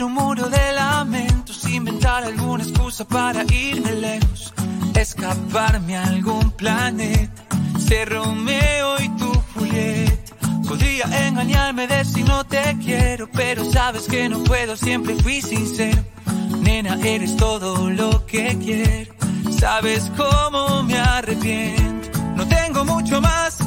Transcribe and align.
Escribir 0.00 0.18
un 0.18 0.24
muro 0.24 0.48
de 0.48 0.72
lamentos, 0.72 1.68
inventar 1.68 2.24
alguna 2.24 2.64
excusa 2.64 3.04
para 3.06 3.44
irme 3.52 3.92
lejos, 3.92 4.54
escaparme 4.94 5.94
a 5.94 6.04
algún 6.04 6.50
planeta, 6.52 7.42
ser 7.78 8.08
Romeo 8.08 8.98
y 8.98 9.08
tu 9.18 9.30
Julieta. 9.52 10.36
Podría 10.66 11.04
engañarme 11.26 11.86
de 11.86 12.04
si 12.06 12.22
no 12.22 12.44
te 12.46 12.78
quiero, 12.82 13.28
pero 13.30 13.70
sabes 13.70 14.04
que 14.04 14.26
no 14.30 14.42
puedo, 14.44 14.74
siempre 14.74 15.16
fui 15.16 15.42
sincero. 15.42 16.02
Nena, 16.62 16.98
eres 17.04 17.36
todo 17.36 17.90
lo 17.90 18.24
que 18.24 18.56
quiero, 18.58 19.12
sabes 19.58 20.10
cómo 20.16 20.82
me 20.82 20.98
arrepiento. 20.98 22.18
No 22.36 22.48
tengo 22.48 22.86
mucho 22.86 23.20
más 23.20 23.59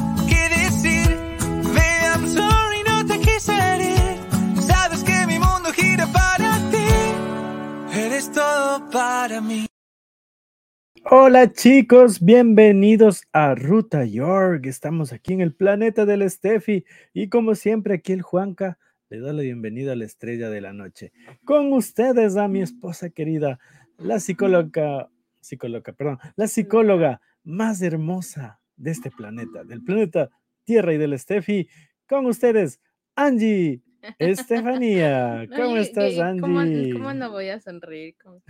Hola 11.26 11.50
chicos, 11.50 12.20
bienvenidos 12.20 13.22
a 13.32 13.54
Ruta 13.54 14.04
York. 14.04 14.66
Estamos 14.66 15.10
aquí 15.14 15.32
en 15.32 15.40
el 15.40 15.54
planeta 15.54 16.04
del 16.04 16.30
Steffi 16.30 16.84
y 17.14 17.30
como 17.30 17.54
siempre 17.54 17.94
aquí 17.94 18.12
el 18.12 18.20
Juanca 18.20 18.78
le 19.08 19.20
da 19.20 19.32
la 19.32 19.40
bienvenida 19.40 19.92
a 19.92 19.96
la 19.96 20.04
estrella 20.04 20.50
de 20.50 20.60
la 20.60 20.74
noche. 20.74 21.12
Con 21.46 21.72
ustedes 21.72 22.36
a 22.36 22.46
mi 22.46 22.60
esposa 22.60 23.08
querida, 23.08 23.58
la 23.96 24.20
psicóloga, 24.20 25.08
psicóloga, 25.40 25.94
perdón, 25.94 26.18
la 26.36 26.46
psicóloga 26.46 27.22
más 27.42 27.80
hermosa 27.80 28.60
de 28.76 28.90
este 28.90 29.10
planeta, 29.10 29.64
del 29.64 29.82
planeta 29.82 30.28
Tierra 30.64 30.92
y 30.92 30.98
del 30.98 31.18
Steffi. 31.18 31.70
Con 32.06 32.26
ustedes, 32.26 32.82
Angie. 33.16 33.80
Estefanía, 34.18 35.48
¿cómo 35.56 35.78
estás, 35.78 36.12
¿qué- 36.12 36.20
Angie? 36.20 36.42
¿cómo, 36.42 36.60
cómo 36.92 37.14
no 37.14 37.30
voy 37.30 37.48
a 37.48 37.60
sonreír 37.60 38.14
con 38.22 38.42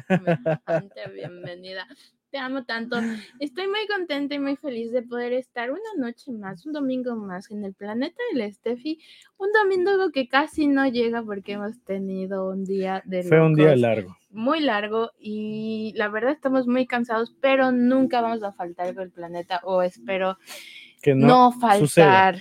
bienvenida? 1.15 1.87
Te 2.34 2.41
amo 2.41 2.65
tanto. 2.65 2.97
Estoy 3.39 3.69
muy 3.69 3.87
contenta 3.87 4.34
y 4.34 4.41
muy 4.41 4.56
feliz 4.56 4.91
de 4.91 5.03
poder 5.03 5.33
estar 5.33 5.71
una 5.71 5.81
noche 5.97 6.33
más, 6.33 6.67
un 6.67 6.72
domingo 6.72 7.15
más 7.15 7.49
en 7.53 7.65
el 7.65 7.75
planeta 7.75 8.21
del 8.33 8.53
Steffi. 8.53 8.99
Un 9.39 9.50
domingo 9.53 10.11
que 10.12 10.27
casi 10.27 10.67
no 10.67 10.84
llega 10.89 11.23
porque 11.23 11.53
hemos 11.53 11.81
tenido 11.84 12.49
un 12.49 12.65
día 12.65 13.03
de 13.05 13.23
Fue 13.23 13.41
un 13.41 13.55
día 13.55 13.77
largo. 13.77 14.17
muy 14.31 14.59
largo 14.59 15.12
y 15.17 15.93
la 15.94 16.09
verdad 16.09 16.33
estamos 16.33 16.67
muy 16.67 16.89
cansados, 16.89 17.33
pero 17.41 17.71
nunca 17.71 18.21
vamos 18.21 18.43
a 18.43 18.50
faltar 18.50 18.93
del 18.93 19.12
planeta 19.12 19.61
o 19.62 19.83
espero 19.83 20.37
Que 21.03 21.15
no, 21.15 21.53
no, 21.53 21.78
suceda. 21.78 22.34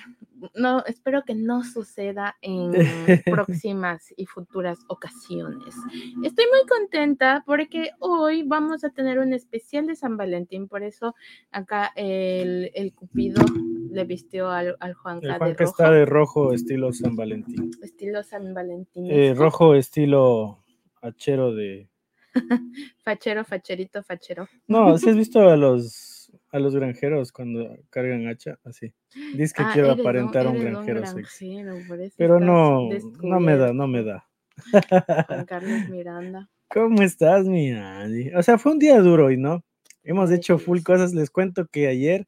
No, 0.56 0.84
espero 0.86 1.24
que 1.24 1.36
no 1.36 1.64
suceda 1.64 2.36
en 2.42 2.72
próximas 3.26 4.14
y 4.18 4.26
futuras 4.26 4.80
ocasiones. 4.88 5.76
Estoy 6.24 6.46
muy 6.46 6.68
contenta 6.68 7.44
porque 7.46 7.92
hoy 8.00 8.44
vamos 8.44 8.84
a 8.84 8.90
tener 8.90 9.20
un 9.20 9.34
especial 9.34 9.88
de 9.88 9.96
San 9.96 10.18
Valentín, 10.18 10.68
por 10.68 10.84
eso 10.84 11.16
acá 11.52 11.92
el, 11.96 12.72
el 12.76 12.94
Cupido 12.94 13.44
le 13.92 14.04
vistió 14.06 14.50
al, 14.50 14.76
al 14.80 14.94
Juanca 14.94 15.28
El 15.28 15.34
de 15.34 15.38
Juanca 15.38 15.64
rojo, 15.64 15.72
está 15.72 15.92
de 15.92 16.06
rojo 16.06 16.54
estilo 16.54 16.92
San 16.94 17.16
Valentín. 17.16 17.72
estilo 17.82 18.24
San 18.24 18.54
Valentín. 18.54 19.10
Eh, 19.10 19.34
rojo 19.34 19.76
estilo 19.76 20.60
hachero 21.02 21.54
de... 21.54 21.90
Fachero, 23.04 23.46
facherito, 23.46 24.02
fachero. 24.02 24.48
No, 24.68 24.98
si 24.98 25.10
has 25.10 25.16
visto 25.16 25.48
a 25.48 25.56
los 25.56 26.13
a 26.54 26.60
los 26.60 26.76
granjeros 26.76 27.32
cuando 27.32 27.78
cargan 27.90 28.28
hacha, 28.28 28.58
así. 28.64 28.94
Dice 29.34 29.54
que 29.58 29.64
Ah, 29.64 29.72
quiero 29.74 29.92
aparentar 29.92 30.48
un 30.48 30.56
eres 30.58 30.72
granjero 30.72 31.06
sexy. 31.06 31.50
granjero, 31.56 31.96
eso 32.02 32.16
Pero 32.18 32.40
no, 32.40 32.90
no 33.24 33.40
me 33.40 33.58
da, 33.58 33.74
no 33.74 33.88
me 33.88 34.04
da. 34.04 34.26
Juan 35.28 35.46
Carlos 35.46 35.90
Miranda. 35.90 36.50
¿Cómo 36.70 37.02
estás, 37.02 37.46
mi 37.46 37.72
Andy? 37.72 38.32
O 38.36 38.42
sea, 38.44 38.58
fue 38.58 38.72
un 38.72 38.80
día 38.80 39.00
duro 39.00 39.26
hoy, 39.26 39.38
¿no? 39.38 39.64
Hemos 40.04 40.32
hecho 40.32 40.58
full 40.60 40.82
cosas. 40.82 41.14
Les 41.14 41.30
cuento 41.30 41.68
que 41.68 41.88
ayer 41.88 42.28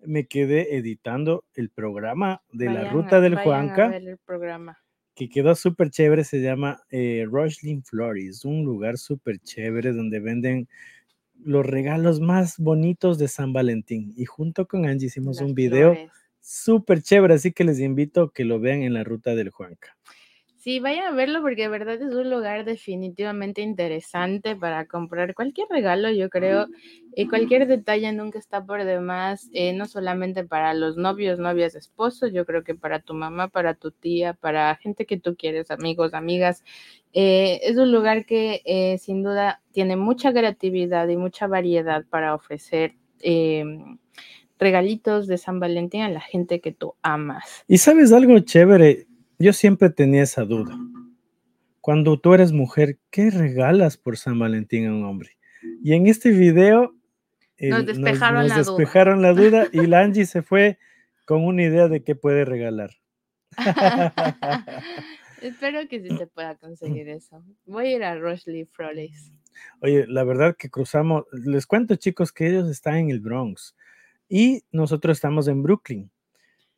me 0.00 0.26
quedé 0.26 0.76
editando 0.76 1.44
el 1.54 1.70
programa 1.70 2.42
de 2.52 2.66
la 2.70 2.82
a- 2.82 2.92
ruta 2.92 3.20
del 3.20 3.38
a 3.38 3.42
Juanca. 3.42 3.88
ver 3.88 4.06
el 4.08 4.18
programa. 4.18 4.78
que 5.14 5.28
quedó 5.28 5.54
súper 5.54 5.90
chévere, 5.90 6.24
se 6.24 6.40
llama 6.40 6.82
eh, 6.90 7.26
Rushlin 7.28 7.84
Flores, 7.84 8.46
un 8.46 8.64
lugar 8.64 8.96
súper 8.96 9.38
chévere 9.40 9.92
donde 9.92 10.20
venden 10.20 10.68
los 11.44 11.66
regalos 11.66 12.20
más 12.20 12.58
bonitos 12.58 13.18
de 13.18 13.28
San 13.28 13.52
Valentín. 13.52 14.12
Y 14.16 14.24
junto 14.24 14.66
con 14.66 14.86
Angie 14.86 15.06
hicimos 15.06 15.40
Las 15.40 15.48
un 15.48 15.54
video 15.54 15.96
súper 16.40 17.02
chévere, 17.02 17.34
así 17.34 17.52
que 17.52 17.64
les 17.64 17.80
invito 17.80 18.22
a 18.22 18.32
que 18.32 18.44
lo 18.44 18.60
vean 18.60 18.82
en 18.82 18.94
la 18.94 19.04
ruta 19.04 19.34
del 19.34 19.50
Juanca. 19.50 19.96
Sí, 20.62 20.78
vayan 20.78 21.06
a 21.06 21.10
verlo 21.10 21.42
porque 21.42 21.62
de 21.62 21.68
verdad 21.68 22.00
es 22.00 22.14
un 22.14 22.30
lugar 22.30 22.64
definitivamente 22.64 23.62
interesante 23.62 24.54
para 24.54 24.86
comprar 24.86 25.34
cualquier 25.34 25.66
regalo, 25.68 26.08
yo 26.12 26.30
creo, 26.30 26.68
y 27.16 27.26
cualquier 27.26 27.66
detalle 27.66 28.12
nunca 28.12 28.38
está 28.38 28.64
por 28.64 28.84
demás, 28.84 29.50
eh, 29.52 29.72
no 29.72 29.86
solamente 29.86 30.44
para 30.44 30.72
los 30.74 30.96
novios, 30.96 31.40
novias, 31.40 31.74
esposos, 31.74 32.32
yo 32.32 32.46
creo 32.46 32.62
que 32.62 32.76
para 32.76 33.00
tu 33.00 33.12
mamá, 33.12 33.48
para 33.48 33.74
tu 33.74 33.90
tía, 33.90 34.34
para 34.34 34.76
gente 34.76 35.04
que 35.04 35.18
tú 35.18 35.34
quieres, 35.34 35.72
amigos, 35.72 36.14
amigas. 36.14 36.62
eh, 37.12 37.58
es 37.64 37.76
un 37.76 37.90
lugar 37.90 38.24
que 38.24 38.62
eh, 38.64 38.98
sin 38.98 39.24
duda 39.24 39.62
tiene 39.72 39.96
mucha 39.96 40.32
creatividad 40.32 41.08
y 41.08 41.16
mucha 41.16 41.48
variedad 41.48 42.04
para 42.08 42.36
ofrecer 42.36 42.94
regalitos 44.60 45.26
de 45.26 45.38
San 45.38 45.58
Valentín 45.58 46.02
a 46.02 46.08
la 46.08 46.20
gente 46.20 46.60
que 46.60 46.70
tú 46.70 46.94
amas. 47.02 47.64
Y 47.66 47.78
sabes 47.78 48.12
algo 48.12 48.38
chévere, 48.38 49.08
yo 49.42 49.52
siempre 49.52 49.90
tenía 49.90 50.22
esa 50.22 50.44
duda. 50.44 50.78
Cuando 51.80 52.18
tú 52.20 52.32
eres 52.34 52.52
mujer, 52.52 52.98
¿qué 53.10 53.30
regalas 53.30 53.96
por 53.96 54.16
San 54.16 54.38
Valentín 54.38 54.86
a 54.86 54.92
un 54.94 55.04
hombre? 55.04 55.36
Y 55.82 55.94
en 55.94 56.06
este 56.06 56.30
video 56.30 56.94
Nos 57.60 57.80
el- 57.80 57.86
despejaron 57.86 58.42
nos 58.42 58.48
la 58.50 58.62
duda. 58.62 58.76
despejaron 58.76 59.22
la 59.22 59.32
duda 59.32 59.66
y 59.72 59.86
la 59.86 60.00
Angie 60.00 60.26
se 60.26 60.42
fue 60.42 60.78
con 61.26 61.44
una 61.44 61.62
idea 61.64 61.88
de 61.88 62.02
qué 62.04 62.14
puede 62.14 62.44
regalar. 62.44 62.90
Espero 65.42 65.80
que 65.88 66.00
sí 66.00 66.16
se 66.16 66.26
pueda 66.28 66.54
conseguir 66.56 67.08
eso. 67.08 67.42
Voy 67.66 67.86
a 67.86 67.96
ir 67.96 68.04
a 68.04 68.14
Rosely 68.16 68.64
Flores. 68.66 69.32
Oye, 69.80 70.06
la 70.06 70.22
verdad 70.24 70.56
que 70.56 70.70
cruzamos, 70.70 71.24
les 71.32 71.66
cuento 71.66 71.96
chicos 71.96 72.32
que 72.32 72.48
ellos 72.48 72.68
están 72.70 72.94
en 72.96 73.10
el 73.10 73.20
Bronx 73.20 73.74
y 74.28 74.62
nosotros 74.70 75.16
estamos 75.18 75.48
en 75.48 75.62
Brooklyn. 75.62 76.10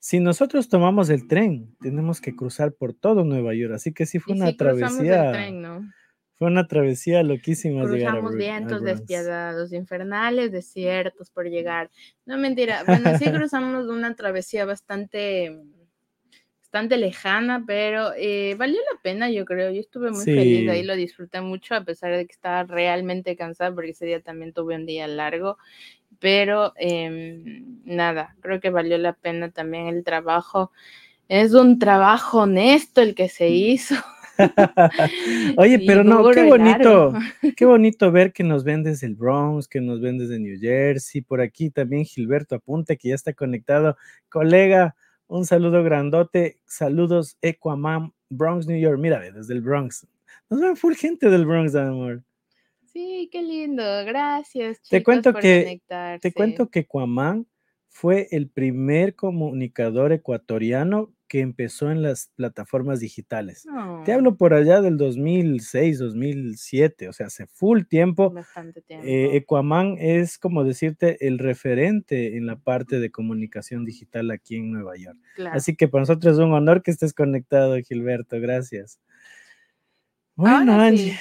Si 0.06 0.21
nosotros 0.21 0.69
tomamos 0.69 1.09
el 1.09 1.27
tren, 1.27 1.75
tenemos 1.81 2.21
que 2.21 2.37
cruzar 2.37 2.75
por 2.75 2.93
todo 2.93 3.25
Nueva 3.25 3.55
York, 3.55 3.73
así 3.73 3.95
que 3.95 4.05
sí 4.05 4.19
fue 4.19 4.35
Y 4.35 4.37
una 4.37 4.51
sí 4.51 4.56
cruzamos 4.59 5.01
el 5.01 5.17
travesía, 5.17 5.33
tren, 5.33 5.62
¿no? 5.62 5.91
fue 6.35 6.49
una 6.49 6.67
travesía 6.67 7.23
loquísima 7.23 7.87
llegar 7.87 8.19
a 8.19 8.21
Cruzamos 8.21 8.33
al 8.33 8.37
vientos 8.37 8.83
Bronx. 8.83 8.99
despiadados, 8.99 9.73
infernales, 9.73 10.53
desiertos 10.53 11.31
por 11.31 11.47
llegar. 11.49 11.91
No 12.27 12.37
mentira. 12.37 12.85
Bueno, 12.87 13.17
sí 13.19 13.25
cruzamos 13.49 13.87
una 13.89 14.15
travesía 14.15 14.67
bastante, 14.67 15.59
bastante 16.61 16.99
lejana, 16.99 17.65
pero 17.67 18.12
eh, 18.15 18.56
valió 18.59 18.77
la 18.93 19.01
pena, 19.01 19.31
yo 19.31 19.47
creo. 19.47 19.71
Yo 19.71 19.81
estuve 19.81 20.11
muy 20.11 20.25
feliz 20.25 20.69
ahí, 20.69 20.81
Sí. 20.83 20.87
lo 20.87 20.97
disfruté 20.97 21.41
mucho, 21.41 21.75
a 21.77 21.85
pesar 21.85 22.15
de 22.15 22.27
que 22.27 22.33
estaba 22.33 22.65
realmente 22.65 23.37
cansada, 23.37 23.75
porque 23.75 23.93
ese 23.93 24.05
día 24.05 24.21
también 24.21 24.53
tuve 24.53 24.75
un 24.75 24.85
día 24.85 25.06
largo. 25.09 25.56
Pero 26.20 26.72
em, 26.76 27.81
nada, 27.84 28.37
creo 28.40 28.61
que 28.61 28.70
valió 28.70 28.99
la 28.99 29.12
pena 29.12 29.50
también 29.50 29.88
el 29.88 30.05
trabajo. 30.05 30.70
Es 31.28 31.55
un 31.55 31.78
trabajo 31.78 32.43
honesto 32.43 33.00
el 33.00 33.14
que 33.14 33.28
se 33.28 33.49
hizo. 33.49 33.94
Oye, 35.56 35.78
y 35.81 35.87
pero 35.87 36.05
no, 36.05 36.28
qué 36.31 36.44
largo. 36.44 36.50
bonito, 36.50 37.12
qué 37.56 37.64
bonito 37.66 38.11
ver 38.11 38.32
que 38.32 38.43
nos 38.43 38.64
ven 38.64 38.82
desde 38.82 39.06
el 39.06 39.14
Bronx, 39.14 39.69
que 39.69 39.81
nos 39.81 40.00
ven 40.00 40.19
desde 40.19 40.38
New 40.38 40.58
Jersey, 40.58 41.20
por 41.20 41.40
aquí 41.40 41.70
también 41.70 42.05
Gilberto 42.05 42.56
Apunte, 42.56 42.96
que 42.96 43.10
ya 43.10 43.14
está 43.14 43.32
conectado. 43.32 43.96
Colega, 44.28 44.96
un 45.26 45.46
saludo 45.46 45.82
grandote, 45.82 46.58
saludos 46.67 47.37
Equaman, 47.43 48.12
Bronx, 48.28 48.67
New 48.67 48.78
York, 48.78 48.99
mira, 48.99 49.20
desde 49.20 49.55
el 49.55 49.60
Bronx. 49.60 50.06
Nos 50.50 50.60
ven 50.60 50.76
full 50.76 50.94
gente 50.94 51.31
del 51.31 51.46
Bronx, 51.46 51.75
amor. 51.75 52.22
Sí, 52.94 53.29
qué 53.32 53.43
lindo. 53.43 53.82
Gracias, 54.06 54.81
Te 54.88 54.99
chicos, 54.99 55.05
cuento 55.05 55.32
por 55.32 55.43
que- 55.43 55.64
conectarse. 55.64 56.20
Te 56.31 56.32
cuento 56.32 56.70
que 56.70 56.87
Cuamán 56.87 57.46
fue 57.88 58.29
el 58.31 58.49
primer 58.49 59.14
comunicador 59.17 60.12
ecuatoriano 60.12 61.12
que 61.26 61.41
empezó 61.41 61.91
en 61.91 62.02
las 62.02 62.31
plataformas 62.37 63.00
digitales. 63.00 63.64
Te 64.05 64.12
Oh, 64.12 64.14
hablo 64.14 64.37
por 64.37 64.55
allá 64.55 64.81
del 64.81 64.96
2006, 64.96 65.99
2007, 65.99 67.08
o 67.08 67.12
sea, 67.12 67.26
hace 67.26 67.46
full 67.49 67.82
tiempo. 67.88 68.31
bastante 68.31 68.81
tiempo. 68.82 69.05
Eh, 69.06 69.37
Ecuamán 69.37 69.96
es 69.99 70.38
como 70.38 70.62
decirte 70.62 71.26
el 71.26 71.41
referente 71.41 72.37
en 72.37 72.46
la 72.46 72.56
parte 72.56 73.00
de 73.00 73.11
comunicación 73.11 73.85
digital 73.85 74.31
aquí 74.31 74.55
en 74.56 74.70
Nueva 74.70 74.96
York. 74.96 75.19
claro. 75.35 75.56
Así 75.56 75.75
que 75.75 75.88
para 75.88 76.02
nosotros 76.02 76.35
es 76.35 76.38
un 76.38 76.52
honor 76.52 76.82
que 76.82 76.93
estés 76.93 77.12
conectado, 77.12 77.76
Gilberto. 77.79 78.38
Gracias. 78.41 79.00
Bueno, 80.37 80.75
Angie, 80.81 81.12
sí, 81.12 81.19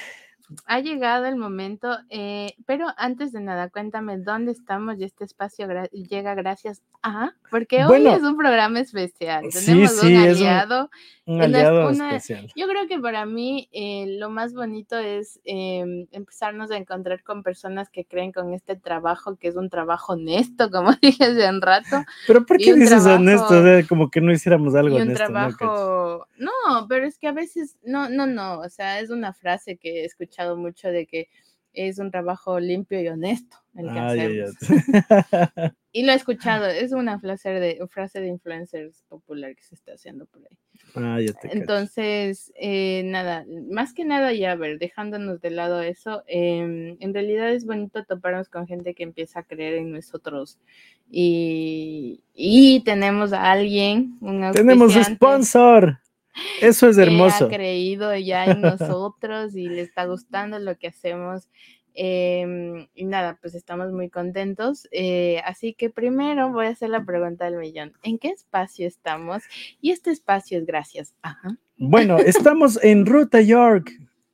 ha 0.66 0.80
llegado 0.80 1.26
el 1.26 1.36
momento, 1.36 1.96
eh, 2.10 2.54
pero 2.66 2.86
antes 2.96 3.32
de 3.32 3.40
nada, 3.40 3.70
cuéntame 3.70 4.18
dónde 4.18 4.52
estamos 4.52 4.98
y 4.98 5.04
este 5.04 5.24
espacio 5.24 5.66
llega 5.92 6.34
gracias 6.34 6.82
a, 7.02 7.32
porque 7.50 7.84
hoy 7.84 8.06
es 8.06 8.22
un 8.22 8.36
programa 8.36 8.80
especial, 8.80 9.44
tenemos 9.52 10.02
un 10.02 10.16
aliado. 10.16 10.90
Un, 11.26 11.40
aliado 11.40 11.90
especial. 11.90 12.52
Yo 12.54 12.66
creo 12.68 12.86
que 12.86 12.98
para 12.98 13.24
mí 13.24 13.68
eh, 13.72 14.18
lo 14.18 14.28
más 14.28 14.52
bonito 14.52 14.98
es 14.98 15.40
em, 15.44 16.06
empezarnos 16.12 16.70
a 16.70 16.76
encontrar 16.76 17.22
con 17.22 17.42
personas 17.42 17.88
que 17.88 18.04
creen 18.04 18.32
con 18.32 18.52
este 18.52 18.76
trabajo, 18.76 19.36
que 19.36 19.48
es 19.48 19.56
un 19.56 19.70
trabajo 19.70 20.12
honesto, 20.14 20.70
como 20.70 20.92
dije 21.02 21.24
hace 21.24 21.48
un 21.48 21.62
rato. 21.62 22.04
Pero 22.26 22.44
¿por 22.44 22.58
qué 22.58 22.74
dices 22.74 23.06
honesto? 23.06 23.54
como 23.88 24.10
que 24.10 24.20
no 24.20 24.32
hiciéramos 24.32 24.74
algo 24.74 24.96
honesto. 24.96 25.24
Trabajo... 25.24 26.26
no, 26.36 26.86
pero 26.88 27.06
es 27.06 27.18
que 27.18 27.28
a 27.28 27.32
veces, 27.32 27.78
no, 27.82 28.08
no, 28.10 28.26
no, 28.26 28.60
o 28.60 28.68
sea, 28.68 29.00
es 29.00 29.10
una 29.10 29.32
frase 29.32 29.76
que 29.76 30.02
he 30.02 30.04
escuchado 30.34 30.56
mucho 30.56 30.88
de 30.88 31.06
que 31.06 31.28
es 31.72 31.98
un 31.98 32.10
trabajo 32.10 32.60
limpio 32.60 33.00
y 33.00 33.08
honesto 33.08 33.56
el 33.74 33.92
que 33.92 33.98
hacemos. 33.98 34.50
y 35.92 36.04
lo 36.04 36.12
he 36.12 36.14
escuchado, 36.14 36.66
es 36.66 36.92
una 36.92 37.18
frase 37.18 37.50
de, 37.50 37.84
frase 37.88 38.20
de 38.20 38.28
influencers 38.28 39.02
popular 39.08 39.56
que 39.56 39.62
se 39.64 39.74
está 39.74 39.92
haciendo 39.92 40.26
por 40.26 40.42
ahí. 40.42 40.56
Ah, 40.94 41.18
Entonces, 41.50 42.52
eh, 42.54 43.02
nada, 43.04 43.44
más 43.68 43.92
que 43.92 44.04
nada 44.04 44.32
ya, 44.32 44.52
a 44.52 44.56
ver, 44.56 44.78
dejándonos 44.78 45.40
de 45.40 45.50
lado 45.50 45.82
eso, 45.82 46.22
em, 46.28 46.96
en 47.00 47.14
realidad 47.14 47.52
es 47.52 47.66
bonito 47.66 48.04
toparnos 48.04 48.48
con 48.48 48.68
gente 48.68 48.94
que 48.94 49.02
empieza 49.02 49.40
a 49.40 49.44
creer 49.44 49.74
en 49.74 49.90
nosotros 49.90 50.60
y, 51.10 52.22
y 52.32 52.82
tenemos 52.84 53.32
a 53.32 53.50
alguien, 53.50 54.16
un 54.20 54.52
Tenemos 54.52 54.94
sponsor. 54.94 55.98
Eso 56.60 56.88
es 56.88 56.98
hermoso. 56.98 57.48
Que 57.48 57.54
ha 57.54 57.58
creído 57.58 58.16
ya 58.16 58.44
en 58.44 58.60
nosotros 58.60 59.54
y 59.54 59.68
le 59.68 59.82
está 59.82 60.06
gustando 60.06 60.58
lo 60.58 60.76
que 60.78 60.88
hacemos. 60.88 61.48
Em, 61.96 62.88
y 62.94 63.04
nada, 63.04 63.38
pues 63.40 63.54
estamos 63.54 63.92
muy 63.92 64.10
contentos. 64.10 64.88
Eh, 64.90 65.40
así 65.44 65.74
que 65.74 65.90
primero 65.90 66.52
voy 66.52 66.66
a 66.66 66.70
hacer 66.70 66.90
la 66.90 67.04
pregunta 67.04 67.44
del 67.44 67.56
millón. 67.56 67.92
¿En 68.02 68.18
qué 68.18 68.28
espacio 68.28 68.86
estamos? 68.86 69.44
Y 69.80 69.92
este 69.92 70.10
espacio 70.10 70.58
es 70.58 70.66
gracias. 70.66 71.14
Bueno, 71.76 72.18
estamos 72.52 72.82
en 72.82 73.06
Ruta 73.06 73.40
York, 73.40 73.92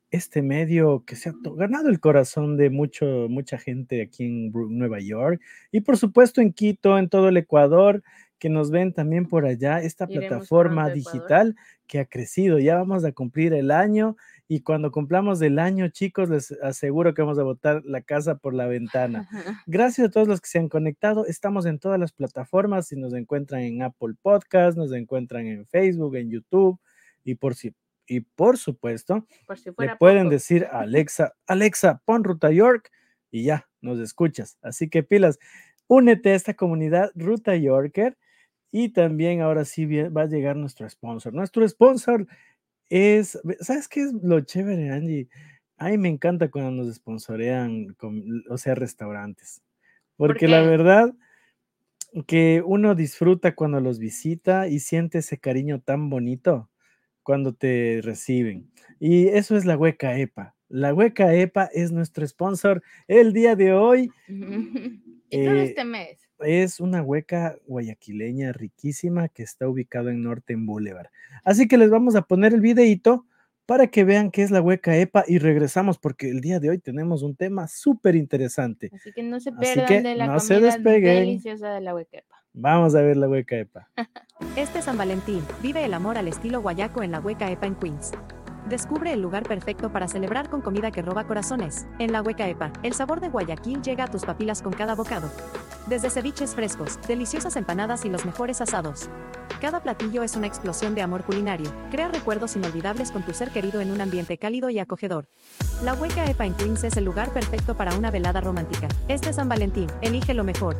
este 0.09 0.41
medio 0.41 1.03
que 1.05 1.15
se 1.15 1.29
ha 1.29 1.33
ganado 1.55 1.89
el 1.89 1.99
corazón 1.99 2.57
de 2.57 2.69
mucho, 2.69 3.27
mucha 3.29 3.57
gente 3.59 4.01
aquí 4.01 4.25
en 4.25 4.51
Nueva 4.51 4.99
York 4.99 5.39
y 5.71 5.81
por 5.81 5.97
supuesto 5.97 6.41
en 6.41 6.51
Quito, 6.51 6.97
en 6.97 7.09
todo 7.09 7.29
el 7.29 7.37
Ecuador 7.37 8.03
que 8.41 8.49
nos 8.49 8.71
ven 8.71 8.91
también 8.91 9.27
por 9.27 9.45
allá, 9.45 9.83
esta 9.83 10.07
plataforma 10.07 10.89
digital 10.89 11.55
que 11.85 11.99
ha 11.99 12.05
crecido. 12.05 12.57
Ya 12.57 12.75
vamos 12.75 13.05
a 13.05 13.11
cumplir 13.11 13.53
el 13.53 13.69
año 13.69 14.17
y 14.47 14.61
cuando 14.61 14.91
cumplamos 14.91 15.43
el 15.43 15.59
año, 15.59 15.89
chicos, 15.89 16.27
les 16.27 16.51
aseguro 16.63 17.13
que 17.13 17.21
vamos 17.21 17.37
a 17.37 17.43
botar 17.43 17.83
la 17.85 18.01
casa 18.01 18.39
por 18.39 18.55
la 18.55 18.65
ventana. 18.65 19.29
Gracias 19.67 20.07
a 20.07 20.09
todos 20.09 20.27
los 20.27 20.41
que 20.41 20.49
se 20.49 20.57
han 20.57 20.69
conectado. 20.69 21.27
Estamos 21.27 21.67
en 21.67 21.77
todas 21.77 21.99
las 21.99 22.13
plataformas. 22.13 22.87
Si 22.87 22.95
nos 22.95 23.13
encuentran 23.13 23.61
en 23.61 23.83
Apple 23.83 24.15
Podcast, 24.19 24.75
nos 24.75 24.91
encuentran 24.91 25.45
en 25.45 25.67
Facebook, 25.67 26.15
en 26.15 26.31
YouTube 26.31 26.79
y 27.23 27.35
por 27.35 27.53
si 27.53 27.75
y 28.07 28.21
por 28.21 28.57
supuesto, 28.57 29.27
le 29.77 29.95
pueden 29.97 30.29
decir 30.29 30.65
a 30.65 30.79
Alexa, 30.81 31.35
Alexa, 31.45 32.01
pon 32.05 32.23
Ruta 32.23 32.49
York 32.49 32.89
y 33.29 33.43
ya 33.43 33.69
nos 33.81 33.99
escuchas. 33.99 34.57
Así 34.63 34.89
que 34.89 35.03
pilas, 35.03 35.37
únete 35.85 36.31
a 36.31 36.35
esta 36.35 36.55
comunidad 36.55 37.11
Ruta 37.13 37.55
Yorker 37.55 38.17
y 38.71 38.89
también 38.89 39.41
ahora 39.41 39.65
sí 39.65 39.85
va 39.85 40.23
a 40.23 40.27
llegar 40.27 40.55
nuestro 40.55 40.89
sponsor. 40.89 41.33
Nuestro 41.33 41.67
sponsor 41.67 42.25
es, 42.89 43.39
¿sabes 43.59 43.87
qué 43.87 44.01
es 44.01 44.13
lo 44.13 44.39
chévere, 44.41 44.89
Angie? 44.91 45.27
A 45.77 45.89
mí 45.89 45.97
me 45.97 46.09
encanta 46.09 46.49
cuando 46.49 46.71
nos 46.71 46.95
sponsorean, 46.95 47.95
o 48.49 48.57
sea, 48.57 48.75
restaurantes. 48.75 49.61
Porque 50.15 50.47
la 50.47 50.61
verdad 50.61 51.13
que 52.27 52.61
uno 52.65 52.95
disfruta 52.95 53.55
cuando 53.55 53.79
los 53.81 53.99
visita 53.99 54.67
y 54.67 54.79
siente 54.79 55.19
ese 55.19 55.37
cariño 55.39 55.81
tan 55.81 56.09
bonito 56.09 56.69
cuando 57.23 57.53
te 57.53 58.01
reciben. 58.03 58.69
Y 58.99 59.27
eso 59.27 59.57
es 59.57 59.65
la 59.65 59.77
Hueca 59.77 60.17
EPA. 60.17 60.55
La 60.69 60.93
Hueca 60.93 61.33
EPA 61.33 61.65
es 61.73 61.91
nuestro 61.91 62.25
sponsor 62.27 62.83
el 63.07 63.33
día 63.33 63.55
de 63.55 63.73
hoy. 63.73 64.11
y 64.27 65.45
todo 65.45 65.55
este 65.55 65.83
mes 65.83 66.20
es 66.43 66.79
una 66.79 67.01
hueca 67.01 67.55
guayaquileña 67.67 68.51
riquísima 68.51 69.27
que 69.29 69.43
está 69.43 69.67
ubicado 69.67 70.09
en 70.09 70.23
Norten 70.23 70.65
Boulevard. 70.65 71.07
Así 71.43 71.67
que 71.67 71.77
les 71.77 71.89
vamos 71.89 72.15
a 72.15 72.21
poner 72.23 72.53
el 72.53 72.61
videito 72.61 73.25
para 73.65 73.87
que 73.87 74.03
vean 74.03 74.31
qué 74.31 74.43
es 74.43 74.51
la 74.51 74.61
hueca 74.61 74.97
EPA 74.97 75.23
y 75.27 75.37
regresamos 75.39 75.97
porque 75.97 76.29
el 76.29 76.41
día 76.41 76.59
de 76.59 76.69
hoy 76.69 76.77
tenemos 76.77 77.23
un 77.23 77.35
tema 77.35 77.67
súper 77.67 78.15
interesante. 78.15 78.91
Así 78.93 79.13
que 79.13 79.23
no 79.23 79.39
se 79.39 79.51
pierdan 79.51 80.03
de 80.03 80.15
la 80.15 80.37
comida 80.37 80.77
deliciosa 80.77 81.73
de 81.73 81.81
la 81.81 81.95
hueca 81.95 82.17
EPA. 82.17 82.43
Vamos 82.53 82.95
a 82.95 83.01
ver 83.01 83.17
la 83.17 83.29
hueca 83.29 83.57
EPA. 83.57 83.89
Este 84.57 84.81
San 84.81 84.97
Valentín, 84.97 85.41
vive 85.61 85.85
el 85.85 85.93
amor 85.93 86.17
al 86.17 86.27
estilo 86.27 86.61
guayaco 86.61 87.03
en 87.03 87.11
la 87.11 87.19
hueca 87.19 87.49
EPA 87.49 87.67
en 87.67 87.75
Queens. 87.75 88.11
Descubre 88.71 89.11
el 89.11 89.21
lugar 89.21 89.43
perfecto 89.43 89.91
para 89.91 90.07
celebrar 90.07 90.49
con 90.49 90.61
comida 90.61 90.91
que 90.91 91.01
roba 91.01 91.27
corazones. 91.27 91.87
En 91.99 92.13
la 92.13 92.21
Hueca 92.21 92.47
EPA, 92.47 92.71
el 92.83 92.93
sabor 92.93 93.19
de 93.19 93.27
Guayaquil 93.27 93.81
llega 93.81 94.05
a 94.05 94.07
tus 94.07 94.23
papilas 94.23 94.61
con 94.61 94.71
cada 94.71 94.95
bocado. 94.95 95.29
Desde 95.87 96.09
ceviches 96.09 96.55
frescos, 96.55 96.97
deliciosas 97.05 97.57
empanadas 97.57 98.05
y 98.05 98.09
los 98.09 98.25
mejores 98.25 98.61
asados. 98.61 99.09
Cada 99.59 99.83
platillo 99.83 100.23
es 100.23 100.37
una 100.37 100.47
explosión 100.47 100.95
de 100.95 101.01
amor 101.01 101.25
culinario. 101.25 101.69
Crea 101.91 102.07
recuerdos 102.07 102.55
inolvidables 102.55 103.11
con 103.11 103.23
tu 103.23 103.33
ser 103.33 103.49
querido 103.49 103.81
en 103.81 103.91
un 103.91 103.99
ambiente 103.99 104.37
cálido 104.37 104.69
y 104.69 104.79
acogedor. 104.79 105.27
La 105.83 105.93
Hueca 105.93 106.31
EPA 106.31 106.45
en 106.45 106.53
Queens 106.53 106.85
es 106.85 106.95
el 106.95 107.03
lugar 107.03 107.33
perfecto 107.33 107.75
para 107.75 107.93
una 107.95 108.09
velada 108.09 108.39
romántica. 108.39 108.87
Este 109.09 109.33
San 109.33 109.49
Valentín, 109.49 109.87
elige 110.01 110.33
lo 110.33 110.45
mejor. 110.45 110.77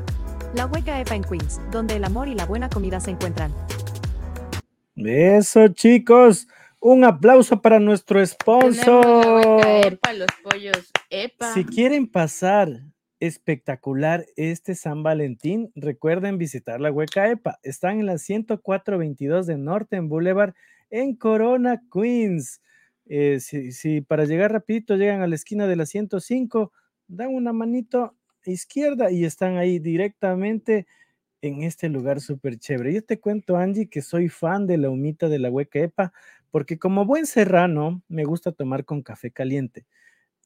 La 0.55 0.65
Hueca 0.65 0.97
EPA 0.97 1.15
en 1.15 1.23
Queens, 1.25 1.59
donde 1.71 1.97
el 1.97 2.05
amor 2.05 2.29
y 2.29 2.35
la 2.35 2.45
buena 2.45 2.69
comida 2.69 3.01
se 3.01 3.11
encuentran. 3.11 3.53
Eso, 4.95 5.67
chicos. 5.67 6.47
Un 6.83 7.03
aplauso 7.03 7.61
para 7.61 7.79
nuestro 7.79 8.25
sponsor. 8.25 9.61
Epa, 9.85 10.13
los 10.13 10.27
pollos 10.41 10.91
Epa. 11.11 11.53
Si 11.53 11.63
quieren 11.63 12.07
pasar 12.07 12.81
espectacular 13.19 14.25
este 14.35 14.73
San 14.73 15.03
Valentín, 15.03 15.71
recuerden 15.75 16.39
visitar 16.39 16.81
la 16.81 16.91
Hueca 16.91 17.29
EPA. 17.29 17.59
Están 17.61 17.99
en 17.99 18.07
la 18.07 18.17
10422 18.17 19.45
de 19.45 19.59
Norton 19.59 20.09
Boulevard 20.09 20.55
en 20.89 21.15
Corona, 21.15 21.83
Queens. 21.93 22.61
Eh, 23.05 23.39
si, 23.41 23.73
si, 23.73 24.01
para 24.01 24.25
llegar 24.25 24.51
rapidito 24.51 24.95
llegan 24.95 25.21
a 25.21 25.27
la 25.27 25.35
esquina 25.35 25.67
de 25.67 25.75
la 25.75 25.85
105, 25.85 26.71
dan 27.07 27.29
una 27.35 27.53
manito 27.53 28.15
izquierda 28.43 29.11
y 29.11 29.25
están 29.25 29.57
ahí 29.57 29.77
directamente 29.77 30.87
en 31.43 31.61
este 31.61 31.89
lugar 31.89 32.21
súper 32.21 32.57
chévere. 32.57 32.91
Yo 32.91 33.03
te 33.03 33.19
cuento, 33.19 33.57
Angie, 33.57 33.87
que 33.87 34.01
soy 34.01 34.29
fan 34.29 34.65
de 34.65 34.77
la 34.77 34.89
humita 34.89 35.29
de 35.29 35.37
la 35.37 35.51
Hueca 35.51 35.79
EPA 35.79 36.11
porque 36.51 36.77
como 36.77 37.05
buen 37.05 37.25
serrano 37.25 38.01
me 38.07 38.25
gusta 38.25 38.51
tomar 38.51 38.85
con 38.85 39.01
café 39.01 39.31
caliente. 39.31 39.85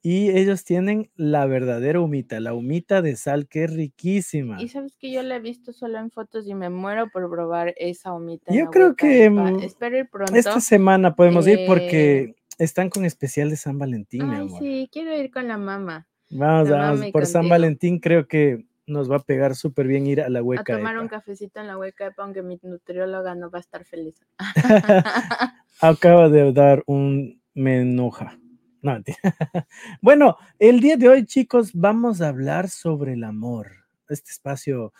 Y 0.01 0.29
ellos 0.29 0.63
tienen 0.63 1.09
la 1.15 1.47
verdadera 1.47 1.99
humita, 1.99 2.39
la 2.39 2.53
humita 2.53 3.01
de 3.01 3.15
sal 3.15 3.47
que 3.47 3.63
es 3.63 3.73
riquísima. 3.73 4.61
Y 4.61 4.69
sabes 4.69 4.95
que 4.97 5.11
yo 5.11 5.23
la 5.23 5.37
he 5.37 5.39
visto 5.39 5.73
solo 5.73 5.97
en 5.97 6.11
fotos 6.11 6.47
y 6.47 6.53
me 6.53 6.69
muero 6.69 7.09
por 7.09 7.27
probar 7.27 7.73
esa 7.75 8.13
humita. 8.13 8.53
Yo 8.53 8.69
creo 8.69 8.95
que 8.95 9.27
mm, 9.31 9.61
espero 9.61 9.97
ir 9.97 10.07
pronto. 10.07 10.35
Esta 10.35 10.59
semana 10.59 11.15
podemos 11.15 11.47
ir 11.47 11.65
porque 11.65 12.19
eh, 12.19 12.35
están 12.59 12.91
con 12.91 13.03
especial 13.03 13.49
de 13.49 13.55
San 13.55 13.79
Valentín, 13.79 14.29
Ay, 14.29 14.47
Sí, 14.59 14.89
quiero 14.91 15.17
ir 15.17 15.31
con 15.31 15.47
la 15.47 15.57
mamá. 15.57 16.07
Vamos, 16.29 16.69
vamos, 16.69 17.05
por 17.11 17.25
San 17.25 17.49
Valentín 17.49 17.99
creo 17.99 18.27
que 18.27 18.63
nos 18.85 19.09
va 19.09 19.15
a 19.15 19.23
pegar 19.23 19.55
súper 19.55 19.87
bien 19.87 20.05
ir 20.05 20.21
a 20.21 20.29
la 20.29 20.43
hueca. 20.43 20.73
A 20.73 20.77
tomar 20.77 20.99
un 20.99 21.07
cafecito 21.07 21.59
en 21.59 21.65
la 21.65 21.79
hueca, 21.79 22.13
aunque 22.17 22.43
mi 22.43 22.59
nutrióloga 22.61 23.33
no 23.33 23.49
va 23.49 23.57
a 23.57 23.61
estar 23.61 23.83
feliz. 23.85 24.21
Acaba 25.81 26.29
de 26.29 26.51
dar 26.53 26.83
un 26.85 27.41
me 27.53 27.81
enoja. 27.81 28.37
No, 28.81 28.97
bueno, 30.01 30.37
el 30.59 30.79
día 30.79 30.95
de 30.95 31.09
hoy, 31.09 31.25
chicos, 31.25 31.71
vamos 31.73 32.21
a 32.21 32.27
hablar 32.27 32.69
sobre 32.69 33.13
el 33.13 33.23
amor. 33.23 33.71
Este 34.07 34.29
espacio, 34.29 34.93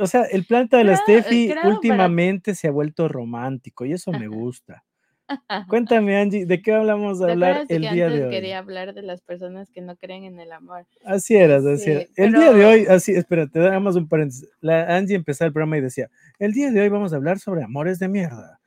o 0.00 0.06
sea, 0.06 0.22
el 0.22 0.46
planeta 0.46 0.78
de 0.78 0.84
la 0.84 0.96
Steffi 0.96 1.52
últimamente 1.64 2.54
se 2.54 2.68
ha 2.68 2.70
vuelto 2.70 3.08
romántico 3.08 3.84
y 3.84 3.92
eso 3.92 4.12
me 4.12 4.28
gusta. 4.28 4.82
Cuéntame, 5.68 6.16
Angie, 6.16 6.46
¿de 6.46 6.62
qué 6.62 6.72
hablamos 6.72 7.20
a 7.20 7.30
hablar 7.30 7.66
el 7.68 7.82
día 7.82 8.08
de 8.08 8.24
hoy? 8.24 8.30
quería 8.30 8.58
hablar 8.58 8.94
de 8.94 9.02
las 9.02 9.20
personas 9.20 9.70
que 9.70 9.82
no 9.82 9.96
creen 9.96 10.24
en 10.24 10.40
el 10.40 10.50
amor. 10.50 10.86
Así 11.04 11.36
era, 11.36 11.56
así 11.56 11.90
era. 11.90 12.06
El 12.16 12.32
día 12.32 12.52
de 12.52 12.64
hoy, 12.64 12.86
así, 12.86 13.12
espérate, 13.12 13.58
damos 13.60 13.96
un 13.96 14.08
paréntesis. 14.08 14.48
La 14.60 14.96
Angie 14.96 15.16
empezó 15.16 15.44
el 15.44 15.52
programa 15.52 15.76
y 15.76 15.82
decía, 15.82 16.08
el 16.38 16.52
día 16.52 16.70
de 16.70 16.80
hoy 16.80 16.88
vamos 16.88 17.12
a 17.12 17.16
hablar 17.16 17.38
sobre 17.38 17.62
amores 17.62 17.98
de 17.98 18.08
mierda. 18.08 18.58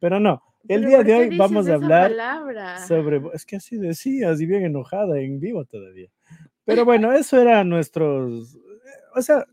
Pero 0.00 0.18
no, 0.18 0.42
el 0.68 0.86
día 0.86 1.02
de 1.02 1.14
hoy 1.14 1.36
vamos 1.36 1.68
a 1.68 1.74
hablar 1.74 2.12
sobre, 2.86 3.20
es 3.34 3.44
que 3.44 3.56
así 3.56 3.76
decía, 3.76 4.30
así 4.30 4.46
bien 4.46 4.64
enojada, 4.64 5.18
en 5.20 5.40
vivo 5.40 5.64
todavía. 5.64 6.08
Pero 6.64 6.84
bueno, 6.84 7.12
eso 7.12 7.40
era 7.40 7.64
nuestros, 7.64 8.56
o 9.14 9.22
sea, 9.22 9.46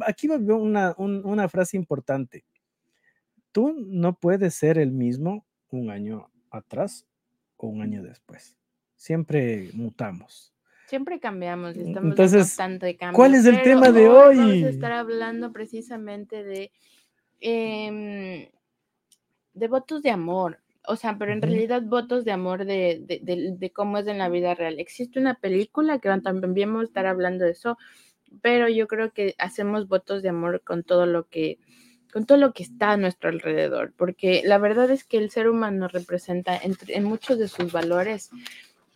aquí 0.00 0.28
va 0.28 0.36
una, 0.36 0.94
una 0.96 1.48
frase 1.48 1.76
importante. 1.76 2.44
Tú 3.52 3.74
no 3.86 4.18
puedes 4.18 4.54
ser 4.54 4.78
el 4.78 4.90
mismo 4.92 5.46
un 5.70 5.90
año 5.90 6.30
atrás 6.50 7.06
o 7.56 7.68
un 7.68 7.82
año 7.82 8.02
después. 8.02 8.56
siempre 8.96 9.70
mutamos. 9.74 10.52
Siempre 10.86 11.18
cambiamos 11.18 11.76
y 11.76 11.80
estamos 11.80 12.10
entonces, 12.10 12.34
en 12.34 12.40
constante 12.40 12.96
cambio. 12.96 13.16
¿cuál 13.16 13.34
es 13.34 13.46
el 13.46 13.56
pero 13.56 13.64
tema 13.64 13.90
de 13.90 14.06
Vamos 14.06 14.22
a 14.22 14.26
hoy? 14.28 14.64
estar 14.64 14.92
hablando 14.92 15.52
precisamente 15.52 16.44
de, 16.44 16.70
em, 17.40 18.48
de 19.54 19.68
votos 19.68 20.02
de 20.02 20.10
amor. 20.10 20.58
O 20.86 20.96
sea, 20.96 21.16
pero 21.18 21.32
en 21.32 21.40
realidad 21.40 21.82
votos 21.82 22.24
de 22.24 22.32
amor 22.32 22.64
de, 22.66 23.00
de- 23.06 23.20
de- 23.22 23.52
de 23.56 23.70
cómo 23.72 23.98
es 23.98 24.06
en 24.06 24.18
la 24.18 24.28
vida 24.28 24.54
real. 24.54 24.78
Existe 24.78 25.18
una 25.18 25.34
película 25.34 25.98
que 25.98 26.10
también 26.22 26.68
vamos 26.70 26.82
a 26.82 26.84
estar 26.84 27.06
hablando 27.06 27.44
de 27.44 27.52
eso, 27.52 27.78
pero 28.42 28.68
yo 28.68 28.86
creo 28.86 29.12
que 29.12 29.34
hacemos 29.38 29.88
votos 29.88 30.22
de 30.22 30.28
amor 30.28 30.62
con 30.62 30.82
todo 30.84 31.06
lo 31.06 31.28
que 31.28 31.58
con 32.12 32.26
todo 32.26 32.38
lo 32.38 32.52
que 32.52 32.62
está 32.62 32.92
a 32.92 32.96
nuestro 32.96 33.28
alrededor, 33.28 33.92
porque 33.96 34.42
la 34.44 34.58
verdad 34.58 34.88
es 34.92 35.02
que 35.02 35.16
el 35.18 35.30
ser 35.30 35.48
humano 35.48 35.88
representa 35.88 36.56
entre, 36.56 36.96
en 36.96 37.02
muchos 37.02 37.38
de 37.40 37.48
sus 37.48 37.72
valores 37.72 38.30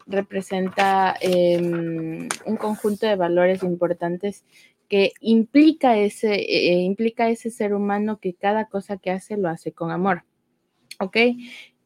representa 0.07 1.15
em, 1.21 2.29
un 2.47 2.57
conjunto 2.57 3.07
de 3.07 3.17
valores 3.17 3.62
importantes 3.62 4.45
que 4.88 5.12
implica 5.21 5.99
ese, 5.99 6.35
eh, 6.37 6.81
implica 6.83 7.29
ese 7.29 7.50
ser 7.50 7.75
humano 7.75 8.19
que 8.21 8.35
cada 8.35 8.67
cosa 8.67 8.97
que 8.97 9.11
hace 9.11 9.37
lo 9.37 9.49
hace 9.49 9.73
con 9.73 9.91
amor. 9.91 10.25
¿Ok? 11.00 11.17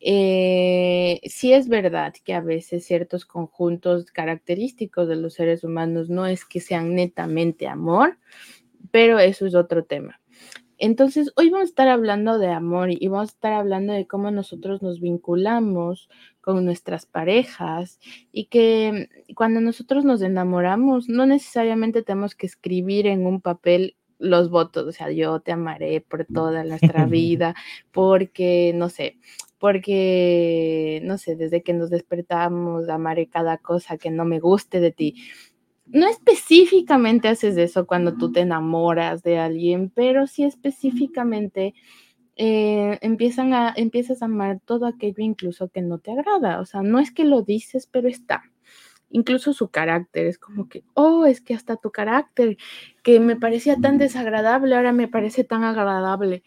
Eh, 0.04 1.20
sí 1.24 1.52
es 1.52 1.68
verdad 1.68 2.12
que 2.24 2.34
a 2.34 2.40
veces 2.40 2.84
ciertos 2.84 3.24
conjuntos 3.24 4.10
característicos 4.10 5.06
de 5.06 5.16
los 5.16 5.34
seres 5.34 5.62
humanos 5.62 6.10
no 6.10 6.26
es 6.26 6.44
que 6.44 6.60
sean 6.60 6.94
netamente 6.96 7.68
amor, 7.68 8.18
pero 8.90 9.20
eso 9.20 9.46
es 9.46 9.54
otro 9.54 9.84
tema. 9.84 10.20
Entonces, 10.78 11.32
hoy 11.36 11.50
vamos 11.50 11.66
a 11.66 11.70
estar 11.70 11.86
hablando 11.86 12.38
de 12.38 12.48
amor 12.48 12.88
y 12.90 13.06
vamos 13.06 13.28
a 13.28 13.34
estar 13.34 13.52
hablando 13.52 13.92
de 13.92 14.08
cómo 14.08 14.32
nosotros 14.32 14.82
nos 14.82 15.00
vinculamos 15.00 16.08
con 16.40 16.64
nuestras 16.64 17.06
parejas 17.06 18.00
y 18.32 18.46
que 18.46 19.08
cuando 19.36 19.60
nosotros 19.60 20.04
nos 20.04 20.22
enamoramos, 20.22 21.08
no 21.08 21.24
necesariamente 21.24 22.02
tenemos 22.02 22.34
que 22.34 22.46
escribir 22.46 23.06
en 23.06 23.26
un 23.26 23.40
papel 23.40 23.94
los 24.22 24.50
votos, 24.50 24.86
o 24.86 24.92
sea, 24.92 25.10
yo 25.10 25.40
te 25.40 25.52
amaré 25.52 26.00
por 26.00 26.24
toda 26.24 26.64
nuestra 26.64 27.06
vida, 27.06 27.54
porque, 27.90 28.72
no 28.74 28.88
sé, 28.88 29.18
porque, 29.58 31.00
no 31.04 31.18
sé, 31.18 31.36
desde 31.36 31.62
que 31.62 31.72
nos 31.72 31.90
despertamos, 31.90 32.88
amaré 32.88 33.28
cada 33.28 33.58
cosa 33.58 33.98
que 33.98 34.10
no 34.10 34.24
me 34.24 34.40
guste 34.40 34.80
de 34.80 34.92
ti 34.92 35.14
no 35.86 36.08
específicamente 36.08 37.28
haces 37.28 37.56
eso 37.56 37.86
cuando 37.86 38.14
tú 38.16 38.32
te 38.32 38.40
enamoras 38.40 39.22
de 39.22 39.38
alguien, 39.38 39.90
pero 39.94 40.26
sí 40.26 40.44
específicamente 40.44 41.74
eh, 42.36 42.98
empiezan 43.02 43.52
a, 43.52 43.74
empiezas 43.76 44.22
a 44.22 44.24
amar 44.24 44.60
todo 44.64 44.86
aquello 44.86 45.22
incluso 45.22 45.68
que 45.68 45.82
no 45.82 45.98
te 45.98 46.12
agrada. 46.12 46.60
O 46.60 46.64
sea, 46.64 46.82
no 46.82 46.98
es 46.98 47.10
que 47.12 47.24
lo 47.24 47.42
dices, 47.42 47.86
pero 47.90 48.08
está. 48.08 48.42
Incluso 49.12 49.52
su 49.52 49.68
carácter 49.68 50.26
es 50.26 50.38
como 50.38 50.68
que, 50.68 50.84
oh, 50.94 51.26
es 51.26 51.40
que 51.42 51.54
hasta 51.54 51.76
tu 51.76 51.90
carácter, 51.90 52.56
que 53.02 53.20
me 53.20 53.36
parecía 53.36 53.76
tan 53.76 53.98
desagradable, 53.98 54.74
ahora 54.74 54.92
me 54.92 55.06
parece 55.06 55.44
tan 55.44 55.64
agradable. 55.64 56.42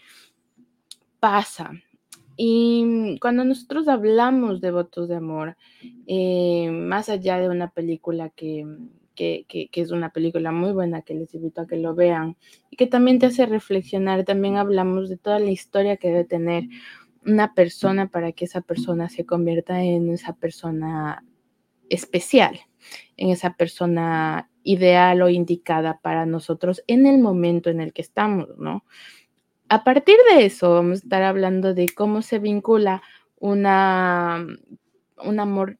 Pasa. 1.19 1.71
Y 2.35 3.17
cuando 3.21 3.45
nosotros 3.45 3.87
hablamos 3.87 4.61
de 4.61 4.71
votos 4.71 5.07
de 5.07 5.15
amor, 5.15 5.57
eh, 6.07 6.69
más 6.71 7.07
allá 7.07 7.39
de 7.39 7.49
una 7.49 7.69
película 7.69 8.29
que, 8.29 8.65
que, 9.13 9.45
que, 9.47 9.69
que, 9.69 9.81
es 9.81 9.91
una 9.91 10.09
película 10.09 10.51
muy 10.51 10.73
buena 10.73 11.03
que 11.03 11.13
les 11.13 11.33
invito 11.35 11.61
a 11.61 11.67
que 11.67 11.77
lo 11.77 11.93
vean 11.93 12.35
y 12.71 12.77
que 12.77 12.87
también 12.87 13.19
te 13.19 13.27
hace 13.27 13.45
reflexionar. 13.45 14.25
También 14.25 14.57
hablamos 14.57 15.07
de 15.07 15.17
toda 15.17 15.39
la 15.39 15.51
historia 15.51 15.97
que 15.97 16.09
debe 16.09 16.25
tener 16.25 16.63
una 17.25 17.53
persona 17.53 18.07
para 18.07 18.31
que 18.31 18.45
esa 18.45 18.61
persona 18.61 19.07
se 19.07 19.25
convierta 19.25 19.83
en 19.83 20.09
esa 20.09 20.33
persona 20.33 21.23
especial, 21.89 22.59
en 23.17 23.29
esa 23.29 23.53
persona 23.53 24.49
ideal 24.63 25.21
o 25.21 25.29
indicada 25.29 25.99
para 26.01 26.25
nosotros 26.25 26.83
en 26.87 27.05
el 27.05 27.19
momento 27.19 27.69
en 27.69 27.81
el 27.81 27.93
que 27.93 28.01
estamos, 28.01 28.49
¿no? 28.57 28.83
A 29.69 29.83
partir 29.83 30.15
de 30.31 30.45
eso 30.45 30.73
vamos 30.73 30.99
a 30.99 31.03
estar 31.03 31.23
hablando 31.23 31.73
de 31.73 31.87
cómo 31.87 32.21
se 32.21 32.39
vincula 32.39 33.01
una, 33.39 34.45
un 35.23 35.39
amor 35.39 35.79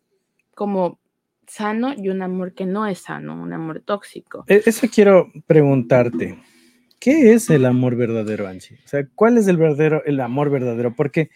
como 0.55 0.99
sano 1.47 1.93
y 1.95 2.09
un 2.09 2.21
amor 2.21 2.53
que 2.53 2.65
no 2.65 2.87
es 2.87 2.99
sano, 2.99 3.39
un 3.41 3.53
amor 3.53 3.81
tóxico. 3.81 4.45
E, 4.47 4.63
Eso 4.65 4.87
quiero 4.91 5.31
preguntarte. 5.45 6.39
¿Qué 6.99 7.33
es 7.33 7.49
el 7.49 7.65
amor 7.65 7.95
verdadero, 7.95 8.47
Angie? 8.47 8.79
O 8.83 8.87
sea, 8.87 9.07
¿cuál 9.13 9.37
es 9.37 9.47
el 9.47 9.57
verdadero, 9.57 10.03
el 10.05 10.19
amor 10.19 10.49
verdadero? 10.49 10.95
Porque 10.95 11.29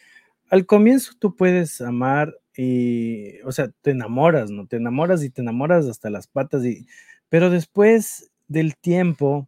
al 0.49 0.65
comienzo 0.65 1.13
tú 1.19 1.35
puedes 1.35 1.79
amar 1.81 2.33
y, 2.55 3.39
o 3.41 3.51
sea, 3.51 3.69
te 3.81 3.91
enamoras, 3.91 4.51
¿no? 4.51 4.67
Te 4.67 4.77
enamoras 4.77 5.23
y 5.23 5.29
te 5.29 5.41
enamoras 5.41 5.87
hasta 5.87 6.09
las 6.09 6.27
patas 6.27 6.65
y, 6.65 6.85
pero 7.29 7.49
después 7.49 8.31
del 8.47 8.75
tiempo 8.77 9.47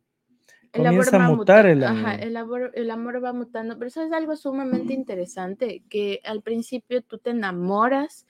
El 0.74 0.84
comienza 0.86 1.16
a 1.18 1.20
amor 1.20 1.30
va 1.34 1.38
mutar 1.38 1.66
muta- 1.66 1.72
el 1.72 1.84
ajá, 1.84 2.12
amor. 2.14 2.24
el 2.28 2.38
amor, 2.38 2.72
el 2.76 2.92
amor 2.92 3.24
va 3.24 3.34
mutando, 3.34 3.78
pero 3.78 3.88
eso 3.88 4.02
es 4.04 4.12
algo 4.14 4.36
sumamente 4.36 4.94
interesante, 4.94 5.84
que 5.90 6.22
al 6.24 6.42
principio 6.42 7.02
tú 7.02 7.18
te 7.18 7.32
enamoras 7.32 8.26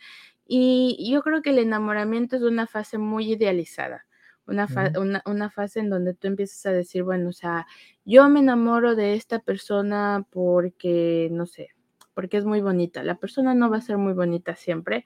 y 0.48 1.10
yo 1.12 1.22
creo 1.22 1.42
que 1.42 1.51
el 1.51 1.60
enamoramiento 1.60 2.36
es 2.36 2.42
una 2.42 2.66
fase 2.68 2.98
muy 2.98 3.32
idealizada, 3.34 4.06
una, 4.48 4.68
fa- 4.68 4.92
una, 5.00 5.22
una 5.25 5.50
fase 5.51 5.80
en 5.82 5.90
donde 5.90 6.13
tú 6.13 6.28
empiezas 6.28 6.66
a 6.66 6.72
decir, 6.72 7.04
bueno, 7.04 7.30
o 7.30 7.34
sea, 7.34 7.68
yo 8.06 8.28
me 8.30 8.40
enamoro 8.40 8.96
de 8.96 9.13
esta 9.13 9.40
persona 9.40 10.25
porque, 10.32 11.30
no 11.32 11.46
sé, 11.46 11.70
porque 12.13 12.38
es 12.38 12.46
muy 12.46 12.62
bonita. 12.62 13.03
La 13.03 13.15
persona 13.15 13.53
no 13.53 13.70
va 13.70 13.77
a 13.77 13.82
ser 13.82 13.98
muy 13.98 14.13
bonita 14.13 14.56
siempre, 14.56 15.06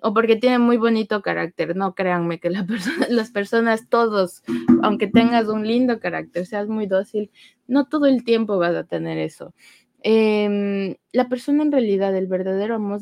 o 0.00 0.14
porque 0.14 0.36
tiene 0.36 0.58
muy 0.58 0.76
bonito 0.76 1.22
carácter. 1.22 1.76
No, 1.76 1.94
créanme 1.94 2.40
que 2.40 2.50
las 3.10 3.30
personas, 3.30 3.88
todos, 3.88 4.42
aunque 4.82 5.06
tengas 5.06 5.48
un 5.48 5.66
lindo 5.66 6.00
carácter, 6.00 6.46
seas 6.46 6.68
muy 6.68 6.86
dócil, 6.86 7.30
no 7.66 7.86
todo 7.86 8.06
el 8.06 8.24
tiempo 8.24 8.58
vas 8.58 8.74
a 8.74 8.84
tener 8.84 9.18
eso. 9.18 9.54
Em, 10.02 10.96
la 11.12 11.28
persona 11.28 11.62
en 11.62 11.72
realidad, 11.72 12.16
el 12.16 12.26
verdadero 12.26 12.76
amor, 12.76 13.00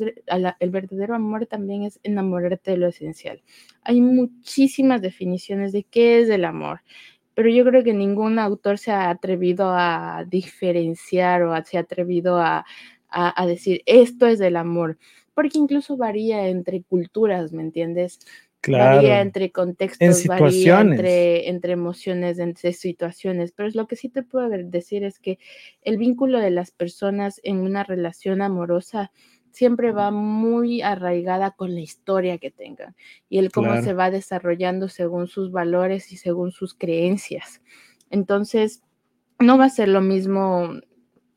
el 0.59 0.71
verdadero 0.71 1.15
amor 1.15 1.47
también 1.47 1.85
es 1.85 2.01
enamorarte 2.03 2.73
de 2.73 2.77
lo 2.77 2.89
esencial. 2.89 3.43
Hay 3.83 4.01
muchísimas 4.01 5.01
definiciones 5.01 5.73
de 5.73 5.85
qué 5.85 6.21
es 6.21 6.29
el 6.29 6.45
amor, 6.45 6.81
pero 7.35 7.51
yo 7.51 7.65
creo 7.65 7.85
que 7.85 7.95
ningún 7.95 8.41
autor 8.41 8.79
se 8.79 8.91
ha 8.91 9.11
atrevido 9.11 9.71
a 9.71 10.25
diferenciar 10.27 11.45
o 11.45 11.65
se 11.65 11.79
ha 11.79 11.83
atrevido 11.83 12.39
a, 12.41 12.67
a- 13.11 13.41
a 13.43 13.47
decir 13.47 13.83
esto 13.87 14.27
es 14.27 14.41
el 14.41 14.57
amor, 14.57 14.99
porque 15.35 15.59
incluso 15.59 15.97
varía 15.97 16.49
entre 16.49 16.83
culturas, 16.83 17.53
¿me 17.53 17.63
entiendes? 17.63 18.19
Varía 18.67 19.01
Claro, 19.01 19.07
entre 19.23 19.51
contextos, 19.53 20.27
varía 20.27 20.49
situaciones. 20.51 20.91
entre, 20.99 21.49
entre 21.49 21.73
emociones, 21.73 22.39
entre 22.41 22.73
situaciones, 22.73 23.53
pero 23.53 23.69
es 23.69 23.75
lo 23.77 23.87
que 23.87 23.95
sí 23.97 24.09
te 24.09 24.23
puedo 24.25 24.49
decir 24.49 25.05
es 25.05 25.21
que 25.21 25.39
el 25.83 25.97
vínculo 25.97 26.39
de 26.41 26.51
las 26.51 26.73
personas 26.73 27.41
en 27.45 27.59
una 27.59 27.85
relación 27.85 28.43
amorosa 28.43 29.13
siempre 29.53 29.93
va 29.93 30.11
muy 30.11 30.83
arraigada 30.83 31.53
con 31.53 31.73
la 31.75 31.81
historia 31.81 32.39
que 32.39 32.51
tengan 32.51 32.95
y 33.29 33.39
el 33.39 33.51
cómo 33.53 33.69
se 33.85 33.95
va 33.95 34.11
desarrollando 34.11 34.89
según 34.89 35.29
sus 35.29 35.51
valores 35.53 36.13
y 36.13 36.17
según 36.17 36.51
sus 36.53 36.75
creencias. 36.75 37.63
Entonces, 38.11 38.83
no 39.39 39.57
va 39.57 39.67
a 39.67 39.71
ser 39.71 39.89
lo 39.89 40.01
mismo, 40.01 40.73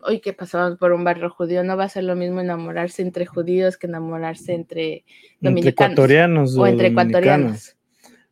hoy 0.03 0.19
que 0.19 0.33
pasamos 0.33 0.77
por 0.77 0.91
un 0.91 1.03
barrio 1.03 1.29
judío, 1.29 1.63
no 1.63 1.77
va 1.77 1.85
a 1.85 1.89
ser 1.89 2.03
lo 2.03 2.15
mismo 2.15 2.39
enamorarse 2.41 3.01
entre 3.01 3.25
judíos 3.25 3.77
que 3.77 3.87
enamorarse 3.87 4.53
entre 4.53 4.93
Entre 4.93 5.05
dominicanos 5.41 5.91
ecuatorianos 5.93 6.57
o 6.57 6.61
o 6.61 6.67
entre 6.67 6.87
ecuatorianos. 6.87 7.77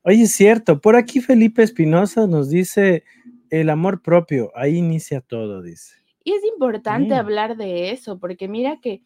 Oye, 0.03 0.23
es 0.23 0.31
cierto, 0.31 0.79
por 0.79 0.95
aquí 0.95 1.19
Felipe 1.21 1.61
Espinosa 1.63 2.25
nos 2.27 2.49
dice 2.49 3.03
el 3.49 3.69
amor 3.69 4.01
propio, 4.01 4.51
ahí 4.55 4.77
inicia 4.77 5.21
todo, 5.21 5.61
dice. 5.61 5.95
Y 6.23 6.33
es 6.33 6.43
importante 6.43 7.15
Mm. 7.15 7.17
hablar 7.17 7.57
de 7.57 7.91
eso, 7.91 8.19
porque 8.19 8.47
mira 8.47 8.79
que 8.81 9.01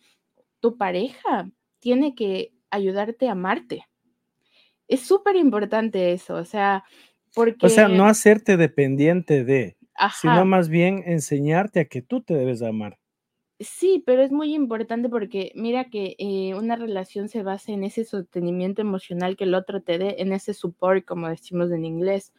tu 0.60 0.78
pareja 0.78 1.50
tiene 1.80 2.16
que 2.16 2.54
ayudarte 2.70 3.28
a 3.28 3.34
amarte. 3.34 3.88
Es 4.88 5.02
súper 5.02 5.36
importante 5.36 6.12
eso, 6.14 6.36
o 6.36 6.46
sea, 6.46 6.84
O 7.62 7.70
sea, 7.70 7.88
no 7.88 7.98
porque, 8.04 8.10
hacerte 8.12 8.58
dependiente 8.58 9.44
de, 9.44 9.78
sino 10.22 10.46
más 10.46 10.70
bien 10.70 11.04
enseñarte 11.06 11.82
a 11.82 11.86
que 11.86 12.02
tú 12.02 12.22
te 12.22 12.36
debes 12.36 12.62
amar. 12.62 13.00
sí, 13.60 14.04
pero 14.06 14.24
es 14.24 14.32
muy 14.32 14.54
importante 14.54 15.10
porque 15.10 15.52
mira 15.56 15.86
que 15.90 16.16
eh, 16.20 16.56
una 16.56 16.76
relación 16.76 17.30
se 17.30 17.44
basa 17.44 17.72
en 17.72 17.84
ese 17.84 18.06
sostenimiento 18.06 18.82
emocional 18.82 19.38
que 19.38 19.46
el 19.46 19.56
otro 19.56 19.82
te 19.82 19.98
dé, 19.98 20.16
en 20.20 20.34
ese 20.34 20.54
support, 20.54 21.06
como 21.06 21.30
decimos 21.30 21.72
en 21.72 21.86
inglés, 21.86 22.34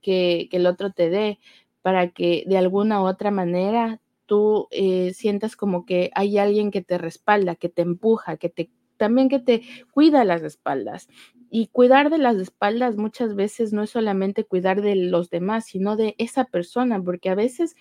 que, 0.00 0.48
que 0.50 0.58
el 0.58 0.66
otro 0.66 0.92
te 0.92 1.10
dé, 1.10 1.38
para 1.82 2.10
que 2.12 2.44
de 2.46 2.58
alguna 2.58 3.02
u 3.02 3.06
otra 3.06 3.30
manera 3.30 4.00
tú 4.26 4.68
eh, 4.70 5.12
sientas 5.14 5.56
como 5.56 5.84
que 5.86 6.10
hay 6.14 6.38
alguien 6.38 6.70
que 6.70 6.82
te 6.82 6.98
respalda, 6.98 7.56
que 7.56 7.68
te 7.68 7.82
empuja, 7.82 8.36
que 8.38 8.48
te 8.48 8.70
también 9.02 9.28
que 9.28 9.40
te 9.40 9.62
cuida 9.90 10.24
las 10.24 10.42
espaldas. 10.44 11.08
Y 11.50 11.66
cuidar 11.66 12.08
de 12.08 12.18
las 12.18 12.36
espaldas 12.36 12.96
muchas 12.96 13.34
veces 13.34 13.72
no 13.72 13.82
es 13.82 13.90
solamente 13.90 14.44
cuidar 14.44 14.80
de 14.80 14.94
los 14.94 15.28
demás, 15.28 15.64
sino 15.64 15.96
de 15.96 16.14
esa 16.18 16.44
persona, 16.44 17.02
porque 17.02 17.30
a 17.30 17.34
veces 17.34 17.74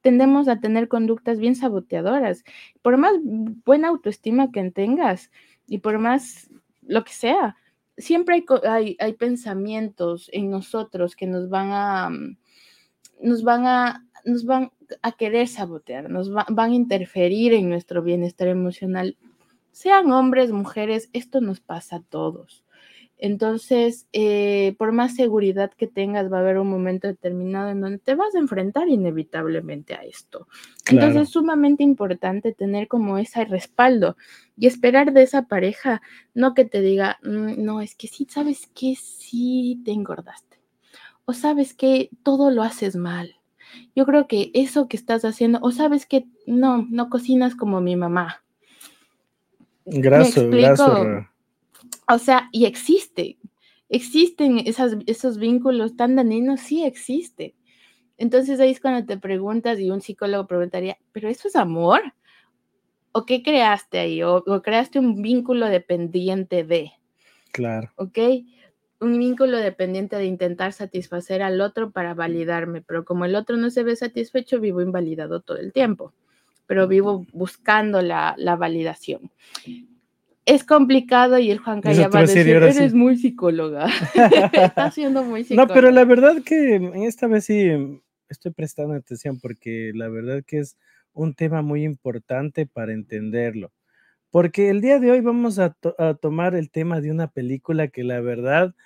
tendemos 0.00 0.46
a 0.46 0.60
tener 0.60 0.86
conductas 0.86 1.40
bien 1.40 1.56
saboteadoras. 1.56 2.44
Por 2.82 2.98
más 2.98 3.14
buena 3.66 3.88
autoestima 3.88 4.52
que 4.52 4.70
tengas 4.70 5.32
y 5.66 5.78
por 5.78 5.98
más 5.98 6.48
lo 6.86 7.02
que 7.02 7.12
sea, 7.12 7.56
siempre 7.98 8.36
hay, 8.36 8.44
hay, 8.68 8.96
hay 9.00 9.12
pensamientos 9.14 10.30
en 10.32 10.48
nosotros 10.50 11.16
que 11.16 11.26
nos 11.26 11.48
van 11.48 11.70
a, 11.72 12.10
mm, 12.10 12.36
nos 13.22 13.42
van 13.42 13.66
a, 13.66 14.06
nos 14.24 14.44
van 14.44 14.70
a 15.02 15.12
querer 15.12 15.48
sabotear, 15.48 16.08
nos 16.08 16.30
va- 16.34 16.46
van 16.48 16.70
a 16.70 16.74
interferir 16.76 17.54
en 17.54 17.68
nuestro 17.68 18.02
bienestar 18.02 18.46
emocional. 18.48 19.16
Sean 19.72 20.10
hombres, 20.12 20.50
mujeres, 20.52 21.08
esto 21.12 21.40
nos 21.40 21.60
pasa 21.60 21.96
a 21.96 22.02
todos. 22.02 22.64
Entonces, 23.18 24.06
eh, 24.12 24.74
por 24.78 24.92
más 24.92 25.14
seguridad 25.14 25.70
que 25.76 25.86
tengas, 25.86 26.32
va 26.32 26.38
a 26.38 26.40
haber 26.40 26.58
un 26.58 26.68
momento 26.70 27.06
determinado 27.06 27.68
en 27.70 27.80
donde 27.82 27.98
te 27.98 28.14
vas 28.14 28.34
a 28.34 28.38
enfrentar 28.38 28.88
inevitablemente 28.88 29.94
a 29.94 29.98
esto. 30.04 30.48
Claro. 30.84 31.06
Entonces, 31.06 31.22
es 31.28 31.32
sumamente 31.34 31.82
importante 31.82 32.52
tener 32.54 32.88
como 32.88 33.18
ese 33.18 33.44
respaldo 33.44 34.16
y 34.56 34.66
esperar 34.66 35.12
de 35.12 35.22
esa 35.22 35.42
pareja, 35.48 36.00
no 36.34 36.54
que 36.54 36.64
te 36.64 36.80
diga, 36.80 37.18
"Mm, 37.22 37.62
no, 37.62 37.82
es 37.82 37.94
que 37.94 38.08
sí, 38.08 38.26
sabes 38.30 38.68
que 38.74 38.94
sí 38.96 39.82
te 39.84 39.92
engordaste. 39.92 40.58
O 41.26 41.32
sabes 41.34 41.74
que 41.74 42.10
todo 42.24 42.50
lo 42.50 42.62
haces 42.62 42.96
mal. 42.96 43.36
Yo 43.96 44.06
creo 44.06 44.28
que 44.28 44.50
eso 44.54 44.88
que 44.88 44.96
estás 44.98 45.24
haciendo, 45.24 45.60
o 45.62 45.72
sabes 45.72 46.06
que 46.06 46.26
no, 46.46 46.86
no 46.90 47.10
cocinas 47.10 47.56
como 47.56 47.80
mi 47.80 47.96
mamá. 47.96 48.42
Graso, 49.84 50.40
explico? 50.42 50.66
graso. 50.68 51.04
Ra. 51.04 51.32
O 52.08 52.18
sea, 52.18 52.48
y 52.52 52.66
existe. 52.66 53.38
Existen 53.88 54.58
esas, 54.58 54.96
esos 55.06 55.38
vínculos 55.38 55.96
tan 55.96 56.16
dañinos, 56.16 56.60
sí 56.60 56.84
existe. 56.84 57.54
Entonces 58.18 58.60
ahí 58.60 58.70
es 58.70 58.80
cuando 58.80 59.06
te 59.06 59.16
preguntas 59.16 59.80
y 59.80 59.90
un 59.90 60.00
psicólogo 60.00 60.46
preguntaría, 60.46 60.98
¿pero 61.12 61.28
eso 61.28 61.48
es 61.48 61.56
amor? 61.56 62.02
¿O 63.12 63.24
qué 63.24 63.42
creaste 63.42 63.98
ahí? 63.98 64.22
¿O, 64.22 64.36
o 64.36 64.62
creaste 64.62 64.98
un 64.98 65.22
vínculo 65.22 65.66
dependiente 65.66 66.62
de? 66.62 66.92
Claro. 67.52 67.90
¿ok? 67.96 68.18
Un 69.00 69.18
vínculo 69.18 69.56
dependiente 69.56 70.16
de 70.16 70.26
intentar 70.26 70.72
satisfacer 70.72 71.42
al 71.42 71.60
otro 71.60 71.90
para 71.90 72.14
validarme, 72.14 72.82
pero 72.82 73.04
como 73.04 73.24
el 73.24 73.34
otro 73.34 73.56
no 73.56 73.70
se 73.70 73.82
ve 73.82 73.96
satisfecho, 73.96 74.60
vivo 74.60 74.82
invalidado 74.82 75.40
todo 75.40 75.56
el 75.56 75.72
tiempo, 75.72 76.12
pero 76.70 76.86
vivo 76.86 77.26
buscando 77.32 78.00
la, 78.00 78.36
la 78.38 78.54
validación. 78.54 79.28
Es 80.46 80.62
complicado 80.62 81.36
y 81.36 81.50
el 81.50 81.58
Juan 81.58 81.80
te 81.80 81.88
va 81.88 82.18
a 82.20 82.22
decir, 82.22 82.42
y 82.42 82.44
decir, 82.44 82.54
ahora 82.54 82.72
sí". 82.72 82.78
eres 82.78 82.94
muy 82.94 83.16
psicóloga. 83.16 83.88
Está 84.52 84.92
siendo 84.92 85.24
muy 85.24 85.40
No, 85.40 85.46
psicóloga. 85.46 85.74
pero 85.74 85.90
la 85.90 86.04
verdad 86.04 86.36
que 86.44 86.92
esta 87.08 87.26
vez 87.26 87.46
sí 87.46 88.00
estoy 88.28 88.52
prestando 88.52 88.94
atención 88.94 89.40
porque 89.40 89.90
la 89.96 90.08
verdad 90.08 90.44
que 90.46 90.60
es 90.60 90.76
un 91.12 91.34
tema 91.34 91.60
muy 91.60 91.82
importante 91.82 92.66
para 92.66 92.92
entenderlo. 92.92 93.72
Porque 94.30 94.70
el 94.70 94.80
día 94.80 95.00
de 95.00 95.10
hoy 95.10 95.22
vamos 95.22 95.58
a, 95.58 95.70
to- 95.70 95.96
a 95.98 96.14
tomar 96.14 96.54
el 96.54 96.70
tema 96.70 97.00
de 97.00 97.10
una 97.10 97.26
película 97.26 97.88
que 97.88 98.04
la 98.04 98.20
verdad 98.20 98.76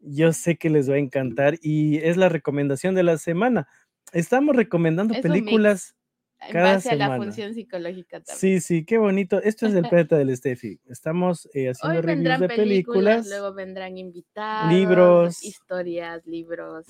yo 0.00 0.32
sé 0.32 0.56
que 0.56 0.70
les 0.70 0.90
va 0.90 0.94
a 0.94 0.98
encantar 0.98 1.54
y 1.62 1.98
es 1.98 2.16
la 2.16 2.28
recomendación 2.28 2.96
de 2.96 3.04
la 3.04 3.16
semana. 3.16 3.68
Estamos 4.12 4.56
recomendando 4.56 5.14
Es 5.14 5.20
películas. 5.20 5.94
En 6.40 6.52
cada 6.52 6.74
base 6.74 6.90
a 6.90 6.94
la 6.96 7.04
semana. 7.06 7.24
función 7.24 7.54
psicológica 7.54 8.20
también. 8.20 8.38
Sí, 8.38 8.60
sí, 8.60 8.84
qué 8.84 8.98
bonito. 8.98 9.42
Esto 9.42 9.66
es 9.66 9.74
el 9.74 9.82
planeta 9.88 10.16
del 10.16 10.36
Steffi. 10.36 10.78
Estamos 10.88 11.48
eh, 11.54 11.70
haciendo 11.70 11.98
Hoy 11.98 12.02
reviews 12.06 12.40
de 12.40 12.48
películas, 12.48 12.56
películas. 12.56 13.28
luego 13.28 13.54
vendrán 13.54 13.98
invitados, 13.98 14.72
libros. 14.72 15.44
historias, 15.44 16.26
libros. 16.26 16.86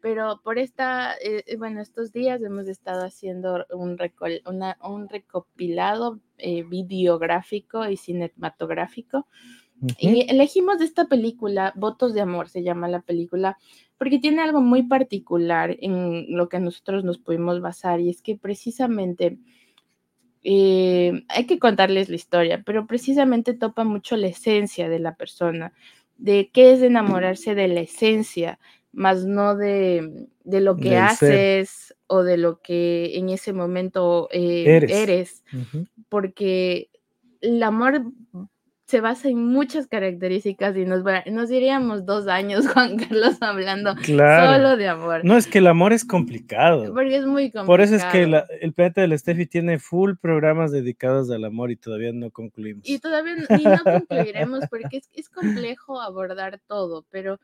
Pero 0.00 0.40
por 0.44 0.58
esta, 0.58 1.14
eh, 1.14 1.42
eh, 1.46 1.56
bueno, 1.56 1.80
estos 1.82 2.12
días 2.12 2.40
hemos 2.42 2.68
estado 2.68 3.04
haciendo 3.04 3.66
un, 3.70 3.98
recol- 3.98 4.42
una- 4.48 4.78
un 4.84 5.08
recopilado 5.08 6.20
eh, 6.38 6.62
videográfico 6.62 7.88
y 7.88 7.96
cinematográfico. 7.96 9.26
Y 9.98 10.28
elegimos 10.28 10.78
de 10.80 10.84
esta 10.86 11.06
película, 11.06 11.72
Votos 11.76 12.12
de 12.12 12.20
Amor 12.20 12.48
se 12.48 12.64
llama 12.64 12.88
la 12.88 13.00
película, 13.00 13.58
porque 13.98 14.18
tiene 14.18 14.42
algo 14.42 14.60
muy 14.60 14.84
particular 14.84 15.76
en 15.80 16.26
lo 16.36 16.48
que 16.48 16.60
nosotros 16.60 17.04
nos 17.04 17.18
pudimos 17.18 17.60
basar 17.60 18.00
y 18.00 18.08
es 18.10 18.22
que 18.22 18.36
precisamente 18.36 19.38
eh, 20.44 21.24
hay 21.28 21.46
que 21.46 21.58
contarles 21.58 22.08
la 22.08 22.16
historia, 22.16 22.62
pero 22.64 22.86
precisamente 22.86 23.54
topa 23.54 23.84
mucho 23.84 24.16
la 24.16 24.28
esencia 24.28 24.88
de 24.88 25.00
la 25.00 25.16
persona, 25.16 25.72
de 26.16 26.50
qué 26.52 26.72
es 26.72 26.82
enamorarse 26.82 27.54
de 27.54 27.68
la 27.68 27.80
esencia, 27.80 28.58
más 28.92 29.24
no 29.24 29.56
de, 29.56 30.26
de 30.44 30.60
lo 30.60 30.76
que 30.76 30.90
Del 30.90 30.92
ser. 30.92 31.02
haces 31.02 31.94
o 32.06 32.22
de 32.22 32.36
lo 32.38 32.60
que 32.62 33.18
en 33.18 33.28
ese 33.28 33.52
momento 33.52 34.28
eh, 34.32 34.86
Eres. 34.90 35.44
porque 36.08 36.88
el 37.40 37.62
amor 37.62 38.02
se 38.88 39.02
basa 39.02 39.28
en 39.28 39.44
muchas 39.44 39.86
características 39.86 40.74
y 40.74 40.86
nos, 40.86 41.04
nos 41.26 41.50
iríamos 41.50 42.06
dos 42.06 42.26
años, 42.26 42.66
Juan 42.72 42.96
Carlos, 42.96 43.36
hablando 43.42 43.94
Claro. 43.96 44.54
solo 44.56 44.76
de 44.78 44.88
amor. 44.88 45.20
No, 45.26 45.36
es 45.36 45.46
que 45.46 45.58
el 45.58 45.66
amor 45.66 45.92
es 45.92 46.06
complicado. 46.06 46.94
Porque 46.94 47.16
es 47.16 47.26
muy 47.26 47.44
complicado. 47.50 47.66
Por 47.66 47.82
eso 47.82 47.96
es 47.96 48.04
que 48.06 48.26
la- 48.26 48.46
el 48.62 48.72
planeta 48.72 49.02
del 49.02 49.18
Steffi 49.18 49.44
tiene 49.44 49.78
full 49.78 50.14
programas 50.18 50.72
dedicados 50.72 51.30
al 51.30 51.44
amor 51.44 51.70
y 51.70 51.76
todavía 51.76 52.12
no 52.14 52.30
concluimos. 52.30 52.88
Y 52.88 52.98
todavía 52.98 53.34
no 53.36 53.84
concluiremos 53.84 54.64
porque 54.70 54.96
es, 54.96 55.10
es 55.12 55.28
complejo 55.28 56.00
abordar 56.00 56.58
todo, 56.66 57.04
pero 57.10 57.38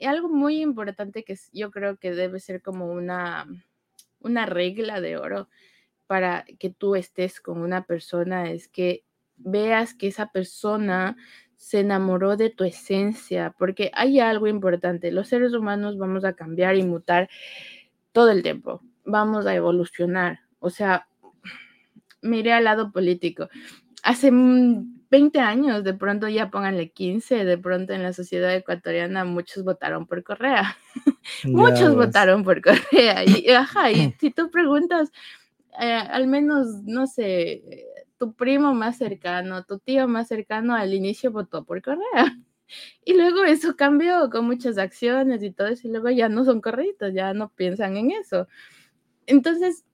algo 0.00 0.28
muy 0.28 0.60
importante 0.60 1.22
que 1.22 1.36
yo 1.52 1.70
creo 1.70 1.96
que 1.96 2.10
debe 2.12 2.40
ser 2.40 2.60
como 2.60 2.86
una, 2.90 3.46
una 4.18 4.46
regla 4.46 5.00
de 5.00 5.16
oro 5.16 5.48
para 6.08 6.44
que 6.58 6.70
tú 6.70 6.96
estés 6.96 7.40
con 7.40 7.60
una 7.60 7.84
persona 7.84 8.50
es 8.50 8.66
que 8.66 9.04
veas 9.38 9.94
que 9.94 10.08
esa 10.08 10.26
persona 10.26 11.16
se 11.56 11.80
enamoró 11.80 12.36
de 12.36 12.50
tu 12.50 12.64
esencia, 12.64 13.54
porque 13.58 13.90
hay 13.94 14.20
algo 14.20 14.46
importante, 14.46 15.10
los 15.10 15.28
seres 15.28 15.54
humanos 15.54 15.98
vamos 15.98 16.24
a 16.24 16.34
cambiar 16.34 16.76
y 16.76 16.84
mutar 16.84 17.28
todo 18.12 18.30
el 18.30 18.42
tiempo, 18.42 18.80
vamos 19.04 19.46
a 19.46 19.54
evolucionar, 19.54 20.40
o 20.60 20.70
sea, 20.70 21.08
miré 22.22 22.52
al 22.52 22.64
lado 22.64 22.92
político. 22.92 23.48
Hace 24.02 24.30
mm, 24.30 24.98
20 25.10 25.40
años, 25.40 25.84
de 25.84 25.94
pronto 25.94 26.28
ya 26.28 26.50
pónganle 26.50 26.90
15, 26.90 27.44
de 27.44 27.58
pronto 27.58 27.92
en 27.92 28.02
la 28.02 28.12
sociedad 28.12 28.54
ecuatoriana 28.54 29.24
muchos 29.24 29.64
votaron 29.64 30.06
por 30.06 30.22
Correa. 30.22 30.76
Muchos 31.44 31.96
ves. 31.96 32.06
votaron 32.06 32.44
por 32.44 32.60
Correa. 32.62 33.24
Y, 33.24 33.48
ajá, 33.50 33.90
y 33.90 34.12
si 34.20 34.30
tú 34.30 34.50
preguntas, 34.50 35.10
eh, 35.80 35.92
al 35.92 36.26
menos, 36.26 36.82
no 36.84 37.06
sé, 37.06 37.86
tu 38.18 38.34
primo 38.34 38.74
más 38.74 38.98
cercano, 38.98 39.64
tu 39.64 39.78
tío 39.78 40.08
más 40.08 40.28
cercano 40.28 40.74
al 40.74 40.94
inicio 40.94 41.30
votó 41.32 41.64
por 41.64 41.82
Correa. 41.82 41.98
Y 43.02 43.14
luego 43.14 43.44
eso 43.44 43.76
cambió 43.76 44.28
con 44.28 44.44
muchas 44.44 44.76
acciones 44.76 45.42
y 45.42 45.50
todo 45.50 45.68
eso, 45.68 45.88
y 45.88 45.90
luego 45.90 46.10
ya 46.10 46.28
no 46.28 46.44
son 46.44 46.60
correctos, 46.60 47.14
ya 47.14 47.32
no 47.32 47.48
piensan 47.48 47.96
en 47.96 48.10
eso. 48.10 48.46
Entonces, 49.26 49.86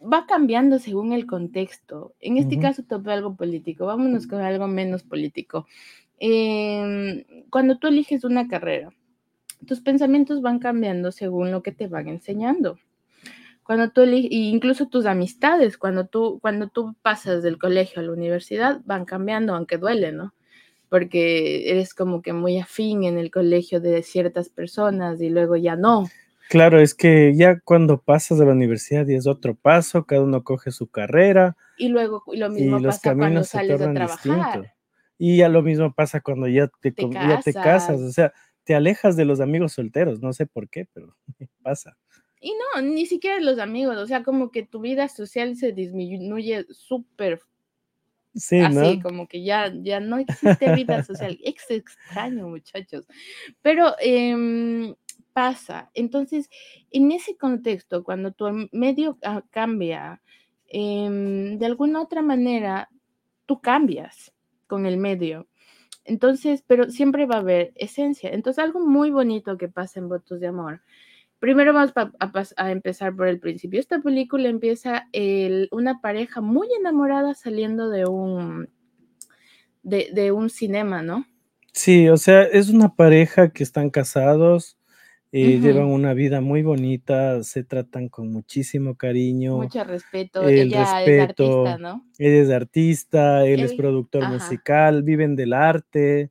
va 0.00 0.26
cambiando 0.26 0.78
según 0.78 1.12
el 1.12 1.26
contexto. 1.26 2.14
En 2.20 2.36
este 2.38 2.54
Ujú. 2.56 2.62
caso 2.62 2.82
topé 2.84 3.12
algo 3.12 3.36
político, 3.36 3.86
vámonos 3.86 4.26
con 4.26 4.40
algo 4.40 4.66
menos 4.66 5.02
político. 5.02 5.66
Em, 6.18 7.24
cuando 7.50 7.78
tú 7.78 7.88
eliges 7.88 8.24
una 8.24 8.48
carrera, 8.48 8.90
tus 9.66 9.80
pensamientos 9.80 10.42
van 10.42 10.58
cambiando 10.58 11.12
según 11.12 11.50
lo 11.50 11.62
que 11.62 11.72
te 11.72 11.86
van 11.88 12.08
enseñando. 12.08 12.78
Cuando 13.64 13.90
tú 13.90 14.02
incluso 14.04 14.88
tus 14.88 15.06
amistades, 15.06 15.78
cuando 15.78 16.06
tú, 16.06 16.38
cuando 16.40 16.68
tú 16.68 16.94
pasas 17.02 17.42
del 17.42 17.58
colegio 17.58 18.00
a 18.00 18.04
la 18.04 18.12
universidad, 18.12 18.80
van 18.84 19.04
cambiando, 19.04 19.54
aunque 19.54 19.78
duele, 19.78 20.12
¿no? 20.12 20.34
Porque 20.90 21.70
eres 21.70 21.94
como 21.94 22.22
que 22.22 22.32
muy 22.32 22.58
afín 22.58 23.04
en 23.04 23.18
el 23.18 23.30
colegio 23.30 23.80
de 23.80 24.02
ciertas 24.02 24.48
personas 24.50 25.20
y 25.20 25.30
luego 25.30 25.56
ya 25.56 25.76
no. 25.76 26.08
Claro, 26.50 26.78
es 26.78 26.94
que 26.94 27.34
ya 27.34 27.58
cuando 27.60 27.98
pasas 28.00 28.38
de 28.38 28.44
la 28.46 28.52
universidad 28.52 29.06
y 29.08 29.14
es 29.14 29.26
otro 29.26 29.54
paso, 29.54 30.04
cada 30.04 30.22
uno 30.22 30.44
coge 30.44 30.70
su 30.70 30.86
carrera 30.86 31.56
Y 31.78 31.88
luego 31.88 32.22
y 32.32 32.36
lo 32.36 32.50
mismo 32.50 32.78
los 32.78 32.96
pasa 32.96 33.14
cuando 33.14 33.22
caminos 33.24 33.46
se 33.48 33.58
sales 33.58 33.80
a 33.80 33.92
trabajar. 33.94 34.36
distintos. 34.36 34.66
Y 35.18 35.36
ya 35.38 35.48
lo 35.48 35.62
mismo 35.62 35.92
pasa 35.94 36.20
cuando 36.20 36.46
ya 36.48 36.68
te, 36.80 36.92
Te 36.92 37.08
ya 37.10 37.40
te 37.40 37.54
casas. 37.54 38.00
o 38.00 38.10
sea, 38.12 38.32
te 38.64 38.74
alejas 38.74 39.16
de 39.16 39.24
los 39.24 39.40
amigos 39.40 39.72
solteros, 39.72 40.20
no 40.20 40.32
sé 40.32 40.46
por 40.46 40.68
qué, 40.68 40.86
pero 40.92 41.16
pasa. 41.62 41.96
Y 42.44 42.52
no, 42.74 42.82
ni 42.82 43.06
siquiera 43.06 43.40
los 43.40 43.58
amigos, 43.58 43.96
o 43.96 44.06
sea, 44.06 44.22
como 44.22 44.50
que 44.50 44.64
tu 44.64 44.80
vida 44.80 45.08
social 45.08 45.56
se 45.56 45.72
disminuye 45.72 46.66
súper 46.70 47.40
Sí, 48.34 48.58
así, 48.60 48.98
¿no? 48.98 49.02
como 49.02 49.28
que 49.28 49.42
ya, 49.42 49.72
ya 49.82 50.00
no 50.00 50.18
existe 50.18 50.74
vida 50.74 51.02
social. 51.04 51.38
Es 51.42 51.70
extraño, 51.70 52.48
muchachos. 52.48 53.06
Pero 53.62 53.94
em, 53.98 54.94
pasa. 55.32 55.90
Entonces, 55.94 56.50
en 56.90 57.12
ese 57.12 57.38
contexto, 57.38 58.04
cuando 58.04 58.32
tu 58.32 58.44
medio 58.72 59.18
cambia, 59.50 60.20
em, 60.66 61.56
de 61.58 61.64
alguna 61.64 62.02
otra 62.02 62.20
manera, 62.20 62.90
tú 63.46 63.62
cambias 63.62 64.34
con 64.66 64.84
el 64.84 64.98
medio. 64.98 65.46
Entonces, 66.04 66.62
pero 66.66 66.90
siempre 66.90 67.24
va 67.24 67.36
a 67.36 67.38
haber 67.38 67.72
esencia. 67.76 68.30
Entonces, 68.30 68.62
algo 68.62 68.80
muy 68.80 69.10
bonito 69.10 69.56
que 69.56 69.68
pasa 69.68 70.00
en 70.00 70.10
Votos 70.10 70.40
de 70.40 70.48
Amor. 70.48 70.82
Primero 71.38 71.72
vamos 71.74 71.92
a, 72.56 72.70
empezar 72.70 73.14
por 73.14 73.28
el 73.28 73.38
principio. 73.38 73.78
Esta 73.80 74.00
película 74.00 74.48
empieza 74.48 75.08
el- 75.12 75.68
una 75.72 76.00
pareja 76.00 76.40
muy 76.40 76.68
enamorada 76.78 77.34
saliendo 77.34 77.90
de 77.90 78.06
un, 78.06 78.70
de, 79.82 80.10
de 80.14 80.32
un 80.32 80.48
cinema, 80.50 81.02
¿no? 81.02 81.26
Sí, 81.72 82.08
o 82.08 82.16
sea, 82.16 82.44
es 82.44 82.70
una 82.70 82.94
pareja 82.94 83.50
que 83.50 83.64
están 83.64 83.90
casados, 83.90 84.78
eh, 85.32 85.56
Ujú. 85.56 85.66
llevan 85.66 85.86
una 85.86 86.14
vida 86.14 86.40
muy 86.40 86.62
bonita, 86.62 87.42
se 87.42 87.64
tratan 87.64 88.08
con 88.08 88.30
muchísimo 88.32 88.94
cariño, 88.94 89.56
Mucho 89.56 89.82
respeto. 89.82 90.48
el 90.48 90.68
Ella 90.72 91.04
es 91.04 91.20
artista. 91.20 91.78
¿no? 91.78 92.06
Ella 92.16 92.42
es 92.42 92.50
artista, 92.50 93.44
él 93.44 93.64
es 93.64 93.74
productor 93.74 94.22
ajá. 94.22 94.34
musical, 94.34 95.02
viven 95.02 95.34
del 95.34 95.52
arte. 95.52 96.30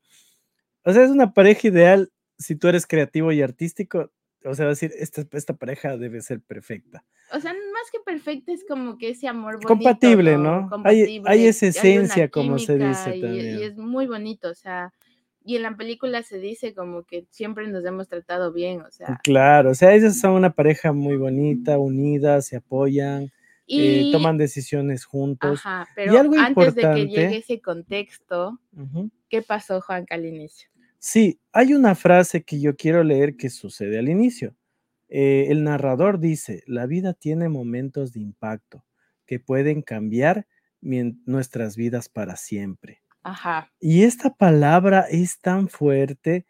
O 0.86 0.94
sea, 0.94 1.04
es 1.04 1.12
una 1.12 1.34
pareja 1.34 1.68
ideal 1.68 2.10
si 2.38 2.56
tú 2.56 2.70
eres 2.70 2.88
creativo 2.88 3.34
y 3.34 3.42
artístico. 3.42 4.12
O 4.46 4.54
sea, 4.56 4.68
decir, 4.68 4.92
esta, 4.98 5.26
esta 5.32 5.54
pareja 5.56 5.98
debe 5.98 6.22
ser 6.22 6.42
perfecta. 6.42 7.04
O 7.32 7.40
sea, 7.40 7.54
más 7.54 7.92
que 7.92 8.00
perfecto, 8.06 8.52
es 8.52 8.64
como 8.68 8.98
que 8.98 9.10
ese 9.10 9.28
amor 9.28 9.54
bonito, 9.54 9.68
Compatible, 9.68 10.38
¿no? 10.38 10.64
Hay, 10.64 10.70
Compatible, 10.70 11.30
hay 11.30 11.46
esa 11.48 11.66
hay 11.66 11.98
una 11.98 12.06
esencia, 12.06 12.30
como 12.30 12.60
se 12.60 12.78
dice 12.78 13.16
y, 13.16 13.18
y 13.18 13.22
también. 13.22 13.64
es 13.64 13.78
muy 13.78 14.08
bonito, 14.08 14.50
o 14.50 14.56
sea, 14.56 14.94
y 15.46 15.56
en 15.56 15.64
la 15.64 15.76
película 15.76 16.24
se 16.24 16.40
dice 16.40 16.74
como 16.74 17.04
que 17.04 17.26
siempre 17.30 17.68
nos 17.68 17.84
hemos 17.86 18.08
tratado 18.08 18.54
bien, 18.54 18.82
o 18.82 18.92
sea, 18.92 19.20
Claro, 19.24 19.72
o 19.72 19.76
sea, 19.76 19.94
ellos 19.94 20.18
son 20.18 20.34
una 20.34 20.52
pareja 20.52 20.94
muy 20.94 21.18
bonita, 21.18 21.78
unida, 21.78 22.42
se 22.42 22.58
apoyan, 22.58 23.24
eh, 23.68 24.04
y, 24.08 24.12
toman 24.12 24.38
decisiones 24.38 25.06
juntos. 25.06 25.62
ajá, 25.66 25.88
Y 25.92 25.96
pero 25.96 26.20
algo 26.20 26.36
antes 26.36 26.76
de 26.76 26.82
que 26.82 26.88
importante, 26.88 27.08
llegue 27.08 27.38
ese 27.38 27.62
contexto, 27.62 28.60
ujú, 28.76 29.10
¿qué 29.30 29.42
pasó, 29.42 29.82
Juanca, 29.82 30.16
al 30.16 30.26
inicio? 30.26 30.70
Sí, 31.04 31.42
hay 31.52 31.74
una 31.74 31.96
frase 31.96 32.44
que 32.44 32.62
yo 32.62 32.78
quiero 32.78 33.04
leer 33.04 33.36
que 33.36 33.50
sucede 33.50 34.00
al 34.00 34.08
inicio. 34.08 34.56
Eh, 35.10 35.48
el 35.50 35.64
narrador 35.64 36.20
dice, 36.20 36.64
la 36.66 36.86
vida 36.86 37.14
tiene 37.14 37.50
momentos 37.50 38.14
de 38.14 38.22
impacto 38.22 38.86
que 39.26 39.40
pueden 39.40 39.82
cambiar 39.82 40.48
nuestras 40.82 41.76
vidas 41.76 42.08
para 42.08 42.38
siempre. 42.38 43.02
Ajá, 43.22 43.70
Y 43.80 44.04
esta 44.04 44.34
palabra 44.34 45.02
es 45.10 45.40
tan 45.40 45.68
fuerte 45.68 46.46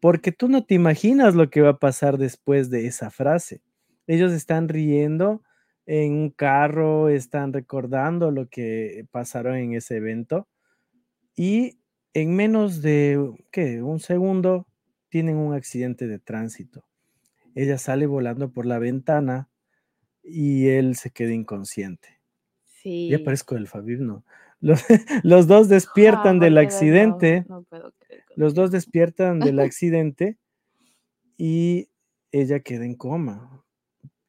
porque 0.00 0.30
tú 0.30 0.48
no 0.48 0.64
te 0.64 0.74
imaginas 0.74 1.34
lo 1.34 1.48
que 1.50 1.62
va 1.62 1.70
a 1.70 1.78
pasar 1.78 2.18
después 2.18 2.70
de 2.70 2.86
esa 2.86 3.10
frase. 3.10 3.62
Ellos 4.06 4.32
están 4.32 4.68
riendo 4.68 5.42
en 5.86 6.12
un 6.12 6.30
carro, 6.30 7.08
están 7.08 7.52
recordando 7.52 8.30
lo 8.30 8.48
que 8.48 9.06
pasaron 9.10 9.56
en 9.56 9.74
ese 9.74 9.96
evento 9.96 10.48
y 11.34 11.78
en 12.20 12.34
menos 12.34 12.80
de, 12.80 13.30
¿qué? 13.50 13.82
Un 13.82 14.00
segundo 14.00 14.66
tienen 15.10 15.36
un 15.36 15.52
accidente 15.52 16.06
de 16.06 16.18
tránsito. 16.18 16.86
Ella 17.54 17.76
sale 17.76 18.06
volando 18.06 18.50
por 18.50 18.64
la 18.64 18.78
ventana 18.78 19.50
y 20.22 20.68
él 20.68 20.96
se 20.96 21.10
queda 21.10 21.32
inconsciente. 21.32 22.08
Ya 22.82 23.18
sí. 23.18 23.18
parezco 23.18 23.56
el 23.56 23.66
Fabir, 23.66 24.00
¿no? 24.00 24.24
Los, 24.60 24.82
los 25.24 25.46
dos 25.46 25.68
despiertan 25.68 26.38
del 26.38 26.54
no, 26.54 26.60
accidente, 26.60 27.44
no 27.48 27.64
puedo 27.64 27.92
creer 27.98 28.24
los 28.34 28.54
dos 28.54 28.70
despiertan 28.70 29.40
del 29.40 29.58
accidente 29.60 30.38
y 31.36 31.90
ella 32.32 32.60
queda 32.60 32.86
en 32.86 32.94
coma. 32.94 33.62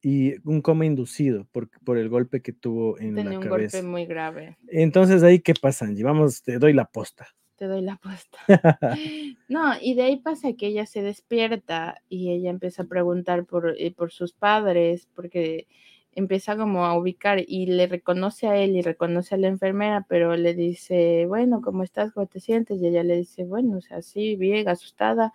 Y 0.01 0.35
un 0.47 0.61
coma 0.61 0.85
inducido 0.85 1.45
por, 1.53 1.69
por 1.85 1.97
el 1.97 2.09
golpe 2.09 2.41
que 2.41 2.53
tuvo 2.53 2.99
en 2.99 3.15
Tenía 3.15 3.31
la 3.31 3.39
un 3.39 3.47
golpe 3.47 3.69
cabeza. 3.71 3.83
muy 3.83 4.05
grave. 4.05 4.57
Entonces 4.67 5.23
ahí, 5.23 5.39
¿qué 5.39 5.53
pasa, 5.53 5.85
Angie? 5.85 6.03
Vamos, 6.03 6.43
te 6.43 6.59
doy 6.59 6.73
la 6.73 6.85
posta. 6.85 7.27
Te 7.57 7.65
doy 7.67 7.81
la 7.81 7.93
apuesta. 7.93 8.37
No, 9.49 9.73
y 9.81 9.95
de 9.95 10.03
ahí 10.03 10.17
pasa 10.17 10.53
que 10.53 10.67
ella 10.67 10.85
se 10.85 11.01
despierta 11.01 12.01
y 12.09 12.31
ella 12.31 12.49
empieza 12.49 12.83
a 12.83 12.87
preguntar 12.87 13.45
por, 13.45 13.75
eh, 13.77 13.91
por 13.91 14.11
sus 14.11 14.33
padres, 14.33 15.07
porque 15.15 15.67
empieza 16.13 16.57
como 16.57 16.85
a 16.85 16.97
ubicar 16.97 17.43
y 17.47 17.67
le 17.67 17.87
reconoce 17.87 18.47
a 18.47 18.57
él 18.57 18.75
y 18.75 18.81
reconoce 18.81 19.35
a 19.35 19.37
la 19.37 19.47
enfermera, 19.47 20.05
pero 20.09 20.35
le 20.35 20.53
dice, 20.53 21.25
bueno, 21.27 21.61
¿cómo 21.61 21.83
estás? 21.83 22.11
¿Cómo 22.11 22.25
te 22.27 22.39
sientes? 22.39 22.81
Y 22.81 22.87
ella 22.87 23.03
le 23.03 23.17
dice, 23.17 23.43
bueno, 23.45 23.77
o 23.77 23.81
sea, 23.81 24.01
sí, 24.01 24.35
bien, 24.35 24.67
asustada. 24.67 25.33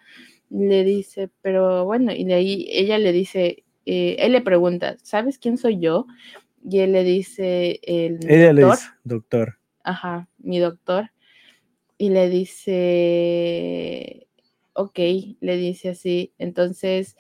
Le 0.51 0.85
dice, 0.85 1.31
pero 1.41 1.85
bueno, 1.87 2.13
y 2.13 2.25
de 2.25 2.35
ahí 2.35 2.67
ella 2.71 2.99
le 2.99 3.13
dice, 3.13 3.65
eh, 3.87 4.17
él 4.19 4.33
le 4.33 4.43
pregunta, 4.43 4.97
¿sabes 5.03 5.39
quién 5.39 5.57
soy 5.57 5.79
yo? 5.81 6.07
Y 6.69 6.81
él 6.81 6.93
le 6.93 7.05
dice, 7.05 7.81
el 7.83 8.19
Ella 8.29 8.53
le 8.53 8.63
doctor, 8.63 8.79
dice, 8.79 8.91
doctor. 9.05 9.59
ajá, 9.85 10.29
mi 10.39 10.59
doctor, 10.59 11.11
y 12.03 12.11
le 12.11 12.29
dice, 12.29 12.67
ok, 14.73 14.99
le 15.39 15.57
dice 15.57 15.91
así. 15.91 16.35
Entonces, 16.37 17.17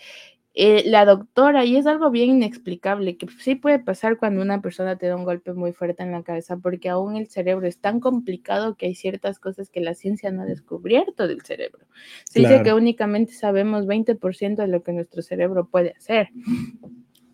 eh, 0.55 0.83
la 0.87 1.05
doctora, 1.05 1.65
y 1.65 1.77
es 1.77 1.87
algo 1.87 2.11
bien 2.11 2.31
inexplicable, 2.31 3.17
que 3.17 3.29
sí 3.39 3.55
puede 3.55 3.79
pasar 3.79 4.17
cuando 4.17 4.43
una 4.43 4.61
persona 4.61 4.99
te 4.99 5.07
da 5.07 5.15
un 5.15 5.23
golpe 5.23 5.53
muy 5.53 5.73
fuerte 5.73 6.03
en 6.03 6.11
la 6.11 6.25
cabeza, 6.25 6.57
porque 6.57 6.89
aún 6.89 7.15
el 7.15 7.29
cerebro 7.29 7.69
es 7.69 7.79
tan 7.79 8.01
complicado 8.01 8.75
que 8.75 8.87
hay 8.87 8.97
ciertas 8.97 9.39
cosas 9.39 9.71
que 9.71 9.79
la 9.79 9.95
ciencia 9.95 10.33
no 10.33 10.43
ha 10.43 10.47
descubierto 10.47 11.29
del 11.29 11.43
cerebro. 11.43 11.87
Se 12.25 12.41
dice 12.41 12.65
que 12.65 12.73
únicamente 12.73 13.35
sabemos 13.35 13.87
20% 13.87 14.57
de 14.57 14.67
lo 14.67 14.83
que 14.83 14.93
nuestro 14.93 15.23
cerebro 15.23 15.69
puede 15.69 15.91
hacer. 15.91 16.31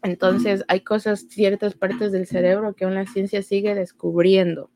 Entonces, 0.02 0.66
hay 0.68 0.80
cosas, 0.80 1.20
ciertas 1.30 1.72
partes 1.72 2.12
del 2.12 2.26
cerebro 2.26 2.74
que 2.74 2.84
aún 2.84 2.94
la 2.94 3.06
ciencia 3.06 3.40
sigue 3.40 3.74
descubriendo. 3.74 4.70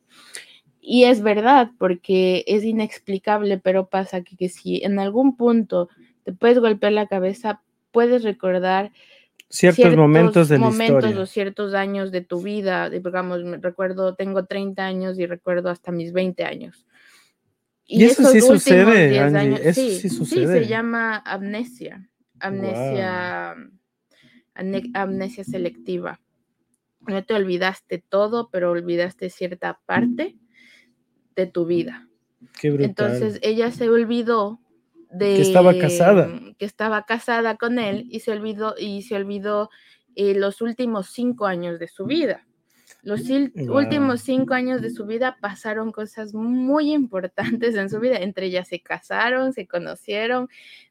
Y 0.85 1.05
es 1.05 1.23
verdad, 1.23 1.71
porque 1.79 2.43
es 2.49 2.65
inexplicable, 2.65 3.57
pero 3.59 3.87
pasa 3.89 4.23
que, 4.23 4.37
que 4.37 4.49
si 4.49 4.83
en 4.83 4.99
algún 4.99 5.37
punto 5.37 5.89
te 6.25 6.33
puedes 6.33 6.59
golpear 6.59 6.93
la 6.93 7.07
cabeza, 7.07 7.63
puedes 7.93 8.25
recordar 8.25 8.91
Ciertos, 9.49 9.95
momentos 9.97 10.49
de 10.49 10.59
la 10.59 10.65
momentos 10.65 11.05
historia. 11.05 11.23
o 11.23 11.27
ciertos 11.27 11.75
años 11.75 12.11
de 12.11 12.23
tu 12.23 12.43
vida. 12.43 12.91
Digamos, 12.91 13.43
recuerdo, 13.61 14.17
tengo 14.17 14.47
30 14.47 14.85
años 14.85 15.19
y 15.21 15.27
recuerdo 15.27 15.69
hasta 15.71 15.93
mis 15.93 16.13
20 16.13 16.45
años. 16.45 16.85
Y 17.85 18.05
eso 18.05 18.23
esos 18.23 18.33
sí 18.33 18.41
sucede, 18.41 19.09
10 19.11 19.23
Angie, 19.23 19.39
años- 19.39 19.61
eso 19.61 19.81
sí, 19.83 19.91
sí 20.01 20.09
Sí, 20.09 20.17
sucede. 20.17 20.63
se 20.65 20.67
llama 20.69 21.17
amnesia. 21.25 22.09
Amnesia, 22.41 23.55
amnesia 24.95 25.45
selectiva. 25.45 26.21
No 27.07 27.25
te 27.25 27.35
olvidaste 27.35 27.99
todo, 28.09 28.49
pero 28.51 28.71
olvidaste 28.71 29.31
cierta 29.31 29.81
parte 29.87 30.37
de 31.37 31.47
tu 31.47 31.67
vida. 31.67 32.09
Qué 32.61 32.71
brutal. 32.71 32.89
Entonces 32.89 33.39
ella 33.43 33.71
se 33.71 33.89
olvidó 33.89 34.61
de 35.11 35.41
estaba 35.41 35.77
casada. 35.79 36.29
que 36.59 36.65
estaba 36.65 37.05
casada 37.05 37.57
con 37.57 37.79
él 37.79 38.07
y 38.11 38.21
se 38.21 38.31
olvidó 38.33 38.75
y 38.79 39.03
se 39.03 39.15
olvidó 39.17 39.71
eh, 40.15 40.35
los 40.35 40.61
últimos 40.61 41.11
cinco 41.11 41.47
años 41.47 41.79
de 41.79 41.89
su 41.89 42.05
vida. 42.07 42.47
Los 43.03 43.23
últimos 43.69 44.21
cinco 44.21 44.55
años 44.55 44.81
de 44.81 44.91
su 44.91 45.07
vida 45.07 45.37
pasaron 45.41 45.91
cosas 45.91 46.35
muy 46.35 46.93
importantes 46.93 47.75
en 47.75 47.91
su 47.91 47.99
vida. 47.99 48.19
Entre 48.19 48.47
ellas 48.47 48.69
se 48.69 48.81
casaron, 48.81 49.53
se 49.53 49.67
conocieron, 49.67 50.49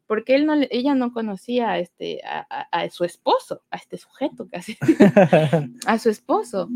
porque 0.08 0.36
él 0.36 0.46
no, 0.46 0.56
ella 0.72 0.94
no 0.94 1.14
conocía 1.14 1.72
a, 1.72 1.80
este, 1.80 2.20
a, 2.26 2.46
a- 2.50 2.82
a 2.84 2.90
su 2.90 3.06
esposo, 3.06 3.62
a 3.72 3.78
este 3.78 3.98
sujeto 3.98 4.48
casi, 4.52 4.78
a 5.86 5.98
su 6.00 6.10
esposo. 6.10 6.68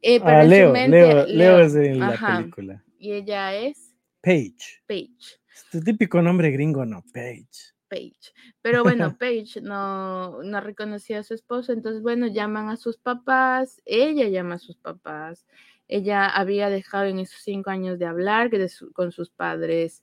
Eh, 0.00 0.18
pero 0.20 0.38
ah, 0.38 0.44
Leo, 0.44 0.72
Leo, 0.72 1.26
Leo 1.26 1.58
es 1.60 1.74
en 1.74 1.98
la 2.00 2.08
ajá, 2.08 2.38
película. 2.38 2.82
Y 3.00 3.12
ella 3.12 3.54
es 3.56 3.94
Paige. 4.20 4.82
Paige. 4.86 5.40
Este 5.54 5.80
típico 5.80 6.20
nombre 6.20 6.50
gringo, 6.50 6.84
no, 6.84 7.02
Paige. 7.14 7.48
Paige. 7.88 8.32
Pero 8.60 8.82
bueno, 8.82 9.16
Paige 9.18 9.62
no, 9.62 10.42
no 10.42 10.60
reconocía 10.60 11.20
a 11.20 11.22
su 11.22 11.32
esposo, 11.32 11.72
entonces 11.72 12.02
bueno, 12.02 12.26
llaman 12.26 12.68
a 12.68 12.76
sus 12.76 12.98
papás, 12.98 13.80
ella 13.86 14.28
llama 14.28 14.56
a 14.56 14.58
sus 14.58 14.76
papás, 14.76 15.46
ella 15.88 16.26
había 16.26 16.68
dejado 16.68 17.06
en 17.06 17.18
esos 17.20 17.40
cinco 17.42 17.70
años 17.70 17.98
de 17.98 18.04
hablar 18.04 18.50
de 18.50 18.68
su- 18.68 18.92
con 18.92 19.12
sus 19.12 19.30
padres. 19.30 20.02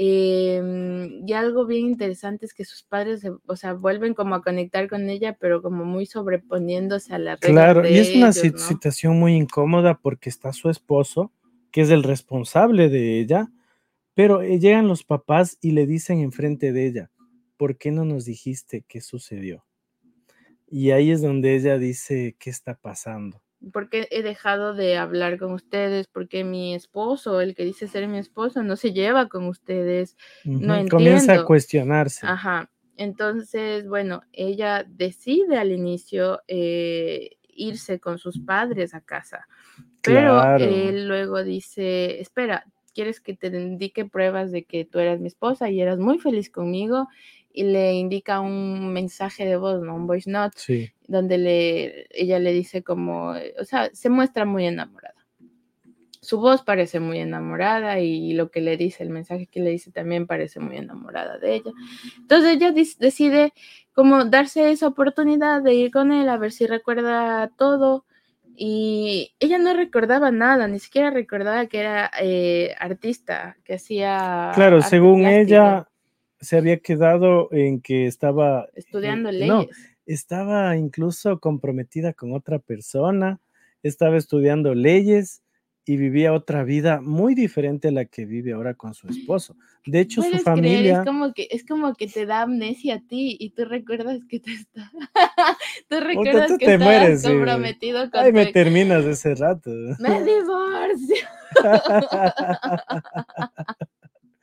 em, 0.00 1.26
y 1.26 1.32
algo 1.32 1.66
bien 1.66 1.86
interesante 1.86 2.46
es 2.46 2.54
que 2.54 2.64
sus 2.64 2.84
padres, 2.84 3.22
o 3.46 3.56
sea, 3.56 3.72
vuelven 3.72 4.14
como 4.14 4.36
a 4.36 4.42
conectar 4.42 4.88
con 4.88 5.10
ella, 5.10 5.36
pero 5.40 5.60
como 5.60 5.84
muy 5.84 6.06
sobreponiéndose 6.06 7.12
a 7.14 7.18
reglas 7.18 7.40
Claro, 7.40 7.88
y 7.88 7.98
es 7.98 8.14
una 8.14 8.28
ellos, 8.28 8.36
si- 8.36 8.50
¿no? 8.52 8.58
situación 8.58 9.18
muy 9.18 9.34
incómoda 9.34 9.98
porque 9.98 10.28
está 10.28 10.52
su 10.52 10.70
esposo, 10.70 11.32
que 11.70 11.82
es 11.82 11.90
el 11.90 12.02
responsable 12.02 12.88
de 12.88 13.20
ella, 13.20 13.50
pero 14.14 14.42
eh, 14.42 14.58
llegan 14.58 14.88
los 14.88 15.04
papás 15.04 15.58
y 15.60 15.72
le 15.72 15.86
dicen 15.86 16.20
enfrente 16.20 16.72
de 16.72 16.86
ella, 16.86 17.10
¿por 17.56 17.78
qué 17.78 17.90
no 17.90 18.04
nos 18.04 18.24
dijiste 18.24 18.84
qué 18.88 19.00
sucedió? 19.00 19.64
Y 20.66 20.90
ahí 20.90 21.10
es 21.10 21.22
donde 21.22 21.56
ella 21.56 21.78
dice, 21.78 22.36
¿qué 22.38 22.50
está 22.50 22.74
pasando? 22.74 23.42
porque 23.72 24.06
he 24.10 24.22
dejado 24.22 24.74
de 24.74 24.96
hablar 24.96 25.38
con 25.38 25.52
ustedes, 25.52 26.06
porque 26.06 26.44
mi 26.44 26.74
esposo, 26.74 27.40
el 27.40 27.54
que 27.54 27.64
dice 27.64 27.88
ser 27.88 28.06
mi 28.08 28.18
esposo, 28.18 28.62
no 28.62 28.76
se 28.76 28.92
lleva 28.92 29.28
con 29.28 29.46
ustedes. 29.46 30.16
No 30.44 30.76
Ujú, 30.76 30.88
Comienza 30.88 31.32
a 31.32 31.34
entiendo. 31.34 31.46
cuestionarse. 31.46 32.26
Ajá. 32.26 32.70
Entonces, 32.96 33.86
bueno, 33.88 34.22
ella 34.32 34.84
decide 34.88 35.56
al 35.58 35.72
inicio 35.72 36.40
eh, 36.48 37.37
irse 37.58 38.00
con 38.00 38.18
sus 38.18 38.40
padres 38.40 38.94
a 38.94 39.02
casa, 39.02 39.48
pero 40.04 40.44
Claro. 40.44 40.64
él 40.64 41.08
luego 41.08 41.44
dice, 41.44 42.20
espera, 42.20 42.64
¿quieres 42.94 43.20
que 43.20 43.34
te 43.36 43.48
indique 43.48 44.04
pruebas 44.06 44.52
de 44.52 44.64
que 44.64 44.84
tú 44.84 44.98
eras 45.00 45.20
mi 45.20 45.28
esposa 45.28 45.70
y 45.70 45.80
eras 45.80 45.98
muy 45.98 46.18
feliz 46.18 46.50
conmigo? 46.50 47.08
Y 47.52 47.64
le 47.64 47.94
indica 47.94 48.40
un 48.40 48.92
mensaje 48.92 49.44
de 49.46 49.56
voz, 49.56 49.82
¿no? 49.82 49.94
Un 49.96 50.06
voice 50.06 50.30
note 50.30 50.56
Sí, 50.56 50.92
donde 51.08 51.38
le, 51.38 52.06
ella 52.10 52.38
le 52.38 52.52
dice 52.52 52.82
como, 52.84 53.30
o 53.60 53.64
sea, 53.64 53.90
se 53.94 54.10
muestra 54.10 54.44
muy 54.44 54.66
enamorada. 54.66 55.14
Su 56.28 56.38
voz 56.40 56.62
parece 56.62 57.00
muy 57.00 57.20
enamorada 57.20 58.00
y 58.00 58.34
lo 58.34 58.50
que 58.50 58.60
le 58.60 58.76
dice, 58.76 59.02
el 59.02 59.08
mensaje 59.08 59.46
que 59.46 59.60
le 59.60 59.70
dice 59.70 59.90
también 59.90 60.26
parece 60.26 60.60
muy 60.60 60.76
enamorada 60.76 61.38
de 61.38 61.54
ella. 61.54 61.72
Entonces 62.18 62.56
ella 62.56 62.70
decide 62.70 63.54
como 63.94 64.26
darse 64.26 64.70
esa 64.70 64.88
oportunidad 64.88 65.62
de 65.62 65.72
ir 65.72 65.90
con 65.90 66.12
él 66.12 66.28
a 66.28 66.36
ver 66.36 66.52
si 66.52 66.66
recuerda 66.66 67.48
todo. 67.56 68.04
Y 68.54 69.32
ella 69.40 69.56
no 69.56 69.72
recordaba 69.72 70.30
nada, 70.30 70.68
ni 70.68 70.80
siquiera 70.80 71.10
recordaba 71.10 71.64
que 71.64 71.78
era 71.78 72.10
eh, 72.20 72.74
artista, 72.78 73.56
que 73.64 73.76
hacía... 73.76 74.50
Claro, 74.54 74.82
según 74.82 75.24
ella, 75.24 75.88
se 76.40 76.58
había 76.58 76.78
quedado 76.78 77.48
en 77.52 77.80
que 77.80 78.06
estaba... 78.06 78.64
Eh, 78.74 78.80
Estudiando 78.80 79.30
leyes. 79.30 79.48
No, 79.48 79.64
estaba 80.04 80.76
incluso 80.76 81.40
comprometida 81.40 82.12
con 82.12 82.34
otra 82.34 82.58
persona, 82.58 83.40
estaba 83.82 84.18
estudiando 84.18 84.74
leyes 84.74 85.42
y 85.88 85.96
vivía 85.96 86.34
otra 86.34 86.64
vida 86.64 87.00
muy 87.00 87.34
diferente 87.34 87.88
a 87.88 87.90
la 87.90 88.04
que 88.04 88.26
vive 88.26 88.52
ahora 88.52 88.74
con 88.74 88.92
su 88.92 89.08
esposo. 89.08 89.56
De 89.86 90.00
hecho, 90.00 90.20
su 90.20 90.36
familia... 90.40 90.98
Es 90.98 91.06
como, 91.06 91.32
que, 91.32 91.48
es 91.50 91.64
como 91.64 91.94
que 91.94 92.06
te 92.06 92.26
da 92.26 92.42
amnesia 92.42 92.96
a 92.96 93.00
ti 93.00 93.38
y 93.40 93.48
tú 93.50 93.64
recuerdas 93.64 94.20
que 94.28 94.38
te 94.38 94.52
está... 94.52 94.92
tú 95.88 96.00
recuerdas 96.00 96.58
que 96.58 96.66
te 96.66 96.76
mueres, 96.76 97.22
comprometido 97.22 98.10
con 98.10 98.20
Ay, 98.20 98.34
me 98.34 98.52
terminas 98.52 99.06
ese 99.06 99.34
rato. 99.34 99.70
Me 99.98 100.22
divorcio. 100.24 101.24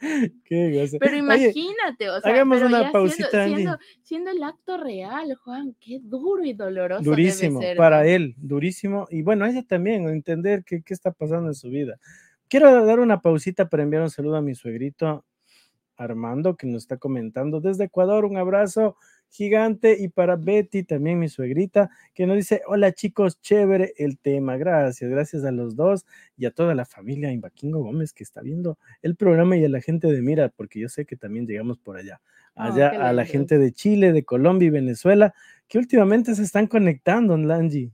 Pero 0.99 1.17
imagínate, 1.17 2.09
o 2.09 2.21
sea, 2.21 2.31
hagamos 2.31 2.61
una 2.61 2.91
pausita, 2.91 3.45
siendo, 3.45 3.77
siendo, 4.01 4.31
el 4.31 4.43
acto 4.43 4.77
real, 4.77 5.35
Juan, 5.43 5.75
qué 5.79 5.99
duro 6.01 6.43
y 6.45 6.53
doloroso. 6.53 7.03
Durísimo, 7.03 7.59
debe 7.59 7.71
ser, 7.71 7.77
para 7.77 8.03
¿no? 8.03 8.09
él, 8.09 8.35
durísimo. 8.37 9.07
Y 9.09 9.21
bueno, 9.21 9.45
ella 9.45 9.63
también, 9.63 10.07
entender 10.07 10.63
qué, 10.63 10.81
qué 10.81 10.93
está 10.93 11.11
pasando 11.11 11.49
en 11.49 11.55
su 11.55 11.69
vida. 11.69 11.97
Quiero 12.47 12.85
dar 12.85 12.99
una 12.99 13.21
pausita 13.21 13.69
para 13.69 13.83
enviar 13.83 14.03
un 14.03 14.09
saludo 14.09 14.37
a 14.37 14.41
mi 14.41 14.55
suegrito 14.55 15.25
Armando, 15.97 16.55
que 16.55 16.67
nos 16.67 16.83
está 16.83 16.97
comentando 16.97 17.61
desde 17.61 17.85
Ecuador. 17.85 18.25
Un 18.25 18.37
abrazo 18.37 18.97
gigante 19.35 19.97
y 19.99 20.07
para 20.07 20.37
Betty, 20.37 20.83
también 20.83 21.19
mi 21.19 21.27
suegrita, 21.27 21.89
que 22.13 22.25
nos 22.25 22.37
dice, 22.37 22.61
hola 22.67 22.93
chicos, 22.93 23.41
chévere 23.41 23.93
el 23.97 24.17
tema, 24.17 24.55
gracias, 24.55 25.09
gracias 25.09 25.43
a 25.43 25.51
los 25.51 25.75
dos 25.75 26.05
y 26.37 26.45
a 26.45 26.51
toda 26.51 26.73
la 26.73 26.85
familia 26.85 27.31
Imbaquingo 27.31 27.83
Gómez 27.83 28.13
que 28.13 28.23
está 28.23 28.41
viendo 28.41 28.77
el 29.01 29.15
programa 29.15 29.57
y 29.57 29.65
a 29.65 29.69
la 29.69 29.81
gente 29.81 30.07
de 30.11 30.21
Mira, 30.21 30.49
porque 30.49 30.79
yo 30.79 30.87
sé 30.87 31.05
que 31.05 31.17
también 31.17 31.45
llegamos 31.45 31.77
por 31.77 31.97
allá, 31.97 32.21
allá 32.55 32.91
qué 32.91 32.97
a 32.97 33.11
la 33.11 33.25
gente 33.25 33.57
de 33.57 33.73
Chile, 33.73 34.13
de 34.13 34.23
Colombia 34.23 34.67
y 34.67 34.71
Venezuela, 34.71 35.33
que 35.67 35.79
últimamente 35.79 36.33
se 36.35 36.43
están 36.43 36.67
conectando, 36.67 37.37
Langi. 37.37 37.91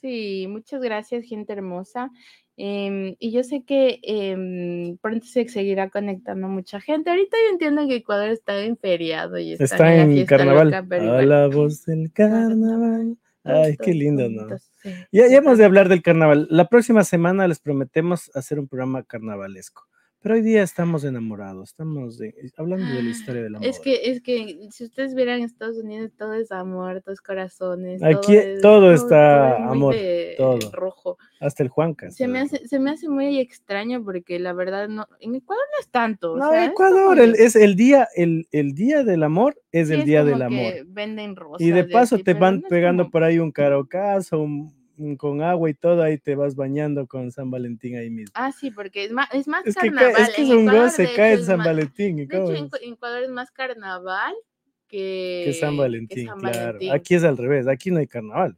Sí, 0.00 0.46
muchas 0.48 0.80
gracias, 0.80 1.24
gente 1.24 1.52
hermosa. 1.52 2.10
Em, 2.56 3.16
y 3.18 3.32
yo 3.32 3.42
sé 3.42 3.64
que 3.64 4.00
em, 4.02 4.96
pronto 4.98 5.26
se 5.26 5.48
seguirá 5.48 5.88
conectando 5.88 6.48
mucha 6.48 6.80
gente. 6.80 7.10
Ahorita 7.10 7.36
yo 7.46 7.52
entiendo 7.52 7.86
que 7.88 7.96
Ecuador 7.96 8.28
está 8.28 8.62
en 8.62 8.76
feriado 8.76 9.38
y 9.38 9.52
está, 9.52 9.64
Está 9.64 9.96
en 9.96 10.26
carnaval. 10.26 10.70
loca, 10.70 10.86
a 11.18 11.22
la 11.22 11.48
voz 11.48 11.84
del 11.86 12.12
carnaval. 12.12 13.16
Ay, 13.44 13.76
qué 13.82 13.94
lindo, 13.94 14.28
¿no? 14.28 14.46
Ya, 15.10 15.26
hemos 15.26 15.58
de 15.58 15.64
hablar 15.64 15.88
del 15.88 16.02
carnaval. 16.02 16.46
La 16.50 16.68
próxima 16.68 17.04
semana 17.04 17.48
les 17.48 17.60
prometemos 17.60 18.30
hacer 18.34 18.58
un 18.58 18.68
programa 18.68 19.02
carnavalesco. 19.04 19.86
Pero 20.22 20.34
hoy 20.34 20.42
día 20.42 20.62
estamos 20.62 21.02
enamorados, 21.04 21.70
estamos 21.70 22.18
de- 22.18 22.34
hablando 22.58 22.84
de 22.94 23.02
la 23.02 23.08
historia 23.08 23.42
del 23.42 23.54
amor. 23.56 23.66
Es 23.66 23.80
que, 23.80 24.10
es 24.10 24.20
que 24.20 24.68
si 24.70 24.84
ustedes 24.84 25.14
vieran 25.14 25.40
Estados 25.40 25.78
Unidos, 25.78 26.10
todo 26.18 26.34
es 26.34 26.52
amor, 26.52 27.00
todo 27.00 27.14
es 27.14 27.22
corazones. 27.22 28.02
Aquí 28.02 28.36
es- 28.36 28.60
todo 28.60 28.92
está 28.92 29.54
es 29.54 29.60
muy 29.60 29.68
amor, 29.72 29.94
de 29.94 30.34
todo. 30.36 30.58
rojo. 30.72 31.16
Hasta 31.40 31.62
el 31.62 31.70
Juanca. 31.70 32.10
Se 32.10 32.24
está 32.24 32.28
me, 32.28 32.40
hace, 32.40 32.68
se 32.68 32.78
me 32.78 32.90
hace 32.90 33.08
muy 33.08 33.38
extraño 33.38 34.04
porque 34.04 34.38
la 34.38 34.52
verdad 34.52 34.88
no, 34.90 35.06
en 35.20 35.36
Ecuador 35.36 35.64
no 35.72 35.80
es 35.80 35.88
tanto. 35.88 36.36
No, 36.36 36.52
Ecuador, 36.54 37.18
el- 37.18 37.36
es 37.36 37.56
el 37.56 37.74
día, 37.74 38.06
el, 38.14 38.46
el 38.52 38.74
día 38.74 39.02
del 39.04 39.22
amor 39.22 39.58
es 39.72 39.88
sí, 39.88 39.94
el 39.94 40.00
es 40.00 40.06
día 40.06 40.18
como 40.20 40.30
del 40.32 40.38
que 40.38 40.44
amor. 40.44 40.72
Venden 40.88 41.34
rosas. 41.36 41.62
Y 41.66 41.70
de 41.70 41.84
paso 41.84 42.18
te 42.18 42.34
van 42.34 42.60
pegando 42.68 43.04
como- 43.04 43.10
por 43.10 43.24
ahí 43.24 43.38
un 43.38 43.52
carocazo, 43.52 44.38
un 44.40 44.79
con 45.16 45.42
agua 45.42 45.70
y 45.70 45.74
todo, 45.74 46.02
ahí 46.02 46.18
te 46.18 46.34
vas 46.34 46.54
bañando 46.54 47.06
con 47.06 47.30
San 47.32 47.50
Valentín 47.50 47.96
ahí 47.96 48.10
mismo. 48.10 48.32
Ah, 48.34 48.52
sí, 48.52 48.70
porque 48.70 49.04
es 49.04 49.12
más, 49.12 49.28
es 49.32 49.48
más 49.48 49.66
es, 49.66 49.74
que, 49.74 49.88
ca- 49.90 49.94
carnaval. 49.96 50.22
es 50.22 50.30
que 50.36 50.42
es 50.42 50.48
un 50.50 50.66
goce, 50.66 51.02
de 51.02 51.14
cae 51.14 51.32
en 51.34 51.44
San 51.44 51.58
más- 51.58 51.66
Valentín. 51.66 52.18
¿y 52.18 52.26
De 52.26 52.36
hecho, 52.36 52.54
en, 52.54 52.92
Ecuador 52.92 53.22
es 53.22 53.30
más 53.30 53.50
carnaval 53.50 54.34
que, 54.88 55.42
que 55.46 55.52
San 55.54 55.72
que 55.74 55.78
Valentín, 55.78 56.26
San 56.26 56.38
claro. 56.40 56.56
Valentín. 56.64 56.92
Aquí 56.92 57.14
es 57.14 57.24
al 57.24 57.36
revés, 57.38 57.66
aquí 57.66 57.90
no 57.90 57.98
hay 57.98 58.06
carnaval. 58.06 58.56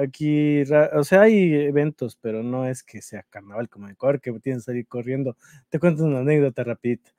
Aquí, 0.00 0.62
o 0.62 1.02
sea, 1.04 1.20
hay 1.22 1.54
eventos, 1.54 2.16
pero 2.20 2.42
no 2.42 2.66
es 2.66 2.82
que 2.84 3.02
sea 3.02 3.24
carnaval 3.30 3.68
como 3.68 3.86
en 3.86 3.92
Ecuador, 3.94 4.20
que 4.20 4.32
tienes 4.38 4.62
que 4.62 4.66
salir 4.72 4.86
corriendo. 4.86 5.36
Te 5.68 5.80
cuento 5.80 6.04
una 6.04 6.20
anécdota 6.20 6.62
rapidita. 6.62 7.10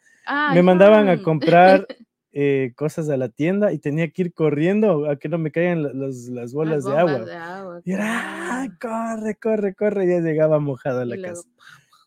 Me 0.53 0.61
mandaban 0.63 1.09
a 1.09 1.21
comprar 1.21 1.85
eh, 2.31 2.73
cosas 2.75 3.09
a 3.09 3.17
la 3.17 3.29
tienda 3.29 3.71
y 3.73 3.79
tenía 3.79 4.09
que 4.09 4.23
ir 4.23 4.33
corriendo 4.33 5.09
a 5.09 5.17
que 5.17 5.29
no 5.29 5.37
me 5.37 5.51
caigan 5.51 5.83
la- 5.83 5.93
los- 5.93 6.27
las 6.29 6.53
bolas 6.53 6.83
Las 6.83 6.93
de 6.93 6.99
agua. 6.99 7.25
de 7.25 7.35
agua, 7.35 7.81
Y 7.85 7.91
era, 7.93 8.05
"Ah, 8.07 8.67
corre, 8.81 9.35
corre, 9.35 9.73
corre, 9.73 10.07
ya 10.07 10.19
llegaba 10.19 10.59
mojado 10.59 10.99
a 11.01 11.05
Y 11.05 11.09
la 11.09 11.15
luego, 11.15 11.43
casa. 11.43 11.49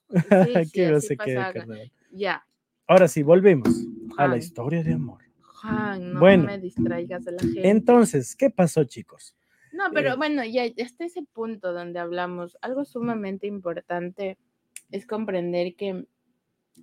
sí, 0.48 1.00
sí, 1.00 1.16
carnaval. 1.52 1.90
Ya, 2.12 2.44
Ahora 2.86 3.06
sí, 3.08 3.22
volvemos 3.22 3.68
a 4.16 4.26
la 4.26 4.36
historia 4.36 4.82
de 4.82 4.94
amor. 4.94 5.22
Juan, 5.62 6.12
no 6.14 6.20
Bueno, 6.20 6.44
me 6.44 6.58
distraigas 6.58 7.24
de 7.24 7.32
la 7.32 7.42
gente. 7.42 7.68
Entonces, 7.68 8.34
¿qué 8.34 8.50
pasó, 8.50 8.82
chicos? 8.84 9.34
No, 9.72 9.84
pero 9.92 10.14
Eh, 10.14 10.16
bueno, 10.16 10.44
ya 10.44 10.66
ya 10.66 10.84
hasta 10.84 11.04
ese 11.04 11.22
punto 11.22 11.72
donde 11.72 12.00
hablamos, 12.00 12.58
algo 12.60 12.84
sumamente 12.84 13.46
importante 13.46 14.36
es 14.90 15.06
comprender 15.06 15.76
que 15.76 16.04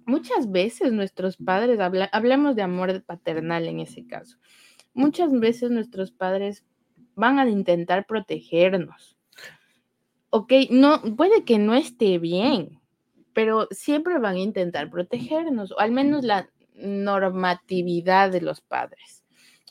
muchas 0.06 0.52
veces 0.52 0.92
nuestros 0.94 1.38
padres, 1.38 1.80
habla- 1.80 2.10
hablamos 2.12 2.56
de 2.56 2.62
amor 2.62 3.04
paternal 3.04 3.68
en 3.68 3.80
ese 3.80 4.06
caso, 4.06 4.38
muchas 4.94 5.32
veces 5.32 5.72
nuestros 5.72 6.12
padres 6.12 6.66
van 7.16 7.40
a 7.40 7.50
intentar 7.50 8.06
protegernos. 8.06 9.18
Ok, 10.30 10.52
no, 10.70 11.02
puede 11.16 11.44
que 11.46 11.58
no 11.58 11.74
esté 11.74 12.20
bien, 12.20 12.80
pero 13.34 13.68
siempre 13.72 14.20
van 14.20 14.36
a 14.36 14.40
intentar 14.40 14.90
protegernos, 14.90 15.72
o 15.72 15.80
al 15.80 15.92
menos 15.92 16.24
la 16.24 16.50
normatividad 16.76 18.32
de 18.32 18.42
los 18.42 18.62
padres. 18.62 19.24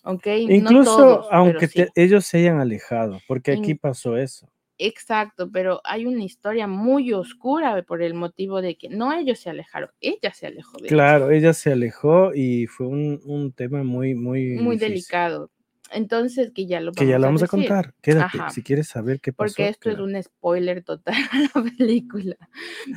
Ok, 0.02 0.26
no 0.26 0.54
Incluso 0.54 0.96
todos, 0.96 1.26
aunque 1.30 1.68
te- 1.68 1.90
ellos 1.94 2.24
se 2.26 2.38
hayan 2.38 2.60
alejado, 2.60 3.20
porque 3.26 3.52
aquí 3.52 3.74
pasó 3.74 4.16
eso. 4.16 4.48
Exacto, 4.78 5.50
pero 5.50 5.80
hay 5.84 6.04
una 6.04 6.22
historia 6.22 6.66
muy 6.66 7.12
oscura 7.12 7.82
por 7.82 8.02
el 8.02 8.14
motivo 8.14 8.60
de 8.60 8.76
que 8.76 8.88
no 8.90 9.12
ellos 9.12 9.38
se 9.38 9.48
alejaron, 9.48 9.90
ella 10.00 10.34
se 10.34 10.46
alejó 10.46 10.76
de. 10.78 10.88
Claro, 10.88 11.30
ella 11.30 11.54
se 11.54 11.72
alejó 11.72 12.34
y 12.34 12.66
fue 12.66 12.86
un, 12.86 13.20
un 13.24 13.52
tema 13.52 13.82
muy, 13.82 14.14
muy, 14.14 14.56
muy 14.56 14.76
difícil, 14.76 14.94
delicado. 14.94 15.50
Entonces, 15.92 16.50
que 16.52 16.66
ya 16.66 16.80
lo 16.80 16.86
vamos, 16.86 16.98
Que 16.98 17.06
ya 17.06 17.18
lo 17.18 17.26
vamos 17.26 17.42
a, 17.42 17.46
contar. 17.46 17.94
Quédate, 18.02 18.38
Ajá. 18.38 18.50
si 18.50 18.62
quieres 18.62 18.88
saber 18.88 19.20
qué 19.20 19.32
pasó. 19.32 19.54
Porque 19.54 19.68
esto 19.68 19.90
es 19.90 19.98
un 19.98 20.20
spoiler 20.22 20.82
total 20.82 21.14
a 21.32 21.40
la 21.40 21.70
película. 21.76 22.36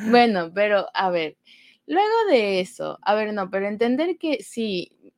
Bueno, 0.09 0.51
pero 0.53 0.87
a 0.93 1.09
ver, 1.09 1.37
luego 1.85 2.25
de 2.29 2.59
eso, 2.59 2.99
a 3.01 3.15
ver, 3.15 3.33
no, 3.33 3.49
pero 3.49 3.67
entender 3.67 4.17
que 4.17 4.43
sí, 4.43 5.13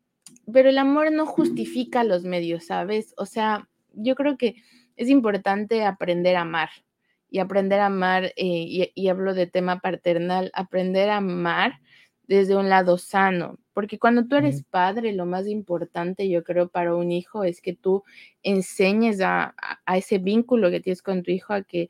pero 0.51 0.69
el 0.69 0.77
amor 0.77 1.11
no 1.11 1.25
justifica 1.25 2.03
los 2.03 2.23
medios, 2.23 2.65
¿sabes? 2.65 3.13
O 3.17 3.25
sea, 3.25 3.69
yo 3.93 4.15
creo 4.15 4.37
que 4.37 4.55
es 4.97 5.09
importante 5.09 5.83
aprender 5.85 6.35
a 6.35 6.41
amar 6.41 6.69
y 7.29 7.39
aprender 7.39 7.79
a 7.79 7.85
amar, 7.87 8.25
eh, 8.25 8.33
y, 8.37 8.91
y 8.95 9.07
hablo 9.09 9.33
de 9.33 9.47
tema 9.47 9.79
paternal, 9.79 10.51
aprender 10.53 11.09
a 11.09 11.17
amar 11.17 11.79
desde 12.27 12.55
un 12.55 12.69
lado 12.69 12.97
sano, 12.97 13.57
porque 13.73 13.99
cuando 13.99 14.25
tú 14.27 14.35
eres 14.37 14.63
padre, 14.63 15.11
lo 15.13 15.25
más 15.25 15.47
importante 15.47 16.29
yo 16.29 16.43
creo 16.43 16.69
para 16.69 16.95
un 16.95 17.11
hijo 17.11 17.43
es 17.43 17.61
que 17.61 17.73
tú 17.73 18.03
enseñes 18.43 19.21
a, 19.21 19.53
a- 19.85 19.97
ese 19.97 20.17
vínculo 20.17 20.69
que 20.71 20.79
tienes 20.81 21.01
con 21.01 21.23
tu 21.23 21.31
hijo 21.31 21.53
a 21.53 21.63
que 21.63 21.89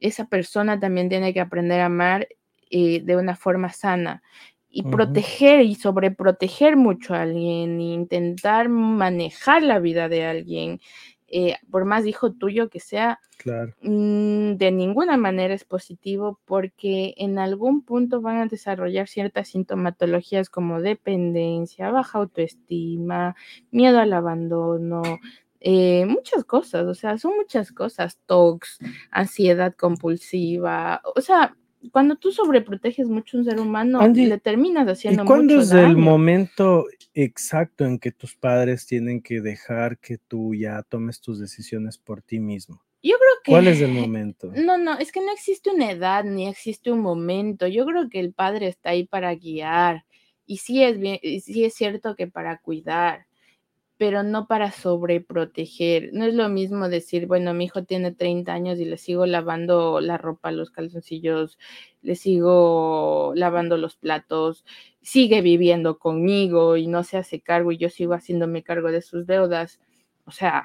esa 0.00 0.26
persona 0.28 0.80
también 0.80 1.08
tiene 1.08 1.32
que 1.34 1.40
aprender 1.40 1.80
a 1.80 1.86
amar 1.86 2.28
eh, 2.70 3.00
de 3.04 3.16
una 3.16 3.36
forma 3.36 3.70
sana 3.70 4.22
y 4.70 4.84
proteger 4.84 5.60
y 5.62 5.74
sobreproteger 5.74 6.76
mucho 6.76 7.14
a 7.14 7.22
alguien 7.22 7.78
e 7.80 7.92
intentar 7.92 8.68
manejar 8.70 9.62
la 9.62 9.78
vida 9.78 10.08
de 10.08 10.24
alguien, 10.24 10.80
eh, 11.34 11.56
por 11.70 11.86
más 11.86 12.06
hijo 12.06 12.30
tuyo 12.32 12.68
que 12.68 12.78
sea, 12.78 13.18
Claro. 13.38 13.74
mm, 13.82 14.52
de 14.56 14.70
ninguna 14.70 15.16
manera 15.16 15.54
es 15.54 15.64
positivo 15.64 16.38
porque 16.44 17.14
en 17.16 17.38
algún 17.38 17.82
punto 17.84 18.20
van 18.20 18.36
a 18.36 18.46
desarrollar 18.46 19.08
ciertas 19.08 19.48
sintomatologías 19.48 20.50
como 20.50 20.80
dependencia, 20.80 21.90
baja 21.90 22.18
autoestima, 22.18 23.34
miedo 23.70 23.98
al 23.98 24.12
abandono, 24.12 25.02
eh, 25.60 26.04
muchas 26.06 26.44
cosas, 26.44 26.86
o 26.86 26.94
sea, 26.94 27.16
son 27.18 27.36
muchas 27.36 27.72
cosas, 27.72 28.18
TOX, 28.26 28.78
ansiedad 29.10 29.74
compulsiva, 29.74 31.00
o 31.16 31.20
sea, 31.20 31.56
cuando 31.90 32.16
tú 32.16 32.32
sobreproteges 32.32 33.08
mucho 33.08 33.36
a 33.36 33.40
un 33.40 33.44
ser 33.46 33.60
humano, 33.60 34.00
Angie, 34.00 34.26
le 34.26 34.38
terminas 34.38 34.86
¿Y 34.86 34.90
haciendo 34.90 35.24
cuándo 35.24 35.54
mucho 35.54 35.66
es 35.66 35.72
el 35.72 35.96
momento 35.96 36.86
exacto 37.14 37.84
en 37.84 37.98
que 37.98 38.12
tus 38.12 38.36
padres 38.36 38.86
tienen 38.86 39.20
que 39.20 39.40
dejar 39.40 39.98
que 39.98 40.18
tú 40.18 40.54
ya 40.54 40.82
tomes 40.82 41.20
tus 41.20 41.40
decisiones 41.40 41.98
por 41.98 42.22
ti 42.22 42.38
mismo? 42.38 42.82
Yo 43.02 43.16
creo 43.16 43.34
que... 43.42 43.50
¿Cuál 43.50 43.66
es 43.66 43.80
el 43.80 43.92
momento? 43.92 44.52
No, 44.54 44.78
no, 44.78 44.96
es 44.98 45.10
que 45.10 45.20
no 45.20 45.32
existe 45.32 45.70
una 45.70 45.90
edad 45.90 46.24
ni 46.24 46.46
existe 46.46 46.92
un 46.92 47.00
momento. 47.00 47.66
Yo 47.66 47.84
creo 47.84 48.08
que 48.08 48.20
el 48.20 48.32
padre 48.32 48.68
está 48.68 48.90
ahí 48.90 49.04
para 49.04 49.34
guiar. 49.34 50.04
Y 50.46 50.58
sí 50.58 50.82
es 50.84 50.98
bien, 50.98 51.18
y 51.22 51.40
sí 51.40 51.64
es 51.64 51.74
cierto 51.74 52.14
que 52.14 52.28
para 52.28 52.58
cuidar, 52.58 53.26
pero 54.02 54.24
no 54.24 54.48
para 54.48 54.72
sobreproteger. 54.72 56.10
No 56.12 56.24
es 56.24 56.34
lo 56.34 56.48
mismo 56.48 56.88
decir, 56.88 57.28
bueno, 57.28 57.54
mi 57.54 57.66
hijo 57.66 57.84
tiene 57.84 58.10
30 58.10 58.52
años 58.52 58.80
y 58.80 58.84
le 58.84 58.96
sigo 58.96 59.26
lavando 59.26 60.00
la 60.00 60.18
ropa, 60.18 60.50
los 60.50 60.72
calzoncillos, 60.72 61.56
le 62.02 62.16
sigo 62.16 63.32
lavando 63.36 63.76
los 63.76 63.94
platos, 63.94 64.64
sigue 65.02 65.40
viviendo 65.40 66.00
conmigo 66.00 66.76
y 66.76 66.88
no 66.88 67.04
se 67.04 67.16
hace 67.16 67.42
cargo 67.42 67.70
y 67.70 67.76
yo 67.76 67.90
sigo 67.90 68.14
haciéndome 68.14 68.64
cargo 68.64 68.90
de 68.90 69.02
sus 69.02 69.24
deudas. 69.24 69.78
O 70.24 70.32
sea, 70.32 70.64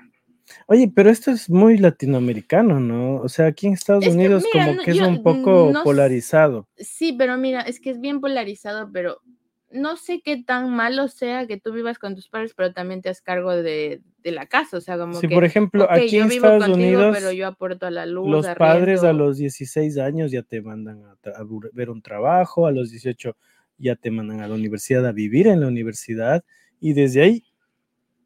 Oye, 0.66 0.92
pero 0.96 1.12
esto 1.12 1.30
es 1.30 1.48
muy 1.48 1.78
latinoamericano, 1.78 2.80
¿no? 2.80 3.18
O 3.18 3.30
sea, 3.30 3.46
aquí 3.46 3.68
en 3.68 3.74
Estados 3.74 4.04
Es 4.04 4.10
que, 4.10 4.16
Unidos 4.16 4.46
mira, 4.52 4.66
como 4.66 4.78
no, 4.78 4.84
que 4.84 4.92
es 4.92 4.98
yo 4.98 5.08
un 5.08 5.22
poco 5.22 5.70
no 5.72 5.84
polarizado. 5.84 6.68
Sí, 6.76 7.14
pero 7.14 7.38
mira, 7.38 7.62
es 7.62 7.80
que 7.80 7.92
es 7.92 8.00
bien 8.00 8.20
polarizado, 8.20 8.90
pero 8.92 9.22
no 9.70 9.98
sé 9.98 10.22
qué 10.24 10.42
tan 10.44 10.70
malo 10.74 11.08
sea 11.10 11.46
que 11.48 11.60
tú 11.60 11.74
vivas 11.74 12.00
con 12.00 12.16
tus 12.16 12.30
padres, 12.30 12.54
pero 12.56 12.74
también 12.74 13.02
te 13.02 13.10
hagas 13.10 13.22
cargo 13.22 13.52
de, 13.52 14.02
de 14.24 14.32
la 14.32 14.46
casa. 14.46 14.78
O 14.78 14.82
sea, 14.82 14.98
como 14.98 15.16
Sí, 15.16 15.28
que, 15.28 15.36
por 15.36 15.44
ejemplo, 15.44 15.88
aquí 15.92 16.10
yo 16.10 16.24
en 16.24 16.30
vivo 16.30 16.46
Estados 16.46 16.66
contigo, 16.70 16.88
Unidos, 17.00 17.18
pero 17.18 17.32
yo 17.34 17.48
aporto 17.48 17.86
a 17.86 17.92
la 17.92 18.06
luz, 18.06 18.30
los 18.30 18.48
padres 18.58 19.04
a 19.04 19.14
los 19.14 19.38
16 19.38 19.98
años 19.98 20.32
ya 20.32 20.44
te 20.44 20.62
mandan 20.62 21.04
a, 21.04 21.18
ver 21.74 21.90
un 21.90 22.02
trabajo, 22.02 22.66
a 22.68 22.72
los 22.72 22.92
18 22.92 23.36
ya 23.78 23.96
te 23.96 24.10
mandan 24.10 24.42
a 24.42 24.48
la 24.48 24.56
universidad 24.56 25.06
a 25.06 25.12
vivir 25.12 25.48
en 25.48 25.60
la 25.62 25.68
universidad 25.68 26.44
y 26.80 26.94
desde 26.94 27.22
ahí 27.22 27.44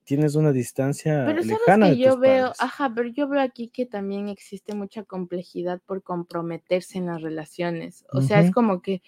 tienes 0.03 0.35
una 0.35 0.51
distancia 0.51 1.23
Pero 1.25 1.43
sabes 1.43 1.47
lejana 1.65 1.89
que 1.89 1.95
de 1.95 1.97
yo 1.97 2.11
tus 2.11 2.19
veo, 2.19 2.41
padres. 2.43 2.61
ajá, 2.61 2.91
pero 2.95 3.09
yo 3.09 3.27
veo 3.27 3.41
aquí 3.41 3.69
que 3.69 3.85
también 3.85 4.29
existe 4.29 4.75
mucha 4.75 5.03
complejidad 5.03 5.81
por 5.85 6.03
comprometerse 6.03 6.97
en 6.97 7.07
las 7.07 7.21
relaciones. 7.21 8.05
O 8.11 8.21
sea, 8.21 8.41
es 8.41 8.51
como 8.51 8.81
que 8.81 9.01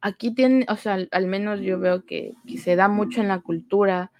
aquí 0.00 0.34
tienen, 0.34 0.66
o 0.68 0.76
sea, 0.76 0.94
al, 0.94 1.08
al 1.12 1.26
menos 1.26 1.60
yo 1.60 1.78
veo 1.78 2.04
que, 2.04 2.34
que 2.46 2.58
se 2.58 2.76
da 2.76 2.88
mucho 2.88 3.20
en 3.20 3.28
la 3.28 3.40
cultura 3.40 4.12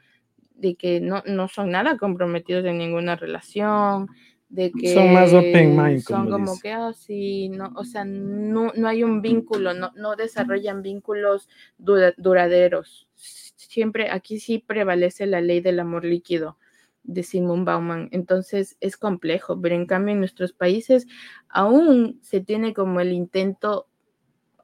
de 0.55 0.75
que 0.77 1.01
no, 1.01 1.23
no 1.27 1.49
son 1.49 1.71
nada 1.71 1.97
comprometidos 1.97 2.65
en 2.67 2.79
ninguna 2.79 3.17
relación, 3.17 4.09
de 4.49 4.73
que 4.73 4.95
Son 4.95 5.13
más 5.13 5.33
open 5.33 5.77
mind, 5.77 6.01
son 6.01 6.25
como 6.25 6.39
como 6.39 6.61
que, 6.61 6.77
oh, 6.77 6.93
sí, 6.93 7.49
no, 7.51 7.73
o 7.77 7.85
sea, 7.85 8.05
no, 8.05 8.73
no 8.77 8.89
hay 8.89 9.05
un 9.05 9.23
vínculo, 9.23 9.75
no, 9.75 9.93
no 9.97 10.17
desarrollan 10.17 10.83
vínculos 10.83 11.49
dura- 11.79 12.15
duraderos. 12.19 13.09
Siempre 13.15 14.11
aquí 14.11 14.41
sí 14.41 14.59
prevalece 14.59 15.27
la 15.27 15.41
ley 15.41 15.61
del 15.61 15.81
amor 15.81 16.05
líquido 16.05 16.59
de 17.05 17.23
Simon 17.23 17.65
Bauman. 17.65 18.09
Entonces 18.13 18.77
es 18.81 18.97
complejo, 18.97 19.61
pero 19.61 19.75
en 19.75 19.87
cambio 19.87 20.13
en 20.15 20.21
nuestros 20.21 20.53
países 20.53 21.07
aún 21.49 22.19
se 22.23 22.41
tiene 22.41 22.75
como 22.75 23.01
el 23.01 23.13
intento, 23.13 23.89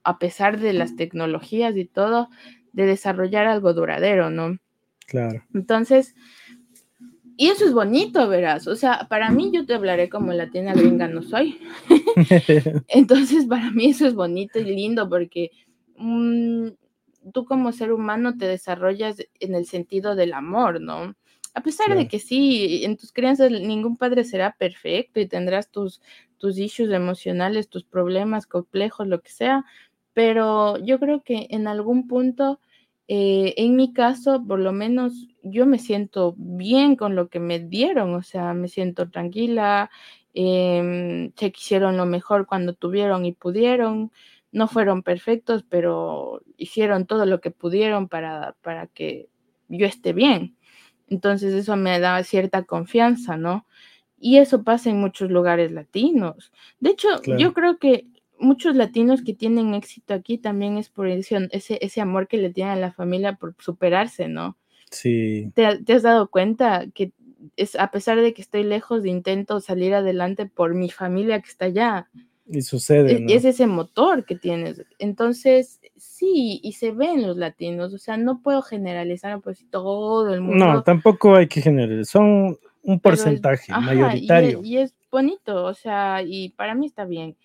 a 0.07 0.19
pesar 0.19 0.61
de 0.61 0.73
las 0.73 0.95
tecnologías 0.95 1.77
y 1.77 1.85
todo, 1.85 2.31
de 2.73 2.87
desarrollar 2.87 3.47
algo 3.47 3.75
duradero, 3.75 4.31
¿no? 4.31 4.57
Claro. 5.07 5.43
Entonces, 5.53 6.15
y 7.37 7.49
eso 7.49 7.65
es 7.65 7.73
bonito, 7.73 8.29
verás. 8.29 8.69
O 8.69 8.77
sea, 8.77 9.09
para 9.11 9.31
mí 9.31 9.51
yo 9.53 9.67
te 9.67 9.75
hablaré 9.75 10.09
como 10.09 10.33
latina 10.33 10.75
gringa 10.75 11.09
no 11.09 11.23
soy. 11.23 11.59
Entonces, 12.89 13.47
para 13.47 13.73
mí 13.73 13.87
eso 13.87 14.07
es 14.07 14.15
bonito 14.15 14.61
y 14.61 14.65
lindo 14.65 15.09
porque 15.09 15.51
mm, 15.97 16.69
tú 17.33 17.45
como 17.45 17.73
ser 17.73 17.93
humano 17.93 18.39
te 18.39 18.47
desarrollas 18.47 19.17
en 19.41 19.57
el 19.57 19.67
sentido 19.67 20.15
del 20.15 20.35
amor, 20.35 20.81
¿no? 20.81 21.17
A 21.53 21.63
pesar 21.63 21.97
de 21.97 22.07
que 22.07 22.21
sí, 22.21 22.85
en 22.85 22.97
tus 22.97 23.13
crianzas 23.13 23.51
ningún 23.51 23.97
padre 23.97 24.25
será 24.25 24.55
perfecto 24.57 25.21
y 25.21 25.27
tendrás 25.27 25.71
tus, 25.71 26.03
tus 26.37 26.59
issues 26.59 26.93
emocionales, 26.93 27.71
tus 27.71 27.83
problemas 27.83 28.47
complejos, 28.47 29.07
lo 29.09 29.23
que 29.23 29.31
sea, 29.31 29.65
pero 30.17 30.79
yo 30.79 30.99
creo 30.99 31.23
que 31.23 31.47
en 31.51 31.69
algún 31.69 32.09
punto, 32.09 32.59
eh, 33.07 33.53
en 33.59 33.77
mi 33.77 33.93
caso, 33.93 34.43
por 34.49 34.59
lo 34.59 34.73
menos 34.73 35.29
yo 35.43 35.67
me 35.67 35.79
siento 35.79 36.35
bien 36.39 36.97
con 36.97 37.15
lo 37.17 37.29
que 37.29 37.39
me 37.39 37.59
dieron, 37.61 38.15
o 38.15 38.23
sea, 38.23 38.55
me 38.55 38.69
siento 38.69 39.11
tranquila, 39.11 39.91
sé 40.33 41.31
que 41.37 41.53
hicieron 41.55 41.99
lo 41.99 42.07
mejor 42.07 42.47
cuando 42.47 42.73
tuvieron 42.73 43.27
y 43.27 43.33
pudieron, 43.33 44.11
no 44.53 44.69
fueron 44.69 45.03
perfectos, 45.03 45.67
pero 45.69 46.41
hicieron 46.57 47.05
todo 47.05 47.27
lo 47.27 47.43
que 47.43 47.51
pudieron 47.51 48.09
para, 48.09 48.57
para 48.63 48.87
que 48.87 49.29
yo 49.69 49.85
esté 49.87 50.15
bien. 50.15 50.57
Entonces 51.09 51.53
eso 51.53 51.77
me 51.77 52.01
da 52.01 52.25
cierta 52.25 52.65
confianza, 52.65 53.37
¿no? 53.37 53.67
Y 54.19 54.39
eso 54.39 54.65
pasa 54.65 54.89
en 54.89 54.99
muchos 54.99 55.31
lugares 55.31 55.73
latinos. 55.73 56.53
De 56.81 56.91
hecho, 56.93 57.21
Claro. 57.21 57.39
yo 57.39 57.53
creo 57.53 57.79
que 57.79 58.07
muchos 58.39 58.77
latinos 58.77 59.23
que 59.23 59.35
tienen 59.35 59.75
éxito 59.75 60.15
aquí 60.15 60.39
también 60.39 60.77
es 60.79 60.89
por 60.89 61.07
ese, 61.09 61.49
ese, 61.53 61.79
ese 61.81 62.01
amor 62.01 62.29
que 62.29 62.37
le 62.39 62.51
tienen 62.51 62.75
a 62.75 62.81
la 62.81 62.93
familia 62.93 63.35
por 63.35 63.55
superarse, 63.59 64.29
¿no? 64.29 64.57
Sí, 64.91 65.51
¿Te, 65.55 65.83
te 65.83 65.93
has 65.95 66.03
dado 66.03 66.29
cuenta 66.29 66.87
que 66.95 67.13
es, 67.57 67.77
a 67.77 67.91
pesar 67.91 68.21
de 68.21 68.33
que 68.35 68.43
estoy 68.43 68.65
lejos 68.65 69.03
de 69.03 69.11
intento 69.11 69.61
salir 69.61 69.95
adelante 69.95 70.47
por 70.47 70.75
mi 70.75 70.91
familia 70.91 71.41
que 71.41 71.49
está 71.49 71.67
allá? 71.67 72.09
y 72.49 72.63
sucede, 72.63 73.15
Es, 73.15 73.21
¿no? 73.23 73.29
es 73.29 73.45
ese 73.45 73.67
motor 73.67 74.25
que 74.25 74.37
tienes. 74.37 74.81
Entonces, 75.01 75.81
sí, 75.97 76.61
y 76.63 76.73
se 76.75 76.93
ve 76.93 77.07
en 77.07 77.27
los 77.27 77.37
latinos. 77.37 77.93
O 77.93 77.99
sea, 77.99 78.17
no 78.17 78.41
puedo 78.41 78.63
generalizar, 78.63 79.43
decir 79.43 79.69
todo 79.71 80.33
el 80.33 80.43
mundo. 80.43 80.65
No, 80.65 80.83
tampoco 80.85 81.35
hay 81.35 81.49
que 81.49 81.61
generar, 81.61 82.05
son 82.05 82.57
un 82.83 82.95
es- 82.95 83.01
porcentaje 83.01 83.73
ajá, 83.73 83.95
y 83.95 83.99
mayoritario. 83.99 84.61
Y 84.63 84.79
es, 84.79 84.95
bonito, 85.11 85.65
o 85.65 85.75
sea, 85.75 86.23
y 86.23 86.51
para 86.51 86.75
mí 86.77 86.87
está 86.87 87.05
bien. 87.05 87.37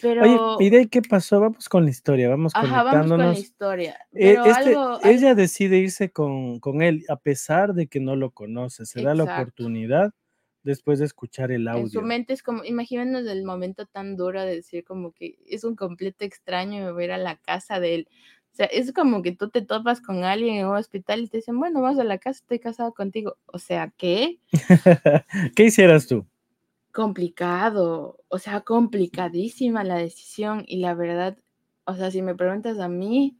Pero, 0.00 0.22
Oye, 0.22 0.66
¿y 0.66 0.70
de 0.70 0.78
ahí 0.78 0.86
qué 0.88 1.00
pasó? 1.02 1.40
Vamos 1.40 1.68
con 1.68 1.84
la 1.84 1.90
historia, 1.90 2.28
vamos 2.28 2.52
ajá, 2.54 2.82
vamos 2.82 2.90
con 2.92 2.92
la 2.92 2.92
conectándonos. 3.06 3.38
historia. 3.38 3.92
Eh, 4.12 4.34
Pero 4.34 4.44
este- 4.44 4.68
algo, 4.76 4.98
ella 5.04 5.34
decide 5.34 5.78
irse 5.78 6.10
con, 6.10 6.60
con 6.60 6.82
él 6.82 7.04
a 7.08 7.16
pesar 7.16 7.72
de 7.72 7.86
que 7.86 7.98
no 8.00 8.14
lo 8.14 8.30
conoce, 8.30 8.84
se 8.84 9.00
da 9.02 9.14
la 9.14 9.22
Exacto. 9.24 9.42
oportunidad 9.42 10.12
después 10.62 10.98
de 10.98 11.06
escuchar 11.06 11.50
el 11.52 11.66
En 11.68 11.88
su 11.88 11.98
audio. 11.98 12.02
mente 12.08 12.32
es 12.34 12.42
como, 12.42 12.62
imagínenos 12.64 13.24
el 13.26 13.44
momento 13.44 13.86
tan 13.86 14.16
duro 14.16 14.42
de 14.42 14.56
decir 14.56 14.84
como 14.84 15.12
que 15.12 15.38
es 15.46 15.64
un 15.64 15.76
completo 15.76 16.24
extraño 16.24 16.78
y 16.78 16.84
me 16.84 16.92
voy 16.92 17.02
a 17.04 17.06
ir 17.06 17.12
a 17.12 17.18
la 17.18 17.36
casa 17.36 17.80
de 17.80 17.94
él. 17.94 18.08
O 18.52 18.56
sea, 18.56 18.66
es 18.66 18.92
como 18.92 19.22
que 19.22 19.32
tú 19.32 19.48
te 19.50 19.60
topas 19.62 20.00
con 20.00 20.24
alguien 20.24 20.56
en 20.56 20.66
un 20.66 20.76
hospital 20.76 21.20
y 21.20 21.28
te 21.28 21.36
dicen, 21.38 21.58
bueno, 21.58 21.80
vamos 21.82 21.98
a 22.00 22.04
la 22.04 22.18
casa, 22.18 22.40
estoy 22.40 22.58
casado 22.58 22.92
contigo. 22.94 23.36
O 23.46 23.58
sea, 23.58 23.92
¿qué? 23.96 24.40
¿Qué 25.56 25.64
hicieras 25.64 26.06
tú? 26.06 26.26
Complicado, 26.96 28.20
o 28.28 28.38
sea, 28.38 28.62
complicadísima 28.62 29.84
la 29.84 29.96
decisión 29.96 30.64
y 30.66 30.78
la 30.78 30.94
verdad, 30.94 31.36
o 31.84 31.94
sea, 31.94 32.10
si 32.10 32.22
me 32.22 32.34
preguntas 32.34 32.78
a 32.78 32.88
mí, 32.88 33.36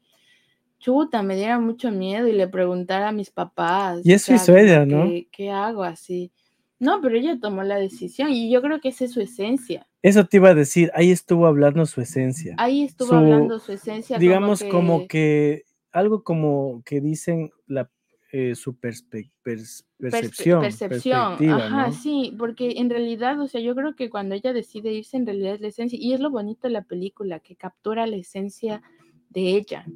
chuta, 0.78 1.22
me 1.22 1.36
diera 1.36 1.58
mucho 1.58 1.90
miedo 1.90 2.28
y 2.28 2.32
le 2.32 2.48
preguntara 2.48 3.08
a 3.08 3.12
mis 3.12 3.30
papás. 3.30 4.02
Y 4.04 4.12
o 4.12 4.16
eso 4.16 4.26
sea, 4.26 4.36
hizo 4.36 4.52
como 4.52 4.58
ella, 4.58 4.84
¿no? 4.84 5.10
¿Qué 5.32 5.50
hago 5.50 5.84
así? 5.84 6.30
No, 6.78 7.00
pero 7.00 7.16
ella 7.16 7.38
tomó 7.40 7.62
la 7.62 7.76
decisión 7.76 8.28
y 8.30 8.50
yo 8.52 8.60
creo 8.60 8.78
que 8.78 8.90
esa 8.90 9.06
es 9.06 9.12
su 9.12 9.22
esencia. 9.22 9.88
Eso 10.02 10.26
te 10.26 10.36
iba 10.36 10.50
a 10.50 10.54
decir, 10.54 10.90
ahí 10.94 11.10
estuvo 11.10 11.46
hablando 11.46 11.86
su 11.86 12.02
esencia. 12.02 12.56
Ahí 12.58 12.82
estuvo 12.82 13.08
Su- 13.08 13.14
hablando 13.14 13.58
su 13.58 13.72
esencia. 13.72 14.18
Digamos 14.18 14.62
como 14.64 15.06
que 15.08 15.64
algo 15.92 16.22
como 16.24 16.82
que 16.84 17.00
dicen 17.00 17.50
la 17.66 17.90
eh, 18.32 18.54
su 18.54 18.74
perspe- 18.74 19.30
pers- 19.44 19.84
perspe- 19.98 20.10
percepción, 20.10 20.60
percepción. 20.60 21.50
Ajá, 21.50 21.86
¿no? 21.88 21.92
sí, 21.92 22.34
porque 22.36 22.74
en 22.78 22.90
realidad, 22.90 23.40
o 23.40 23.48
sea, 23.48 23.60
yo 23.60 23.74
creo 23.74 23.94
que 23.94 24.10
cuando 24.10 24.34
ella 24.34 24.52
decide 24.52 24.92
irse, 24.92 25.16
en 25.16 25.26
realidad 25.26 25.54
es 25.54 25.60
la 25.60 25.68
esencia, 25.68 25.98
y 26.00 26.12
es 26.12 26.20
lo 26.20 26.30
bonito 26.30 26.66
de 26.66 26.72
la 26.72 26.82
película, 26.82 27.40
que 27.40 27.56
captura 27.56 28.06
la 28.06 28.16
esencia 28.16 28.82
de 29.30 29.56
ella. 29.56 29.86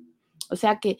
O 0.49 0.57
sea, 0.57 0.78
que, 0.78 0.99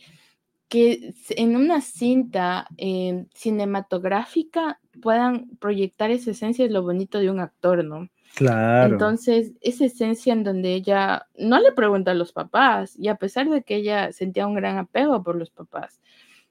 que 0.69 1.15
en 1.31 1.57
una 1.57 1.81
cinta 1.81 2.67
eh, 2.77 3.27
cinematográfica 3.35 4.81
puedan 5.01 5.51
proyectar 5.59 6.11
esa 6.11 6.33
esencia 6.33 6.65
es 6.65 6.71
lo 6.71 6.83
bonito 6.83 7.19
de 7.19 7.31
un 7.31 7.41
actor, 7.41 7.85
¿no? 7.85 8.09
Claro. 8.37 8.93
Entonces, 8.93 9.53
esa 9.61 9.85
esencia 9.85 10.33
en 10.33 10.45
donde 10.45 10.75
ella 10.75 11.27
no 11.37 11.59
le 11.61 11.73
pregunta 11.73 12.13
a 12.13 12.15
los 12.15 12.33
papás, 12.33 12.97
y 12.97 13.09
a 13.09 13.17
pesar 13.17 13.49
de 13.49 13.63
que 13.63 13.77
ella 13.77 14.13
sentía 14.13 14.47
un 14.47 14.55
gran 14.55 14.79
apego 14.79 15.23
por 15.23 15.37
los 15.37 15.51
papás, 15.51 16.01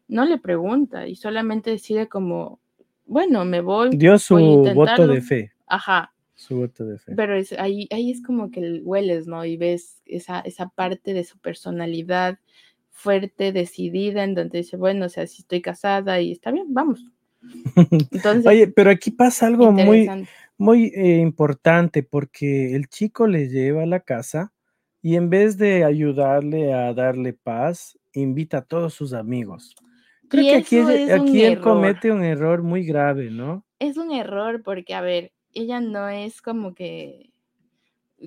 no 0.09 0.25
le 0.25 0.37
pregunta 0.37 1.07
y 1.07 1.15
solamente 1.15 1.69
decide 1.69 2.09
como, 2.09 2.59
bueno, 3.05 3.45
me 3.45 3.61
voy, 3.61 3.91
Dio 3.91 4.17
su 4.19 4.35
voy 4.35 4.73
voto 4.73 5.07
de 5.07 5.21
fe, 5.21 5.51
ajá, 5.67 6.11
su 6.35 6.57
voto 6.57 6.85
de 6.85 6.97
fe. 6.97 7.13
pero 7.15 7.35
es, 7.35 7.53
ahí, 7.53 7.87
ahí 7.91 8.11
es 8.11 8.21
como 8.21 8.51
que 8.51 8.81
hueles, 8.83 9.27
¿no? 9.27 9.45
Y 9.45 9.55
ves 9.55 10.01
esa, 10.05 10.41
esa 10.41 10.67
parte 10.69 11.13
de 11.13 11.23
su 11.23 11.37
personalidad 11.37 12.39
fuerte, 12.91 13.53
decidida, 13.53 14.23
en 14.23 14.35
donde 14.35 14.57
dice, 14.57 14.75
bueno, 14.75 15.05
o 15.05 15.09
sea, 15.09 15.25
si 15.25 15.43
estoy 15.43 15.61
casada 15.61 16.19
y 16.19 16.31
está 16.31 16.51
bien, 16.51 16.73
vamos. 16.73 17.05
Entonces, 18.11 18.45
Oye, 18.45 18.67
pero 18.67 18.89
aquí 18.89 19.11
pasa 19.11 19.47
algo 19.47 19.71
muy, 19.71 20.09
muy 20.57 20.91
eh, 20.95 21.19
importante 21.19 22.03
porque 22.03 22.75
el 22.75 22.89
chico 22.89 23.27
le 23.27 23.47
lleva 23.47 23.83
a 23.83 23.85
la 23.85 24.01
casa 24.01 24.51
y 25.01 25.15
en 25.15 25.29
vez 25.29 25.57
de 25.57 25.85
ayudarle 25.85 26.73
a 26.73 26.93
darle 26.93 27.31
paz, 27.31 27.97
invita 28.13 28.57
a 28.57 28.65
todos 28.65 28.93
sus 28.93 29.13
amigos. 29.13 29.75
Creo 30.29 30.43
Y 30.43 30.49
que 30.49 30.55
aquí, 30.57 30.77
es 30.77 31.11
aquí 31.11 31.43
él 31.43 31.53
error. 31.53 31.63
comete 31.63 32.11
un 32.11 32.23
error 32.23 32.61
muy 32.63 32.85
grave, 32.85 33.29
¿no? 33.31 33.65
Es 33.79 33.97
un 33.97 34.11
error 34.11 34.61
porque, 34.63 34.93
a 34.93 35.01
ver, 35.01 35.31
ella 35.53 35.81
no 35.81 36.07
es 36.09 36.41
como 36.41 36.73
que 36.73 37.29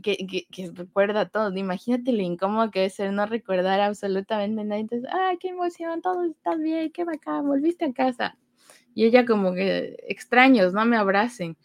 que, 0.03 0.17
que, 0.27 0.47
que 0.51 0.71
recuerda 0.75 1.29
todo. 1.29 1.55
Imagínate 1.57 2.13
lo 2.13 2.23
incómodo 2.23 2.71
que 2.71 2.81
debe 2.81 2.91
ser 2.91 3.13
no 3.13 3.27
recordar 3.27 3.81
absolutamente 3.81 4.65
nada. 4.65 4.81
Entonces, 4.81 5.09
¡ay, 5.13 5.37
qué 5.39 5.49
emoción! 5.49 6.01
Todo 6.01 6.25
está 6.25 6.57
bien, 6.57 6.91
qué 6.93 7.05
bacán, 7.05 7.47
volviste 7.47 7.85
a 7.85 7.93
casa. 7.93 8.37
Y 8.95 9.05
ella 9.05 9.25
como 9.27 9.53
que 9.55 9.97
extraños, 10.09 10.73
no 10.73 10.85
me 10.87 10.97
abracen. 10.97 11.57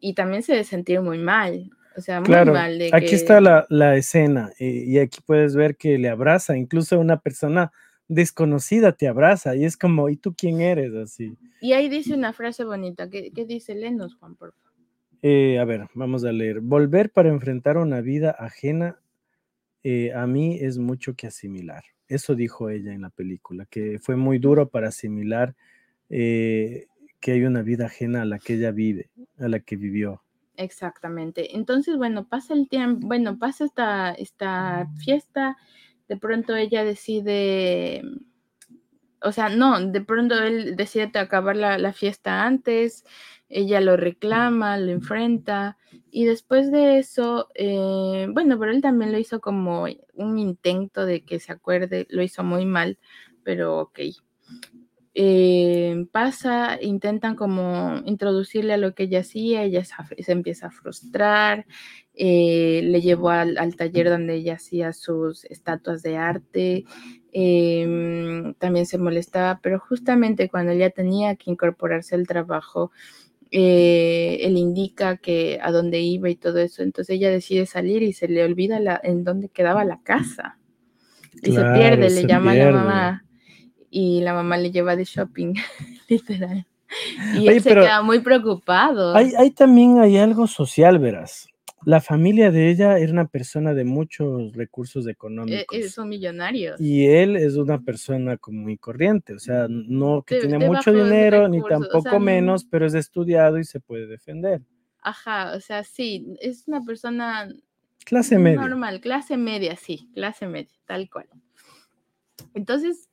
Y 0.00 0.14
también 0.14 0.42
se 0.42 0.62
sentir 0.64 1.00
muy 1.00 1.18
mal. 1.18 1.70
O 1.96 2.00
sea, 2.00 2.20
muy 2.20 2.26
Claro, 2.28 2.52
mal. 2.52 2.78
De 2.78 2.90
aquí 2.92 3.06
que- 3.06 3.14
está 3.14 3.40
la, 3.40 3.66
la 3.68 3.96
escena 3.96 4.50
eh, 4.58 4.84
y 4.86 4.98
aquí 4.98 5.20
puedes 5.24 5.54
ver 5.54 5.76
que 5.76 5.98
le 5.98 6.08
abraza, 6.08 6.56
incluso 6.56 6.98
una 6.98 7.18
persona 7.20 7.70
desconocida 8.08 8.92
te 8.92 9.08
abraza 9.08 9.56
y 9.56 9.64
es 9.64 9.76
como, 9.76 10.08
¿y 10.08 10.16
tú 10.16 10.34
quién 10.34 10.60
eres? 10.60 10.94
Así. 10.94 11.36
Y 11.60 11.72
ahí 11.72 11.88
dice 11.88 12.14
una 12.14 12.32
frase 12.32 12.64
bonita. 12.64 13.08
¿Qué, 13.08 13.30
qué 13.32 13.44
dice 13.44 13.74
Lenos, 13.74 14.14
Juan, 14.16 14.36
por 14.36 14.52
favor? 14.52 14.72
Eh, 15.22 15.58
a 15.58 15.64
ver, 15.64 15.88
vamos 15.94 16.24
a 16.24 16.32
leer. 16.32 16.60
Volver 16.60 17.10
para 17.10 17.28
enfrentar 17.28 17.76
una 17.76 18.00
vida 18.00 18.30
ajena 18.30 18.98
eh, 19.84 20.12
a 20.12 20.26
mí 20.26 20.58
es 20.60 20.78
mucho 20.78 21.14
que 21.14 21.26
asimilar. 21.26 21.82
Eso 22.08 22.34
dijo 22.34 22.70
ella 22.70 22.92
en 22.92 23.02
la 23.02 23.10
película, 23.10 23.66
que 23.66 23.98
fue 23.98 24.16
muy 24.16 24.38
duro 24.38 24.68
para 24.68 24.88
asimilar 24.88 25.56
eh, 26.08 26.86
que 27.20 27.32
hay 27.32 27.44
una 27.44 27.62
vida 27.62 27.86
ajena 27.86 28.22
a 28.22 28.24
la 28.24 28.38
que 28.38 28.54
ella 28.54 28.70
vive, 28.70 29.10
a 29.38 29.48
la 29.48 29.60
que 29.60 29.76
vivió. 29.76 30.22
Exactamente. 30.56 31.56
Entonces, 31.56 31.96
bueno, 31.96 32.28
pasa 32.28 32.54
el 32.54 32.68
tiempo, 32.68 33.06
bueno, 33.06 33.38
pasa 33.38 33.64
esta, 33.64 34.12
esta 34.12 34.88
fiesta, 35.04 35.56
de 36.08 36.16
pronto 36.16 36.54
ella 36.56 36.84
decide, 36.84 38.02
o 39.20 39.32
sea, 39.32 39.48
no, 39.48 39.80
de 39.80 40.00
pronto 40.00 40.38
él 40.42 40.76
decide 40.76 41.10
acabar 41.14 41.56
la, 41.56 41.78
la 41.78 41.92
fiesta 41.92 42.44
antes, 42.44 43.04
ella 43.48 43.80
lo 43.80 43.96
reclama, 43.96 44.78
lo 44.78 44.92
enfrenta, 44.92 45.76
y 46.10 46.24
después 46.24 46.72
de 46.72 46.98
eso, 46.98 47.48
eh, 47.54 48.26
bueno, 48.30 48.58
pero 48.58 48.72
él 48.72 48.80
también 48.80 49.12
lo 49.12 49.18
hizo 49.18 49.40
como 49.40 49.86
un 50.14 50.38
intento 50.38 51.04
de 51.04 51.24
que 51.24 51.38
se 51.38 51.52
acuerde, 51.52 52.06
lo 52.10 52.22
hizo 52.22 52.42
muy 52.42 52.64
mal, 52.64 52.98
pero 53.44 53.78
ok. 53.78 54.00
Eh, 55.14 56.06
pasa, 56.10 56.78
intentan 56.80 57.36
como 57.36 58.00
introducirle 58.06 58.72
a 58.72 58.78
lo 58.78 58.94
que 58.94 59.02
ella 59.02 59.20
hacía, 59.20 59.62
ella 59.62 59.84
se, 59.84 60.32
empieza 60.32 60.68
a 60.68 60.70
frustrar, 60.70 61.66
eh, 62.14 62.80
le 62.82 63.02
llevó 63.02 63.28
al, 63.28 63.58
al 63.58 63.76
taller 63.76 64.08
donde 64.08 64.36
ella 64.36 64.54
hacía 64.54 64.94
sus 64.94 65.44
estatuas 65.44 66.02
de 66.02 66.16
arte, 66.16 66.84
em, 67.30 68.54
también 68.54 68.86
se 68.86 68.96
molestaba, 68.96 69.60
pero 69.62 69.78
justamente 69.80 70.48
cuando 70.48 70.72
ella 70.72 70.88
tenía 70.88 71.36
que 71.36 71.50
incorporarse 71.50 72.14
al 72.14 72.26
trabajo, 72.26 72.90
eh, 73.50 74.38
él 74.40 74.56
indica 74.56 75.18
que 75.18 75.58
a 75.62 75.72
dónde 75.72 76.00
iba 76.00 76.30
y 76.30 76.36
todo 76.36 76.58
eso, 76.58 76.82
entonces 76.82 77.16
ella 77.16 77.28
decide 77.30 77.66
salir 77.66 78.02
y 78.02 78.14
se 78.14 78.28
le 78.28 78.44
olvida 78.44 78.80
la, 78.80 78.98
en 79.02 79.24
dónde 79.24 79.50
quedaba 79.50 79.84
la 79.84 80.00
casa. 80.02 80.58
Y 81.42 81.50
Claro, 81.50 81.74
se 81.74 81.78
pierde, 81.78 82.10
se 82.10 82.22
le 82.22 82.28
llama 82.28 82.52
a 82.52 82.54
la 82.54 82.72
mamá 82.72 83.24
y 83.92 84.22
la 84.22 84.32
mamá 84.32 84.56
le 84.56 84.70
lleva 84.72 84.96
de 84.96 85.04
shopping, 85.04 85.54
literal. 86.08 86.66
Y 87.34 87.48
Oye, 87.48 87.56
él 87.56 87.62
se 87.62 87.68
queda 87.70 88.02
muy 88.02 88.20
preocupado. 88.20 89.14
Hay, 89.14 89.32
hay 89.38 89.50
también 89.50 89.98
hay 90.00 90.16
algo 90.16 90.46
social, 90.46 90.98
verás. 90.98 91.46
La 91.84 92.00
familia 92.00 92.50
de 92.50 92.70
ella 92.70 92.98
era 92.98 93.12
una 93.12 93.26
persona 93.26 93.74
de 93.74 93.84
muchos 93.84 94.52
recursos 94.54 95.06
Eh, 95.06 95.10
económicos. 95.10 95.76
eh, 95.78 95.88
son 95.88 96.08
millonarios. 96.08 96.80
Y 96.80 97.06
él 97.06 97.36
es 97.36 97.56
una 97.56 97.80
persona 97.80 98.36
común 98.36 98.70
y 98.70 98.78
corriente, 98.78 99.34
o 99.34 99.38
sea, 99.38 99.66
no 99.68 100.22
que 100.22 100.36
De- 100.36 100.40
tiene 100.42 100.58
de 100.58 100.66
mucho 100.66 100.92
dinero 100.92 101.48
ni 101.48 101.58
recursos, 101.58 101.64
o 101.64 101.80
tampoco 101.80 102.02
sea, 102.02 102.12
no- 102.12 102.20
menos, 102.20 102.64
pero 102.64 102.86
es 102.86 102.94
estudiado 102.94 103.58
y 103.58 103.64
se 103.64 103.80
puede 103.80 104.06
defender. 104.06 104.62
Ajá, 105.02 105.54
o 105.56 105.60
sea, 105.60 105.82
sí, 105.84 106.34
es 106.40 106.66
una 106.68 106.82
persona 106.84 107.52
Clase 108.04 108.38
media. 108.38 108.60
normal, 108.60 109.00
clase 109.00 109.36
media, 109.36 109.74
sí, 109.76 110.08
clase 110.14 110.46
media, 110.46 110.70
tal 110.86 111.10
cual. 111.10 111.26
Entonces 112.54 113.08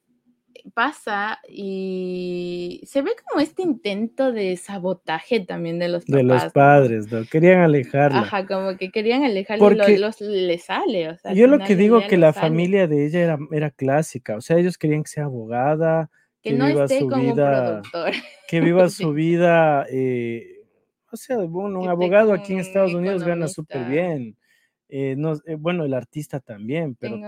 pasa 0.74 1.39
y 1.47 2.82
se 2.86 3.01
ve 3.01 3.12
como 3.28 3.41
este 3.41 3.62
intento 3.62 4.32
de 4.32 4.55
sabotaje 4.57 5.39
también 5.41 5.80
de 5.80 5.89
los 5.89 6.05
papás. 6.05 6.18
de 6.18 6.24
los 6.24 6.43
padres, 6.53 7.12
¿no? 7.12 7.26
Querían 7.26 7.62
alejarla. 7.62 8.20
Ajá, 8.20 8.45
como 8.47 8.78
que 8.78 8.89
querían 8.91 9.24
alejarle, 9.24 9.60
Porque 9.64 9.97
lo- 9.97 10.07
los, 10.07 10.22
le 10.22 10.57
sale, 10.57 11.10
o 11.10 11.18
sea, 11.18 11.34
Yo 11.34 11.47
lo 11.47 11.60
que 11.60 11.76
digo 11.76 12.05
que 12.07 12.18
la 12.18 12.34
sale. 12.34 12.47
familia 12.47 12.88
de 12.88 13.05
ella 13.05 13.20
era, 13.22 13.38
era 13.51 13.72
clásica, 13.72 14.36
o 14.38 14.41
sea, 14.41 14.57
ellos 14.57 14.78
querían 14.78 15.03
que 15.03 15.10
sea 15.10 15.26
abogada, 15.26 16.10
que 16.41 16.51
que 16.51 16.55
no 16.57 16.68
viva 16.68 16.84
esté 16.86 16.99
su 16.99 17.07
un 17.07 17.20
vida, 17.22 17.82
productor. 17.82 18.12
que 18.47 18.62
viva 18.62 18.89
su 18.89 19.14
vida, 19.14 19.86
eh, 19.91 20.55
o 21.12 21.18
sea, 21.18 21.38
bueno, 21.38 21.80
un 21.80 21.86
Que 21.86 21.89
abogado 21.91 22.34
aquí 22.34 22.53
en 22.53 22.60
Estados 22.60 22.93
Unidos 22.93 23.24
gana 23.24 23.47
súper 23.47 23.78
economista. 23.82 24.07
bien. 24.10 24.36
Eh, 24.90 25.16
no, 25.18 25.34
eh, 25.46 25.56
bueno, 25.56 25.86
el 25.86 25.94
artista 25.94 26.40
también, 26.40 26.96
pero 26.96 27.20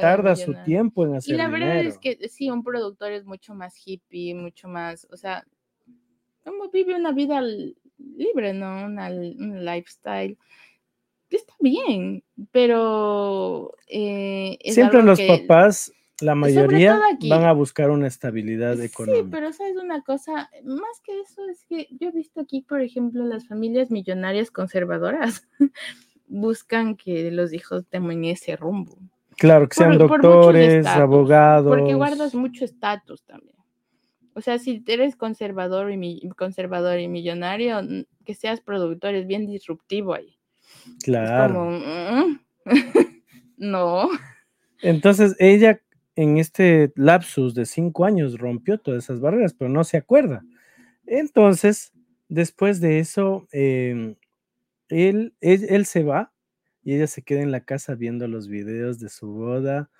tarda 0.00 0.34
su 0.34 0.54
tiempo 0.64 1.04
en 1.04 1.14
Y 1.14 1.16
hacer 1.18 1.36
la 1.36 1.48
verdad 1.48 1.74
dinero. 1.74 1.88
es 1.90 1.98
que 1.98 2.28
sí, 2.28 2.50
un 2.50 2.64
productor 2.64 3.12
es 3.12 3.24
mucho 3.26 3.54
más 3.54 3.74
hippie, 3.84 4.34
mucho 4.34 4.66
más, 4.66 5.06
o 5.10 5.16
sea, 5.16 5.46
como 6.44 6.70
vive 6.70 6.94
una 6.96 7.12
vida 7.12 7.42
libre, 7.98 8.52
¿no? 8.54 8.86
Una, 8.86 9.08
un 9.10 9.64
lifestyle. 9.64 10.36
Está 11.30 11.54
bien, 11.60 12.22
pero 12.50 13.74
eh, 13.86 14.58
es 14.60 14.74
Siempre 14.74 15.02
los 15.02 15.18
que- 15.18 15.26
papás, 15.26 15.92
la 16.20 16.34
mayoría, 16.34 16.98
aquí. 17.12 17.28
van 17.28 17.44
a 17.44 17.52
buscar 17.52 17.90
una 17.90 18.06
estabilidad 18.06 18.76
Sí, 18.76 18.84
económica. 18.84 19.28
pero 19.30 19.52
sabes 19.52 19.76
una 19.76 20.02
cosa, 20.02 20.50
más 20.64 21.00
que 21.04 21.20
eso 21.20 21.44
es 21.48 21.64
que 21.64 21.88
yo 21.98 22.08
he 22.08 22.12
visto 22.12 22.40
aquí, 22.40 22.62
por 22.62 22.80
ejemplo, 22.80 23.24
las 23.24 23.46
familias 23.48 23.90
millonarias 23.90 24.50
conservadoras 24.50 25.48
buscan 26.32 26.96
que 26.96 27.30
los 27.30 27.52
hijos 27.52 27.86
tomen 27.88 28.24
ese 28.24 28.56
rumbo. 28.56 28.96
Claro, 29.36 29.68
que 29.68 29.74
sean 29.76 29.98
por- 29.98 30.08
por 30.08 30.18
muchos 30.18 30.32
doctores, 30.32 30.86
abogados. 30.86 31.76
Porque 31.76 31.94
guardas 31.94 32.34
mucho 32.34 32.64
estatus 32.64 33.22
también. 33.24 33.56
O 34.34 34.40
sea, 34.40 34.58
si 34.58 34.82
eres 34.86 35.14
conservador 35.14 35.90
y, 35.92 35.96
mi- 35.98 36.22
conservador 36.38 36.98
y 37.00 37.08
millonario, 37.08 37.80
que 38.24 38.34
seas 38.34 38.60
productor 38.62 39.14
es 39.14 39.26
bien 39.26 39.46
disruptivo 39.46 40.14
ahí. 40.14 40.38
Es 40.96 41.04
Claro. 41.04 41.54
como, 41.54 41.70
mm, 41.70 42.40
no. 43.58 44.08
Entonces 44.80 45.36
ella 45.38 45.80
en 46.16 46.38
este 46.38 46.92
lapsus 46.96 47.54
de 47.54 47.66
cinco 47.66 48.04
años 48.04 48.38
rompió 48.38 48.78
todas 48.78 49.04
esas 49.04 49.20
barreras, 49.20 49.54
pero 49.54 49.70
no 49.70 49.84
se 49.84 49.96
acuerda. 49.98 50.42
Entonces, 51.06 51.92
después 52.28 52.80
de 52.80 52.98
eso, 53.00 53.46
em, 53.52 54.14
él, 54.92 55.34
él, 55.40 55.66
él 55.68 55.86
se 55.86 56.02
va 56.04 56.32
y 56.84 56.94
ella 56.94 57.06
se 57.06 57.22
queda 57.22 57.42
en 57.42 57.50
la 57.52 57.64
casa 57.64 57.94
viendo 57.94 58.28
los 58.28 58.48
videos 58.48 58.98
de 58.98 59.08
su 59.08 59.28
boda 59.28 59.90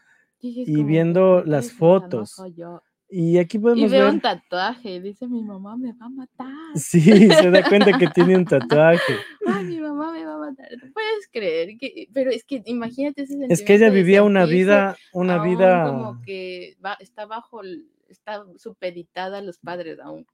Y, 0.41 0.63
Y 0.71 0.85
viendo 0.85 1.21
"¿por 1.37 1.45
qué 1.45 1.51
las 1.51 1.73
fotos, 1.73 2.43
yo?". 2.57 2.83
Y 3.09 3.39
aquí 3.39 3.59
Y 3.59 3.61
podemos 3.61 3.91
veo 3.91 4.05
ver, 4.05 4.15
un 4.15 4.21
tatuaje, 4.21 5.01
dice 5.01 5.29
mi 5.29 5.43
mamá 5.43 5.77
me 5.77 5.93
va 5.93 6.07
a 6.07 6.09
matar. 6.09 6.49
sí, 6.77 7.01
se 7.03 7.51
da 7.51 7.63
cuenta 7.69 7.97
que 7.99 8.09
tiene 8.09 8.37
un 8.37 8.45
tatuaje. 8.47 9.01
Ay, 9.47 9.65
mi 9.67 9.81
mamá 9.81 10.13
me 10.13 10.25
va 10.25 10.35
a 10.35 10.39
matar. 10.39 10.69
¿No 10.83 10.93
puedes 10.93 11.29
creer? 11.31 11.77
que 11.79 12.09
Pero 12.13 12.31
es 12.31 12.45
que 12.45 12.63
imagínate 12.65 13.23
ese 13.23 13.35
Es 13.49 13.63
que 13.63 13.75
ella 13.75 13.87
sentimiento 13.91 13.95
vivía 13.95 14.23
una 14.23 14.47
vida, 14.47 14.97
una 15.13 15.35
aún 15.37 15.49
vida, 15.51 15.83
como 15.85 16.23
que 16.23 16.77
va, 16.85 16.95
está 17.01 17.27
bajo, 17.27 17.61
está 18.09 18.45
supeditada 18.57 19.39
a 19.39 19.43
los 19.43 19.59
padres 19.59 19.99
aún. 20.01 20.27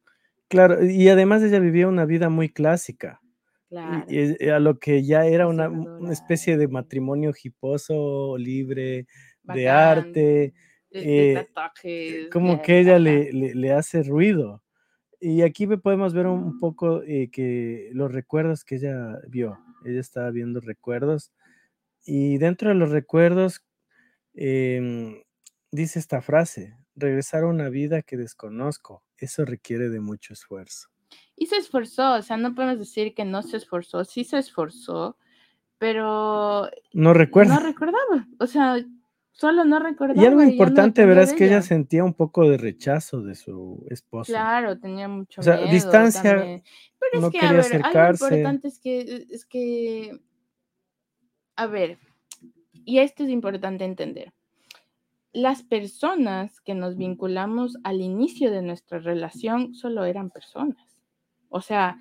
claro, 0.49 0.85
y 0.85 1.09
además 1.09 1.43
ella 1.43 1.59
vivía 1.59 1.89
una 1.89 2.05
vida 2.05 2.29
muy 2.29 2.49
clásica. 2.49 3.21
Y- 3.69 3.75
Claro. 3.75 4.05
y 4.09 4.19
es- 4.19 4.41
a 4.51 4.59
lo 4.61 4.79
que 4.79 5.05
ya 5.05 5.27
era 5.27 5.47
una, 5.47 5.69
especie 6.13 6.57
de 6.57 6.69
matrimonio 6.69 7.33
hiposo, 7.43 8.37
libre, 8.39 9.07
de 9.43 9.69
arte, 9.69 10.55
de, 10.91 11.01
de 11.01 11.31
eh, 11.33 11.35
tatuajes. 11.35 12.31
como 12.31 12.57
de- 12.57 12.63
que 12.63 12.81
ella 12.81 12.99
le, 12.99 13.33
le- 13.33 13.55
le 13.55 13.73
hace 13.73 14.03
ruido. 14.03 14.63
Y 15.21 15.43
aquí 15.43 15.67
podemos 15.67 16.15
ver 16.15 16.27
un, 16.27 16.43
un 16.45 16.61
poco 16.61 17.03
eh, 17.03 17.31
que 17.33 17.91
los 17.93 18.13
recuerdos 18.13 18.65
que 18.65 18.77
ella 18.77 19.19
vio. 19.29 19.59
Ella 19.85 20.01
estaba 20.01 20.31
viendo 20.31 20.61
recuerdos 20.61 21.33
y 22.05 22.39
dentro 22.39 22.71
de 22.71 22.77
los 22.77 22.91
recuerdos 22.91 23.63
em, 24.35 25.23
dice 25.73 25.99
esta 25.99 26.23
frase, 26.23 26.77
regresar 26.95 27.45
a 27.45 27.49
una 27.49 27.69
vida 27.69 28.03
que 28.03 28.17
desconozco, 28.17 29.05
eso 29.19 29.45
requiere 29.45 29.89
de 29.91 30.01
mucho 30.01 30.33
esfuerzo. 30.35 30.89
Y 31.41 31.47
se 31.47 31.57
esforzó, 31.57 32.15
o 32.15 32.23
sea, 32.23 32.37
no 32.37 32.55
podemos 32.55 32.79
decir 32.79 33.15
que 33.15 33.25
no 33.25 33.43
se 33.43 33.57
esforzó, 33.59 34.05
sí 34.05 34.25
se 34.25 34.39
esforzó, 34.39 35.17
pero 35.79 36.69
No 36.93 37.15
recuerda. 37.15 37.55
no 37.55 37.61
recordaba, 37.61 38.27
o 38.41 38.47
sea, 38.47 38.77
solo 39.31 39.65
no 39.65 39.79
recordaba. 39.79 40.21
y 40.21 40.27
algo 40.27 40.41
no 40.43 40.49
importante, 40.49 41.03
dependía 41.03 41.15
verás 41.15 41.31
de 41.31 41.37
que 41.37 41.47
ella 41.47 41.63
sentía 41.63 42.03
un 42.03 42.15
poco 42.15 42.49
de 42.49 42.59
rechazo 42.59 43.23
de 43.23 43.37
su 43.37 43.87
esposo. 43.89 44.33
Claro, 44.33 44.79
tenía 44.81 45.07
mucho 45.07 45.41
O 45.41 45.45
sea, 45.45 45.59
miedo 45.59 45.71
distancia, 45.71 46.37
también. 46.39 46.63
Pero 46.99 47.21
no 47.21 47.27
es 47.29 47.33
que, 47.33 47.39
a 47.39 47.41
quería 47.41 47.57
ver, 47.57 47.61
algo 47.61 47.77
acercarse. 47.77 48.25
importante 48.25 48.69
es 48.69 48.79
que, 48.81 49.27
es 49.31 49.47
que, 49.47 50.21
a 51.55 51.67
ver, 51.67 51.99
y 52.73 52.99
esto 52.99 53.23
es 53.23 53.31
importante 53.31 53.85
entender. 53.85 54.33
Las 55.33 55.63
personas 55.63 56.61
que 56.61 56.75
nos 56.75 56.97
vinculamos 56.97 57.77
al 57.85 58.01
inicio 58.01 58.51
de 58.51 58.63
nuestra 58.63 58.99
relación 58.99 59.75
solo 59.75 60.05
eran 60.05 60.31
personas. 60.31 60.88
O 61.49 61.61
sea, 61.61 61.99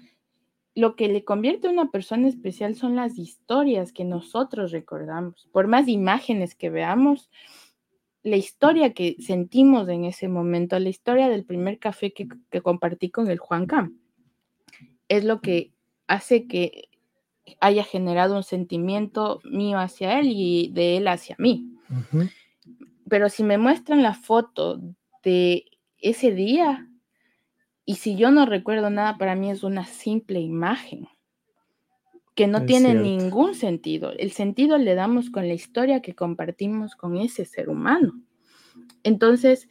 lo 0.76 0.96
que 0.96 1.08
le 1.08 1.24
convierte 1.24 1.68
a 1.68 1.72
una 1.72 1.90
persona 1.90 2.28
especial 2.28 2.76
son 2.76 2.96
las 2.96 3.18
historias 3.18 3.92
que 3.92 4.04
nosotros 4.04 4.72
recordamos. 4.72 5.50
Por 5.52 5.68
más 5.68 5.88
imágenes 5.88 6.54
que 6.54 6.70
veamos, 6.70 7.32
la 8.22 8.36
historia 8.36 8.94
que 8.94 9.16
sentimos 9.20 9.88
en 9.90 10.06
ese 10.06 10.28
momento, 10.28 10.78
la 10.78 10.90
historia 10.90 11.30
del 11.30 11.46
primer 11.46 11.80
café 11.80 12.14
que, 12.14 12.28
compartí 12.62 13.10
con 13.10 13.30
el 13.30 13.40
Juan 13.40 13.66
Cam, 13.66 14.00
es 15.08 15.24
lo 15.24 15.42
que 15.42 15.72
hace 16.08 16.46
que 16.46 16.90
haya 17.60 17.84
generado 17.84 18.36
un 18.36 18.44
sentimiento 18.44 19.40
mío 19.46 19.80
hacia 19.80 20.20
él 20.20 20.28
y 20.30 20.70
de 20.74 20.98
él 20.98 21.08
hacia 21.08 21.36
mí. 21.40 21.72
Pero 23.10 23.30
si 23.30 23.44
me 23.44 23.58
muestran 23.58 24.04
la 24.04 24.14
foto 24.14 24.80
de 25.24 25.66
ese 25.98 26.34
día, 26.34 26.88
y 27.90 27.96
si 27.96 28.18
yo 28.18 28.32
no 28.32 28.46
recuerdo 28.46 28.90
nada, 28.90 29.18
para 29.18 29.34
mí 29.36 29.50
es 29.50 29.64
una 29.64 29.86
simple 29.86 30.42
imagen 30.42 31.08
que 32.36 32.46
no 32.46 32.66
tiene 32.66 32.94
ningún 32.94 33.56
sentido. 33.56 34.12
El 34.12 34.32
sentido 34.32 34.78
le 34.78 34.94
damos 34.94 35.30
con 35.30 35.48
la 35.48 35.54
historia 35.54 36.02
que 36.02 36.14
compartimos 36.14 36.98
con 36.98 37.16
ese 37.16 37.46
ser 37.46 37.70
humano. 37.70 38.22
Entonces, 39.04 39.70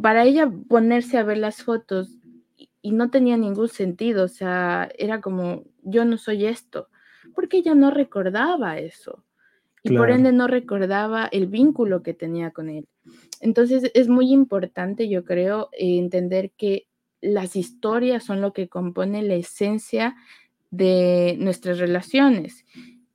para 0.00 0.22
ella 0.22 0.48
ponerse 0.68 1.18
a 1.18 1.24
ver 1.24 1.38
las 1.38 1.64
fotos 1.64 2.16
y 2.80 2.92
no 2.92 3.10
tenía 3.10 3.36
ningún 3.36 3.68
sentido, 3.68 4.26
o 4.26 4.28
sea, 4.28 4.88
era 4.96 5.20
como, 5.20 5.64
yo 5.82 6.04
no 6.04 6.18
soy 6.18 6.46
esto, 6.46 6.88
porque 7.34 7.56
ella 7.56 7.74
no 7.74 7.90
recordaba 7.90 8.78
eso 8.78 9.24
y 9.82 9.96
por 9.96 10.12
ende 10.12 10.30
no 10.30 10.46
recordaba 10.46 11.26
el 11.26 11.48
vínculo 11.48 12.04
que 12.04 12.14
tenía 12.14 12.52
con 12.52 12.70
él. 12.70 12.86
Entonces 13.40 13.90
es 13.92 14.08
muy 14.08 14.32
importante, 14.32 15.08
yo 15.08 15.24
creo, 15.24 15.68
entender 15.72 16.52
que 16.52 16.86
las 17.24 17.56
historias 17.56 18.24
son 18.24 18.40
lo 18.40 18.52
que 18.52 18.68
compone 18.68 19.22
la 19.22 19.34
esencia 19.34 20.14
de 20.70 21.36
nuestras 21.38 21.78
relaciones. 21.78 22.64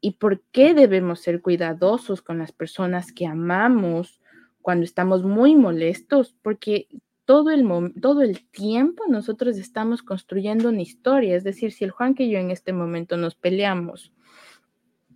Y 0.02 0.12
por 0.12 0.42
qué 0.52 0.74
debemos 0.74 1.20
ser 1.20 1.42
cuidadosos 1.42 2.22
con 2.22 2.40
las 2.40 2.52
personas 2.52 3.12
que 3.12 3.28
amamos 3.28 4.20
cuando 4.62 4.84
estamos 4.84 5.24
muy 5.24 5.56
molestos, 5.56 6.36
porque 6.42 6.88
todo 7.26 7.52
el, 7.52 7.68
todo 8.02 8.22
el 8.24 8.46
tiempo 8.50 9.04
nosotros 9.08 9.58
estamos 9.58 10.02
construyendo 10.02 10.70
una 10.70 10.82
historia, 10.82 11.36
es 11.36 11.44
decir, 11.44 11.72
si 11.72 11.86
el 11.86 11.92
Juan 11.92 12.16
que 12.16 12.30
yo 12.30 12.40
en 12.40 12.50
este 12.50 12.74
momento 12.74 13.18
nos 13.18 13.36
peleamos 13.36 14.12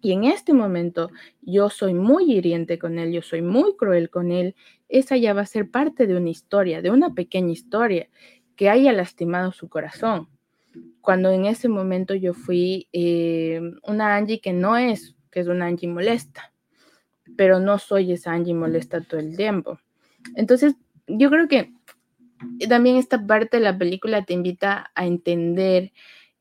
y 0.04 0.12
en 0.12 0.26
este 0.26 0.54
momento 0.54 1.10
yo 1.42 1.70
soy 1.70 1.94
muy 1.94 2.32
hiriente 2.32 2.78
con 2.78 3.00
él, 3.00 3.14
yo 3.14 3.22
soy 3.22 3.42
muy 3.42 3.76
cruel 3.78 4.10
con 4.10 4.32
él, 4.32 4.54
esa 4.90 5.18
ya 5.18 5.34
va 5.34 5.42
a 5.42 5.46
ser 5.48 5.72
parte 5.72 6.06
de 6.06 6.16
una 6.16 6.30
historia, 6.30 6.82
de 6.82 6.92
una 6.92 7.16
pequeña 7.16 7.52
historia 7.52 8.10
que 8.56 8.70
haya 8.70 8.92
lastimado 8.92 9.52
su 9.52 9.70
corazón. 9.70 10.28
Cuando 11.02 11.30
en 11.32 11.46
ese 11.46 11.70
momento 11.70 12.16
yo 12.16 12.34
fui 12.34 12.88
eh, 12.94 13.62
una 13.84 14.16
Angie 14.16 14.40
que 14.40 14.54
no 14.54 14.78
es, 14.78 15.16
que 15.32 15.42
es 15.42 15.48
una 15.48 15.66
Angie 15.66 15.88
molesta, 15.88 16.54
pero 17.36 17.60
no 17.60 17.80
soy 17.80 18.14
esa 18.14 18.32
Angie 18.32 18.54
molesta 18.54 19.02
todo 19.02 19.20
el 19.20 19.36
tiempo. 19.36 19.80
Entonces, 20.36 20.76
yo 21.08 21.30
creo 21.30 21.48
que 21.48 21.74
también 22.70 22.98
esta 22.98 23.26
parte 23.26 23.58
de 23.58 23.64
la 23.64 23.78
película 23.78 24.24
te 24.24 24.34
invita 24.34 24.92
a 24.96 25.06
entender, 25.06 25.92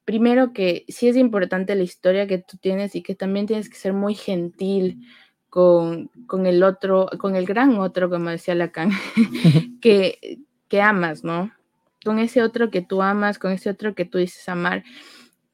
primero 0.04 0.52
que 0.52 0.84
sí 0.88 1.08
es 1.08 1.16
importante 1.16 1.74
la 1.74 1.82
historia 1.82 2.26
que 2.26 2.38
tú 2.38 2.56
tienes 2.56 2.94
y 2.94 3.02
que 3.02 3.14
también 3.14 3.46
tienes 3.46 3.68
que 3.68 3.76
ser 3.76 3.92
muy 3.92 4.14
gentil 4.14 5.06
con, 5.48 6.08
con 6.26 6.46
el 6.46 6.62
otro, 6.62 7.08
con 7.18 7.36
el 7.36 7.46
gran 7.46 7.78
otro, 7.78 8.08
como 8.08 8.30
decía 8.30 8.54
Lacan, 8.54 8.90
que, 9.80 10.38
que 10.68 10.80
amas, 10.80 11.24
¿no? 11.24 11.52
Con 12.04 12.18
ese 12.18 12.42
otro 12.42 12.70
que 12.70 12.82
tú 12.82 13.02
amas, 13.02 13.38
con 13.38 13.52
ese 13.52 13.70
otro 13.70 13.94
que 13.94 14.04
tú 14.04 14.18
dices 14.18 14.48
amar. 14.48 14.84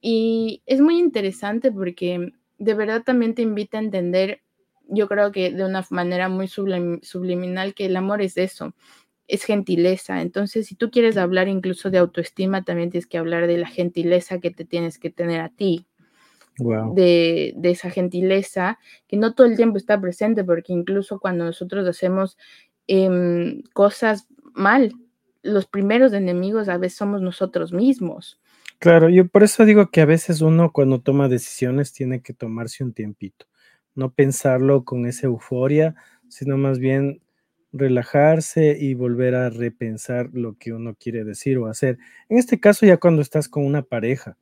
Y 0.01 0.63
es 0.65 0.81
muy 0.81 0.97
interesante 0.97 1.71
porque 1.71 2.33
de 2.57 2.73
verdad 2.73 3.03
también 3.03 3.35
te 3.35 3.41
invita 3.41 3.77
a 3.77 3.81
entender, 3.81 4.41
yo 4.87 5.07
creo 5.07 5.31
que 5.31 5.51
de 5.51 5.65
una 5.65 5.85
manera 5.89 6.29
muy 6.29 6.47
subliminal, 6.47 7.73
que 7.73 7.85
el 7.85 7.95
amor 7.95 8.21
es 8.21 8.37
eso, 8.37 8.73
es 9.27 9.43
gentileza. 9.43 10.21
Entonces, 10.21 10.67
si 10.67 10.75
tú 10.75 10.89
quieres 10.89 11.17
hablar 11.17 11.47
incluso 11.47 11.89
de 11.89 11.99
autoestima, 11.99 12.63
también 12.63 12.89
tienes 12.89 13.07
que 13.07 13.17
hablar 13.17 13.47
de 13.47 13.57
la 13.57 13.67
gentileza 13.67 14.39
que 14.39 14.51
te 14.51 14.65
tienes 14.65 14.99
que 14.99 15.09
tener 15.09 15.41
a 15.41 15.49
ti. 15.49 15.85
De, 16.93 17.55
esa 17.63 17.89
gentileza 17.89 18.79
que 19.07 19.15
no 19.15 19.33
todo 19.33 19.47
el 19.47 19.55
tiempo 19.55 19.77
está 19.77 20.01
presente, 20.01 20.43
porque 20.43 20.73
incluso 20.73 21.17
cuando 21.17 21.45
nosotros 21.45 21.87
hacemos 21.87 22.37
em, 22.85 23.61
cosas 23.71 24.27
mal, 24.53 24.91
los 25.41 25.67
primeros 25.67 26.13
enemigos 26.13 26.69
a 26.69 26.77
veces 26.77 26.97
somos 26.97 27.21
nosotros 27.21 27.73
mismos. 27.73 28.39
Claro, 28.79 29.09
yo 29.09 29.27
por 29.27 29.43
eso 29.43 29.65
digo 29.65 29.89
que 29.89 30.01
a 30.01 30.05
veces 30.05 30.41
uno 30.41 30.71
cuando 30.71 31.01
toma 31.01 31.27
decisiones 31.27 31.91
tiene 31.91 32.21
que 32.21 32.33
tomarse 32.33 32.83
un 32.83 32.93
tiempito, 32.93 33.45
no 33.93 34.11
pensarlo 34.11 34.85
con 34.85 35.05
esa 35.05 35.27
euforia, 35.27 35.95
sino 36.29 36.57
más 36.57 36.79
bien 36.79 37.21
relajarse 37.71 38.77
y 38.79 38.93
volver 38.93 39.35
a 39.35 39.49
repensar 39.49 40.29
lo 40.33 40.57
que 40.57 40.73
uno 40.73 40.95
quiere 40.95 41.23
decir 41.23 41.57
o 41.57 41.67
hacer. 41.67 41.99
En 42.29 42.37
este 42.37 42.59
caso 42.59 42.85
ya 42.85 42.97
cuando 42.97 43.21
estás 43.21 43.49
con 43.49 43.65
una 43.65 43.81
pareja, 43.81 44.37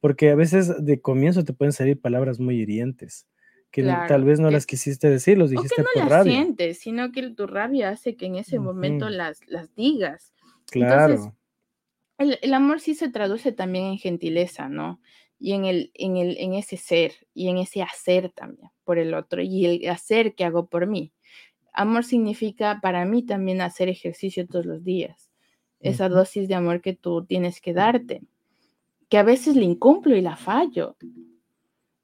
porque 0.00 0.30
a 0.30 0.34
veces 0.34 0.84
de 0.84 1.00
comienzo 1.00 1.44
te 1.44 1.52
pueden 1.52 1.72
salir 1.72 2.00
palabras 2.00 2.40
muy 2.40 2.56
hirientes 2.60 3.26
que 3.72 3.82
tal 3.82 4.24
vez 4.24 4.38
no 4.38 4.50
las 4.50 4.66
quisiste 4.66 5.08
decir, 5.08 5.38
los 5.38 5.50
dijiste 5.50 5.80
o 5.80 5.84
que 5.92 6.00
no 6.00 6.08
las 6.10 6.24
sientes, 6.24 6.78
sino 6.78 7.10
que 7.10 7.30
tu 7.30 7.46
rabia 7.46 7.88
hace 7.88 8.16
que 8.16 8.26
en 8.26 8.36
ese 8.36 8.58
momento 8.58 9.08
las, 9.08 9.40
las 9.48 9.74
digas. 9.74 10.31
Claro. 10.72 11.14
Entonces, 11.14 11.32
el, 12.42 12.54
amor 12.54 12.80
sí 12.80 12.94
se 12.94 13.10
traduce 13.10 13.52
también 13.52 13.86
en 13.86 13.98
gentileza, 13.98 14.68
¿no? 14.68 15.00
Y 15.38 15.52
en, 15.52 15.64
el, 15.64 15.90
en, 15.94 16.16
el, 16.16 16.36
en 16.38 16.54
ese 16.54 16.76
ser 16.76 17.12
y 17.34 17.48
en 17.48 17.58
ese 17.58 17.82
hacer 17.82 18.30
también 18.30 18.70
por 18.84 18.98
el 18.98 19.12
otro 19.14 19.42
y 19.42 19.66
el 19.66 19.88
hacer 19.88 20.34
que 20.34 20.44
hago 20.44 20.66
por 20.66 20.86
mí. 20.86 21.12
Amor 21.72 22.04
significa 22.04 22.78
para 22.80 23.04
mí 23.04 23.24
también 23.24 23.60
hacer 23.60 23.88
ejercicio 23.88 24.46
todos 24.46 24.66
los 24.66 24.84
días. 24.84 25.30
Esa 25.80 26.08
dosis 26.08 26.46
de 26.46 26.54
amor 26.54 26.80
que 26.80 26.92
tú 26.92 27.24
tienes 27.24 27.60
que 27.60 27.72
darte, 27.72 28.22
que 29.08 29.18
a 29.18 29.24
veces 29.24 29.56
le 29.56 29.64
incumplo 29.64 30.14
y 30.14 30.20
la 30.20 30.36
fallo. 30.36 30.96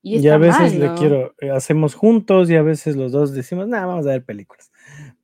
Y, 0.03 0.27
a 0.27 0.39
veces 0.39 0.75
le 0.75 0.95
quiero, 0.95 1.35
eh, 1.39 1.51
hacemos 1.51 1.95
juntos 1.95 2.51
y 2.51 2.57
a 2.57 2.63
veces 2.63 2.97
los 2.97 3.13
dos 3.13 3.33
decimos, 3.33 3.69
nada, 3.69 3.87
vamos 3.87 4.07
a 4.07 4.11
ver 4.11 4.25
películas. 4.25 4.73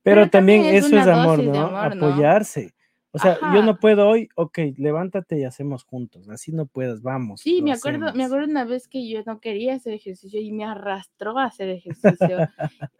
Pero, 0.03 0.29
también, 0.29 0.65
eso 0.65 0.97
es 0.97 1.07
amor, 1.07 1.43
¿no? 1.43 1.75
Apoyarse. 1.75 2.74
O 3.15 3.19
sea, 3.19 3.39
yo 3.53 3.63
no 3.63 3.77
puedo 3.79 4.09
hoy, 4.09 4.27
ok, 4.35 4.59
levántate 4.75 5.39
y 5.39 5.45
hacemos 5.45 5.85
juntos, 5.85 6.27
así 6.27 6.51
no 6.51 6.65
puedes, 6.65 7.01
vamos. 7.01 7.39
Sí, 7.39 7.61
me 7.61 7.71
acuerdo, 7.71 8.13
me 8.13 8.25
acuerdo 8.25 8.45
una 8.45 8.65
vez 8.65 8.89
que 8.89 9.07
yo 9.07 9.21
no 9.25 9.39
quería 9.39 9.75
hacer 9.75 9.93
ejercicio 9.93 10.41
y 10.41 10.51
me 10.51 10.65
arrastró 10.65 11.39
a 11.39 11.45
hacer 11.45 11.69
ejercicio, 11.69 12.49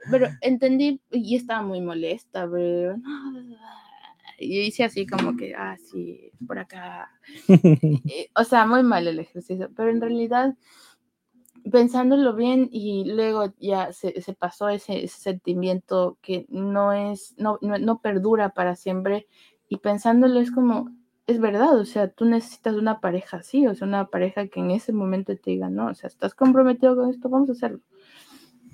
pero 0.09 0.27
entendí 0.41 1.01
y 1.11 1.35
estaba 1.35 1.63
muy 1.63 1.81
molesta, 1.81 2.49
pero 2.49 2.95
y 4.39 4.61
hice 4.61 4.85
así 4.85 5.05
como 5.05 5.35
que, 5.35 5.53
ah, 5.53 5.75
sí, 5.77 6.31
por 6.47 6.59
acá. 6.59 7.11
o 8.35 8.43
sea, 8.45 8.65
muy 8.65 8.83
mal 8.83 9.07
el 9.07 9.19
ejercicio, 9.19 9.69
pero 9.75 9.89
en 9.89 9.99
realidad, 9.99 10.55
pensándolo 11.69 12.35
bien 12.35 12.69
y 12.71 13.03
luego 13.03 13.53
ya 13.59 13.91
se, 13.91 14.13
pasó 14.39 14.69
ese, 14.69 15.09
sentimiento 15.09 16.17
que 16.21 16.45
no 16.47 16.93
es, 16.93 17.35
no, 17.37 17.59
no 17.61 17.99
perdura 17.99 18.49
para 18.53 18.77
siempre 18.77 19.27
y 19.69 19.77
pensándolo 19.77 20.39
es 20.39 20.51
como, 20.51 20.91
es 21.27 21.39
verdad, 21.39 21.77
o 21.77 21.85
sea, 21.85 22.09
tú 22.09 22.25
necesitas 22.25 22.75
una 22.75 22.99
pareja 22.99 23.37
así, 23.37 23.65
o 23.67 23.75
sea, 23.75 23.87
una 23.87 24.07
pareja 24.07 24.47
que 24.47 24.59
en 24.59 24.71
ese 24.71 24.93
momento 24.93 25.35
te 25.35 25.51
diga, 25.51 25.69
no, 25.69 25.87
o 25.87 25.95
sea, 25.95 26.07
estás 26.07 26.35
comprometido 26.35 26.95
con 26.95 27.09
esto, 27.09 27.29
vamos 27.29 27.49
a 27.49 27.53
hacerlo. 27.53 27.79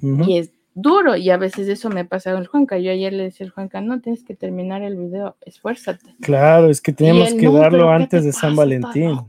Y 0.01 0.39
es 0.39 0.51
duro, 0.73 1.15
y 1.15 1.29
a 1.29 1.37
veces 1.37 1.67
eso 1.67 1.89
me 1.89 2.05
pasa 2.05 2.33
con 2.33 2.45
Juanca. 2.45 2.79
Yo 2.79 2.91
ayer 2.91 3.13
le 3.13 3.23
decía 3.23 3.45
al 3.45 3.51
Juanca, 3.51 3.81
no, 3.81 4.01
tienes 4.01 4.23
que 4.23 4.35
terminar 4.35 4.81
el 4.81 4.97
video, 4.97 5.37
esfuérzate. 5.41 6.15
Claro, 6.21 6.69
es 6.69 6.81
que 6.81 6.91
teníamos 6.91 7.33
que 7.35 7.47
darlo 7.47 7.89
antes 7.89 8.23
de 8.23 8.31
San 8.31 8.55
Valentín. 8.55 9.19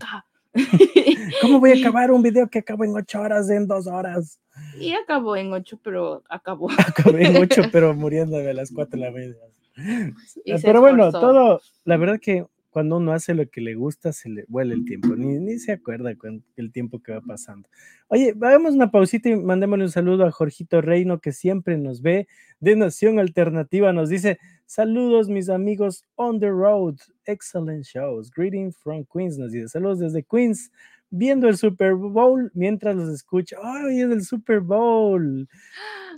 ¿Cómo 1.40 1.60
voy 1.60 1.72
a 1.72 1.74
acabar 1.80 2.10
un 2.10 2.22
video 2.22 2.48
que 2.48 2.60
acabó 2.60 2.84
en 2.84 2.94
ocho 2.94 3.20
horas, 3.20 3.50
en 3.50 3.66
dos 3.66 3.86
horas? 3.86 4.40
Y 4.78 4.92
acabó 4.92 5.36
en 5.36 5.52
ocho, 5.52 5.78
pero 5.82 6.22
acabó. 6.28 6.70
Acabó 6.78 7.16
en 7.18 7.36
ocho, 7.36 7.62
pero 7.72 7.94
muriendo 7.94 8.38
de 8.38 8.54
las 8.54 8.70
cuatro 8.70 8.98
de 8.98 9.06
la 9.06 9.12
media. 9.12 9.36
Pero 10.62 10.80
bueno, 10.80 11.10
todo, 11.12 11.60
la 11.84 11.96
verdad 11.96 12.18
que 12.20 12.46
cuando 12.72 12.96
uno 12.96 13.12
hace 13.12 13.34
lo 13.34 13.46
que 13.50 13.60
le 13.60 13.74
gusta, 13.74 14.12
se 14.12 14.30
le 14.30 14.46
vuela 14.48 14.72
el 14.72 14.86
tiempo, 14.86 15.14
ni, 15.14 15.38
ni 15.38 15.58
se 15.58 15.72
acuerda 15.72 16.16
con 16.16 16.42
el 16.56 16.72
tiempo 16.72 17.02
que 17.02 17.12
va 17.12 17.20
pasando. 17.20 17.68
Oye, 18.08 18.34
hagamos 18.40 18.74
una 18.74 18.90
pausita 18.90 19.28
y 19.28 19.36
mandémosle 19.36 19.84
un 19.84 19.90
saludo 19.90 20.24
a 20.24 20.30
Jorgito 20.30 20.80
Reino, 20.80 21.20
que 21.20 21.32
siempre 21.32 21.76
nos 21.76 22.00
ve 22.00 22.28
de 22.60 22.74
Nación 22.74 23.18
Alternativa. 23.18 23.92
Nos 23.92 24.08
dice: 24.08 24.38
Saludos, 24.64 25.28
mis 25.28 25.50
amigos 25.50 26.06
on 26.14 26.40
the 26.40 26.48
road, 26.48 26.96
excellent 27.26 27.84
shows. 27.84 28.30
Greeting 28.30 28.72
from 28.72 29.04
Queens, 29.04 29.36
nos 29.36 29.52
dice: 29.52 29.68
Saludos 29.68 29.98
desde 29.98 30.22
Queens. 30.22 30.72
Viendo 31.12 31.46
el 31.48 31.56
Super 31.56 31.94
Bowl 31.94 32.50
mientras 32.54 32.96
los 32.96 33.08
escucha. 33.10 33.56
¡Ay, 33.62 34.00
es 34.00 34.10
el 34.10 34.24
Super 34.24 34.60
Bowl! 34.60 35.46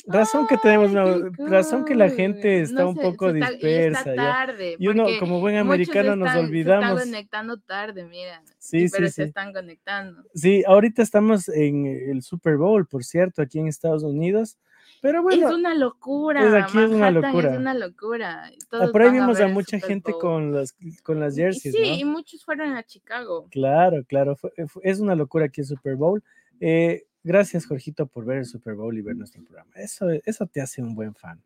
Razón 0.07 0.47
que 0.47 0.57
tenemos, 0.59 0.91
una- 0.93 1.31
razón 1.51 1.85
que 1.85 1.95
la 1.95 2.11
gente 2.11 2.61
está 2.63 2.83
No 2.83 2.91
un 2.91 2.97
sé, 2.97 3.03
poco 3.03 3.31
se 3.33 3.39
está- 3.39 3.51
dispersa. 3.53 3.99
Está 4.01 4.11
ya. 4.15 4.23
tarde. 4.23 4.77
Y 4.79 4.89
uno, 4.89 5.07
como 5.19 5.41
buen 5.41 5.57
americano, 5.57 6.15
nos 6.17 6.29
están- 6.29 6.45
olvidamos. 6.47 6.85
Se 6.87 6.93
están 6.95 7.11
conectando 7.13 7.59
tarde, 7.59 8.05
mira. 8.05 8.43
Sí, 8.59 8.89
sí, 8.89 8.95
pero 8.97 9.07
se 9.09 9.13
sí. 9.13 9.23
están 9.23 9.53
conectando. 9.53 10.23
Sí, 10.35 10.63
ahorita 10.67 11.03
estamos 11.03 11.49
en 11.49 11.87
el 11.87 12.23
Super 12.23 12.57
Bowl, 12.57 12.87
por 12.87 13.05
cierto, 13.05 13.43
aquí 13.43 13.59
en 13.59 13.69
Estados 13.69 14.03
Unidos. 14.05 14.59
Pero 15.05 15.23
bueno, 15.23 15.49
es 15.51 15.55
una 15.55 15.75
locura. 15.75 16.65
aquí 16.65 16.79
es 16.79 16.89
una 16.91 17.11
locura. 17.11 17.53
Es 17.53 17.59
una 17.59 17.75
locura. 17.75 18.51
Todos 18.71 18.91
por 18.91 19.03
ahí 19.03 19.11
vimos 19.11 19.39
a 19.39 19.49
mucha 19.49 19.79
gente 19.79 20.13
con 20.19 20.51
las, 20.55 20.75
con 21.03 21.21
las 21.21 21.37
Y- 21.37 21.43
jerseys, 21.43 21.75
Sí, 21.75 21.81
¿no? 21.91 21.97
y 21.99 22.05
muchos 22.07 22.43
fueron 22.43 22.73
a 22.75 22.83
Chicago. 22.85 23.47
Claro, 23.51 24.03
claro, 24.05 24.35
fue- 24.35 24.53
fue- 24.67 24.81
es 24.87 25.01
una 25.01 25.15
locura 25.15 25.45
aquí 25.45 25.61
el 25.61 25.67
Super 25.67 25.97
Bowl. 25.97 26.23
Eh, 26.59 27.05
gracias, 27.23 27.67
Jorgito, 27.67 28.07
por 28.07 28.25
ver 28.25 28.39
el 28.39 28.47
Super 28.47 28.77
Bowl 28.77 28.97
y 28.97 29.03
ver 29.03 29.15
nuestro 29.17 29.43
programa. 29.45 29.71
Eso, 29.75 30.07
eso 30.25 30.47
te 30.47 30.63
hace 30.63 30.81
un 30.81 30.95
buen 30.95 31.15
fan. 31.15 31.43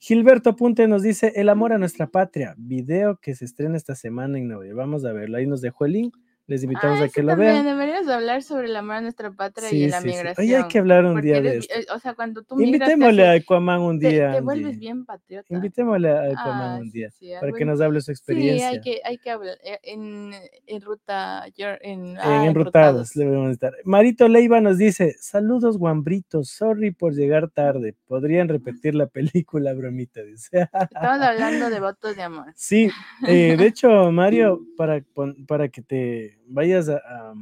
Gilberto 0.00 0.56
Punte 0.56 0.88
nos 0.88 1.02
dice 1.02 1.32
El 1.36 1.48
amor 1.48 1.72
a 1.72 1.78
nuestra 1.78 2.08
patria, 2.08 2.56
video 2.58 3.18
que 3.18 3.36
se 3.36 3.44
estrena 3.44 3.76
esta 3.76 3.94
semana 3.94 4.36
en 4.36 4.48
Nueva 4.48 4.64
York. 4.66 4.76
Vamos 4.76 5.04
a 5.04 5.12
verlo. 5.12 5.36
Ahí 5.38 5.46
nos 5.46 5.60
dejó 5.60 5.84
el 5.84 5.92
link. 5.92 6.16
Les 6.48 6.62
invitamos 6.62 7.00
Ah, 7.00 7.04
a 7.04 7.08
que 7.08 7.22
lo 7.24 7.30
también, 7.30 7.64
vean. 7.64 7.66
Deberías 7.66 8.06
hablar 8.08 8.40
sobre 8.42 8.66
el 8.66 8.76
amor 8.76 8.94
a 8.96 9.00
nuestra 9.00 9.32
patria 9.32 9.68
Sí, 9.68 9.82
y 9.82 9.88
la 9.88 10.00
sí, 10.00 10.10
sí. 10.10 10.14
migración. 10.16 10.46
Oye, 10.46 10.56
hay 10.56 10.68
que 10.68 10.78
hablar 10.78 11.04
un 11.04 11.20
día 11.20 11.40
de 11.40 11.48
eres- 11.48 11.68
esto. 11.68 11.74
eh, 11.92 11.94
O 11.94 11.98
sea, 11.98 12.14
cuando 12.14 12.42
tú 12.44 12.54
migras, 12.54 12.86
te 12.86 12.92
Invitémosle 12.92 13.26
a 13.26 13.32
Aquaman 13.32 13.80
un 13.80 13.98
te, 13.98 14.08
día. 14.10 14.18
te 14.18 14.26
Angie. 14.28 14.40
vuelves 14.42 14.78
bien 14.78 15.04
patriota. 15.04 15.52
Invitémosle 15.52 16.08
a 16.08 16.22
Aquaman 16.22 16.70
Ah, 16.70 16.78
un 16.80 16.84
sí, 16.84 16.98
día 16.98 17.10
sí, 17.10 17.32
para 17.40 17.50
que 17.52 17.64
nos 17.64 17.80
hable 17.80 18.00
su 18.00 18.12
experiencia. 18.12 18.70
Sí, 18.70 18.76
hay 18.76 18.80
que, 18.80 19.00
hay 19.04 19.18
que 19.18 19.30
hablar 19.30 19.58
eh, 19.64 19.80
en, 19.82 20.30
en 20.68 20.82
ruta, 20.82 21.46
en, 21.56 21.64
en 21.82 22.16
ah, 22.18 22.44
enrutados 22.46 22.46
enrutados. 22.46 23.14
debemos 23.14 23.50
estar. 23.50 23.72
Marito 23.84 24.28
Leiva 24.28 24.60
nos 24.60 24.78
dice: 24.78 25.16
Saludos, 25.18 25.78
guambritos. 25.78 26.50
Sorry 26.50 26.92
por 26.92 27.12
llegar 27.12 27.50
tarde. 27.50 27.96
Podrían 28.06 28.48
repetir 28.48 28.94
la 28.94 29.08
película, 29.08 29.74
bromita. 29.74 30.22
Dice. 30.24 30.68
Estamos 30.72 31.20
hablando 31.20 31.70
de 31.70 31.80
votos 31.80 32.14
de 32.14 32.22
amor. 32.22 32.52
Sí, 32.54 32.88
eh, 33.26 33.56
de 33.58 33.66
hecho, 33.66 34.12
Mario, 34.12 34.60
para, 34.76 35.02
para 35.48 35.68
que 35.70 35.82
te 35.82 36.35
vayas 36.46 36.88
a, 36.88 37.34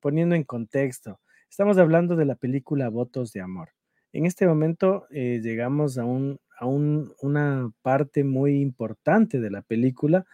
poniendo 0.00 0.34
en 0.34 0.44
contexto, 0.44 1.20
estamos 1.48 1.78
hablando 1.78 2.16
de 2.16 2.24
la 2.24 2.34
película 2.34 2.88
Votos 2.88 3.32
de 3.32 3.40
Amor. 3.40 3.70
En 4.12 4.26
este 4.26 4.46
momento 4.46 5.06
eh, 5.10 5.40
llegamos 5.42 5.98
a, 5.98 6.04
un, 6.04 6.38
a 6.58 6.66
un- 6.66 7.12
una 7.22 7.70
parte 7.82 8.24
muy 8.24 8.60
importante 8.60 9.40
de 9.40 9.50
la 9.50 9.62
película, 9.62 10.26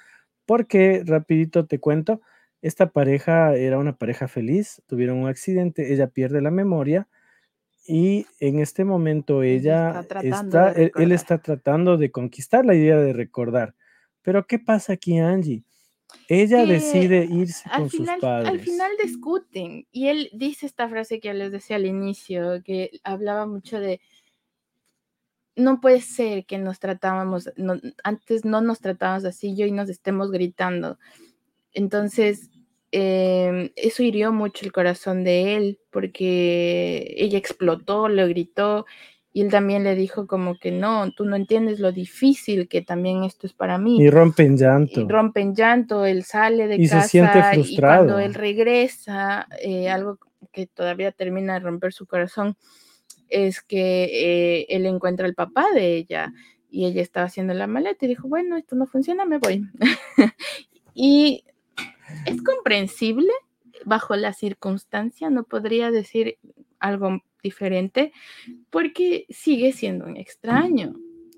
porque 0.46 1.02
rapidito 1.04 1.66
te 1.66 1.78
cuento, 1.78 2.20
esta 2.62 2.90
pareja 2.90 3.54
era 3.54 3.78
una 3.78 3.96
pareja 3.96 4.28
feliz, 4.28 4.82
tuvieron 4.86 5.18
un 5.18 5.28
accidente, 5.28 5.92
ella 5.92 6.06
pierde 6.08 6.40
la 6.40 6.50
memoria 6.50 7.06
y 7.86 8.26
en 8.40 8.58
este 8.58 8.84
momento 8.84 9.42
Ella 9.42 9.90
está 10.34 10.72
de 10.72 10.84
él- 10.86 11.12
está 11.12 11.38
tratando 11.38 11.96
de 11.96 12.10
conquistar 12.10 12.64
la 12.64 12.74
idea 12.74 12.96
de 12.98 13.12
recordar. 13.12 13.74
Pero 14.22 14.46
¿qué 14.46 14.58
pasa 14.58 14.94
aquí, 14.94 15.18
Angie? 15.18 15.62
Ella 16.28 16.64
Que 16.64 16.72
decide 16.72 17.24
irse 17.24 17.68
Al 17.70 17.82
con 17.82 17.90
sus 17.90 18.00
final, 18.00 18.20
padres. 18.20 18.48
al 18.50 18.60
final 18.60 18.90
discuten 19.02 19.86
y 19.92 20.08
él 20.08 20.30
dice 20.32 20.66
esta 20.66 20.88
frase 20.88 21.20
que 21.20 21.32
les 21.34 21.52
decía 21.52 21.76
al 21.76 21.86
inicio, 21.86 22.62
que 22.64 22.90
hablaba 23.04 23.46
mucho 23.46 23.78
de 23.80 24.00
no 25.56 25.80
puede 25.80 26.00
ser 26.02 26.44
que 26.44 26.58
nos 26.58 26.78
tratábamos, 26.78 27.50
no- 27.56 27.80
antes 28.04 28.44
no 28.44 28.60
nos 28.60 28.80
tratábamos 28.80 29.24
así 29.24 29.54
y 29.56 29.62
hoy 29.62 29.72
nos 29.72 29.88
estemos 29.88 30.30
gritando. 30.30 30.98
Entonces, 31.72 32.50
em, 32.92 33.70
eso 33.76 34.02
hirió 34.02 34.32
mucho 34.32 34.64
el 34.66 34.72
corazón 34.72 35.24
de 35.24 35.56
él 35.56 35.78
porque 35.90 37.14
ella 37.16 37.38
explotó, 37.38 38.08
le 38.08 38.26
gritó 38.28 38.86
y 39.36 39.42
él 39.42 39.50
también 39.50 39.84
le 39.84 39.94
dijo 39.94 40.26
como 40.26 40.58
que 40.58 40.72
no, 40.72 41.12
tú 41.12 41.26
no 41.26 41.36
entiendes 41.36 41.78
lo 41.78 41.92
difícil 41.92 42.68
que 42.68 42.80
también 42.80 43.22
esto 43.22 43.46
es 43.46 43.52
para 43.52 43.76
mí 43.76 44.00
y 44.00 44.08
rompen 44.08 44.54
y 44.54 44.56
llanto. 44.56 45.06
rompe 45.06 45.42
en 45.42 45.54
llanto, 45.54 46.06
él 46.06 46.24
sale 46.24 46.66
de 46.66 46.76
Y 46.76 46.88
se 46.88 46.94
casa 46.94 47.06
siente 47.06 47.38
y 47.38 47.42
cuando 47.42 47.52
frustrado. 47.52 48.18
él 48.18 48.32
regresa, 48.32 49.46
eh, 49.60 49.90
algo 49.90 50.18
que 50.52 50.66
todavía 50.66 51.12
termina 51.12 51.52
de 51.52 51.60
romper 51.60 51.92
su 51.92 52.06
corazón 52.06 52.56
es 53.28 53.60
que 53.60 54.04
eh, 54.04 54.66
él 54.70 54.86
encuentra 54.86 55.26
al 55.26 55.34
papá 55.34 55.66
de 55.74 55.96
ella 55.96 56.32
y 56.70 56.86
ella 56.86 57.02
estaba 57.02 57.26
haciendo 57.26 57.52
la 57.52 57.66
maleta 57.66 58.06
y 58.06 58.08
dijo, 58.08 58.28
bueno, 58.28 58.56
esto 58.56 58.74
no 58.74 58.86
funciona, 58.86 59.26
me 59.26 59.36
voy. 59.36 59.68
y 60.94 61.44
es 62.24 62.42
comprensible 62.42 63.32
bajo 63.84 64.16
la 64.16 64.32
circunstancia, 64.32 65.28
no 65.28 65.44
podría 65.44 65.90
decir 65.90 66.38
algo 66.80 67.22
diferente 67.42 68.12
porque 68.70 69.26
sigue 69.30 69.72
siendo 69.72 70.06
un 70.06 70.16
extraño. 70.16 70.94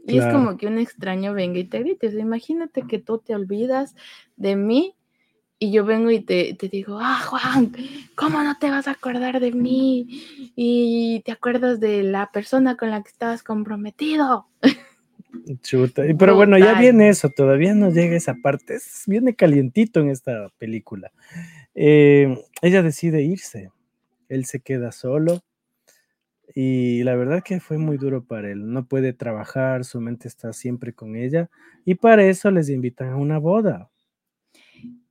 Y 0.06 0.18
es 0.18 0.26
como 0.26 0.56
que 0.56 0.66
un 0.66 0.78
extraño 0.78 1.34
venga 1.34 1.58
y 1.58 1.64
te 1.64 1.80
grite. 1.80 2.06
O 2.06 2.10
sea, 2.10 2.20
imagínate 2.20 2.82
que 2.88 2.98
tú 2.98 3.18
te 3.18 3.34
olvidas 3.34 3.94
de 4.36 4.56
mí 4.56 4.94
y 5.58 5.70
yo 5.70 5.84
vengo 5.84 6.10
y 6.10 6.20
te, 6.20 6.54
te 6.54 6.68
digo, 6.68 6.98
ah, 7.00 7.20
Juan, 7.26 7.72
¿cómo 8.14 8.42
no 8.42 8.56
te 8.58 8.70
vas 8.70 8.88
a 8.88 8.92
acordar 8.92 9.40
de 9.40 9.52
mí? 9.52 10.06
Y 10.56 11.20
te 11.26 11.32
acuerdas 11.32 11.78
de 11.78 12.04
la 12.04 12.30
persona 12.32 12.76
con 12.76 12.90
la 12.90 13.02
que 13.02 13.10
estabas 13.10 13.42
comprometido. 13.42 14.46
Chuta. 15.62 16.02
Pero 16.18 16.36
bueno, 16.36 16.58
ya 16.58 16.78
viene 16.78 17.08
eso, 17.08 17.28
todavía 17.30 17.74
no 17.74 17.90
llega 17.90 18.16
esa 18.16 18.34
parte. 18.34 18.76
Es, 18.76 19.02
viene 19.06 19.34
calientito 19.34 20.00
en 20.00 20.10
esta 20.10 20.48
película. 20.58 21.10
Eh, 21.74 22.38
ella 22.62 22.82
decide 22.82 23.22
irse. 23.22 23.70
Él 24.28 24.44
se 24.44 24.60
queda 24.60 24.92
solo. 24.92 25.42
Y 26.54 27.02
la 27.04 27.14
verdad 27.16 27.42
que 27.44 27.60
fue 27.60 27.78
muy 27.78 27.96
duro 27.98 28.24
para 28.24 28.50
él. 28.50 28.72
No 28.72 28.86
puede 28.86 29.12
trabajar, 29.12 29.84
su 29.84 30.00
mente 30.00 30.28
está 30.28 30.52
siempre 30.52 30.92
con 30.94 31.16
ella. 31.16 31.50
Y 31.84 31.94
para 31.96 32.24
eso 32.24 32.50
les 32.50 32.68
invitan 32.70 33.10
a 33.10 33.16
una 33.16 33.38
boda. 33.38 33.90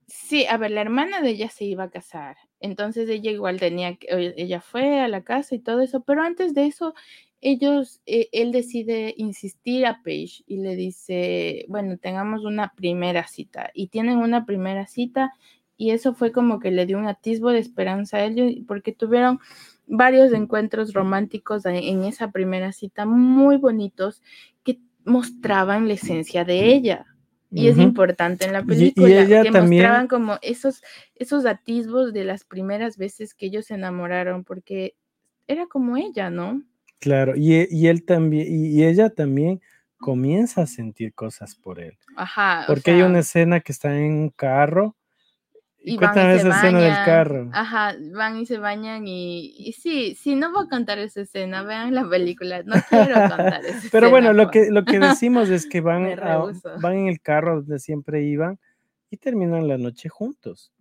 Sí, 0.07 0.45
a 0.45 0.57
ver, 0.57 0.71
la 0.71 0.81
hermana 0.81 1.21
de 1.21 1.29
ella 1.31 1.49
se 1.49 1.65
iba 1.65 1.83
a 1.85 1.89
casar. 1.89 2.37
Entonces 2.59 3.09
ella 3.09 3.29
igual 3.31 3.59
tenía 3.59 3.97
ella 4.09 4.61
fue 4.61 5.01
a 5.01 5.07
la 5.07 5.23
casa 5.23 5.53
y 5.55 5.59
todo 5.59 5.81
eso, 5.81 6.01
pero 6.03 6.21
antes 6.23 6.53
de 6.53 6.65
eso, 6.65 6.93
ellos, 7.41 8.01
eh, 8.05 8.29
él 8.31 8.51
decide 8.51 9.13
insistir 9.17 9.85
a 9.85 10.01
Paige 10.03 10.43
y 10.47 10.57
le 10.57 10.75
dice, 10.75 11.65
bueno, 11.67 11.97
tengamos 11.97 12.45
una 12.45 12.73
primera 12.75 13.27
cita. 13.27 13.69
Y 13.73 13.87
tienen 13.89 14.17
una 14.19 14.45
primera 14.45 14.87
cita 14.87 15.33
y 15.77 15.91
eso 15.91 16.13
fue 16.13 16.31
como 16.31 16.59
que 16.59 16.71
le 16.71 16.85
dio 16.85 16.97
un 16.97 17.07
atisbo 17.07 17.51
de 17.51 17.59
esperanza 17.59 18.17
a 18.17 18.25
ellos 18.25 18.51
porque 18.67 18.91
tuvieron 18.91 19.39
varios 19.85 20.33
encuentros 20.33 20.93
románticos 20.93 21.65
en- 21.65 22.03
esa 22.03 22.31
primera 22.31 22.71
cita 22.73 23.05
muy 23.05 23.57
bonitos 23.57 24.21
que 24.63 24.79
mostraban 25.05 25.87
la 25.87 25.93
esencia 25.93 26.43
de 26.43 26.73
ella. 26.73 27.05
Y 27.49 27.69
es 27.69 27.77
importante 27.77 28.45
en 28.45 28.51
la 28.51 28.59
Y- 28.59 28.63
y 28.63 28.65
película 28.91 29.25
que 29.43 29.51
también- 29.51 29.83
mostraban 29.83 30.07
como 30.09 30.37
esos, 30.41 30.83
esos 31.15 31.45
atisbos 31.45 32.11
de 32.11 32.25
las 32.25 32.43
primeras 32.43 32.97
veces 32.97 33.33
que 33.33 33.45
ellos 33.45 33.67
se 33.67 33.75
enamoraron, 33.75 34.43
porque 34.43 34.95
era 35.47 35.65
como 35.67 35.95
ella, 35.95 36.29
¿no? 36.29 36.61
Claro, 36.99 37.37
y, 37.37 37.53
e- 37.53 37.67
y 37.71 37.87
él 37.87 38.03
también, 38.03 38.47
y, 38.49 38.83
ella 38.83 39.09
también 39.11 39.61
comienza 39.97 40.63
a 40.63 40.67
sentir 40.67 41.13
cosas 41.13 41.55
por 41.55 41.79
él. 41.79 41.97
Ajá. 42.17 42.63
o 42.63 42.67
Porque 42.67 42.91
hay 42.91 43.01
una 43.03 43.19
escena 43.19 43.61
que 43.61 43.71
está 43.71 43.97
en 43.97 44.11
un 44.13 44.29
carro. 44.29 44.95
Y, 45.87 45.93
y 45.93 45.97
van 45.97 46.13
y 46.17 46.19
se 46.19 46.35
esa 46.35 46.49
escena 46.49 46.79
del 46.79 46.91
bañan, 46.91 47.05
carro. 47.05 47.49
Ajá, 47.53 47.95
van 48.13 48.37
y 48.37 48.45
se 48.45 48.57
bañan 48.57 49.07
y, 49.07 49.53
y 49.57 49.73
sí, 49.73 50.15
sí, 50.15 50.35
no 50.35 50.51
voy 50.51 50.65
a 50.65 50.69
contar 50.69 50.99
esa 50.99 51.21
escena, 51.21 51.63
vean 51.63 51.95
la 51.95 52.07
película, 52.09 52.63
no 52.63 52.75
quiero 52.89 53.15
contar 53.29 53.65
esa 53.65 53.87
Pero 53.91 54.09
bueno, 54.09 54.29
escena, 54.29 54.43
lo 54.45 54.51
que, 54.51 54.59
Juan. 54.65 54.73
lo 54.73 54.85
que 54.85 54.99
decimos 54.99 55.49
es 55.49 55.65
que 55.65 55.81
van, 55.81 56.05
a- 56.19 56.45
van 56.81 56.93
en 56.97 57.07
el 57.07 57.21
carro 57.21 57.57
donde 57.61 57.79
siempre 57.79 58.23
iban 58.23 58.59
y 59.09 59.17
terminan 59.17 59.67
la 59.67 59.77
noche 59.77 60.09
juntos. 60.09 60.71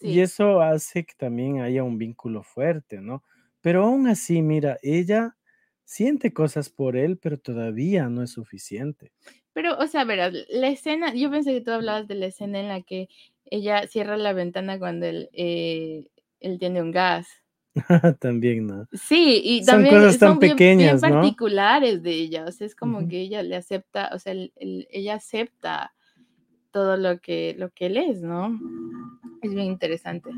Y 0.00 0.14
Sí. 0.14 0.20
eso 0.20 0.60
hace 0.60 1.04
que 1.04 1.14
también 1.16 1.60
haya 1.62 1.82
un 1.82 1.96
vínculo 1.98 2.42
fuerte, 2.42 3.00
¿no? 3.00 3.22
Pero 3.62 3.84
aún 3.84 4.06
así, 4.08 4.42
mira, 4.42 4.76
ella 4.82 5.36
siente 5.84 6.32
cosas 6.32 6.68
por 6.68 6.96
él, 6.96 7.16
pero 7.18 7.38
todavía 7.38 8.08
no 8.08 8.22
es 8.22 8.30
suficiente. 8.32 9.12
Pero, 9.52 9.78
o 9.78 9.86
sea, 9.86 10.04
verás, 10.04 10.34
la 10.50 10.68
escena, 10.68 11.14
yo 11.14 11.30
pensé 11.30 11.52
que 11.52 11.60
tú 11.62 11.70
hablabas 11.70 12.06
de 12.08 12.14
la 12.16 12.26
escena 12.26 12.60
en 12.60 12.68
la 12.68 12.82
que 12.82 13.08
ella 13.50 13.86
cierra 13.88 14.16
la 14.16 14.32
ventana 14.32 14.78
cuando 14.78 15.06
él, 15.06 15.28
eh, 15.32 16.08
él 16.40 16.58
tiene 16.58 16.82
un 16.82 16.90
gas. 16.92 17.28
también, 18.20 18.66
¿no? 18.66 18.86
Sí, 18.92 19.40
y 19.44 19.64
Son 19.64 19.74
también 19.76 19.94
cosas 19.94 20.18
tan 20.18 20.28
son 20.30 20.38
bien, 20.40 20.56
pequeñas, 20.56 21.00
bien 21.02 21.10
¿no? 21.12 21.20
particulares 21.20 22.02
de 22.02 22.10
ella, 22.12 22.44
o 22.46 22.52
sea, 22.52 22.66
es 22.66 22.74
como 22.74 23.06
que 23.08 23.20
ella 23.20 23.42
le 23.42 23.56
acepta, 23.56 24.10
o 24.14 24.18
sea, 24.18 24.32
el- 24.32 24.52
el- 24.56 24.88
ella 24.90 25.14
acepta 25.14 25.94
todo 26.72 26.96
lo 26.96 27.18
que, 27.20 27.54
lo 27.58 27.70
que 27.70 27.86
él 27.86 27.96
es, 27.96 28.22
¿no? 28.22 28.58
Es 29.42 29.50
bien 29.54 29.66
interesante. 29.66 30.30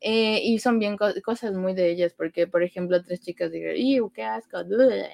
Eh, 0.00 0.40
y 0.44 0.58
son 0.58 0.78
bien 0.78 0.96
co- 0.96 1.14
cosas 1.24 1.54
muy 1.54 1.74
de 1.74 1.90
ellas, 1.90 2.14
porque, 2.16 2.46
por 2.46 2.62
ejemplo, 2.62 3.02
tres 3.02 3.20
chicas 3.20 3.50
digan, 3.52 3.76
¡Iu, 3.76 4.10
qué 4.12 4.22
asco! 4.24 4.62
bleh". 4.64 5.08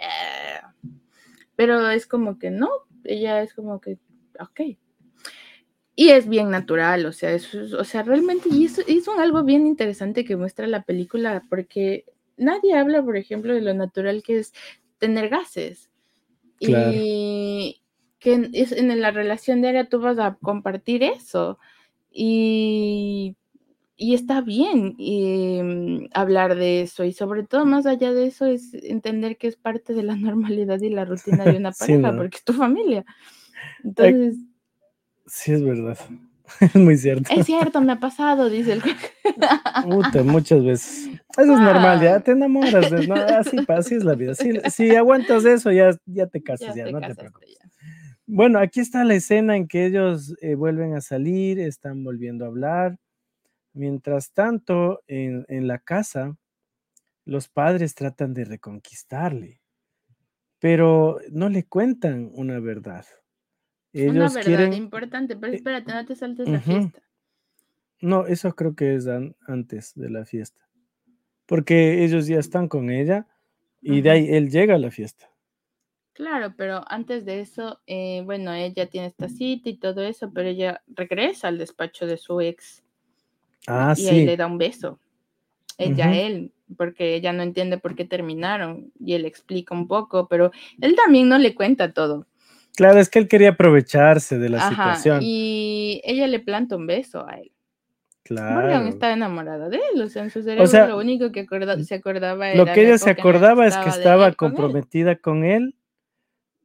Pero 1.56 1.88
es 1.90 2.06
como 2.06 2.38
que 2.38 2.50
no, 2.50 2.68
ella 3.04 3.42
es 3.42 3.54
como 3.54 3.80
que, 3.80 3.98
ok. 4.40 4.78
Y 5.94 6.08
es 6.10 6.26
bien 6.28 6.50
natural, 6.50 7.04
o 7.06 7.12
sea, 7.12 7.32
es- 7.32 7.54
o 7.54 7.84
sea, 7.84 8.02
realmente, 8.02 8.48
y 8.50 8.64
eso 8.64 8.82
es 8.86 9.06
un 9.08 9.20
algo 9.20 9.42
bien 9.44 9.66
interesante 9.66 10.24
que 10.24 10.36
muestra 10.36 10.66
la 10.66 10.82
película, 10.84 11.44
porque 11.50 12.06
nadie 12.36 12.74
habla, 12.74 13.02
por 13.02 13.16
ejemplo, 13.16 13.54
de 13.54 13.60
lo 13.60 13.74
natural 13.74 14.22
que 14.22 14.38
es 14.38 14.52
tener 14.98 15.28
gases. 15.28 15.90
Claro. 16.62 17.04
Y 17.40 17.82
que 18.20 18.34
en, 18.34 18.50
es- 18.54 18.72
en 18.72 19.00
la 19.00 19.10
relación 19.12 19.62
diaria 19.62 19.88
tú 19.88 20.00
vas 20.00 20.18
a 20.18 20.36
compartir 20.42 21.02
eso. 21.04 21.58
Y, 22.12 23.36
y 23.96 24.14
está 24.14 24.40
bien 24.42 24.96
em, 24.98 26.08
hablar 26.14 26.56
de 26.56 26.82
eso. 26.82 27.04
Y 27.04 27.12
sobre 27.14 27.44
todo, 27.44 27.66
más 27.66 27.86
allá 27.86 28.12
de 28.14 28.26
eso, 28.28 28.46
es 28.46 28.74
entender 28.74 29.38
que 29.38 29.48
es 29.48 29.56
parte 29.56 29.94
de 29.94 30.02
la 30.04 30.16
normalidad 30.16 30.80
y 30.82 30.90
la 30.90 31.04
rutina 31.06 31.46
de 31.48 31.56
una 31.58 31.72
Sí, 31.72 31.96
pareja, 31.96 32.12
¿no? 32.12 32.16
porque 32.16 32.38
es 32.38 32.44
tu 32.44 32.52
familia. 32.54 33.04
Entonces, 33.84 34.36
Sí, 35.34 35.52
es 35.52 35.62
verdad. 35.64 35.98
Es 36.60 36.74
muy 36.76 36.98
cierto. 36.98 37.32
es 37.32 37.46
cierto, 37.46 37.80
me 37.80 37.92
ha 37.92 37.98
pasado, 38.00 38.50
dice 38.50 38.72
el 38.74 38.82
Puta, 39.84 40.22
muchas 40.22 40.62
veces. 40.62 41.06
Eso 41.38 41.54
es 41.54 41.60
normal, 41.60 42.02
ya 42.02 42.16
Ah. 42.16 42.20
te 42.20 42.32
enamoras. 42.32 42.90
de- 42.90 43.06
no, 43.06 43.14
así, 43.14 43.94
es 43.94 44.04
la 44.04 44.14
vida. 44.14 44.34
Si, 44.34 44.50
si 44.70 44.94
aguantas 44.94 45.46
eso, 45.46 45.72
ya, 45.72 45.96
ya 46.04 46.26
te 46.26 46.42
casas, 46.42 46.74
ya, 46.74 46.84
te 46.84 46.92
no 46.92 47.00
te 47.00 47.14
preocupes. 47.14 47.48
ya. 47.58 47.70
Bueno, 48.26 48.58
aquí 48.58 48.80
está 48.80 49.02
la 49.04 49.14
escena 49.14 49.56
en 49.56 49.66
que 49.66 49.86
ellos 49.86 50.34
eh, 50.42 50.54
vuelven 50.54 50.94
a 50.94 51.00
salir, 51.00 51.58
están 51.58 52.04
volviendo 52.04 52.44
a 52.44 52.48
hablar. 52.48 52.98
Mientras 53.72 54.32
tanto, 54.32 55.00
en, 55.06 55.46
en 55.48 55.66
la 55.68 55.78
casa, 55.78 56.36
los 57.24 57.48
padres 57.48 57.94
tratan 57.94 58.34
de 58.34 58.44
reconquistarle, 58.44 59.62
pero 60.58 61.18
no 61.30 61.48
le 61.48 61.64
cuentan 61.64 62.30
una 62.34 62.60
verdad. 62.60 63.06
Una 64.04 64.26
Ellos 64.26 64.34
verdad 64.34 64.44
quieren, 64.46 64.72
importante, 64.72 65.34
pero 65.36 65.52
eh, 65.52 65.56
espérate, 65.56 65.92
no 65.92 66.04
te 66.04 66.14
saltes 66.14 66.48
la 66.48 66.60
fiesta. 66.60 67.02
no, 68.00 68.26
eso 68.26 68.54
creo 68.54 68.74
que 68.74 68.94
es 68.94 69.06
an- 69.06 69.34
antes 69.46 69.94
de 69.94 70.10
la 70.10 70.24
fiesta, 70.24 70.60
porque 71.46 72.04
ellos 72.04 72.26
ya 72.28 72.38
están 72.38 72.68
con 72.68 72.90
ella 72.90 73.26
y 73.82 74.02
de 74.02 74.10
ahí 74.10 74.28
él 74.30 74.50
llega 74.50 74.76
a 74.76 74.78
la 74.78 74.90
fiesta. 74.90 75.30
Claro, 76.14 76.54
pero 76.56 76.84
antes 76.88 77.26
de 77.26 77.40
eso, 77.40 77.80
eh, 77.86 78.22
bueno, 78.24 78.52
ella 78.54 78.86
tiene 78.88 79.08
esta 79.08 79.28
cita 79.28 79.68
y 79.68 79.76
todo 79.76 80.02
eso, 80.02 80.32
pero 80.32 80.48
ella 80.48 80.82
regresa 80.86 81.48
al 81.48 81.58
despacho 81.58 82.06
de 82.06 82.16
su 82.16 82.40
ex 82.40 82.82
Ah, 83.66 83.94
y 83.96 84.20
le 84.22 84.36
da 84.36 84.46
un 84.46 84.58
beso. 84.58 84.98
Ella 85.78 86.08
a 86.08 86.14
Ujú. 86.14 86.16
él, 86.16 86.52
porque 86.76 87.14
ella 87.16 87.32
no 87.32 87.42
entiende 87.42 87.78
por 87.78 87.94
qué 87.96 88.04
terminaron 88.04 88.92
y 89.00 89.14
él 89.14 89.24
explica 89.26 89.74
un 89.74 89.88
poco, 89.88 90.28
pero 90.28 90.52
él 90.80 90.96
también 90.96 91.28
no 91.28 91.38
le 91.38 91.54
cuenta 91.54 91.92
todo. 91.92 92.26
Claro, 92.76 92.98
es 93.00 93.10
que 93.10 93.18
él 93.18 93.28
quería 93.28 93.50
aprovecharse 93.50 94.38
de 94.38 94.48
la 94.48 94.58
Ajá, 94.58 94.70
situación. 94.96 95.20
y 95.22 96.00
ella 96.04 96.26
le 96.26 96.40
planta 96.40 96.76
un 96.76 96.86
beso 96.86 97.26
a 97.28 97.34
él. 97.34 97.52
Claro. 98.24 98.86
estaba 98.86 99.12
enamorada 99.12 99.68
de 99.68 99.78
él, 99.94 100.00
o 100.00 100.08
sea, 100.08 100.22
en 100.22 100.30
su 100.30 100.42
cerebro 100.42 100.66
sea, 100.68 100.86
lo 100.86 100.98
único 100.98 101.32
que 101.32 101.40
acorda- 101.40 101.82
se 101.82 101.94
acordaba 101.96 102.54
Lo 102.54 102.62
era 102.62 102.72
que 102.72 102.82
la 102.82 102.88
ella 102.88 102.98
se 102.98 103.10
acordaba 103.10 103.66
es 103.66 103.76
que 103.76 103.88
estaba 103.90 104.28
él 104.28 104.36
con 104.36 104.50
él, 104.52 104.56
comprometida 104.56 105.16
con 105.16 105.44
él 105.44 105.74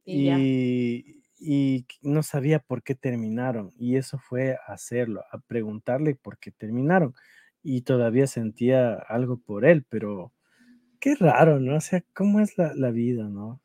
y 0.04 0.30
y, 0.30 1.22
y 1.40 1.82
que 1.82 1.96
no 2.02 2.22
sabía 2.22 2.60
por 2.60 2.82
qué 2.82 2.94
terminaron. 2.94 3.72
Y 3.76 3.96
eso 3.96 4.18
fue 4.18 4.56
hacerlo, 4.66 5.22
a 5.30 5.38
preguntarle 5.38 6.14
por 6.14 6.38
qué 6.38 6.50
terminaron. 6.52 7.14
Y 7.62 7.82
todavía 7.82 8.26
sentía 8.26 8.94
algo 8.94 9.36
por 9.38 9.64
él, 9.66 9.84
pero 9.88 10.32
qué 11.00 11.16
raro, 11.16 11.60
¿no? 11.60 11.76
O 11.76 11.80
sea, 11.80 12.02
¿cómo 12.14 12.40
es 12.40 12.56
la, 12.56 12.72
la 12.74 12.90
vida, 12.90 13.24
no? 13.24 13.60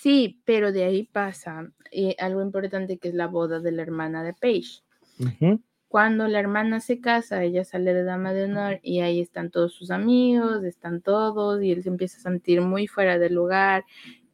Sí, 0.00 0.40
pero 0.46 0.72
de 0.72 0.84
ahí 0.84 1.02
pasa 1.04 1.70
eh, 1.92 2.16
algo 2.18 2.40
importante 2.40 2.96
que 2.98 3.08
es 3.08 3.14
la 3.14 3.26
boda 3.26 3.60
de 3.60 3.70
la 3.72 3.82
hermana 3.82 4.22
de 4.22 4.32
Paige. 4.32 4.80
Cuando 5.88 6.26
la 6.28 6.38
hermana 6.40 6.80
se 6.80 7.00
casa, 7.00 7.42
ella 7.44 7.64
sale 7.64 7.92
de 7.92 8.04
dama 8.04 8.32
de 8.32 8.44
honor 8.44 8.80
y 8.82 9.00
ahí 9.00 9.20
están 9.20 9.50
todos 9.50 9.74
sus 9.74 9.90
amigos, 9.90 10.64
están 10.64 11.02
todos 11.02 11.62
y 11.62 11.72
él 11.72 11.82
se 11.82 11.88
empieza 11.90 12.16
a 12.18 12.22
sentir 12.22 12.62
muy 12.62 12.86
fuera 12.86 13.18
del 13.18 13.34
lugar. 13.34 13.84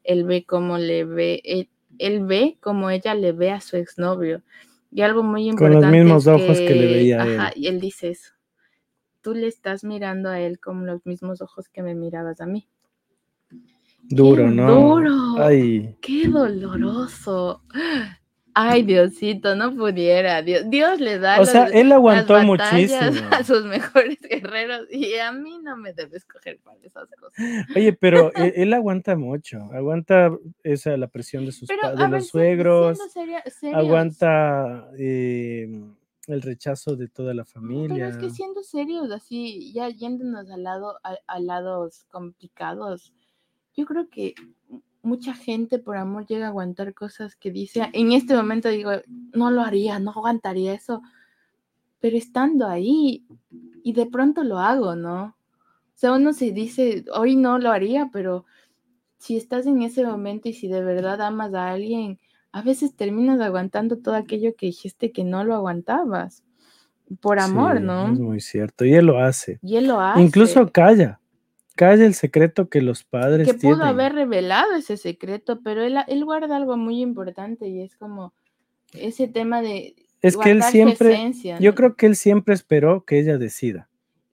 Él 0.04 0.24
ve 0.24 0.44
cómo 0.44 0.78
le 0.78 1.04
ve, 1.04 1.40
él, 1.44 1.68
él 1.98 2.24
ve 2.26 2.58
cómo 2.60 2.90
ella 2.90 3.14
le 3.14 3.32
ve 3.32 3.50
a 3.50 3.60
su 3.60 3.76
exnovio. 3.76 4.42
Y 4.92 5.00
algo 5.00 5.22
muy 5.24 5.50
Con 5.56 5.72
los 5.72 5.82
importante 5.82 5.98
mismos 5.98 6.26
ojos 6.28 6.58
que 6.58 6.74
le 6.74 6.86
veía 6.86 7.20
a 7.22 7.24
ajá, 7.24 7.48
él. 7.48 7.62
y 7.62 7.66
él 7.66 7.80
dice 7.80 8.10
eso. 8.10 8.34
Tú 9.20 9.34
le 9.34 9.48
estás 9.48 9.82
mirando 9.82 10.28
a 10.28 10.38
él 10.40 10.60
con 10.60 10.86
los 10.86 11.04
mismos 11.06 11.40
ojos 11.42 11.68
que 11.68 11.82
me 11.82 11.94
mirabas 11.96 12.40
a 12.40 12.46
mí. 12.46 12.68
Duro, 14.08 14.44
¡Qué 14.44 14.50
¿no? 14.50 14.74
duro! 14.94 15.14
Ay, 15.38 15.96
¡Qué 16.00 16.28
doloroso! 16.28 17.62
Ay, 18.58 18.84
Diosito, 18.84 19.54
no 19.54 19.76
pudiera. 19.76 20.40
Dios, 20.40 20.62
Dios 20.70 20.98
le 20.98 21.18
da 21.18 21.38
o 21.38 21.44
sea, 21.44 21.66
él 21.66 21.92
aguantó 21.92 22.42
muchísimo. 22.42 23.00
a 23.30 23.44
sus 23.44 23.66
mejores 23.66 24.18
guerreros 24.20 24.86
y 24.90 25.14
a 25.16 25.30
mí 25.30 25.58
no 25.62 25.76
me 25.76 25.92
debes 25.92 26.24
coger 26.24 26.58
para 26.60 26.78
esas 26.82 27.06
cosas. 27.20 27.38
Oye, 27.76 27.92
pero 27.92 28.32
él, 28.34 28.52
él 28.56 28.72
aguanta 28.72 29.14
mucho, 29.14 29.58
aguanta 29.74 30.30
esa 30.62 30.96
la 30.96 31.08
presión 31.08 31.44
de 31.44 31.52
sus 31.52 31.68
Pero, 31.68 31.94
de 31.96 32.08
los 32.08 32.28
suegros, 32.28 32.98
aguanta 33.74 34.88
eh, 34.98 35.68
el 36.26 36.40
rechazo 36.40 36.96
de 36.96 37.08
toda 37.08 37.34
la 37.34 37.44
Pero 37.44 37.60
familia. 37.60 38.08
es 38.08 38.16
que 38.16 38.30
siendo 38.30 38.62
serios, 38.62 39.10
así, 39.10 39.70
ya 39.74 39.90
yéndonos 39.90 40.50
al 40.50 40.62
lado, 40.62 40.96
a, 41.04 41.16
a 41.26 41.40
lados 41.40 42.06
complicados, 42.08 43.12
yo 43.76 43.84
creo 43.84 44.08
que 44.08 44.34
mucha 45.02 45.34
gente 45.34 45.78
por 45.78 45.96
amor 45.96 46.26
llega 46.26 46.46
a 46.46 46.48
aguantar 46.48 46.94
cosas 46.94 47.36
que 47.36 47.50
dice, 47.50 47.88
en 47.92 48.12
este 48.12 48.34
momento 48.34 48.68
digo, 48.68 48.90
no 49.32 49.50
lo 49.50 49.60
haría, 49.62 49.98
no 49.98 50.10
aguantaría 50.10 50.74
eso, 50.74 51.02
pero 52.00 52.16
estando 52.16 52.66
ahí 52.66 53.24
y 53.82 53.92
de 53.92 54.06
pronto 54.06 54.42
lo 54.42 54.58
hago, 54.58 54.96
¿no? 54.96 55.24
O 55.24 55.98
sea, 55.98 56.12
uno 56.12 56.32
se 56.32 56.52
dice, 56.52 57.04
hoy 57.14 57.36
no 57.36 57.58
lo 57.58 57.70
haría, 57.70 58.10
pero 58.12 58.44
si 59.18 59.36
estás 59.36 59.66
en 59.66 59.82
ese 59.82 60.04
momento 60.04 60.48
y 60.48 60.52
si 60.52 60.68
de 60.68 60.82
verdad 60.82 61.20
amas 61.22 61.54
a 61.54 61.70
alguien, 61.70 62.18
a 62.52 62.62
veces 62.62 62.94
terminas 62.94 63.40
aguantando 63.40 63.98
todo 63.98 64.14
aquello 64.14 64.54
que 64.56 64.66
dijiste 64.66 65.12
que 65.12 65.24
no 65.24 65.44
lo 65.44 65.54
aguantabas, 65.54 66.42
por 67.20 67.38
amor, 67.38 67.78
Sí, 67.78 67.84
¿no? 67.84 68.12
Es 68.12 68.18
muy 68.18 68.40
cierto, 68.40 68.84
y 68.84 68.94
él 68.94 69.06
lo 69.06 69.18
hace. 69.18 69.58
Y 69.62 69.76
él 69.76 69.86
lo 69.86 70.00
hace. 70.00 70.20
Incluso 70.20 70.70
calla, 70.72 71.20
calla 71.76 72.04
el 72.06 72.14
secreto 72.14 72.68
que 72.68 72.82
los 72.82 73.04
padres 73.04 73.46
que 73.46 73.54
pudo 73.54 73.60
tienen. 73.76 73.82
haber 73.82 74.14
revelado 74.14 74.74
ese 74.74 74.96
secreto, 74.96 75.60
pero 75.62 75.84
él, 75.84 75.96
él 76.08 76.24
guarda 76.24 76.56
algo 76.56 76.76
muy 76.76 77.00
importante 77.00 77.68
y 77.68 77.82
es 77.82 77.96
como 77.96 78.34
ese 78.92 79.28
tema 79.28 79.62
de 79.62 79.94
Es 80.22 80.36
que 80.36 80.50
él 80.50 80.62
siempre, 80.64 81.12
esencia, 81.14 81.58
yo 81.60 81.70
¿no? 81.70 81.74
creo 81.76 81.96
que 81.96 82.06
él 82.06 82.16
siempre 82.16 82.54
esperó 82.54 83.04
que 83.04 83.20
ella 83.20 83.38
decida. 83.38 83.88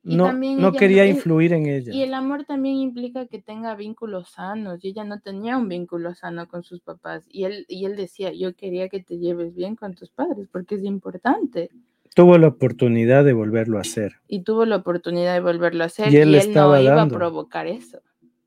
Y 0.05 0.17
No, 0.17 0.33
no 0.33 0.73
quería 0.73 1.05
influir 1.05 1.53
en 1.53 1.65
ella. 1.65 1.93
Y 1.93 2.01
el 2.03 2.13
amor 2.13 2.43
también 2.43 2.75
implica 2.75 3.25
que 3.27 3.41
tenga 3.41 3.73
vínculos 3.75 4.31
sanos 4.31 4.83
y 4.83 4.89
ella 4.89 5.05
no 5.05 5.21
tenía 5.21 5.57
un 5.57 5.69
vínculo 5.69 6.13
sano 6.13 6.47
con 6.49 6.63
sus 6.63 6.81
papás 6.81 7.23
y 7.29 7.45
él, 7.45 7.65
y 7.69 7.85
él 7.85 7.95
decía, 7.95 8.33
yo 8.33 8.53
quería 8.53 8.89
que 8.89 9.01
te 9.01 9.17
lleves 9.17 9.55
bien 9.55 9.75
con 9.77 9.95
tus 9.95 10.09
padres 10.09 10.49
porque 10.51 10.75
es 10.75 10.83
importante 10.83 11.69
Tuvo 12.13 12.37
la 12.37 12.47
oportunidad 12.47 13.25
de 13.25 13.33
volverlo 13.33 13.77
a 13.77 13.81
hacer, 13.81 14.15
y 14.27 14.43
tuvo 14.43 14.65
la 14.65 14.77
oportunidad 14.77 15.33
de 15.33 15.39
volverlo 15.39 15.83
a 15.83 15.87
hacer 15.87 16.09
Y 16.09 16.15
y 16.15 16.17
él 16.17 16.35
él, 16.35 16.47
le 16.47 16.53
no 16.53 16.79
iba 16.79 17.01
a 17.01 17.07
provocar 17.07 17.67
eso, 17.67 18.01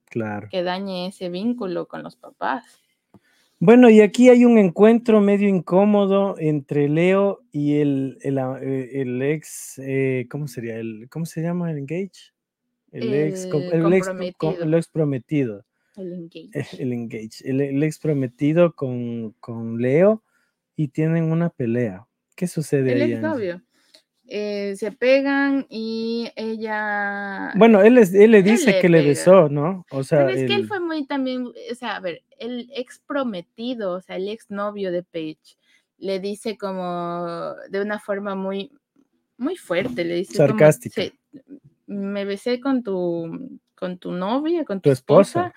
claro. 0.05 0.49
que 0.51 0.63
dañe 0.63 1.09
ese 1.09 1.29
vínculo 1.29 1.87
con 1.87 2.03
los 2.03 2.17
papás. 2.17 2.65
Bueno, 3.59 3.89
y 3.89 4.03
aquí 4.03 4.29
hay 4.29 4.45
un 4.45 4.59
encuentro 4.59 5.23
medio 5.23 5.49
incómodo 5.49 6.37
entre 6.39 6.91
Leo 6.91 7.41
y 7.53 7.77
el, 7.77 8.19
el, 8.21 8.37
eh, 8.37 9.01
el 9.01 9.23
ex, 9.23 9.79
eh, 9.79 10.27
¿cómo 10.31 10.47
sería? 10.47 10.77
El, 10.77 11.09
¿Cómo 11.09 11.25
se 11.25 11.41
llama 11.41 11.71
el 11.71 11.79
engage? 11.79 12.35
El, 12.93 13.15
ex, 13.15 13.45
El 13.47 13.93
ex, 13.95 14.09
prometido, 14.89 15.65
El 15.97 16.13
engage. 16.13 16.51
el 16.83 16.93
engage, 16.93 17.43
el 17.45 17.83
ex 17.83 17.99
prometido 17.99 18.75
con, 18.75 19.33
con 19.41 19.81
Leo 19.81 20.23
y 20.77 20.89
tienen 20.89 21.33
una 21.33 21.49
pelea. 21.49 22.06
¿Qué 22.37 22.47
sucede 22.47 22.93
El 22.93 23.03
ahí? 23.03 23.03
Angie? 23.03 23.15
exnovio. 23.17 23.63
Eh, 24.29 24.75
se 24.77 24.93
pegan 24.93 25.67
y 25.69 26.31
ella... 26.37 27.53
Bueno, 27.57 27.81
él, 27.83 27.97
es- 27.99 28.13
él 28.15 28.33
le 28.33 28.39
Él 28.39 28.45
dice 28.45 28.73
le 28.73 28.81
que 28.81 28.89
le 28.89 29.03
besó, 29.03 29.49
¿no? 29.49 29.87
O 29.91 30.03
sea, 30.03 30.27
Pero 30.27 30.31
es 30.31 30.47
que 30.49 30.55
él 30.55 30.67
fue 30.67 30.81
muy 30.81 31.07
también, 31.07 31.47
o 31.47 31.75
sea, 31.75 31.97
a 31.97 32.01
ver, 32.01 32.23
el 32.39 32.69
ex 32.75 33.01
prometido, 33.07 33.93
o 33.93 34.01
sea, 34.01 34.17
el 34.17 34.29
ex 34.29 34.51
novio 34.51 34.91
de 34.93 35.03
Paige, 35.03 35.57
le 35.99 36.21
dice 36.21 36.59
como 36.59 37.55
de 37.71 37.81
una 37.81 37.99
forma 38.01 38.35
muy, 38.35 38.71
muy 39.39 39.57
fuerte, 39.57 40.05
le 40.05 40.17
dice 40.17 40.35
Sarcástica. 40.39 41.03
"Sí, 41.03 41.13
me 41.87 42.25
besé 42.25 42.61
con 42.61 42.83
tu, 42.83 43.59
con 43.77 43.99
tu 43.99 44.11
novia, 44.13 44.65
con 44.65 44.81
Tu 44.81 44.89
tu, 44.89 44.93
esposa. 44.93 45.47
esposa, 45.47 45.55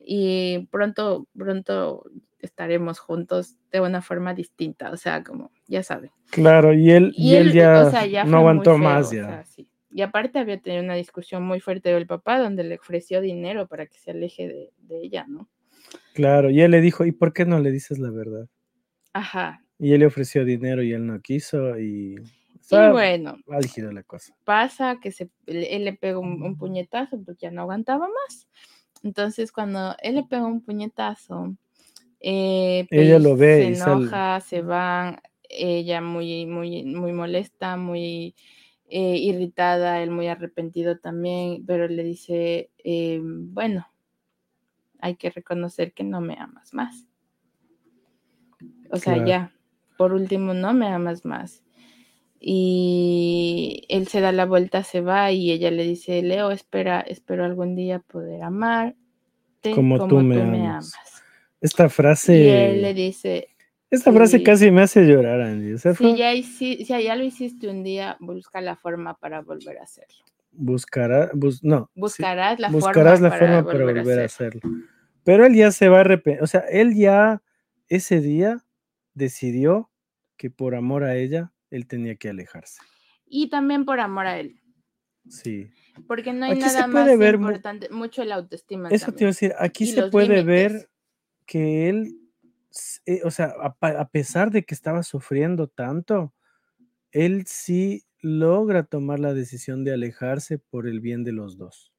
y 0.00 0.66
pronto, 0.70 1.26
pronto 1.36 2.04
estaremos 2.40 2.98
juntos 2.98 3.56
de 3.70 3.80
una 3.80 4.02
forma 4.02 4.34
distinta, 4.34 4.90
o 4.90 4.96
sea, 4.96 5.22
como, 5.22 5.50
ya 5.66 5.82
saben. 5.82 6.10
claro, 6.30 6.72
y 6.72 6.90
él, 6.90 7.12
y 7.16 7.34
él 7.34 7.52
ya, 7.52 7.86
o 7.86 7.90
sea, 7.90 8.06
ya 8.06 8.24
no 8.24 8.38
aguantó 8.38 8.72
feo, 8.72 8.78
más 8.78 9.08
o 9.08 9.14
ya. 9.14 9.26
sea, 9.26 9.44
sí. 9.44 9.68
Y 9.90 10.02
aparte 10.02 10.38
había 10.38 10.60
tenido 10.60 10.82
una 10.84 10.94
discusión 10.94 11.42
muy 11.42 11.60
fuerte 11.60 11.88
del 11.92 12.06
papá 12.06 12.38
donde 12.38 12.62
le 12.62 12.76
ofreció 12.76 13.20
dinero 13.20 13.66
para 13.66 13.86
que 13.86 13.98
se 13.98 14.10
aleje 14.10 14.46
de, 14.46 14.72
de 14.78 15.02
ella, 15.02 15.24
¿no? 15.26 15.48
Claro, 16.14 16.50
y 16.50 16.60
él 16.60 16.70
le 16.70 16.80
dijo, 16.80 17.04
¿y 17.06 17.12
por 17.12 17.32
qué 17.32 17.44
no 17.46 17.58
le 17.58 17.70
dices 17.70 17.98
la 17.98 18.10
verdad? 18.10 18.48
Ajá. 19.12 19.64
Y 19.78 19.92
él 19.92 20.00
le 20.00 20.06
ofreció 20.06 20.44
dinero 20.44 20.82
y 20.82 20.92
él 20.92 21.06
no 21.06 21.20
quiso 21.20 21.78
y... 21.78 22.16
Y 22.70 22.74
estaba 22.74 22.92
bueno, 22.92 23.38
álgido 23.50 23.90
la 23.92 24.02
cosa. 24.02 24.36
pasa 24.44 24.98
que 25.00 25.10
se, 25.10 25.30
él 25.46 25.86
le 25.86 25.94
pegó 25.94 26.20
un, 26.20 26.42
un 26.42 26.58
puñetazo 26.58 27.18
porque 27.24 27.46
ya 27.46 27.50
no 27.50 27.62
aguantaba 27.62 28.08
más. 28.08 28.46
Entonces, 29.02 29.52
cuando 29.52 29.96
él 30.02 30.16
le 30.16 30.24
pega 30.24 30.44
un 30.44 30.60
puñetazo, 30.62 31.56
eh, 32.20 32.86
Ella 32.90 33.14
pues, 33.14 33.22
lo 33.22 33.36
ve 33.36 33.58
se 33.64 33.70
y 33.70 33.74
sale. 33.76 33.94
enoja, 34.04 34.40
se 34.40 34.62
van, 34.62 35.20
ella 35.48 36.00
muy, 36.00 36.46
muy, 36.46 36.84
muy 36.84 37.12
molesta, 37.12 37.76
muy 37.76 38.34
eh, 38.86 39.16
irritada, 39.16 40.02
él 40.02 40.10
muy 40.10 40.28
arrepentido 40.28 40.98
también, 40.98 41.64
pero 41.66 41.88
le 41.88 42.02
dice, 42.04 42.70
eh, 42.84 43.20
bueno, 43.22 43.86
hay 45.00 45.16
que 45.16 45.30
reconocer 45.30 45.92
que 45.92 46.04
no 46.04 46.20
me 46.20 46.34
amas 46.38 46.74
más. 46.74 47.06
O 48.90 48.96
sea, 48.96 49.24
ya, 49.24 49.52
por 49.96 50.12
último, 50.12 50.54
no 50.54 50.72
me 50.72 50.86
amas 50.88 51.24
más. 51.24 51.62
Y 52.40 53.84
él 53.88 54.06
se 54.08 54.20
da 54.20 54.32
la 54.32 54.46
vuelta, 54.46 54.84
se 54.84 55.00
va 55.00 55.32
y 55.32 55.50
ella 55.50 55.70
le 55.70 55.82
dice, 55.84 56.22
Leo, 56.22 56.50
espera, 56.50 57.00
espero 57.00 57.44
algún 57.44 57.74
día 57.74 57.98
poder 57.98 58.42
amarte 58.42 58.96
Como 59.74 59.98
tú 60.08 60.20
me 60.20 60.42
amas". 60.42 60.94
amas. 60.94 61.24
Esta 61.60 61.84
Y 61.84 61.86
él 61.86 61.90
le 61.90 61.90
frase, 61.90 62.92
dice, 62.94 63.48
esta 63.90 64.12
frase 64.12 64.42
casi 64.42 64.70
me 64.70 64.82
hace 64.82 65.02
llorar. 65.06 65.40
O 65.74 65.78
sea, 65.78 65.92
si 65.92 65.96
fue- 65.96 66.16
ya, 66.16 66.32
hici- 66.34 66.84
si 66.84 66.86
ya 66.86 67.16
lo 67.16 67.24
hiciste 67.24 67.68
un 67.68 67.82
día, 67.82 68.16
busca 68.20 68.60
la 68.60 68.76
forma 68.76 69.14
para 69.18 69.40
volver 69.42 69.78
a 69.78 69.82
hacerlo. 69.82 70.24
buscará, 70.50 71.30
bus- 71.34 71.62
no, 71.62 71.88
sí, 71.94 72.00
Buscarás 72.00 72.58
la 72.58 72.68
buscarás 72.70 73.20
forma 73.20 73.28
la 73.28 73.38
forma 73.38 73.64
para 73.64 73.78
volver 73.84 73.98
a 73.98 74.02
volver 74.02 74.20
a 74.20 74.24
hacerlo. 74.24 74.60
hacerlo. 74.64 74.86
Pero 75.24 75.46
él 75.46 75.54
ya 75.54 75.70
se 75.70 75.88
va 75.88 75.98
a 75.98 76.00
arrepentir, 76.00 76.42
o 76.42 76.46
sea, 76.46 76.60
él 76.70 76.94
ya 76.96 77.42
ese 77.88 78.20
día 78.20 78.64
decidió 79.14 79.90
que 80.36 80.50
por 80.50 80.74
amor 80.74 81.04
a 81.04 81.16
ella, 81.16 81.52
él 81.70 81.86
tenía 81.86 82.16
que 82.16 82.28
alejarse. 82.28 82.80
Y 83.26 83.50
también 83.50 83.84
por 83.84 84.00
amor 84.00 84.26
a 84.26 84.38
él. 84.40 84.60
Sí. 85.28 85.70
Porque 86.06 86.32
no 86.32 86.46
hay 86.46 86.52
Aquí 86.52 86.60
nada 86.60 86.86
más 86.86 87.18
ver 87.18 87.34
importante, 87.34 87.88
mucho 87.90 88.24
la 88.24 88.36
autoestima. 88.36 88.88
Eso 88.90 89.12
te 89.12 89.24
iba 89.24 89.28
a 89.28 89.32
decir, 89.32 89.54
aquí 89.58 89.84
Y 89.84 89.88
se 89.88 90.08
puede 90.08 90.42
ver. 90.42 90.88
Que 91.48 91.88
él, 91.88 92.14
eh, 93.06 93.22
o 93.24 93.30
sea, 93.32 93.54
a, 93.80 94.08
pesar 94.08 94.52
de 94.52 94.64
que 94.64 94.74
estaba 94.74 95.02
sufriendo 95.02 95.66
tanto, 95.66 96.34
él 97.10 97.46
sí 97.46 98.04
logra 98.20 98.84
tomar 98.84 99.18
la 99.18 99.32
decisión 99.32 99.82
de 99.82 99.94
alejarse 99.94 100.58
por 100.58 100.86
el 100.86 101.00
bien 101.00 101.24
de 101.24 101.32
los 101.32 101.56
dos. 101.56 101.92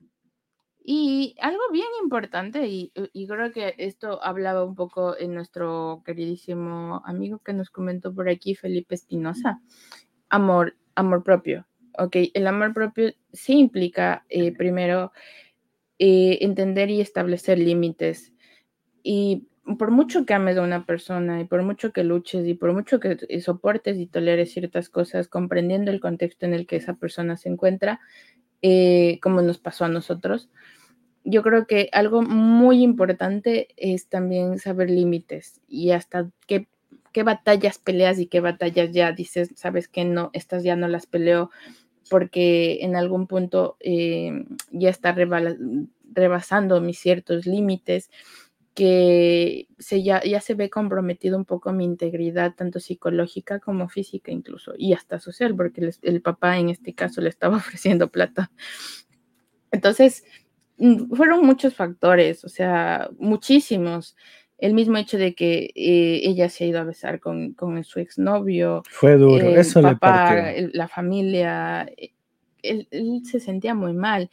Y 0.81 1.35
algo 1.41 1.61
bien 1.73 1.87
importante, 2.01 2.67
y, 2.67 2.91
y 2.93 3.27
creo 3.27 3.51
que 3.51 3.75
esto 3.77 4.23
hablaba 4.23 4.63
un 4.63 4.75
poco 4.75 5.17
en 5.17 5.33
nuestro 5.33 6.03
queridísimo 6.05 7.01
amigo 7.05 7.39
que 7.39 7.53
nos 7.53 7.69
comentó 7.69 8.13
por 8.13 8.29
aquí, 8.29 8.55
Felipe 8.55 8.95
Espinosa, 8.95 9.61
amor, 10.29 10.75
amor 10.95 11.23
propio. 11.23 11.67
Ok, 11.97 12.15
el 12.33 12.47
amor 12.47 12.73
propio 12.73 13.11
sí 13.33 13.53
implica 13.53 14.25
eh, 14.29 14.51
primero 14.55 15.11
eh, 15.97 16.37
entender 16.41 16.89
y 16.89 17.01
establecer 17.01 17.59
límites. 17.59 18.31
Y 19.03 19.47
por 19.77 19.91
mucho 19.91 20.25
que 20.25 20.33
ames 20.33 20.57
a 20.57 20.61
una 20.61 20.85
persona 20.85 21.41
y 21.41 21.45
por 21.45 21.61
mucho 21.63 21.91
que 21.91 22.03
luches 22.03 22.47
y 22.47 22.53
por 22.53 22.73
mucho 22.73 22.99
que 22.99 23.17
soportes 23.41 23.97
y 23.97 24.07
toleres 24.07 24.51
ciertas 24.51 24.89
cosas, 24.89 25.27
comprendiendo 25.27 25.91
el 25.91 25.99
contexto 25.99 26.45
en 26.45 26.53
el 26.53 26.65
que 26.65 26.77
esa 26.77 26.95
persona 26.95 27.37
se 27.37 27.49
encuentra, 27.49 27.99
eh, 28.61 29.19
como 29.21 29.41
nos 29.41 29.59
pasó 29.59 29.85
a 29.85 29.89
nosotros, 29.89 30.49
yo 31.23 31.43
creo 31.43 31.67
que 31.67 31.89
algo 31.91 32.21
muy 32.21 32.81
importante 32.81 33.67
es 33.77 34.07
también 34.07 34.57
saber 34.57 34.89
límites 34.89 35.61
y 35.67 35.91
hasta 35.91 36.29
qué, 36.47 36.67
qué 37.11 37.23
batallas 37.23 37.77
peleas 37.77 38.19
y 38.19 38.27
qué 38.27 38.39
batallas 38.39 38.91
ya 38.91 39.11
dices, 39.11 39.51
sabes 39.55 39.87
que 39.87 40.05
no, 40.05 40.31
estas 40.33 40.63
ya 40.63 40.75
no 40.75 40.87
las 40.87 41.05
peleo 41.05 41.51
porque 42.09 42.79
en 42.81 42.95
algún 42.95 43.27
punto 43.27 43.77
eh, 43.79 44.45
ya 44.71 44.89
está 44.89 45.15
rebasando 46.13 46.81
mis 46.81 46.99
ciertos 46.99 47.45
límites 47.45 48.09
que 48.73 49.67
se 49.77 50.03
ya, 50.03 50.23
ya 50.23 50.39
se 50.41 50.53
ve 50.53 50.69
comprometido 50.69 51.37
un 51.37 51.45
poco 51.45 51.73
mi 51.73 51.83
integridad, 51.85 52.55
tanto 52.55 52.79
psicológica 52.79 53.59
como 53.59 53.89
física 53.89 54.31
incluso, 54.31 54.73
y 54.77 54.93
hasta 54.93 55.19
social, 55.19 55.55
porque 55.55 55.81
les- 55.81 55.99
el 56.01 56.21
papá 56.21 56.57
en 56.57 56.69
este 56.69 56.93
caso 56.93 57.19
le 57.21 57.29
estaba 57.29 57.57
ofreciendo 57.77 58.09
plata. 58.09 58.51
Entonces, 59.71 60.23
mm, 60.77 61.13
fueron 61.15 61.45
muchos 61.45 61.75
factores, 61.75 62.43
o 62.45 62.49
sea, 62.49 63.09
muchísimos. 63.19 64.15
El 64.57 64.73
mismo 64.73 64.97
hecho 64.97 65.17
de 65.17 65.35
que 65.35 65.71
eh, 65.75 66.21
ella 66.23 66.49
se 66.49 66.63
ha 66.63 66.67
ido 66.67 66.79
a 66.79 66.83
besar 66.83 67.19
con, 67.19 67.53
con 67.53 67.81
su 67.83 67.99
exnovio, 67.99 68.83
Fue 68.89 69.15
duro, 69.17 69.49
el 69.49 69.57
eso 69.57 69.81
le 69.81 69.89
papá, 69.95 70.25
partió. 70.27 70.45
el- 70.47 70.71
la 70.73 70.87
familia, 70.87 71.83
eh, 71.97 72.11
él, 72.61 72.87
él 72.91 73.21
se 73.23 73.39
sentía 73.39 73.73
muy 73.73 73.93
mal. 73.93 74.29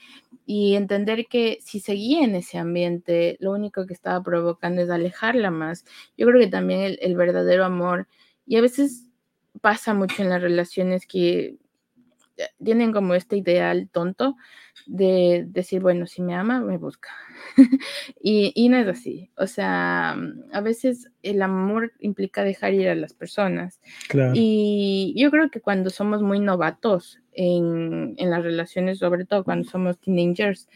Y 0.46 0.76
entender 0.76 1.26
que 1.26 1.58
si 1.60 1.80
seguía 1.80 2.24
en 2.24 2.36
ese 2.36 2.58
ambiente, 2.58 3.36
lo 3.40 3.52
único 3.52 3.84
que 3.84 3.92
estaba 3.92 4.22
provocando 4.22 4.80
es 4.80 4.90
alejarla 4.90 5.50
más. 5.50 5.84
Yo 6.16 6.26
creo 6.26 6.40
que 6.40 6.46
también 6.46 6.96
el, 7.00 7.16
verdadero 7.16 7.64
amor, 7.64 8.06
y 8.46 8.56
a 8.56 8.60
veces 8.62 9.08
pasa 9.60 9.92
mucho 9.92 10.22
en 10.22 10.30
las 10.30 10.40
relaciones 10.40 11.06
que 11.06 11.56
eh, 12.36 12.48
tienen 12.62 12.92
como 12.92 13.14
este 13.14 13.36
ideal 13.36 13.88
tonto 13.90 14.36
de 14.86 15.44
decir, 15.48 15.80
bueno, 15.82 16.06
si 16.06 16.22
me 16.22 16.34
ama, 16.34 16.60
me 16.60 16.78
busca. 16.78 17.10
y, 18.20 18.52
y 18.54 18.68
no 18.68 18.76
es 18.76 18.86
así. 18.88 19.30
O 19.36 19.46
sea, 19.46 20.16
a 20.52 20.60
veces 20.60 21.10
el 21.22 21.42
amor 21.42 21.92
implica 22.00 22.44
dejar 22.44 22.74
ir 22.74 22.88
a 22.88 22.94
las 22.94 23.12
personas. 23.12 23.80
Claro. 24.08 24.32
Y 24.34 25.14
yo 25.16 25.30
creo 25.30 25.50
que 25.50 25.60
cuando 25.60 25.90
somos 25.90 26.22
muy 26.22 26.38
novatos 26.40 27.20
en, 27.32 28.14
en 28.16 28.30
las 28.30 28.42
relaciones, 28.42 28.98
sobre 28.98 29.24
todo 29.24 29.44
cuando 29.44 29.68
somos 29.68 29.98
teenagers, 29.98 30.68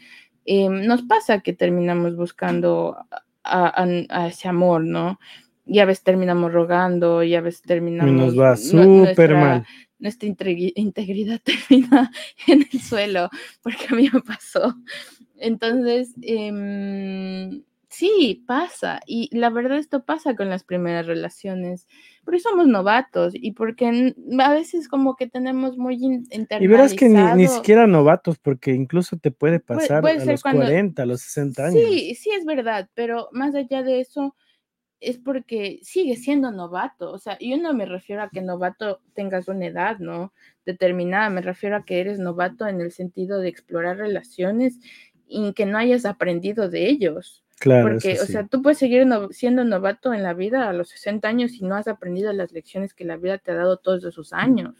eh, 0.45 0.69
nos 0.69 1.03
pasa 1.03 1.39
que 1.41 1.53
terminamos 1.53 2.15
buscando 2.15 2.97
a, 3.43 3.83
a- 3.83 3.87
a 4.09 4.27
ese 4.27 4.47
amor, 4.47 4.83
¿no? 4.83 5.19
Y 5.65 5.79
a 5.79 5.85
veces 5.85 6.03
terminamos 6.03 6.51
rogando, 6.51 7.23
y 7.23 7.35
a 7.35 7.41
veces 7.41 7.61
Y 7.63 7.67
terminamos... 7.67 8.13
nos 8.13 8.39
va 8.39 8.57
súper 8.57 9.35
mal. 9.35 9.65
Nuestra 10.01 10.27
integri- 10.27 10.73
integridad 10.75 11.39
termina 11.69 12.11
en 12.47 12.67
el 12.73 12.81
suelo, 12.81 13.29
porque 13.63 13.85
a 13.89 13.95
mí 13.95 14.09
me 14.11 14.19
pasó. 14.21 14.75
Entonces, 15.37 16.13
em, 16.21 17.63
sí, 17.87 18.43
pasa. 18.47 18.99
Y 19.07 19.35
la 19.37 19.49
verdad 19.49 19.77
esto 19.77 20.03
pasa 20.05 20.35
con 20.35 20.49
las 20.49 20.63
primeras 20.63 21.05
relaciones, 21.07 21.87
porque 22.23 22.39
somos 22.39 22.67
novatos 22.67 23.33
y 23.35 23.51
porque 23.53 24.13
a 24.39 24.51
veces 24.53 24.87
como 24.87 25.15
que 25.15 25.27
tenemos 25.27 25.77
muy 25.77 25.95
in- 25.95 26.27
Y 26.59 26.67
verás 26.67 26.93
que 26.93 27.05
ni, 27.05 27.15
ni 27.15 27.19
internalizado- 27.21 27.55
siquiera 27.57 27.87
novatos, 27.87 28.37
porque 28.39 28.71
incluso 28.73 29.17
te 29.17 29.31
puede 29.31 29.59
Puede- 29.59 29.79
pasar 29.81 30.01
puede 30.01 30.17
a 30.17 30.19
ser 30.19 30.31
los 30.33 30.41
cuando- 30.41 30.61
40, 30.61 31.03
a 31.03 31.05
los 31.05 31.21
60 31.21 31.65
años. 31.65 31.79
Sí, 31.89 32.15
sí 32.15 32.29
es 32.37 32.45
verdad, 32.45 32.89
pero 32.93 33.29
más 33.31 33.55
allá 33.55 33.83
de 33.83 33.99
eso 34.01 34.35
es 35.01 35.17
porque 35.17 35.79
sigue 35.81 36.15
siendo 36.15 36.51
novato, 36.51 37.11
o 37.11 37.17
sea, 37.17 37.37
yo 37.39 37.57
no 37.57 37.73
me 37.73 37.85
refiero 37.85 38.21
a 38.21 38.29
que 38.29 38.41
novato 38.41 39.01
tengas 39.13 39.47
una 39.47 39.65
edad, 39.65 39.97
¿no? 39.99 40.31
Determinada, 40.65 41.29
me 41.29 41.41
refiero 41.41 41.75
a 41.75 41.83
que 41.85 41.99
eres 41.99 42.19
novato 42.19 42.67
en 42.67 42.79
el 42.81 42.91
sentido 42.91 43.39
de 43.39 43.49
explorar 43.49 43.97
relaciones 43.97 44.79
y 45.27 45.53
que 45.53 45.65
no 45.65 45.77
hayas 45.79 46.05
aprendido 46.05 46.69
de 46.69 46.87
ellos. 46.87 47.43
Claro, 47.57 47.89
Porque, 47.89 48.11
eso 48.11 48.23
o 48.23 48.25
sí. 48.27 48.31
sea, 48.33 48.45
tú 48.47 48.61
puedes 48.61 48.77
seguir 48.79 49.05
no- 49.05 49.29
siendo 49.31 49.63
novato 49.63 50.13
en 50.13 50.23
la 50.23 50.33
vida 50.33 50.69
a 50.69 50.73
los 50.73 50.89
60 50.89 51.27
años 51.27 51.53
y 51.53 51.63
no 51.63 51.75
has 51.75 51.87
aprendido 51.87 52.31
las 52.33 52.51
lecciones 52.51 52.93
que 52.93 53.05
la 53.05 53.17
vida 53.17 53.37
te 53.39 53.51
ha 53.51 53.55
dado 53.55 53.77
todos 53.77 54.03
esos 54.03 54.33
años. 54.33 54.75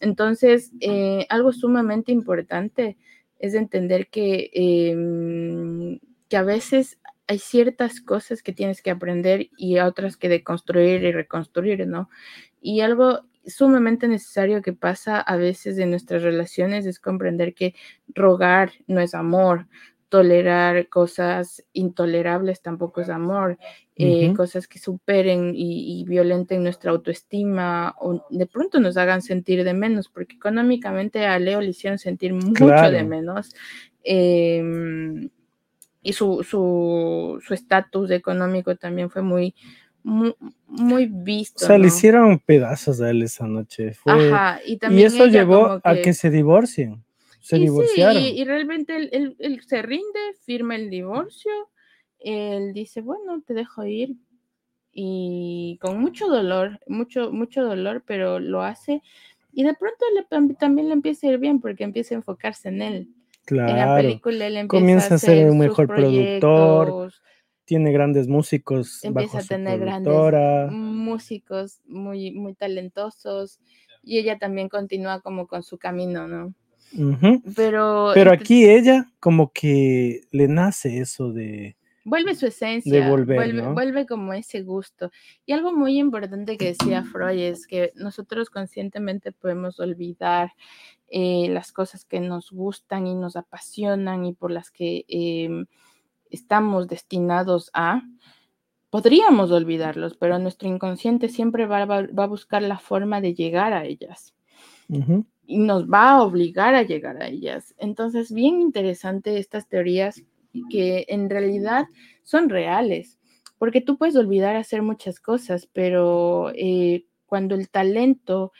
Entonces, 0.00 0.72
eh, 0.80 1.26
algo 1.28 1.52
sumamente 1.52 2.12
importante 2.12 2.96
es 3.38 3.54
entender 3.54 4.08
que, 4.08 4.50
em, 4.52 5.98
que 6.28 6.36
a 6.36 6.42
veces 6.42 6.98
hay 7.28 7.38
ciertas 7.38 8.00
cosas 8.00 8.42
que 8.42 8.52
tienes 8.52 8.82
que 8.82 8.90
aprender 8.90 9.50
y 9.56 9.78
otras 9.78 10.16
que 10.16 10.28
deconstruir 10.28 11.04
y 11.04 11.12
reconstruir, 11.12 11.86
¿no? 11.86 12.08
Y 12.60 12.80
algo 12.80 13.20
sumamente 13.46 14.08
necesario 14.08 14.62
que 14.62 14.72
pasa 14.72 15.20
a 15.20 15.36
veces 15.36 15.78
en 15.78 15.90
nuestras 15.90 16.22
relaciones 16.22 16.86
es 16.86 16.98
comprender 17.00 17.54
que 17.54 17.74
rogar 18.14 18.72
no 18.86 19.00
es 19.00 19.14
amor, 19.14 19.66
tolerar 20.08 20.88
cosas 20.88 21.64
intolerables 21.74 22.62
tampoco 22.62 23.02
es 23.02 23.10
amor, 23.10 23.58
eh, 23.96 24.26
Ujú. 24.28 24.36
cosas 24.36 24.66
que 24.66 24.78
superen 24.78 25.52
y, 25.54 26.00
y 26.00 26.04
violenten 26.04 26.62
nuestra 26.62 26.92
autoestima 26.92 27.94
o 28.00 28.24
de 28.30 28.46
pronto 28.46 28.80
nos 28.80 28.96
hagan 28.96 29.20
sentir 29.20 29.64
de 29.64 29.74
menos, 29.74 30.08
porque 30.08 30.36
económicamente 30.36 31.26
a 31.26 31.38
Leo 31.38 31.60
le 31.60 31.70
hicieron 31.70 31.98
sentir 31.98 32.32
mucho 32.32 32.54
de 32.56 32.74
Claro. 32.90 33.08
menos. 33.08 33.54
em, 34.04 35.28
y 36.02 36.12
su 36.12 36.42
su 36.44 37.40
su 37.44 37.54
estatus 37.54 38.10
económico 38.10 38.76
también 38.76 39.10
fue 39.10 39.22
muy, 39.22 39.54
muy, 40.02 40.34
muy 40.66 41.06
O 41.06 41.08
visto. 41.24 41.66
sea, 41.66 41.78
le 41.78 41.88
hicieron 41.88 42.38
pedazos 42.38 43.00
a 43.00 43.10
él 43.10 43.22
esa 43.22 43.46
noche. 43.46 43.92
Fue... 43.94 44.12
Ajá, 44.14 44.60
y 44.64 44.72
Y 44.74 44.78
también 44.78 45.06
eso 45.08 45.24
ella 45.24 45.40
llevó 45.40 45.64
a 45.84 45.94
que 46.02 46.12
se 46.14 46.30
divorcien. 46.30 47.04
Se 47.40 47.56
y 47.56 47.60
sí, 47.60 47.64
divorciaron. 47.64 48.22
y, 48.22 48.40
y 48.40 48.44
realmente 48.44 48.96
él, 48.96 49.08
él- 49.12 49.36
él 49.38 49.60
se 49.66 49.82
rinde, 49.82 50.18
firma 50.44 50.76
el 50.76 50.90
divorcio, 50.90 51.50
él 52.20 52.72
dice, 52.74 53.00
bueno, 53.00 53.42
te 53.46 53.54
dejo 53.54 53.84
ir. 53.84 54.14
y 54.92 55.78
con 55.80 56.00
mucho 56.00 56.28
dolor, 56.28 56.80
mucho, 56.88 57.32
mucho 57.32 57.64
dolor, 57.64 58.02
pero 58.06 58.40
lo 58.40 58.62
hace 58.62 59.02
y 59.52 59.64
de 59.64 59.74
pronto 59.74 60.04
le, 60.14 60.54
también 60.56 60.88
le 60.88 60.94
empieza 60.94 61.26
a 61.28 61.32
ir 61.32 61.38
bien 61.38 61.60
porque 61.60 61.84
empieza 61.84 62.14
a 62.14 62.18
enfocarse 62.18 62.68
en 62.68 62.82
él. 62.82 63.08
Claro. 63.48 63.70
En 63.70 63.76
la 63.78 63.96
película 63.96 64.46
él 64.46 64.56
empieza 64.58 64.68
Comienza 64.68 65.14
a 65.14 65.18
ser 65.18 65.50
un 65.50 65.58
mejor 65.58 65.86
productor, 65.86 67.12
tiene 67.64 67.92
grandes 67.92 68.28
músicos 68.28 69.02
empieza 69.02 69.38
bajo 69.38 69.44
a 69.44 69.48
tener 69.48 69.80
grandes 69.80 70.70
músicos 70.70 71.80
muy, 71.86 72.30
muy 72.32 72.52
talentosos 72.52 73.58
y 74.02 74.18
ella 74.18 74.36
también 74.38 74.68
continúa 74.68 75.20
como 75.20 75.46
con 75.46 75.62
su 75.62 75.78
camino, 75.78 76.28
¿no? 76.28 76.52
Ujú. 76.92 77.42
Pero, 77.56 78.10
Pero 78.12 78.32
ent- 78.32 78.40
aquí 78.40 78.68
ella 78.68 79.06
como 79.18 79.50
que 79.50 80.20
le 80.30 80.46
nace 80.46 80.98
eso 80.98 81.32
de... 81.32 81.76
vuelve 82.04 82.34
su 82.34 82.46
esencia, 82.46 83.08
volver, 83.08 83.36
vuelve, 83.36 83.62
¿no? 83.62 83.72
vuelve 83.72 84.06
como 84.06 84.34
ese 84.34 84.60
gusto. 84.62 85.10
Y 85.46 85.52
algo 85.52 85.74
muy 85.74 85.98
importante 85.98 86.58
que 86.58 86.74
decía 86.74 87.02
Freud 87.02 87.38
es 87.38 87.66
que 87.66 87.92
nosotros 87.94 88.50
conscientemente 88.50 89.32
podemos 89.32 89.80
olvidar 89.80 90.52
eh, 91.08 91.48
las 91.50 91.72
cosas 91.72 92.04
que 92.04 92.20
nos 92.20 92.50
gustan 92.50 93.06
y 93.06 93.14
nos 93.14 93.36
apasionan 93.36 94.24
y 94.24 94.32
por 94.34 94.50
las 94.50 94.70
que 94.70 95.04
em, 95.08 95.66
estamos 96.30 96.88
destinados 96.88 97.70
a. 97.74 98.02
Podríamos 98.90 99.50
olvidarlos, 99.50 100.16
pero 100.16 100.38
nuestro 100.38 100.68
inconsciente 100.68 101.28
siempre 101.28 101.66
va, 101.66 101.84
va- 101.84 102.06
va 102.18 102.24
a 102.24 102.28
buscar 102.28 102.62
la 102.62 102.78
forma 102.78 103.20
de 103.20 103.34
llegar 103.34 103.74
a 103.74 103.84
ellas 103.84 104.34
Ujú. 104.88 105.26
y 105.46 105.58
nos 105.58 105.86
va 105.86 106.10
a 106.12 106.22
obligar 106.22 106.74
a 106.74 106.82
llegar 106.84 107.22
a 107.22 107.28
ellas. 107.28 107.74
Entonces, 107.78 108.32
bien 108.32 108.60
interesante 108.60 109.38
estas 109.38 109.68
teorías 109.68 110.22
que 110.70 111.04
en 111.08 111.28
realidad 111.28 111.84
son 112.24 112.48
reales, 112.48 113.18
porque 113.58 113.80
tú 113.82 113.98
puedes 113.98 114.16
olvidar 114.16 114.56
hacer 114.56 114.80
muchas 114.82 115.20
cosas, 115.20 115.68
pero 115.72 116.50
eh, 116.54 117.04
cuando 117.26 117.54
el 117.54 117.68
talento 117.68 118.52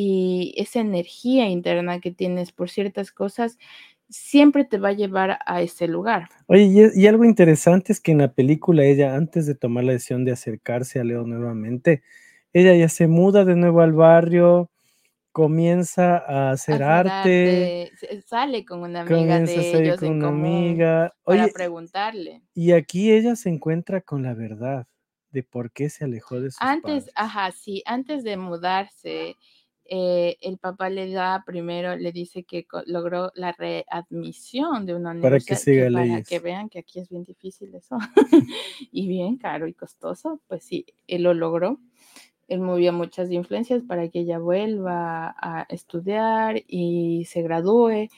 y 0.00 0.54
esa 0.56 0.78
energía 0.80 1.48
interna 1.48 1.98
que 2.00 2.12
tienes 2.12 2.52
por 2.52 2.70
ciertas 2.70 3.10
cosas 3.10 3.58
siempre 4.08 4.64
te 4.64 4.78
va 4.78 4.90
a 4.90 4.92
llevar 4.92 5.38
a 5.44 5.60
ese 5.60 5.88
lugar. 5.88 6.28
Oye, 6.46 6.62
y, 6.94 7.02
y 7.02 7.06
algo 7.08 7.24
interesante 7.24 7.92
es 7.92 8.00
que 8.00 8.12
en 8.12 8.18
la 8.18 8.32
película 8.32 8.84
ella, 8.84 9.16
antes 9.16 9.46
de 9.46 9.54
tomar 9.56 9.84
la 9.84 9.92
decisión 9.92 10.24
de 10.24 10.32
acercarse 10.32 11.00
a 11.00 11.04
Leo 11.04 11.24
nuevamente, 11.26 12.02
ella 12.52 12.74
ya 12.76 12.88
se 12.88 13.08
muda 13.08 13.44
de 13.44 13.56
nuevo 13.56 13.80
al 13.80 13.92
barrio, 13.92 14.70
comienza 15.32 16.18
a 16.18 16.50
hacer 16.52 16.82
arte, 16.82 17.92
sale 18.26 18.64
con 18.64 18.80
una 18.80 19.00
amiga 19.02 19.16
comienza 19.16 19.52
a 19.60 19.62
de 19.62 19.70
salir 19.70 19.86
ellos 19.88 20.00
con 20.00 20.08
en 20.08 20.14
una 20.14 20.26
común 20.28 20.68
amiga. 20.70 21.14
para 21.24 21.48
preguntarle. 21.48 22.42
y 22.54 22.72
aquí 22.72 23.12
ella 23.12 23.36
se 23.36 23.48
encuentra 23.50 24.00
con 24.00 24.22
la 24.22 24.34
verdad 24.34 24.86
de 25.30 25.42
por 25.42 25.70
qué 25.70 25.90
se 25.90 26.04
alejó 26.04 26.40
de 26.40 26.50
sus 26.50 26.60
Antes, 26.60 26.82
padres. 27.04 27.12
ajá, 27.14 27.52
sí, 27.52 27.82
antes 27.86 28.24
de 28.24 28.36
mudarse, 28.36 29.36
eh, 29.88 30.36
el 30.42 30.58
papá 30.58 30.90
le 30.90 31.10
da 31.10 31.42
primero, 31.46 31.96
le 31.96 32.12
dice 32.12 32.44
que 32.44 32.66
logró 32.86 33.32
la 33.34 33.52
readmisión 33.52 34.86
de 34.86 34.94
una 34.94 35.10
Para 35.20 35.40
que 35.40 35.54
universidad, 35.54 35.56
siga 35.56 35.90
para 35.90 36.04
leyes. 36.06 36.28
que 36.28 36.38
vean 36.40 36.68
que 36.68 36.80
aquí 36.80 37.00
es 37.00 37.08
bien 37.08 37.24
difícil 37.24 37.74
eso, 37.74 37.98
y 38.92 39.08
bien 39.08 39.36
caro 39.38 39.66
y 39.66 39.74
costoso, 39.74 40.40
pues 40.48 40.64
sí, 40.64 40.86
él 41.06 41.22
lo 41.24 41.34
logró. 41.34 41.80
Él 42.48 42.60
movió 42.60 42.92
muchas 42.94 43.30
influencias 43.30 43.82
para 43.82 44.08
que 44.08 44.20
ella 44.20 44.38
vuelva 44.38 45.34
a 45.38 45.66
estudiar 45.68 46.62
y 46.66 47.26
se 47.26 47.42
gradúe. 47.42 48.08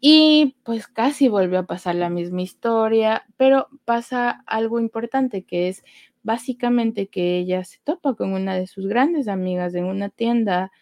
Y 0.00 0.56
pues 0.64 0.88
casi 0.88 1.28
volvió 1.28 1.60
a 1.60 1.66
pasar 1.66 1.94
la 1.94 2.10
misma 2.10 2.42
historia, 2.42 3.24
pero 3.36 3.68
pasa 3.84 4.30
algo 4.46 4.80
importante 4.80 5.44
que 5.44 5.68
es 5.68 5.84
básicamente 6.22 7.08
que 7.08 7.38
ella 7.38 7.64
se 7.64 7.78
topa 7.84 8.14
con 8.14 8.32
una 8.34 8.56
de 8.56 8.66
sus 8.66 8.86
grandes 8.88 9.28
amigas 9.28 9.74
en 9.74 9.84
una 9.86 10.08
tienda. 10.10 10.72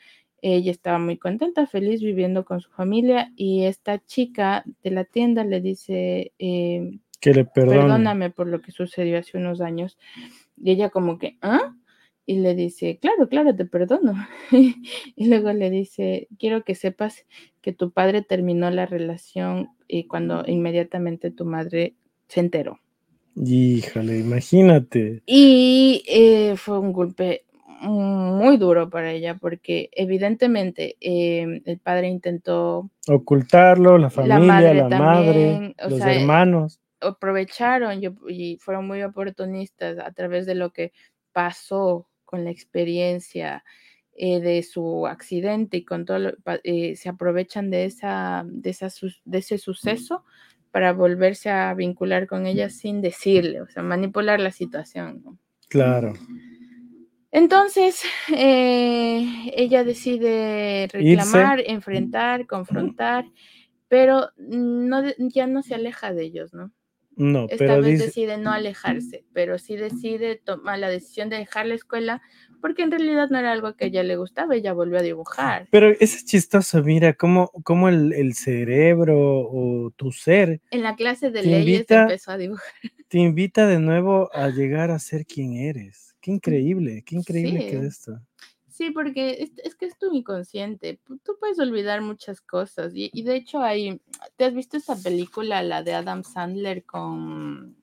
Ella 0.43 0.70
estaba 0.70 0.99
muy 0.99 1.18
contenta, 1.18 1.66
feliz 1.66 2.03
viviendo 2.03 2.45
con 2.45 2.61
su 2.61 2.70
familia 2.70 3.32
y 3.36 3.64
esta 3.64 4.05
chica 4.05 4.64
de 4.82 4.91
la 4.91 5.05
tienda 5.05 5.45
le 5.45 5.61
dice, 5.61 6.32
eh, 6.38 6.99
Que 7.20 7.34
le 7.34 7.45
perdone. 7.45 7.80
perdóname 7.80 8.30
por 8.30 8.47
lo 8.47 8.61
que 8.61 8.72
sucedió 8.72 9.18
hace 9.18 9.38
unos 9.38 9.61
años. 9.61 9.99
Y 10.57 10.72
ella 10.72 10.91
como 10.91 11.18
que, 11.18 11.36
¿ah? 11.43 11.74
Y 12.26 12.38
le 12.38 12.55
dice, 12.55 12.99
claro, 12.99 13.28
claro, 13.28 13.55
te 13.57 13.64
perdono. 13.64 14.14
y 14.53 15.26
luego 15.26 15.53
le 15.53 15.70
dice, 15.70 16.28
quiero 16.38 16.64
que 16.64 16.74
sepas 16.74 17.26
que 17.61 17.72
tu 17.72 17.91
padre 17.91 18.22
terminó 18.22 18.70
la 18.70 18.86
relación 18.86 19.70
y 19.88 20.05
cuando 20.05 20.45
inmediatamente 20.47 21.30
tu 21.30 21.45
madre 21.45 21.97
se 22.28 22.41
enteró. 22.41 22.78
Híjole, 23.36 24.18
imagínate. 24.18 25.22
Y 25.26 26.03
eh, 26.07 26.55
fue 26.57 26.78
un 26.78 26.93
golpe 26.93 27.45
muy 27.81 28.57
duro 28.59 28.91
para 28.91 29.12
ella 29.12 29.37
porque 29.39 29.89
evidentemente 29.93 30.97
eh, 31.01 31.62
el 31.64 31.78
padre 31.78 32.09
intentó 32.09 32.91
Ocultarlo, 33.09 33.99
la 33.99 34.11
familia, 34.11 34.39
la 34.74 34.89
madre 34.89 34.99
madre, 34.99 35.33
también, 35.33 35.74
o 35.85 35.89
los 35.91 35.99
sea, 35.99 36.14
hermanos. 36.14 36.81
aprovecharon 37.01 38.01
y 38.28 38.57
fueron 38.59 38.87
muy 38.87 39.03
oportunistas 39.03 39.99
a 39.99 40.12
través 40.12 40.47
de 40.47 40.55
lo 40.55 40.70
que 40.70 40.93
pasó 41.33 42.07
con 42.24 42.45
la 42.45 42.51
experiencia 42.51 43.64
eh, 44.12 44.41
de 44.41 44.62
su 44.62 45.07
accidente 45.07 45.78
y 45.78 45.85
con 45.85 46.05
todo, 46.05 46.18
lo- 46.18 46.33
eh, 46.64 46.95
se 46.97 47.09
aprovechan 47.09 47.70
de, 47.70 47.85
esa, 47.87 48.45
de, 48.47 48.70
esa 48.70 48.91
sus- 48.91 49.22
de 49.24 49.39
ese 49.39 49.57
suceso 49.59 50.24
para 50.70 50.93
volverse 50.93 51.49
a 51.51 51.72
vincular 51.74 52.26
con 52.26 52.47
ella 52.47 52.68
sin 52.70 53.01
decirle, 53.01 53.62
o 53.62 53.66
sea, 53.68 53.83
manipular 53.83 54.39
la 54.39 54.51
situación. 54.53 55.22
¿no? 55.24 55.39
Claro. 55.68 56.12
Entonces, 57.33 58.03
eh, 58.37 59.53
ella 59.57 59.85
decide 59.85 60.89
reclamar, 60.93 61.62
enfrentar, 61.66 62.47
confrontar, 62.47 63.24
pero 63.89 64.28
no, 64.37 65.03
ya 65.18 65.47
no 65.47 65.62
se 65.62 65.74
aleja 65.74 66.12
de 66.12 66.22
ellos, 66.24 66.53
¿no? 66.53 66.72
No, 67.16 67.43
Esta 67.45 67.57
pero 67.59 67.83
vez 67.83 67.93
dice, 67.93 68.07
decide 68.07 68.39
no 68.39 68.51
alejarse, 68.53 69.24
pero 69.35 69.59
sí 69.59 69.76
decide 69.76 70.37
tomar 70.37 70.78
la 70.78 70.89
decisión 70.89 71.28
de 71.28 71.37
dejar 71.37 71.66
la 71.66 71.74
escuela 71.74 72.22
porque 72.62 72.83
en 72.83 72.91
realidad 72.91 73.28
no 73.31 73.39
era 73.39 73.53
algo 73.53 73.74
que 73.74 73.85
a 73.85 73.89
ella 73.89 74.03
le 74.03 74.16
gustaba, 74.16 74.55
ella 74.55 74.72
volvió 74.72 74.99
a 74.99 75.03
dibujar. 75.03 75.68
pero 75.70 75.91
es 76.01 76.24
chistoso, 76.24 76.83
mira, 76.83 77.12
cómo, 77.14 77.51
cómo 77.64 77.89
el, 77.89 78.12
el 78.14 78.35
cerebro 78.35 79.18
o 79.18 79.91
tu 79.97 80.12
ser 80.12 80.61
En 80.70 80.83
la 80.83 80.95
clase 80.97 81.31
de 81.31 81.43
leyes 81.43 81.81
invita- 81.81 82.03
empezó 82.03 82.31
a 82.31 82.39
dibujar. 82.39 82.72
te 83.09 83.18
invita 83.18 83.66
de 83.66 83.81
nuevo 83.81 84.31
a 84.33 84.49
llegar 84.49 84.91
a 84.91 84.99
ser 84.99 85.26
quien 85.26 85.55
eres. 85.57 86.10
Qué 86.21 86.31
increíble, 86.31 87.03
qué 87.05 87.16
increíble 87.16 87.59
que 87.61 87.77
es 87.79 87.85
esto. 87.85 88.21
Sí, 88.68 88.91
porque 88.91 89.43
es, 89.43 89.51
es 89.64 89.75
que 89.75 89.87
es 89.87 89.99
tu 89.99 90.14
inconsciente. 90.14 91.01
Tú 91.23 91.37
puedes 91.39 91.59
olvidar 91.59 92.01
muchas 92.03 92.41
cosas. 92.41 92.93
Y, 92.95 93.11
y 93.12 93.23
de 93.23 93.37
hecho, 93.37 93.61
hay. 93.61 94.01
¿Te 94.37 94.45
has 94.45 94.55
visto 94.55 94.77
esa 94.77 94.97
película, 94.97 95.62
la 95.62 95.83
de 95.83 95.95
Adam 95.95 96.23
Sandler, 96.25 96.85
con. 96.85 97.77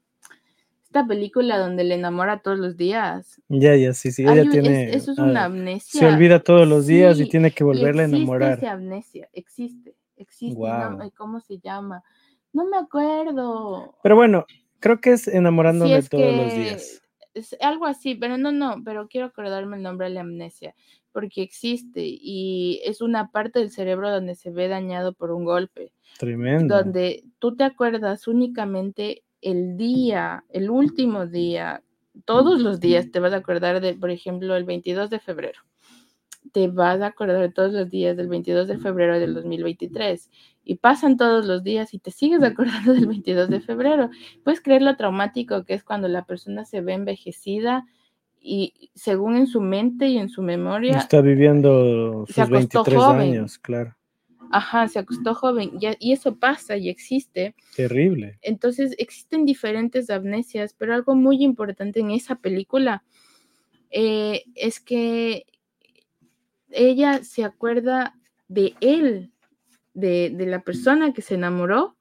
Esta 0.84 1.06
película 1.06 1.58
donde 1.60 1.84
le 1.84 1.96
enamora 1.96 2.40
todos 2.40 2.58
los 2.58 2.78
días? 2.78 3.42
Ya, 3.50 3.76
ya, 3.76 3.94
sí, 3.94 4.12
sí, 4.12 4.26
Hay 4.26 4.34
ella 4.40 4.44
es- 4.44 4.50
tiene, 4.50 4.96
eso 4.96 5.12
es 5.12 5.20
ah, 5.20 5.24
una 5.26 5.44
amnesia. 5.46 6.00
se 6.00 6.06
olvida 6.08 6.40
todos 6.42 6.66
los 6.68 6.88
días 6.88 7.20
y 7.20 7.28
tiene 7.28 7.52
que 7.52 7.64
volverla 7.66 8.04
a 8.04 8.06
existe 8.06 8.16
enamorar. 8.16 8.58
esa 8.60 8.72
amnesia, 8.72 9.30
existe, 9.34 9.96
existe. 10.16 10.58
no 10.60 10.98
me- 10.98 11.12
¿Cómo 11.12 11.42
se 11.42 11.60
llama? 11.60 12.04
No 12.54 12.66
me 12.66 12.78
acuerdo. 12.78 13.98
Pero 14.02 14.16
bueno, 14.16 14.46
creo 14.80 15.02
que 15.02 15.12
es 15.12 15.28
enamorándome 15.28 15.98
es 15.98 16.10
todos 16.10 16.34
los 16.34 16.56
días. 16.56 17.02
Es 17.38 17.56
algo 17.62 17.86
así, 17.86 18.16
pero 18.16 18.38
no, 18.38 18.52
no, 18.52 18.82
pero 18.84 19.08
quiero 19.08 19.28
acordarme 19.28 19.78
el 19.78 19.84
nombre 19.84 20.08
de 20.08 20.14
la 20.16 20.22
amnesia, 20.22 20.76
porque 21.12 21.42
existe 21.42 22.02
y 22.04 22.82
es 22.84 23.02
una 23.02 23.32
parte 23.32 23.60
del 23.60 23.72
cerebro 23.72 24.12
donde 24.12 24.36
se 24.36 24.52
ve 24.52 24.68
dañado 24.68 25.14
por 25.14 25.32
un 25.32 25.46
golpe, 25.46 25.92
Tremendo. 26.20 26.78
donde 26.78 27.24
tú 27.40 27.56
te 27.56 27.64
acuerdas 27.64 28.28
únicamente 28.28 29.24
el 29.42 29.78
día, 29.78 30.44
el 30.50 30.70
último 30.70 31.28
día, 31.28 31.84
todos 32.26 32.62
los 32.62 32.80
días 32.80 33.12
te 33.12 33.20
vas 33.20 33.34
a 33.34 33.38
acordar 33.38 33.82
de, 33.82 33.94
por 33.94 34.10
ejemplo, 34.10 34.56
el 34.56 34.64
22 34.64 35.10
de 35.10 35.20
febrero. 35.20 35.60
Te 36.52 36.68
vas 36.68 37.02
a 37.02 37.08
acordar 37.08 37.40
de 37.42 37.50
todos 37.50 37.74
los 37.74 37.90
días 37.90 38.16
del 38.18 38.28
22 38.28 38.68
de 38.68 38.78
febrero 38.78 39.20
del 39.20 39.34
2023 39.34 40.30
y 40.64 40.76
pasan 40.76 41.18
todos 41.18 41.46
los 41.46 41.64
días 41.64 41.94
y 41.94 42.00
te 42.00 42.12
sigues 42.12 42.44
acordando 42.44 42.94
del 42.94 43.08
22 43.08 43.50
de 43.50 43.60
febrero. 43.62 44.10
Puedes 44.44 44.62
creer 44.62 44.82
lo 44.82 44.96
traumático 44.96 45.64
que 45.64 45.74
es 45.74 45.84
cuando 45.84 46.08
la 46.08 46.26
persona 46.26 46.66
se 46.66 46.82
ve 46.82 46.94
envejecida 46.94 47.86
y 48.40 48.92
según 48.96 49.36
en 49.36 49.48
su 49.48 49.60
mente 49.62 50.08
y 50.08 50.18
en 50.18 50.30
su 50.30 50.42
memoria, 50.42 50.98
Está 50.98 51.22
viviendo 51.22 52.26
se 52.28 52.34
sus 52.34 52.44
acostó 52.44 52.84
23 52.84 52.98
joven. 52.98 53.22
años, 53.22 53.58
claro. 53.58 53.96
ajá, 54.52 54.88
se 54.88 55.00
acostó 55.00 55.34
joven 55.36 55.72
y, 55.82 55.88
y 56.00 56.14
eso 56.14 56.38
pasa 56.38 56.78
y 56.78 56.88
existe. 56.88 57.56
Terrible. 57.76 58.38
Entonces 58.42 58.96
existen 58.98 59.44
diferentes 59.46 60.10
amnesias, 60.10 60.74
pero 60.78 60.94
algo 60.94 61.16
muy 61.16 61.44
importante 61.44 62.00
en 62.00 62.12
esa 62.12 62.36
película 62.36 63.04
eh, 63.90 64.44
es 64.56 64.80
que 64.80 65.46
ella 66.72 67.24
se 67.24 67.44
acuerda 67.44 68.16
de 68.48 68.76
él, 68.82 69.32
de, 69.94 70.32
de 70.34 70.46
la 70.46 70.62
persona 70.62 71.14
que 71.14 71.22
se 71.22 71.36
enamoró, 71.36 71.98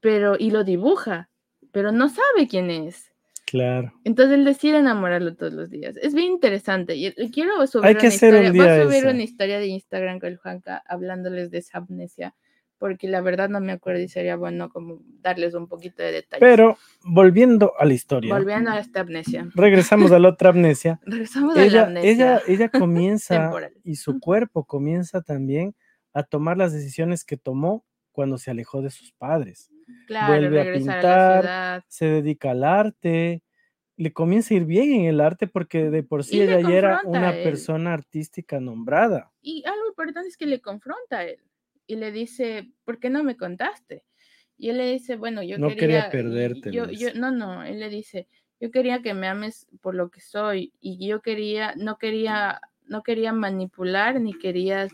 pero 0.00 0.36
y 0.38 0.50
lo 0.50 0.64
dibuja, 0.64 1.28
pero 1.72 1.92
no 1.92 2.08
sabe 2.08 2.48
quién 2.48 2.70
es. 2.70 3.10
Claro. 3.50 3.92
Entonces 4.04 4.38
él 4.38 4.44
decide 4.44 4.78
enamorarlo 4.78 5.34
todos 5.34 5.52
los 5.52 5.70
días. 5.70 5.96
Es 5.96 6.14
bien 6.14 6.32
interesante. 6.32 6.94
Y 6.94 7.12
quiero 7.32 7.66
subir, 7.66 7.86
Hay 7.88 7.94
que 7.96 8.06
una, 8.06 8.14
hacer 8.14 8.34
un 8.34 8.44
historia, 8.44 8.52
voy 8.52 8.60
a 8.70 8.74
día 8.74 8.84
subir 8.84 8.98
esa. 8.98 9.10
una 9.10 9.22
historia 9.22 9.58
de 9.58 9.66
Instagram 9.66 10.20
con 10.20 10.28
el 10.28 10.36
Juanca 10.36 10.82
hablándoles 10.86 11.50
de 11.50 11.58
esa 11.58 11.78
amnesia, 11.78 12.34
porque 12.80 13.08
la 13.08 13.20
verdad 13.20 13.50
no 13.50 13.60
me 13.60 13.72
acuerdo 13.72 14.00
y 14.00 14.08
sería 14.08 14.36
bueno 14.36 14.70
como 14.70 15.02
darles 15.20 15.52
un 15.54 15.68
poquito 15.68 16.02
de 16.02 16.12
detalles. 16.12 16.40
Pero 16.40 16.78
volviendo 17.04 17.74
a 17.78 17.84
la 17.84 17.92
historia, 17.92 18.34
Volviendo 18.34 18.70
a 18.70 18.78
esta 18.78 19.00
amnesia. 19.00 19.48
regresamos 19.54 20.10
a 20.12 20.18
la 20.18 20.30
otra 20.30 20.48
amnesia. 20.48 20.98
Regresamos 21.04 21.54
a 21.54 21.60
la 21.60 21.66
ella, 21.66 21.82
amnesia. 21.86 22.10
ella, 22.10 22.42
ella 22.48 22.68
comienza 22.70 23.52
y 23.84 23.96
su 23.96 24.18
cuerpo 24.18 24.64
comienza 24.64 25.20
también 25.20 25.76
a 26.14 26.22
tomar 26.22 26.56
las 26.56 26.72
decisiones 26.72 27.22
que 27.22 27.36
tomó 27.36 27.84
cuando 28.12 28.38
se 28.38 28.50
alejó 28.50 28.80
de 28.80 28.90
sus 28.90 29.12
padres. 29.12 29.70
claro, 30.06 30.28
vuelve 30.32 30.60
a 30.60 30.70
a, 30.70 30.74
pintar, 30.74 31.04
la 31.04 31.40
ciudad. 31.42 31.84
Se 31.88 32.06
dedica 32.06 32.52
al 32.52 32.64
arte, 32.64 33.42
le 33.98 34.12
comienza 34.14 34.54
a 34.54 34.56
ir 34.56 34.64
bien 34.64 34.90
en 34.92 35.04
el 35.04 35.20
arte 35.20 35.46
porque 35.46 35.90
de 35.90 36.02
por 36.02 36.24
sí 36.24 36.38
Y 36.38 36.40
ella 36.40 36.60
ya 36.62 36.74
era 36.74 37.00
una 37.04 37.28
a 37.28 37.36
él. 37.36 37.44
persona 37.44 37.92
artística 37.92 38.58
nombrada. 38.58 39.30
Y 39.42 39.62
algo 39.66 39.86
importante 39.88 40.30
es 40.30 40.38
que 40.38 40.46
le 40.46 40.62
confronta 40.62 41.18
a 41.18 41.24
él 41.24 41.40
y 41.90 41.96
le 41.96 42.12
dice, 42.12 42.70
¿por 42.84 43.00
qué 43.00 43.10
no 43.10 43.24
me 43.24 43.36
contaste? 43.36 44.04
Y 44.56 44.68
él 44.68 44.76
le 44.76 44.92
dice, 44.92 45.16
bueno, 45.16 45.42
yo 45.42 45.58
No 45.58 45.70
quería 45.70 45.80
quería, 45.80 46.10
perderte, 46.10 46.70
Yo, 46.70 46.88
yo, 46.88 47.14
no, 47.14 47.32
no, 47.32 47.64
él 47.64 47.80
le 47.80 47.88
dice, 47.88 48.28
yo 48.60 48.70
quería 48.70 49.02
que 49.02 49.12
me 49.12 49.26
ames 49.26 49.66
por 49.80 49.96
lo 49.96 50.08
que 50.08 50.20
soy 50.20 50.72
y 50.80 51.04
yo 51.04 51.20
quería, 51.20 51.74
no 51.76 51.98
quería, 51.98 52.60
no 52.84 53.02
quería 53.02 53.32
manipular 53.32 54.20
ni 54.20 54.34
quería 54.34 54.86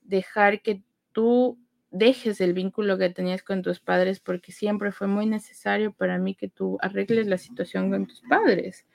dejar 0.00 0.62
que 0.62 0.82
tú 1.12 1.58
dejes 1.90 2.40
el 2.40 2.54
vínculo 2.54 2.96
que 2.96 3.10
tenías 3.10 3.42
con 3.42 3.60
tus 3.60 3.78
padres 3.78 4.18
porque 4.18 4.50
siempre 4.50 4.90
fue 4.90 5.06
muy 5.06 5.26
necesario 5.26 5.92
para 5.92 6.16
mí 6.16 6.34
que 6.34 6.48
tú 6.48 6.78
arregles 6.80 7.26
la 7.26 7.36
situación 7.36 7.90
con 7.90 8.06
tus 8.06 8.22
padres. 8.22 8.86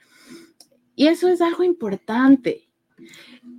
Y 0.96 1.06
eso 1.06 1.28
es 1.28 1.40
algo 1.40 1.64
importante. 1.64 2.68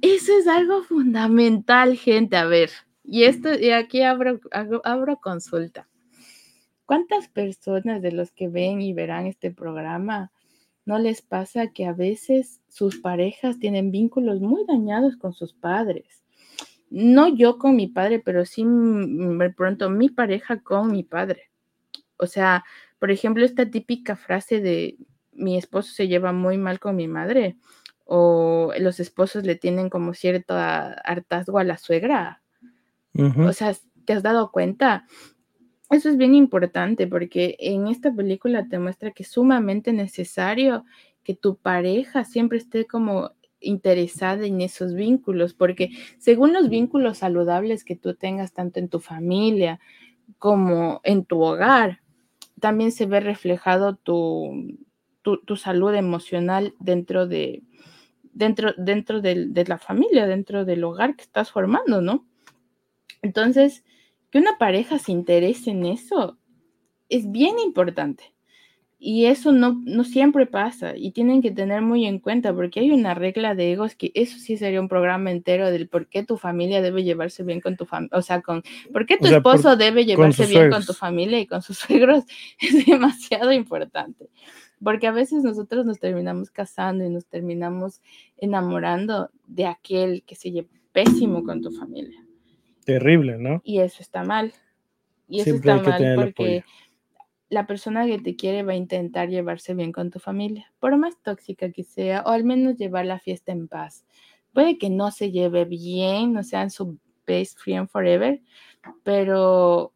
Eso 0.02 0.36
es 0.36 0.48
algo 0.48 0.82
fundamental, 0.82 1.96
gente. 1.96 2.36
A 2.36 2.46
ver, 2.46 2.70
y 3.04 3.24
esto, 3.24 3.54
y 3.54 3.70
aquí 3.70 4.02
abro, 4.02 4.40
abro 4.50 5.20
consulta. 5.20 5.88
¿Cuántas 6.86 7.28
personas 7.28 8.02
de 8.02 8.12
los 8.12 8.32
que 8.32 8.48
ven 8.48 8.82
y 8.82 8.92
verán 8.92 9.26
este 9.26 9.50
programa 9.50 10.32
no 10.84 10.98
les 10.98 11.22
pasa 11.22 11.72
que 11.72 11.86
a 11.86 11.92
veces 11.92 12.60
sus 12.68 12.98
parejas 12.98 13.58
tienen 13.58 13.90
vínculos 13.90 14.40
muy 14.40 14.64
dañados 14.66 15.16
con 15.16 15.32
sus 15.32 15.54
padres? 15.54 16.24
No 16.90 17.28
yo 17.28 17.58
con 17.58 17.76
mi 17.76 17.88
padre, 17.88 18.20
pero 18.20 18.44
sí 18.44 18.64
mm, 18.64 19.54
pronto 19.56 19.90
mi 19.90 20.10
pareja 20.10 20.60
con 20.60 20.92
mi 20.92 21.02
padre. 21.02 21.50
O 22.18 22.26
sea, 22.26 22.64
por 22.98 23.10
ejemplo, 23.10 23.44
esta 23.44 23.70
típica 23.70 24.16
frase 24.16 24.60
de 24.60 24.98
mi 25.32 25.58
esposo 25.58 25.92
se 25.92 26.08
lleva 26.08 26.32
muy 26.32 26.58
mal 26.58 26.80
con 26.80 26.96
mi 26.96 27.08
madre 27.08 27.56
o 28.04 28.72
los 28.78 29.00
esposos 29.00 29.44
le 29.44 29.56
tienen 29.56 29.90
como 29.90 30.14
cierto 30.14 30.54
hartazgo 30.56 31.58
a 31.58 31.64
la 31.64 31.78
suegra. 31.78 32.43
O 33.48 33.52
sea, 33.52 33.74
¿te 34.04 34.12
has 34.12 34.22
dado 34.22 34.50
cuenta? 34.50 35.06
Eso 35.90 36.08
es 36.08 36.16
bien 36.16 36.34
importante 36.34 37.06
porque 37.06 37.56
en 37.60 37.88
esta 37.88 38.12
película 38.12 38.66
te 38.68 38.78
muestra 38.78 39.12
que 39.12 39.22
es 39.22 39.30
sumamente 39.30 39.92
necesario 39.92 40.84
que 41.22 41.34
tu 41.34 41.56
pareja 41.56 42.24
siempre 42.24 42.58
esté 42.58 42.86
como 42.86 43.32
interesada 43.60 44.44
en 44.46 44.60
esos 44.60 44.94
vínculos, 44.94 45.54
porque 45.54 45.90
según 46.18 46.52
los 46.52 46.68
vínculos 46.68 47.18
saludables 47.18 47.84
que 47.84 47.96
tú 47.96 48.14
tengas 48.14 48.52
tanto 48.52 48.78
en 48.80 48.88
tu 48.88 49.00
familia 49.00 49.80
como 50.38 51.00
en 51.04 51.24
tu 51.24 51.42
hogar, 51.42 52.00
también 52.60 52.92
se 52.92 53.06
ve 53.06 53.20
reflejado 53.20 53.96
tu, 53.96 54.76
tu, 55.22 55.38
tu 55.38 55.56
salud 55.56 55.94
emocional 55.94 56.74
dentro 56.80 57.26
de 57.26 57.62
dentro, 58.32 58.72
dentro 58.76 59.20
del- 59.20 59.54
de 59.54 59.64
la 59.66 59.78
familia, 59.78 60.26
dentro 60.26 60.64
del 60.64 60.84
hogar 60.84 61.16
que 61.16 61.22
estás 61.22 61.50
formando, 61.52 62.00
¿no? 62.02 62.26
Entonces, 63.24 63.84
que 64.30 64.38
una 64.38 64.58
pareja 64.58 64.98
se 64.98 65.12
interese 65.12 65.70
en 65.70 65.86
eso 65.86 66.36
es 67.08 67.30
bien 67.30 67.58
importante. 67.58 68.24
Y 68.98 69.26
eso 69.26 69.52
no, 69.52 69.80
no 69.84 70.04
siempre 70.04 70.46
pasa 70.46 70.96
y 70.96 71.10
tienen 71.12 71.42
que 71.42 71.50
tener 71.50 71.82
muy 71.82 72.06
en 72.06 72.18
cuenta 72.20 72.54
porque 72.54 72.80
hay 72.80 72.90
una 72.90 73.12
regla 73.14 73.54
de 73.54 73.72
egos 73.72 73.94
que 73.96 74.10
eso 74.14 74.38
sí 74.38 74.56
sería 74.56 74.80
un 74.80 74.88
programa 74.88 75.30
entero 75.30 75.70
del 75.70 75.88
por 75.88 76.08
qué 76.08 76.22
tu 76.22 76.38
familia 76.38 76.80
debe 76.80 77.02
llevarse 77.04 77.42
bien 77.42 77.60
con 77.60 77.76
tu 77.76 77.84
familia, 77.84 78.16
o 78.16 78.22
sea, 78.22 78.40
con 78.40 78.62
por 78.92 79.04
qué 79.04 79.18
tu 79.18 79.26
O 79.26 79.28
sea, 79.28 79.42
por- 79.42 79.56
esposo 79.56 79.76
debe 79.76 80.06
llevarse 80.06 80.44
sus 80.44 80.50
bien 80.50 80.70
con 80.70 80.80
tu 80.80 80.92
suegros. 80.94 80.98
familia 80.98 81.38
y 81.40 81.46
con 81.46 81.60
sus 81.60 81.78
suegros 81.98 82.24
es 82.58 82.86
demasiado 82.86 83.52
importante. 83.52 84.30
Porque 84.82 85.06
a 85.06 85.12
veces 85.12 85.42
nosotros 85.44 85.84
nos 85.84 85.98
terminamos 85.98 86.50
casando 86.50 87.04
y 87.04 87.10
nos 87.10 87.26
terminamos 87.26 88.00
enamorando 88.38 89.30
de 89.46 89.66
aquel 89.66 90.22
que 90.24 90.34
se 90.34 90.50
lleva 90.50 90.68
pésimo 90.92 91.44
con 91.44 91.60
tu 91.60 91.70
familia. 91.72 92.23
Terrible, 92.84 93.38
¿no? 93.38 93.60
Y 93.64 93.80
eso 93.80 94.02
está 94.02 94.24
mal. 94.24 94.52
Y 95.28 95.40
eso 95.40 95.50
Siempre 95.50 95.72
está 95.72 95.90
mal 95.90 96.14
porque 96.16 96.58
apoyo. 96.58 96.74
la 97.48 97.66
persona 97.66 98.06
que 98.06 98.18
te 98.18 98.36
quiere 98.36 98.62
va 98.62 98.72
a 98.72 98.76
intentar 98.76 99.28
llevarse 99.28 99.74
bien 99.74 99.92
con 99.92 100.10
tu 100.10 100.18
familia, 100.18 100.72
por 100.80 100.96
más 100.96 101.16
tóxica 101.22 101.70
que 101.70 101.82
sea, 101.82 102.22
o 102.26 102.30
al 102.30 102.44
menos 102.44 102.76
llevar 102.76 103.06
la 103.06 103.18
fiesta 103.18 103.52
en 103.52 103.68
paz. 103.68 104.04
Puede 104.52 104.78
que 104.78 104.90
no 104.90 105.10
se 105.10 105.30
lleve 105.30 105.64
bien, 105.64 106.32
no 106.32 106.42
sean 106.42 106.70
su 106.70 106.98
best 107.26 107.58
friend 107.58 107.88
forever, 107.88 108.40
pero 109.02 109.92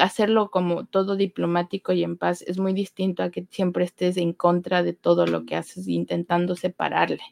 hacerlo 0.00 0.50
como 0.50 0.86
todo 0.86 1.16
diplomático 1.16 1.92
y 1.92 2.04
en 2.04 2.16
paz 2.16 2.42
es 2.42 2.58
muy 2.58 2.72
distinto 2.72 3.22
a 3.22 3.30
que 3.30 3.46
siempre 3.50 3.84
estés 3.84 4.16
en 4.16 4.32
contra 4.32 4.82
de 4.82 4.92
todo 4.92 5.26
lo 5.26 5.44
que 5.44 5.56
haces, 5.56 5.88
intentando 5.88 6.54
separarle 6.54 7.22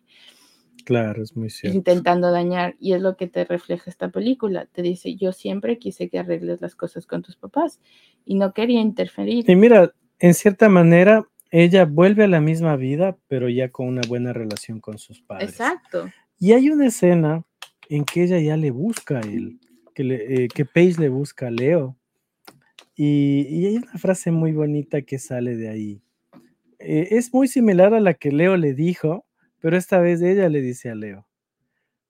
Claro, 0.89 1.23
es 1.23 1.37
muy 1.37 1.51
cierto. 1.51 1.77
intentando 1.77 2.31
dañar 2.33 2.75
y 2.81 2.95
es 2.95 3.03
lo 3.03 3.15
que 3.19 3.27
te 3.27 3.45
refleja 3.45 3.91
esta 3.91 4.09
película. 4.09 4.65
Te 4.73 4.81
dice, 4.81 5.17
yo 5.17 5.33
siempre 5.33 5.77
quise 5.79 6.09
que 6.09 6.19
arregles 6.19 6.63
las 6.63 6.75
cosas 6.75 7.05
con 7.07 7.21
tus 7.21 7.37
papás 7.37 7.79
y 8.25 8.37
no 8.37 8.55
quería 8.55 8.81
interferir. 8.81 9.45
Y 9.51 9.55
mira, 9.55 9.93
en 10.19 10.33
cierta 10.33 10.71
manera, 10.71 11.29
ella 11.51 11.85
vuelve 11.85 12.25
a 12.25 12.27
la 12.29 12.41
misma 12.41 12.75
vida, 12.77 13.19
pero 13.29 13.51
ya 13.51 13.69
con 13.71 13.87
una 13.87 14.01
buena 14.09 14.33
relación 14.33 14.81
con 14.81 14.97
sus 14.97 15.21
padres. 15.21 15.51
Exacto. 15.51 16.09
Y 16.39 16.53
hay 16.53 16.71
una 16.71 16.87
escena 16.87 17.45
en 17.91 18.07
que 18.07 18.23
ella 18.23 18.41
ya 18.41 18.57
le 18.57 18.71
busca 18.71 19.19
a 19.19 19.21
él, 19.21 19.61
que, 19.95 20.05
le- 20.05 20.45
eh, 20.45 20.49
que 20.49 20.65
Paige 20.65 21.03
le 21.03 21.11
busca 21.11 21.49
a 21.49 21.51
Leo. 21.51 21.99
Y, 22.97 23.47
y 23.51 23.67
hay 23.67 23.77
una 23.77 23.93
frase 23.99 24.31
muy 24.31 24.53
bonita 24.53 25.03
que 25.03 25.19
sale 25.19 25.55
de 25.55 25.69
ahí. 25.69 26.01
Eh, 26.79 27.09
es 27.11 27.35
muy 27.35 27.47
similar 27.47 27.93
a 27.93 28.01
la 28.01 28.15
que 28.15 28.33
Leo 28.33 28.57
le 28.57 28.73
dijo, 28.73 29.27
pero 29.61 29.77
esta 29.77 30.01
vez 30.01 30.23
ella 30.23 30.49
le 30.49 30.61
dice 30.61 30.91
a 30.91 30.95
Leo, 30.95 31.29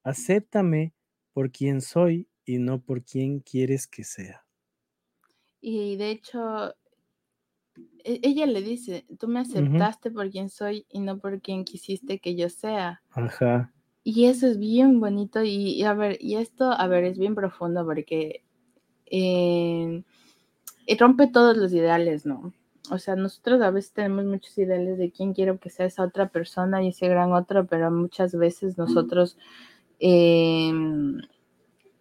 acéptame 0.03 0.93
por 1.33 1.51
quien 1.51 1.81
soy 1.81 2.29
y 2.45 2.59
no 2.59 2.81
por 2.81 3.03
quien 3.03 3.41
quieres 3.41 3.87
que 3.87 4.03
sea. 4.05 4.45
Y 5.61 5.95
de 5.95 6.11
hecho, 6.11 6.75
e- 8.03 8.19
ella 8.23 8.45
le 8.45 8.61
dice, 8.61 9.05
tú 9.19 9.27
me 9.27 9.39
aceptaste 9.39 10.11
por 10.11 10.29
quien 10.29 10.49
soy 10.49 10.85
y 10.89 10.99
no 10.99 11.19
por 11.19 11.41
quien 11.41 11.65
quisiste 11.65 12.19
que 12.19 12.35
yo 12.35 12.49
sea. 12.49 13.01
Ajá, 13.11 13.71
Y 14.03 14.25
eso 14.25 14.47
es 14.47 14.57
bien 14.59 14.99
bonito 14.99 15.43
y, 15.43 15.71
y 15.73 15.83
a 15.83 15.93
ver, 15.93 16.17
y 16.21 16.35
esto, 16.35 16.71
a 16.71 16.87
ver, 16.87 17.03
es 17.03 17.17
bien 17.17 17.35
profundo 17.35 17.85
porque 17.85 18.43
eh, 19.07 20.03
y 20.87 20.97
rompe 20.97 21.27
todos 21.27 21.57
los 21.57 21.73
ideales, 21.73 22.25
¿no? 22.25 22.53
O 22.91 22.97
sea, 22.97 23.15
nosotros 23.15 23.61
a 23.61 23.71
veces 23.71 23.93
tenemos 23.93 24.25
muchos 24.25 24.57
ideales 24.57 24.97
de 24.97 25.11
quién 25.11 25.33
quiero 25.33 25.59
que 25.59 25.69
sea 25.69 25.85
esa 25.85 26.03
otra 26.03 26.29
persona 26.29 26.83
y 26.83 26.89
ese 26.89 27.07
gran 27.07 27.33
otro, 27.33 27.65
pero 27.65 27.91
muchas 27.91 28.35
veces 28.35 28.77
nosotros 28.77 29.37
eh, 29.99 30.71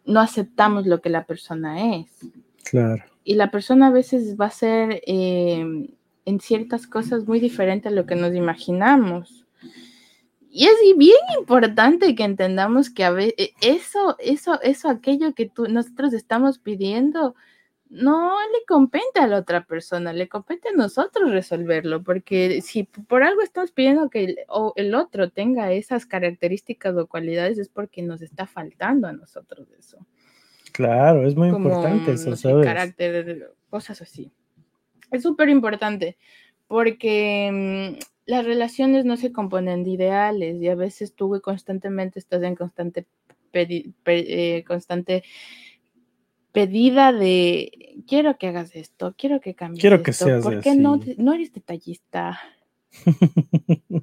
no 0.05 0.21
aceptamos 0.21 0.87
lo 0.87 1.01
que 1.01 1.11
la 1.11 1.25
persona 1.27 1.97
es. 1.97 2.09
claro. 2.65 3.05
Y 3.25 3.35
la 3.35 3.51
persona 3.51 3.89
a 3.89 3.91
veces 3.91 4.37
va 4.41 4.47
a 4.47 4.51
ser 4.51 5.03
eh, 5.07 5.91
en 6.25 6.41
ciertas 6.41 6.87
cosas 6.87 7.27
muy 7.27 7.41
diferente 7.41 7.89
a 7.89 7.91
lo 7.91 8.07
que 8.07 8.15
nos 8.15 8.35
imaginamos. 8.35 9.47
Y 10.51 10.67
es 10.67 10.77
bien 10.97 11.19
importante 11.39 12.15
que 12.15 12.25
entendamos 12.25 12.91
que 12.91 13.05
a 13.05 13.11
veces 13.11 13.51
eso, 13.61 14.17
eso, 14.19 14.61
eso, 14.63 14.89
aquello 14.89 15.35
que 15.35 15.47
tú, 15.47 15.67
nosotros 15.69 16.15
estamos 16.15 16.59
pidiendo, 16.59 17.35
no 17.91 18.37
le 18.53 18.65
compete 18.67 19.21
a 19.21 19.27
la 19.27 19.39
otra 19.39 19.65
persona, 19.65 20.13
le 20.13 20.29
compete 20.29 20.69
a 20.69 20.73
nosotros 20.73 21.31
resolverlo, 21.31 22.03
porque 22.03 22.61
si 22.63 22.85
por 22.85 23.23
algo 23.23 23.43
estamos 23.43 23.73
pidiendo 23.73 24.11
que 24.11 24.25
el, 24.25 24.39
o 24.49 24.73
el 24.77 24.95
otro 24.95 25.31
tenga 25.31 25.73
esas 25.73 26.07
características 26.07 26.97
o 26.97 27.07
cualidades, 27.07 27.59
es 27.59 27.69
porque 27.69 28.03
nos 28.03 28.21
está 28.23 28.47
faltando 28.47 29.09
a 29.09 29.13
nosotros 29.13 29.67
eso 29.79 29.99
Claro, 30.73 31.27
es 31.27 31.35
muy 31.35 31.51
como, 31.51 31.69
importante 31.69 32.13
eso, 32.13 32.31
no 32.31 32.37
sé, 32.37 32.43
¿sabes? 32.43 32.67
carácter, 32.67 33.53
cosas 33.71 34.01
así. 34.03 34.31
Es 35.11 35.23
súper 35.23 35.49
importante 35.49 36.17
porque 36.67 37.51
mm, 37.99 37.99
las 38.27 38.45
relaciones 38.45 39.05
no 39.07 39.17
se 39.17 39.33
componen 39.33 39.83
de 39.85 39.91
ideales 39.91 40.61
y 40.61 40.69
a 40.69 40.75
veces 40.75 41.15
tú 41.15 41.41
constantemente 41.43 42.19
estás 42.19 42.43
en 42.43 42.55
constante, 42.55 43.07
pedi- 43.53 43.95
eh, 44.05 44.63
constante 44.67 45.25
pedida 46.53 47.13
de 47.13 47.97
quiero 48.09 48.37
que 48.39 48.49
hagas 48.49 48.75
esto, 48.75 49.15
quiero 49.17 49.41
que 49.41 49.55
cambies 49.55 49.81
Quiero 49.81 50.03
que 50.03 50.11
esto, 50.13 50.25
seas 50.27 50.43
¿por 50.43 50.61
qué 50.61 50.75
no, 50.75 50.95
así". 50.95 51.15
te- 51.17 51.23
no 51.23 51.33
eres 51.35 51.53
detallista? 51.53 52.41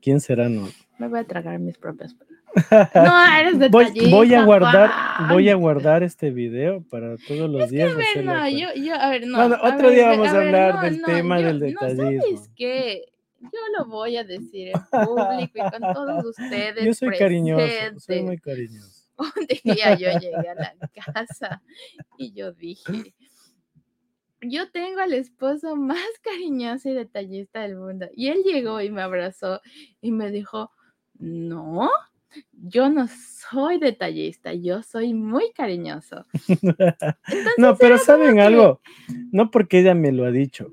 ¿Quién 0.00 0.20
será? 0.20 0.48
No. 0.48 0.68
Me 0.98 1.08
voy 1.08 1.20
a 1.20 1.24
tragar 1.24 1.58
mis 1.58 1.78
propias. 1.78 2.14
No, 2.94 3.34
eres 3.34 3.58
detallista. 3.58 4.10
voy 4.14 4.34
a 4.34 4.44
guardar, 4.44 4.90
voy 5.30 5.48
a 5.48 5.54
guardar 5.54 6.02
este 6.02 6.30
video 6.30 6.82
para 6.90 7.16
todos 7.26 7.48
los 7.48 7.70
días. 7.70 7.90
A 7.92 7.96
ver, 7.96 8.06
hacerlo 8.06 8.34
no, 8.34 8.48
yo, 8.50 8.66
yo, 8.76 8.94
a 8.94 9.08
ver, 9.08 9.26
no. 9.26 9.38
Bueno, 9.38 9.54
a 9.54 9.74
otro 9.74 9.88
ver, 9.88 9.94
día 9.96 10.08
vamos 10.08 10.28
a 10.28 10.32
ver, 10.38 10.46
hablar 10.48 10.74
no, 10.74 10.82
del 10.82 11.00
no, 11.00 11.06
tema 11.06 11.40
yo- 11.40 11.46
del 11.46 11.60
detallismo. 11.60 12.20
¿sabes 12.36 12.50
qué? 12.54 13.04
Yo 13.40 13.48
lo 13.78 13.86
voy 13.86 14.18
a 14.18 14.24
decir 14.24 14.68
en 14.68 14.74
público 15.06 15.50
y 15.54 15.70
con 15.80 15.94
todos 15.94 16.24
ustedes 16.26 16.84
Yo 16.84 16.92
soy 16.92 17.16
cariñoso, 17.16 17.64
soy 17.66 17.90
presentes. 17.90 18.24
muy 18.24 18.38
cariñoso. 18.38 19.01
Un 19.36 19.74
día 19.74 19.94
yo 19.94 20.18
llegué 20.18 20.48
a 20.48 20.54
la 20.54 20.74
casa 21.14 21.62
y 22.16 22.32
yo 22.32 22.52
dije, 22.52 23.14
yo 24.42 24.70
tengo 24.70 25.00
al 25.00 25.12
esposo 25.12 25.76
más 25.76 26.06
cariñoso 26.22 26.88
y 26.88 26.94
detallista 26.94 27.60
del 27.60 27.76
mundo. 27.76 28.08
Y 28.14 28.28
él 28.28 28.42
llegó 28.44 28.80
y 28.80 28.90
me 28.90 29.02
abrazó 29.02 29.60
y 30.00 30.12
me 30.12 30.30
dijo, 30.30 30.70
no, 31.18 31.90
yo 32.52 32.88
no 32.90 33.06
soy 33.08 33.78
detallista, 33.78 34.52
yo 34.54 34.82
soy 34.82 35.14
muy 35.14 35.52
cariñoso. 35.52 36.24
no, 37.58 37.76
pero 37.76 37.98
¿saben 37.98 38.40
algo? 38.40 38.80
No 39.30 39.50
porque 39.50 39.80
ella 39.80 39.94
me 39.94 40.12
lo 40.12 40.24
ha 40.24 40.30
dicho. 40.30 40.70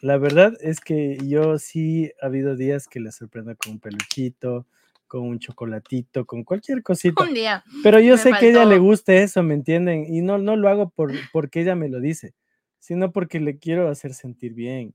La 0.00 0.18
verdad 0.18 0.52
es 0.60 0.80
que 0.80 1.18
yo 1.26 1.58
sí 1.58 2.12
ha 2.20 2.26
habido 2.26 2.56
días 2.56 2.88
que 2.88 3.00
le 3.00 3.10
sorprendo 3.10 3.56
con 3.56 3.72
un 3.72 3.80
peluchito, 3.80 4.66
con 5.14 5.28
un 5.28 5.38
chocolatito, 5.38 6.24
con 6.26 6.42
cualquier 6.42 6.82
cosita. 6.82 7.22
Un 7.22 7.34
día, 7.34 7.62
Pero 7.84 8.00
yo 8.00 8.16
sé 8.16 8.30
que 8.30 8.46
a 8.46 8.48
ella 8.48 8.64
le 8.64 8.70
faltó- 8.76 8.82
gusta 8.82 9.14
eso, 9.14 9.44
¿me 9.44 9.54
entienden? 9.54 10.12
Y 10.12 10.22
no, 10.22 10.38
no 10.38 10.56
lo 10.56 10.68
hago 10.68 10.90
por, 10.90 11.12
porque 11.32 11.60
ella 11.60 11.76
me 11.76 11.88
lo 11.88 12.00
dice, 12.00 12.34
sino 12.80 13.12
porque 13.12 13.38
le 13.38 13.56
quiero 13.56 13.88
hacer 13.88 14.12
sentir 14.12 14.54
bien. 14.54 14.92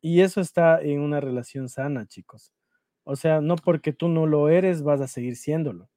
Y 0.00 0.22
eso 0.22 0.40
está 0.40 0.80
en 0.80 1.00
una 1.00 1.20
relación 1.20 1.68
sana, 1.68 2.06
chicos. 2.06 2.50
O 3.04 3.14
sea, 3.14 3.42
no 3.42 3.56
porque 3.56 3.92
tú 3.92 4.08
no 4.08 4.24
lo 4.26 4.48
eres, 4.48 4.82
vas 4.82 5.02
a 5.02 5.06
seguir 5.06 5.36
siéndolo. 5.36 5.90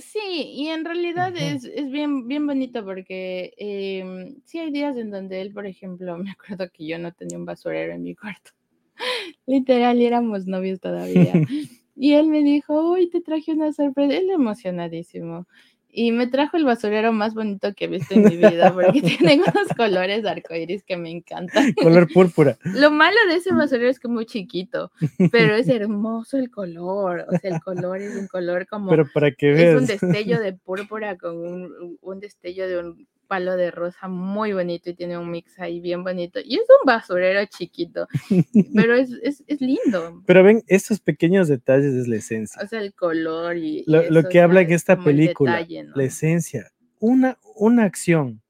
Sí, 0.00 0.18
y 0.54 0.68
en 0.68 0.86
realidad 0.86 1.36
es, 1.36 1.64
es 1.64 1.90
bien, 1.90 2.26
bien 2.26 2.46
bonito 2.46 2.84
porque 2.86 3.52
em, 3.58 4.36
sí 4.46 4.58
hay 4.60 4.70
días 4.72 4.96
en 4.96 5.10
donde 5.10 5.42
él, 5.42 5.52
por 5.52 5.66
ejemplo, 5.66 6.16
me 6.24 6.30
acuerdo 6.30 6.70
que 6.72 6.86
yo 6.86 6.98
no 6.98 7.12
tenía 7.12 7.36
un 7.36 7.44
basurero 7.44 7.92
en 7.92 8.02
mi 8.02 8.14
cuarto. 8.14 8.52
Literal, 9.46 9.98
y 10.00 10.06
éramos 10.06 10.46
novios 10.46 10.80
todavía. 10.80 11.34
Y 12.00 12.14
él 12.14 12.28
me 12.28 12.42
dijo, 12.42 12.92
uy, 12.92 13.10
te 13.10 13.20
traje 13.20 13.52
una 13.52 13.72
sorpresa. 13.72 14.14
Él 14.14 14.30
emocionadísimo. 14.30 15.48
Y 15.90 16.12
me 16.12 16.28
trajo 16.28 16.56
el 16.56 16.64
basurero 16.64 17.12
más 17.12 17.34
bonito 17.34 17.74
que 17.74 17.86
he 17.86 17.88
visto 17.88 18.14
en 18.14 18.22
mi 18.24 18.36
vida 18.36 18.72
porque 18.72 19.00
tiene 19.18 19.34
unos 19.42 19.68
colores 19.76 20.24
arcoíris 20.24 20.84
que 20.84 20.96
me 20.96 21.10
encantan. 21.10 21.72
Color 21.72 22.06
púrpura. 22.12 22.56
Lo 22.64 22.92
malo 22.92 23.16
de 23.28 23.36
ese 23.36 23.52
basurero 23.52 23.90
es 23.90 23.98
que 23.98 24.06
es 24.06 24.12
muy 24.12 24.26
chiquito, 24.26 24.92
pero 25.32 25.56
es 25.56 25.68
hermoso 25.68 26.36
el 26.36 26.50
color. 26.50 27.26
O 27.28 27.36
sea, 27.38 27.50
el 27.54 27.60
color 27.60 28.00
es 28.00 28.14
un 28.14 28.28
color 28.28 28.68
como 28.68 28.90
Pero 28.90 29.06
para 29.12 29.32
que 29.32 29.50
es 29.50 29.76
un 29.76 29.86
veas. 29.86 30.00
destello 30.00 30.38
de 30.40 30.52
púrpura 30.52 31.16
con 31.16 31.36
un, 31.36 31.98
un 32.00 32.20
destello 32.20 32.68
de 32.68 32.78
un 32.78 33.08
palo 33.28 33.56
de 33.56 33.70
rosa 33.70 34.08
muy 34.08 34.52
bonito 34.52 34.90
y 34.90 34.94
tiene 34.94 35.16
un 35.18 35.30
mix 35.30 35.58
ahí 35.60 35.80
bien 35.80 36.02
bonito. 36.02 36.40
Y 36.44 36.56
es 36.56 36.62
un 36.62 36.86
basurero 36.86 37.44
chiquito, 37.46 38.08
pero 38.74 38.94
es, 38.96 39.10
es, 39.22 39.44
es 39.46 39.60
lindo. 39.60 40.22
Pero 40.26 40.42
ven, 40.42 40.64
estos 40.66 40.98
pequeños 41.00 41.46
detalles 41.46 41.94
es 41.94 42.08
la 42.08 42.16
esencia. 42.16 42.60
O 42.62 42.66
sea, 42.66 42.80
el 42.80 42.94
color 42.94 43.56
y... 43.56 43.80
y 43.80 43.84
Lo, 43.86 44.28
que 44.28 44.40
habla 44.40 44.62
en 44.62 44.68
es 44.68 44.76
esta 44.76 44.98
película, 44.98 45.52
detalle, 45.58 45.84
¿no? 45.84 45.94
la 45.94 46.04
esencia. 46.04 46.72
Una, 46.98 47.38
una 47.54 47.84
acción 47.84 48.42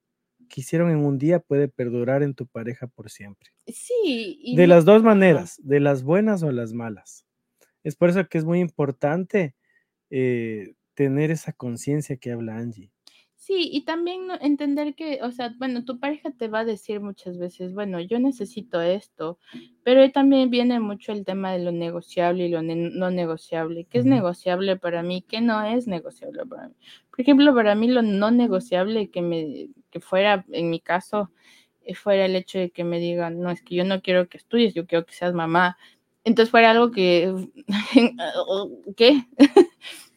que 0.48 0.62
hicieron 0.62 0.90
en 0.90 1.04
un 1.04 1.18
día 1.18 1.40
puede 1.40 1.68
perdurar 1.68 2.22
en 2.22 2.32
tu 2.34 2.46
pareja 2.46 2.86
por 2.86 3.10
siempre. 3.10 3.50
Sí. 3.66 4.38
y 4.42 4.56
De 4.56 4.66
no- 4.66 4.74
las 4.74 4.84
dos 4.86 5.02
maneras, 5.02 5.60
de 5.62 5.80
las 5.80 6.02
buenas 6.02 6.42
o 6.42 6.50
las 6.52 6.72
malas. 6.72 7.26
Es 7.84 7.96
por 7.96 8.08
eso 8.08 8.26
que 8.28 8.38
es 8.38 8.44
muy 8.44 8.60
importante 8.60 9.54
eh, 10.10 10.74
tener 10.94 11.30
esa 11.30 11.52
conciencia 11.52 12.16
que 12.16 12.32
habla 12.32 12.56
Angie. 12.56 12.90
Sí, 13.48 13.70
y 13.72 13.80
también 13.80 14.28
entender 14.42 14.94
que, 14.94 15.20
o 15.22 15.32
sea, 15.32 15.54
bueno, 15.56 15.82
tu 15.82 15.98
pareja 15.98 16.30
te 16.30 16.48
va 16.48 16.58
a 16.58 16.64
decir 16.66 17.00
muchas 17.00 17.38
veces, 17.38 17.72
bueno, 17.72 17.98
yo 17.98 18.18
necesito 18.18 18.82
esto, 18.82 19.38
pero 19.82 20.12
también 20.12 20.50
viene 20.50 20.80
mucho 20.80 21.12
el 21.12 21.24
tema 21.24 21.52
de 21.52 21.60
lo 21.60 21.72
negociable 21.72 22.44
y 22.44 22.50
lo 22.50 22.60
ne- 22.60 22.90
no 22.92 23.10
negociable. 23.10 23.86
¿Qué 23.86 24.00
es 24.00 24.04
negociable 24.04 24.76
para 24.76 25.02
mí? 25.02 25.24
¿Qué 25.26 25.40
no 25.40 25.62
es 25.64 25.86
negociable 25.86 26.44
para 26.44 26.68
mí? 26.68 26.74
Por 27.08 27.22
ejemplo, 27.22 27.54
para 27.54 27.74
mí 27.74 27.88
lo 27.88 28.02
no 28.02 28.30
negociable 28.30 29.08
que 29.08 29.22
me 29.22 29.70
que 29.88 30.00
fuera, 30.00 30.44
en 30.52 30.68
mi 30.68 30.78
caso, 30.80 31.30
eh, 31.86 31.94
fuera 31.94 32.26
el 32.26 32.36
hecho 32.36 32.58
de 32.58 32.68
que 32.68 32.84
me 32.84 33.00
digan, 33.00 33.40
no, 33.40 33.50
es 33.50 33.62
que 33.62 33.76
yo 33.76 33.84
no 33.84 34.02
quiero 34.02 34.28
que 34.28 34.36
estudies, 34.36 34.74
yo 34.74 34.86
quiero 34.86 35.06
que 35.06 35.14
seas 35.14 35.32
mamá. 35.32 35.78
Entonces 36.22 36.50
fuera 36.50 36.72
algo 36.72 36.90
que, 36.90 37.34
¿qué? 38.98 39.22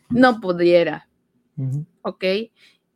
no 0.10 0.42
pudiera. 0.42 1.08
¿ok? 2.02 2.24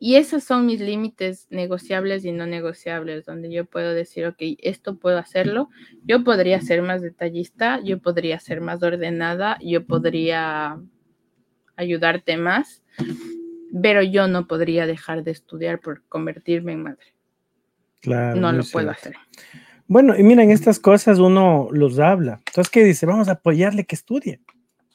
Y 0.06 0.18
esos 0.18 0.44
son 0.44 0.68
mis 0.68 0.80
límites 0.82 1.48
negociables 1.50 2.26
y 2.26 2.32
no 2.32 2.46
negociables, 2.46 3.26
donde 3.26 3.52
yo 3.52 3.66
puedo 3.66 3.92
decir, 3.96 4.28
ok, 4.28 4.38
esto 4.60 5.00
puedo 5.00 5.18
hacerlo, 5.18 5.70
yo 6.04 6.24
podría 6.24 6.62
ser 6.62 6.84
más 6.84 7.02
detallista, 7.02 7.82
yo 7.84 7.98
podría 7.98 8.40
ser 8.40 8.62
más 8.62 8.84
ordenada, 8.84 9.58
yo 9.64 9.88
podría 9.88 10.80
ayudarte 11.76 12.38
más, 12.38 12.84
pero 13.82 14.04
yo 14.04 14.28
no 14.28 14.46
podría 14.46 14.86
dejar 14.86 15.24
de 15.24 15.32
estudiar 15.32 15.80
por 15.80 16.04
convertirme 16.04 16.74
en 16.74 16.84
madre. 16.84 17.16
Claro, 18.00 18.40
no 18.40 18.52
lo 18.52 18.64
puedo 18.64 18.94
cierto. 18.94 19.18
hacer. 19.18 19.18
Bueno, 19.88 20.16
y 20.16 20.22
miren, 20.22 20.52
estas 20.52 20.80
cosas 20.80 21.18
uno 21.18 21.68
los 21.72 21.98
habla. 21.98 22.44
Entonces, 22.46 22.70
¿qué 22.70 22.84
dice? 22.84 23.08
Vamos 23.08 23.28
a 23.28 23.32
apoyarle 23.32 23.86
que 23.86 23.96
estudie 23.96 24.40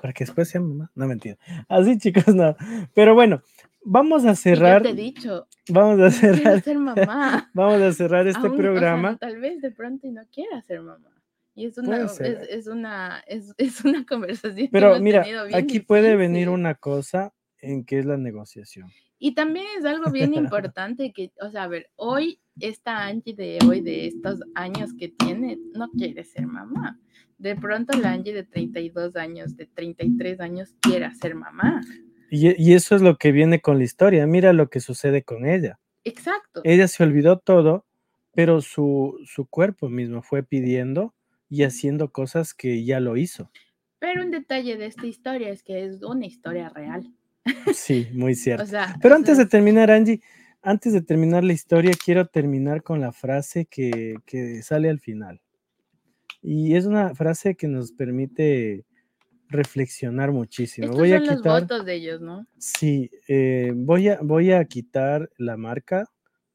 para 0.00 0.12
que 0.12 0.24
después 0.24 0.48
sea 0.48 0.60
mamá. 0.60 0.90
No, 0.94 1.06
mentira. 1.06 1.36
Así, 1.68 1.98
chicos, 1.98 2.34
no. 2.34 2.56
Pero 2.94 3.14
bueno, 3.14 3.42
vamos 3.82 4.24
a 4.24 4.34
cerrar. 4.34 4.82
yo 4.82 4.88
te 4.94 5.00
he 5.00 5.02
dicho, 5.02 5.46
Vamos 5.68 6.00
a 6.00 6.10
cerrar. 6.10 6.62
ser 6.62 6.78
mamá. 6.78 7.50
Vamos 7.54 7.80
a 7.82 7.92
cerrar 7.92 8.26
este 8.26 8.38
Aún, 8.40 8.52
o 8.52 8.56
sea, 8.56 8.62
programa. 8.64 9.16
tal 9.18 9.38
vez 9.38 9.60
de 9.60 9.70
pronto 9.70 10.06
y 10.06 10.10
no 10.12 10.22
quiera 10.32 10.60
ser 10.62 10.80
mamá. 10.82 11.10
Y 11.54 11.66
es 11.66 11.76
una, 11.78 12.04
es, 12.04 12.20
es 12.20 12.66
una, 12.66 13.22
es, 13.26 13.52
es 13.58 13.84
una 13.84 14.04
conversación. 14.06 14.66
que 14.66 14.72
Pero 14.72 14.88
hemos 14.90 15.00
mira, 15.02 15.22
tenido 15.22 15.46
bien 15.46 15.58
aquí 15.58 15.80
puede 15.80 16.16
venir 16.16 16.48
una 16.48 16.74
cosa 16.74 17.32
en 17.60 17.84
que 17.84 17.98
es 17.98 18.06
la 18.06 18.16
negociación. 18.16 18.88
Y 19.22 19.34
también 19.34 19.66
es 19.78 19.84
algo 19.84 20.10
bien 20.10 20.32
importante 20.32 21.12
que, 21.12 21.30
o 21.42 21.50
sea, 21.50 21.64
a 21.64 21.68
ver, 21.68 21.90
hoy 21.96 22.40
esta 22.58 23.04
Angie 23.04 23.34
de 23.34 23.58
hoy, 23.68 23.82
de 23.82 24.06
estos 24.06 24.40
años 24.54 24.94
que 24.98 25.08
tiene, 25.08 25.58
no 25.74 25.90
quiere 25.90 26.24
ser 26.24 26.46
mamá. 26.46 26.98
De 27.36 27.54
pronto 27.54 27.96
la 27.98 28.12
Angie 28.12 28.32
de 28.32 28.44
32 28.44 29.16
años, 29.16 29.58
de 29.58 29.66
33 29.66 30.40
años, 30.40 30.74
quiere 30.80 31.14
ser 31.14 31.34
mamá. 31.34 31.82
Y, 32.30 32.62
y 32.62 32.72
eso 32.72 32.96
es 32.96 33.02
lo 33.02 33.18
que 33.18 33.30
viene 33.30 33.60
con 33.60 33.76
la 33.76 33.84
historia. 33.84 34.26
Mira 34.26 34.54
lo 34.54 34.70
que 34.70 34.80
sucede 34.80 35.22
con 35.22 35.46
ella. 35.46 35.78
Exacto. 36.04 36.62
Ella 36.64 36.88
se 36.88 37.02
olvidó 37.02 37.38
todo, 37.38 37.84
pero 38.32 38.62
su, 38.62 39.18
su 39.26 39.44
cuerpo 39.46 39.90
mismo 39.90 40.22
fue 40.22 40.42
pidiendo 40.42 41.14
y 41.50 41.64
haciendo 41.64 42.10
cosas 42.10 42.54
que 42.54 42.86
ya 42.86 43.00
lo 43.00 43.18
hizo. 43.18 43.50
Pero 43.98 44.22
un 44.22 44.30
detalle 44.30 44.78
de 44.78 44.86
esta 44.86 45.06
historia 45.06 45.50
es 45.50 45.62
que 45.62 45.84
es 45.84 46.02
una 46.02 46.24
historia 46.24 46.70
real. 46.70 47.12
Sí, 47.74 48.08
muy 48.12 48.34
cierto. 48.36 48.64
O 48.64 48.66
sea, 48.66 48.96
Pero 49.00 49.14
antes 49.14 49.36
sea, 49.36 49.44
de 49.44 49.50
terminar, 49.50 49.90
Angie, 49.90 50.20
antes 50.62 50.92
de 50.92 51.02
terminar 51.02 51.44
la 51.44 51.52
historia, 51.52 51.92
quiero 52.04 52.26
terminar 52.26 52.82
con 52.82 53.00
la 53.00 53.12
frase 53.12 53.66
que, 53.66 54.16
que 54.26 54.62
sale 54.62 54.90
al 54.90 55.00
final. 55.00 55.40
Y 56.42 56.74
es 56.74 56.86
una 56.86 57.14
frase 57.14 57.54
que 57.54 57.68
nos 57.68 57.92
permite 57.92 58.84
reflexionar 59.48 60.32
muchísimo. 60.32 60.86
estos 60.86 60.98
voy 60.98 61.12
a 61.12 61.18
son 61.18 61.26
los 61.26 61.36
quitar, 61.36 61.60
votos 61.62 61.84
de 61.84 61.94
ellos, 61.94 62.20
¿no? 62.20 62.46
sí, 62.58 63.10
eh, 63.28 63.72
voy, 63.74 64.08
a, 64.08 64.20
voy 64.22 64.52
a 64.52 64.64
quitar 64.64 65.28
la 65.36 65.56
marca 65.56 66.06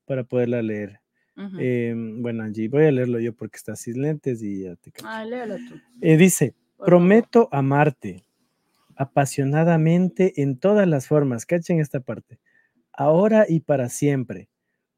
para 0.05 0.23
poderla 0.23 0.61
leer. 0.61 1.01
Ujú. 1.37 1.59
Em, 1.59 2.21
bueno, 2.21 2.43
Angie, 2.43 2.69
voy 2.69 2.85
a 2.85 2.91
leerlo 2.91 3.19
yo 3.19 3.33
porque 3.33 3.57
está 3.57 3.75
sin 3.75 4.01
lentes 4.01 4.41
y 4.41 4.63
ya 4.63 4.75
te. 4.77 4.91
Ah, 5.03 5.25
léelo 5.25 5.57
tú. 5.57 5.79
Eh, 6.01 6.15
dice, 6.15 6.53
prometo 6.77 7.49
amarte 7.51 8.23
apasionadamente 8.95 10.41
en 10.41 10.57
todas 10.57 10.87
las 10.87 11.07
formas. 11.07 11.45
Cachen 11.45 11.79
esta 11.79 11.99
parte. 11.99 12.39
Ahora 12.91 13.45
y 13.47 13.61
para 13.61 13.89
siempre. 13.89 14.49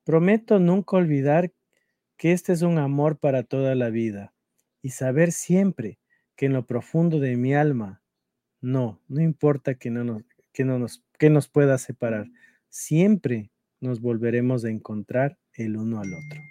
Prometo 0.04 0.60
nunca 0.60 0.98
olvidar 0.98 1.52
que 2.18 2.32
este 2.32 2.54
es 2.54 2.62
un 2.62 2.78
amor 2.78 3.18
para 3.20 3.44
toda 3.44 3.76
la 3.76 3.90
vida 3.90 4.34
y 4.82 4.90
saber 4.90 5.32
siempre 5.32 6.00
que 6.36 6.48
en 6.48 6.54
lo 6.54 6.66
profundo 6.66 7.20
de 7.20 7.36
mi 7.36 7.54
alma, 7.54 8.02
no, 8.62 9.02
no 9.08 9.22
importa 9.22 9.76
que 9.76 9.90
no 9.90 10.04
nos, 10.04 10.24
que 10.54 10.64
no 10.64 10.80
nos, 10.80 11.04
que 11.20 11.30
nos 11.30 11.48
pueda 11.48 11.78
separar, 11.78 12.28
siempre 12.70 13.52
nos 13.82 14.02
volveremos 14.02 14.66
a 14.66 14.70
encontrar 14.70 15.38
el 15.54 15.78
uno 15.78 16.00
al 16.00 16.14
otro. 16.14 16.42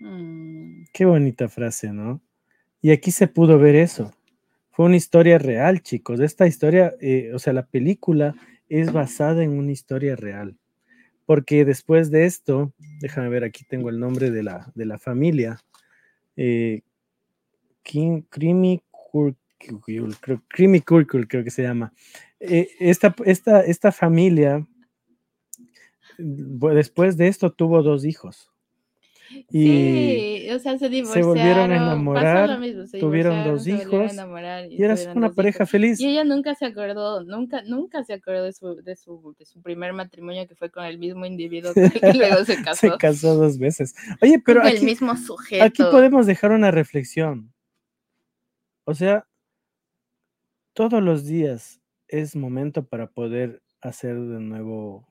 Mm, 0.00 0.84
Qué 0.92 1.04
bonita 1.04 1.48
frase, 1.48 1.92
¿no? 1.92 2.20
Y 2.82 2.90
aquí 2.90 3.10
se 3.10 3.28
pudo 3.28 3.58
ver 3.58 3.74
eso. 3.76 4.12
Fue 4.70 4.86
una 4.86 4.96
historia 4.96 5.38
real, 5.38 5.82
chicos. 5.82 6.20
Esta 6.20 6.46
historia, 6.46 6.94
eh, 7.00 7.32
o 7.34 7.38
sea, 7.38 7.52
la 7.52 7.66
película 7.66 8.34
es 8.68 8.92
basada 8.92 9.42
en 9.42 9.50
una 9.50 9.72
historia 9.72 10.16
real. 10.16 10.56
Porque 11.26 11.64
después 11.64 12.10
de 12.10 12.24
esto, 12.24 12.72
déjame 13.00 13.28
ver, 13.28 13.44
aquí 13.44 13.64
tengo 13.64 13.88
el 13.90 13.98
nombre 14.00 14.30
de 14.30 14.42
la, 14.42 14.72
de 14.74 14.86
la 14.86 14.98
familia. 14.98 15.58
Eh, 16.36 16.82
Kim- 17.82 18.22
Krimi 18.28 18.82
creo, 20.80 21.44
que 21.44 21.50
se 21.50 21.62
llama. 21.62 21.92
Eh, 22.40 22.70
esta, 22.80 23.14
esta, 23.24 23.60
esta 23.62 23.92
familia, 23.92 24.66
después 26.18 27.16
de 27.16 27.28
esto, 27.28 27.52
tuvo 27.52 27.82
dos 27.82 28.04
hijos. 28.04 28.49
Y 29.50 29.62
Sí, 30.44 30.50
o 30.50 30.58
sea, 30.58 30.76
se 30.78 30.88
divorciaron. 30.88 31.28
volvieron 31.28 31.70
a 31.72 31.76
enamorar, 31.76 32.58
mismo, 32.58 32.86
se 32.86 32.98
tuvieron 32.98 33.44
dos 33.44 33.62
se 33.64 33.70
hijos, 33.70 34.12
y 34.12 34.82
era 34.82 34.94
tuvieron 34.96 35.16
una 35.18 35.32
pareja 35.32 35.58
hijos. 35.64 35.70
feliz. 35.70 36.00
Y 36.00 36.08
ella 36.08 36.24
nunca 36.24 36.54
se 36.56 36.66
acordó, 36.66 37.22
nunca, 37.24 37.62
nunca 37.62 38.02
se 38.04 38.14
acordó 38.14 38.42
de 38.44 38.52
su, 38.52 38.76
de 38.82 38.96
su, 38.96 39.34
de 39.38 39.44
su 39.46 39.62
primer 39.62 39.92
matrimonio 39.92 40.46
que 40.48 40.54
fue 40.56 40.70
con 40.70 40.84
el 40.84 40.98
mismo 40.98 41.26
individuo 41.26 41.72
que 41.74 41.80
luego 42.14 42.44
se 42.44 42.62
casó. 42.62 42.90
Se 42.90 42.98
casó 42.98 43.34
dos 43.36 43.58
veces. 43.58 43.94
Oye, 44.20 44.40
pero 44.44 44.60
con 44.62 44.70
el 44.70 44.76
aquí, 44.76 44.84
mismo 44.84 45.16
sujeto. 45.16 45.64
aquí 45.64 45.82
podemos 45.84 46.26
dejar 46.26 46.50
una 46.52 46.70
reflexión. 46.70 47.52
O 48.84 48.94
sea, 48.94 49.26
todos 50.72 51.02
los 51.02 51.24
días 51.26 51.80
es 52.08 52.34
momento 52.36 52.86
para 52.86 53.08
poder 53.10 53.62
hacer 53.80 54.14
de 54.18 54.40
nuevo 54.40 55.06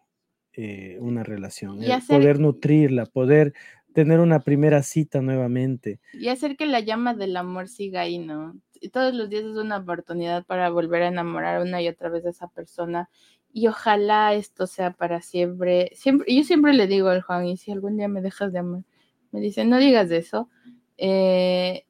eh, 0.53 0.97
una 0.99 1.23
relación, 1.23 1.81
Y 1.81 1.91
hacer- 1.91 2.17
poder 2.19 2.39
nutrirla, 2.39 3.05
poder 3.05 3.53
tener 3.93 4.19
una 4.19 4.39
primera 4.39 4.83
cita 4.83 5.21
nuevamente. 5.21 5.99
Y 6.13 6.27
hacer 6.29 6.55
que 6.57 6.65
la 6.65 6.79
llama 6.79 7.13
del 7.13 7.35
amor 7.37 7.67
siga 7.67 8.01
ahí, 8.01 8.19
¿no? 8.19 8.55
Todos 8.93 9.13
los 9.13 9.29
días 9.29 9.43
es 9.43 9.57
una 9.57 9.77
oportunidad 9.77 10.45
para 10.45 10.69
volver 10.69 11.03
a 11.03 11.07
enamorar 11.07 11.61
una 11.61 11.81
y 11.81 11.87
otra 11.87 12.09
vez 12.09 12.25
a 12.25 12.29
esa 12.29 12.47
persona. 12.47 13.09
Y 13.51 13.67
ojalá 13.67 14.33
esto 14.33 14.67
sea 14.67 14.91
para 14.91 15.21
siempre. 15.21 15.91
siempre 15.95 16.33
yo 16.33 16.43
siempre 16.43 16.73
le 16.73 16.87
digo 16.87 17.09
al 17.09 17.21
Juan, 17.21 17.45
y 17.47 17.57
si 17.57 17.71
algún 17.71 17.97
día 17.97 18.07
me 18.07 18.21
dejas 18.21 18.53
de 18.53 18.59
amar, 18.59 18.83
me 19.31 19.41
dice, 19.41 19.65
no 19.65 19.77
digas 19.77 20.11
eso. 20.11 20.49
Eh, 20.97 21.85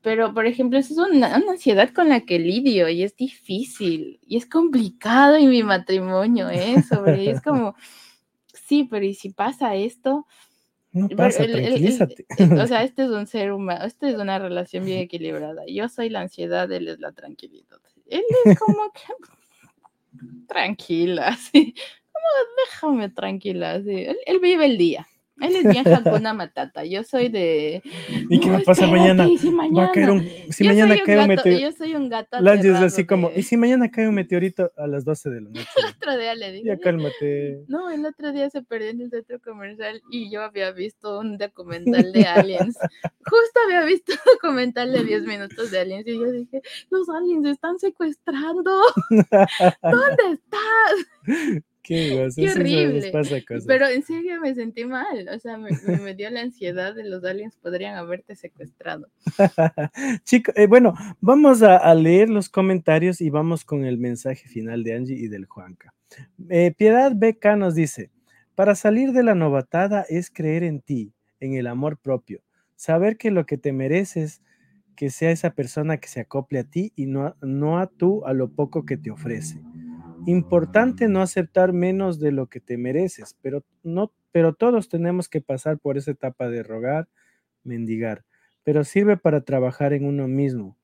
pero, 0.00 0.34
por 0.34 0.46
ejemplo, 0.46 0.78
eso 0.78 0.94
es 0.94 0.98
una, 0.98 1.36
una 1.36 1.52
ansiedad 1.52 1.90
con 1.90 2.08
la 2.08 2.20
que 2.22 2.38
lidio 2.38 2.88
y 2.88 3.02
es 3.04 3.14
difícil 3.14 4.18
y 4.26 4.36
es 4.36 4.46
complicado 4.46 5.36
en 5.36 5.48
mi 5.48 5.62
matrimonio, 5.62 6.48
¿eh? 6.50 6.82
Sobre, 6.82 7.30
es 7.30 7.40
como, 7.40 7.76
sí, 8.52 8.84
pero 8.90 9.04
¿y 9.04 9.14
si 9.14 9.30
pasa 9.30 9.76
esto? 9.76 10.26
No 10.92 11.08
Pero 11.08 11.16
pasa, 11.16 11.44
el- 11.44 11.50
el- 11.50 11.56
el- 11.58 11.64
tranquilízate. 11.68 12.26
el- 12.38 12.60
o 12.60 12.66
sea, 12.66 12.82
este 12.84 13.04
es 13.04 13.08
un 13.10 13.26
ser 13.26 13.52
humano, 13.52 13.84
esta 13.84 14.08
es 14.08 14.16
una 14.16 14.38
relación 14.38 14.84
bien 14.84 14.98
equilibrada. 15.00 15.62
Yo 15.66 15.88
soy 15.88 16.08
la 16.10 16.20
ansiedad, 16.20 16.70
él 16.70 16.88
es 16.88 16.98
la 17.00 17.12
tranquilidad. 17.12 17.78
Él 18.06 18.22
es 18.44 18.58
como 18.58 18.92
que 18.92 19.00
tranquila, 20.48 21.36
sí. 21.52 21.74
Como 22.12 22.26
déjame 22.66 23.08
tranquila, 23.08 23.82
sí. 23.82 23.90
Él, 24.04 24.16
él 24.26 24.38
vive 24.40 24.66
el 24.66 24.78
día. 24.78 25.06
Él 25.42 25.56
es 25.56 25.64
bien 25.64 25.86
Hakuna 25.88 26.32
Matata. 26.34 26.84
Yo 26.84 27.02
soy 27.04 27.28
de. 27.28 27.82
¿Y 28.30 28.40
qué 28.40 28.46
"No, 28.46 28.52
va 28.54 28.58
a 28.60 28.62
pasar 28.62 28.90
mañana? 28.90 29.28
¿y 29.28 29.38
si 29.38 29.50
Va 29.50 29.64
a 29.64 29.92
caer 29.92 30.08
mañana?". 30.08 30.12
un, 30.46 30.52
si 30.52 30.64
Yo 30.64 30.70
mañana 30.70 30.94
un 30.94 31.00
cae 31.04 31.18
un 31.18 31.28
meteorito. 31.28 31.60
Yo 31.62 31.72
soy 31.72 31.94
un 31.94 32.08
gato. 32.08 32.40
Lange 32.40 32.68
es 32.70 32.76
así 32.76 33.04
como, 33.06 33.30
¿y 33.34 33.42
si 33.42 33.56
mañana 33.56 33.90
cae 33.90 34.08
un 34.08 34.14
meteorito 34.14 34.70
a 34.76 34.86
las 34.86 35.04
12 35.04 35.30
de 35.30 35.40
la 35.40 35.48
noche? 35.50 35.66
Otro 35.96 36.16
día 36.18 36.34
le. 36.34 36.62
Ya 36.62 36.74
"Ya 36.74 36.80
cálmate. 36.80 37.64
No, 37.68 37.90
el 37.90 38.04
otro 38.06 38.32
día 38.32 38.48
se 38.50 38.62
perdió 38.62 38.90
en 38.90 39.00
el 39.02 39.10
centro 39.10 39.40
comercial 39.40 40.00
y 40.10 40.30
yo 40.30 40.42
había 40.42 40.70
visto 40.72 41.18
un 41.18 41.36
documental 41.38 42.12
de 42.12 42.24
aliens. 42.24 42.78
Justo 43.24 43.60
había 43.66 43.84
visto 43.84 44.12
un 44.12 44.18
documental 44.34 44.92
de 44.92 45.04
10 45.04 45.22
minutos 45.24 45.70
de 45.70 45.80
aliens 45.80 46.06
y 46.06 46.18
yo 46.18 46.30
dije, 46.32 46.62
los 46.90 47.08
aliens 47.08 47.46
están 47.46 47.78
secuestrando. 47.78 48.80
¿Dónde 49.10 50.22
estás? 50.32 51.62
Qué 51.82 52.50
horrible. 52.50 53.10
pasa 53.10 53.40
cosas. 53.46 53.64
Pero 53.66 53.86
en 53.88 54.02
serio 54.02 54.40
me 54.40 54.54
sentí 54.54 54.84
mal. 54.84 55.28
O 55.34 55.38
sea, 55.38 55.58
me, 55.58 55.70
me- 55.98 56.14
dio 56.14 56.30
la 56.30 56.40
ansiedad 56.40 56.94
de 56.94 57.04
los 57.04 57.24
aliens 57.24 57.56
podrían 57.56 57.96
haberte 57.96 58.36
secuestrado. 58.36 59.08
Chico, 60.24 60.52
eh, 60.54 60.66
bueno, 60.66 60.94
vamos 61.20 61.62
a, 61.62 61.76
a 61.76 61.94
leer 61.94 62.28
los 62.30 62.48
comentarios 62.48 63.20
y 63.20 63.30
vamos 63.30 63.64
con 63.64 63.84
el 63.84 63.98
mensaje 63.98 64.48
final 64.48 64.84
de 64.84 64.94
Angie 64.94 65.16
y 65.16 65.28
del 65.28 65.46
Juanca. 65.46 65.92
Eh, 66.48 66.72
Piedad 66.76 67.12
BK 67.14 67.56
nos 67.56 67.74
dice, 67.74 68.10
para 68.54 68.74
salir 68.74 69.12
de 69.12 69.22
la 69.22 69.34
novatada 69.34 70.02
es 70.08 70.30
creer 70.30 70.62
en 70.62 70.80
ti, 70.80 71.12
en 71.40 71.54
el 71.54 71.66
amor 71.66 71.98
propio, 71.98 72.42
saber 72.76 73.16
que 73.16 73.30
lo 73.30 73.46
que 73.46 73.58
te 73.58 73.72
mereces, 73.72 74.42
que 74.94 75.08
sea 75.10 75.30
esa 75.30 75.50
persona 75.54 75.96
que 75.96 76.08
se 76.08 76.20
acople 76.20 76.58
a 76.58 76.64
ti 76.64 76.92
y 76.94 77.06
no, 77.06 77.34
no 77.40 77.78
a 77.78 77.86
tú 77.86 78.24
a 78.26 78.34
lo 78.34 78.50
poco 78.50 78.84
que 78.84 78.96
te 78.98 79.10
ofrece. 79.10 79.60
Importante 80.26 81.08
no 81.08 81.20
aceptar 81.22 81.72
menos 81.72 82.18
de 82.20 82.32
lo 82.32 82.46
que 82.48 82.60
te 82.60 82.76
mereces, 82.78 83.36
pero, 83.42 83.64
no, 83.82 84.12
pero 84.30 84.54
todos 84.54 84.88
tenemos 84.88 85.28
que 85.28 85.40
pasar 85.40 85.78
por 85.78 85.98
esa 85.98 86.10
etapa 86.12 86.48
de 86.48 86.62
rogar, 86.62 87.08
mendigar 87.64 88.24
pero 88.64 88.84
sirve 88.84 89.16
para 89.16 89.40
trabajar 89.40 89.92
en 89.92 90.04
uno 90.04 90.28
mismo. 90.28 90.76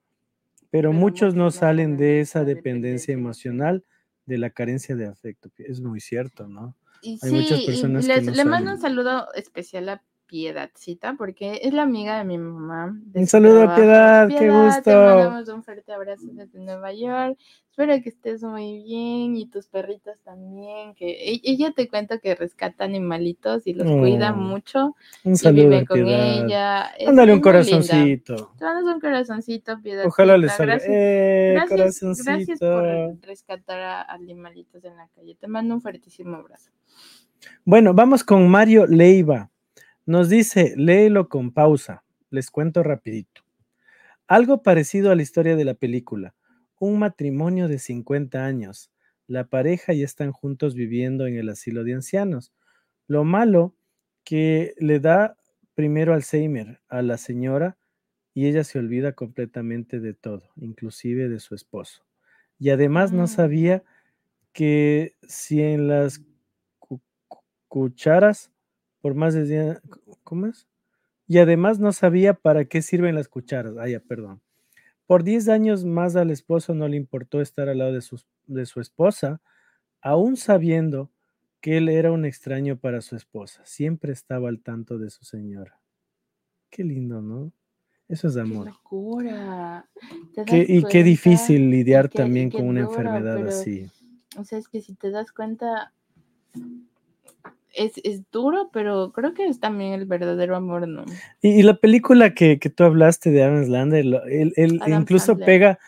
Pero, 0.70 0.90
Pero 0.90 0.92
muchos 0.92 1.34
no 1.34 1.50
salen 1.50 1.96
de 1.96 2.20
esa 2.20 2.44
dependencia 2.44 3.14
emocional, 3.14 3.84
de 4.26 4.38
la 4.38 4.50
carencia 4.50 4.96
de 4.96 5.06
afecto. 5.06 5.50
Es 5.58 5.80
muy 5.80 6.00
cierto, 6.00 6.48
¿no? 6.48 6.76
Y 7.02 7.18
Hay 7.22 7.30
muchas 7.30 7.58
sí, 7.58 7.62
y 7.62 7.66
personas 7.66 8.06
que 8.06 8.14
les- 8.16 8.26
no 8.26 8.32
le 8.32 8.44
mando 8.44 8.72
un 8.72 8.80
saludo 8.80 9.32
especial 9.34 9.88
a 9.88 10.04
Piedadcita 10.28 11.14
porque 11.16 11.60
es 11.62 11.72
la 11.72 11.82
amiga 11.82 12.18
de 12.18 12.24
mi 12.24 12.36
mamá. 12.38 12.94
de 13.06 13.20
Un 13.20 13.26
saludo 13.26 13.62
a. 13.62 13.74
Piedad, 13.74 14.28
qué 14.28 14.36
Te 14.38 14.50
gusto. 14.50 14.90
mandamos 14.90 15.48
un 15.48 15.62
fuerte 15.64 15.90
abrazo 15.92 16.26
desde 16.32 16.58
Nueva 16.60 16.92
York. 16.92 17.38
Espero 17.70 18.02
que 18.02 18.08
estés 18.10 18.42
muy 18.42 18.82
bien 18.82 19.36
y 19.36 19.46
tus 19.46 19.68
perritos 19.68 20.18
también. 20.24 20.94
Que 20.96 21.10
e- 21.10 21.40
ella 21.44 21.72
te 21.72 21.88
cuenta 21.88 22.18
que 22.18 22.34
rescata 22.34 22.84
animalitos 22.84 23.66
y 23.66 23.72
los 23.72 23.86
cuida 23.90 24.32
Oh, 24.32 24.36
mucho 24.36 24.96
Un 25.24 25.32
y 25.32 25.36
saludo 25.36 25.62
vive 25.64 25.76
a 25.78 25.84
con 25.86 26.04
Piedad. 26.04 26.44
ella. 26.44 26.90
Ándale 27.08 27.32
un 27.32 27.40
corazoncito. 27.40 28.52
Te 28.58 28.64
mandas 28.64 28.94
un 28.94 29.00
corazoncito, 29.00 29.80
Piedad. 29.80 30.04
Ojalá 30.06 30.36
le 30.36 30.48
salga. 30.50 30.74
Gracias, 30.74 30.92
Eh, 30.94 31.54
gracias, 31.54 32.24
gracias 32.26 32.58
por 32.58 32.84
rescatar 33.22 33.80
a 33.80 34.02
animalitos 34.12 34.84
en 34.84 34.96
la 34.96 35.08
calle. 35.14 35.36
Te 35.36 35.46
mando 35.46 35.74
un 35.74 35.80
fuertísimo 35.80 36.36
abrazo. 36.36 36.70
Bueno, 37.64 37.94
vamos 37.94 38.24
con 38.24 38.48
Mario 38.48 38.86
Leiva. 38.86 39.50
Nos 40.08 40.30
dice, 40.30 40.72
léelo 40.78 41.28
con 41.28 41.50
pausa. 41.52 42.02
Les 42.30 42.50
cuento 42.50 42.82
rapidito. 42.82 43.42
Algo 44.26 44.62
parecido 44.62 45.10
a 45.10 45.14
la 45.14 45.20
historia 45.20 45.54
de 45.54 45.66
la 45.66 45.74
película. 45.74 46.34
Un 46.80 46.98
matrimonio 46.98 47.68
de 47.68 47.78
50 47.78 48.46
años. 48.46 48.90
La 49.26 49.44
pareja 49.44 49.92
ya 49.92 50.06
están 50.06 50.32
juntos 50.32 50.74
viviendo 50.74 51.26
en 51.26 51.36
el 51.36 51.50
asilo 51.50 51.84
de 51.84 51.92
ancianos. 51.92 52.54
Lo 53.06 53.22
malo 53.24 53.74
que 54.24 54.72
le 54.78 54.98
da 54.98 55.36
primero 55.74 56.14
Alzheimer 56.14 56.80
a 56.88 57.02
la 57.02 57.18
señora 57.18 57.76
y 58.32 58.46
ella 58.46 58.64
se 58.64 58.78
olvida 58.78 59.12
completamente 59.12 60.00
de 60.00 60.14
todo, 60.14 60.44
inclusive 60.56 61.28
de 61.28 61.38
su 61.38 61.54
esposo. 61.54 62.06
Y 62.58 62.70
además 62.70 63.12
no 63.12 63.24
Mm. 63.24 63.28
sabía 63.28 63.84
que 64.54 65.16
si 65.28 65.62
en 65.62 65.86
las 65.88 66.22
cu- 66.78 67.02
cu- 67.28 67.42
cucharas, 67.68 68.50
por 69.08 69.14
más 69.16 69.32
de 69.32 69.80
¿cómo 70.22 70.46
es? 70.48 70.68
Y 71.26 71.38
además 71.38 71.78
no 71.78 71.92
sabía 71.92 72.34
para 72.34 72.66
qué 72.66 72.82
sirven 72.82 73.14
las 73.14 73.26
cucharas. 73.28 73.74
Ah, 73.78 73.88
ya, 73.88 74.00
perdón. 74.00 74.42
Por 75.06 75.24
10 75.24 75.48
años 75.48 75.86
más 75.86 76.14
al 76.14 76.30
esposo 76.30 76.74
no 76.74 76.86
le 76.88 76.98
importó 76.98 77.40
estar 77.40 77.70
al 77.70 77.78
lado 77.78 77.94
de, 77.94 78.02
sus- 78.02 78.26
de 78.46 78.66
su 78.66 78.80
esposa, 78.82 79.40
aún 80.02 80.36
sabiendo 80.36 81.10
que 81.62 81.78
él 81.78 81.88
era 81.88 82.12
un 82.12 82.26
extraño 82.26 82.76
para 82.76 83.00
su 83.00 83.16
esposa. 83.16 83.62
Siempre 83.64 84.12
estaba 84.12 84.50
al 84.50 84.60
tanto 84.60 84.98
de 84.98 85.08
su 85.08 85.24
señora. 85.24 85.80
Qué 86.68 86.84
lindo, 86.84 87.22
¿no? 87.22 87.50
Eso 88.08 88.28
es 88.28 88.34
Qué 88.34 88.40
amor. 88.40 88.66
locura. 88.66 89.88
¿Te 90.34 90.44
Qué- 90.44 90.58
das 90.58 90.68
y 90.68 90.84
qué 90.84 91.02
difícil 91.02 91.70
lidiar 91.70 92.10
qué- 92.10 92.18
también 92.18 92.50
qué 92.50 92.58
con 92.58 92.66
una 92.68 92.82
duro, 92.82 92.92
enfermedad 92.92 93.36
pero, 93.36 93.48
así. 93.48 93.90
O 94.36 94.44
sea, 94.44 94.58
es 94.58 94.68
que 94.68 94.82
si 94.82 94.94
te 94.94 95.10
das 95.10 95.32
cuenta, 95.32 95.94
es, 97.78 97.92
es 98.04 98.22
duro, 98.30 98.70
pero 98.72 99.12
creo 99.12 99.32
que 99.34 99.46
es 99.46 99.60
también 99.60 99.92
el 99.94 100.04
verdadero 100.06 100.56
amor, 100.56 100.86
¿no? 100.88 101.04
Y, 101.40 101.60
y 101.60 101.62
la 101.62 101.74
película 101.74 102.34
que, 102.34 102.58
que 102.58 102.68
tú 102.70 102.84
hablaste 102.84 103.30
de 103.30 103.42
Adam 103.42 103.64
Sandler, 103.70 104.04
lo- 104.04 104.24
él, 104.24 104.52
él 104.56 104.78
Adam 104.82 105.02
incluso 105.02 105.26
Sandler. 105.26 105.46
pega 105.46 105.78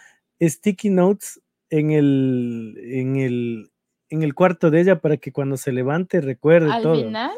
sticky 0.40 0.90
notes 0.90 1.40
en 1.68 1.90
el, 1.90 2.74
en 2.82 3.16
el, 3.16 3.70
en 4.08 4.22
el 4.22 4.34
cuarto 4.34 4.70
de 4.70 4.80
ella 4.80 5.00
para 5.00 5.16
que 5.18 5.32
cuando 5.32 5.56
se 5.56 5.72
levante 5.72 6.20
recuerde 6.20 6.70
Al 6.72 6.82
todo. 6.82 7.04
final, 7.04 7.30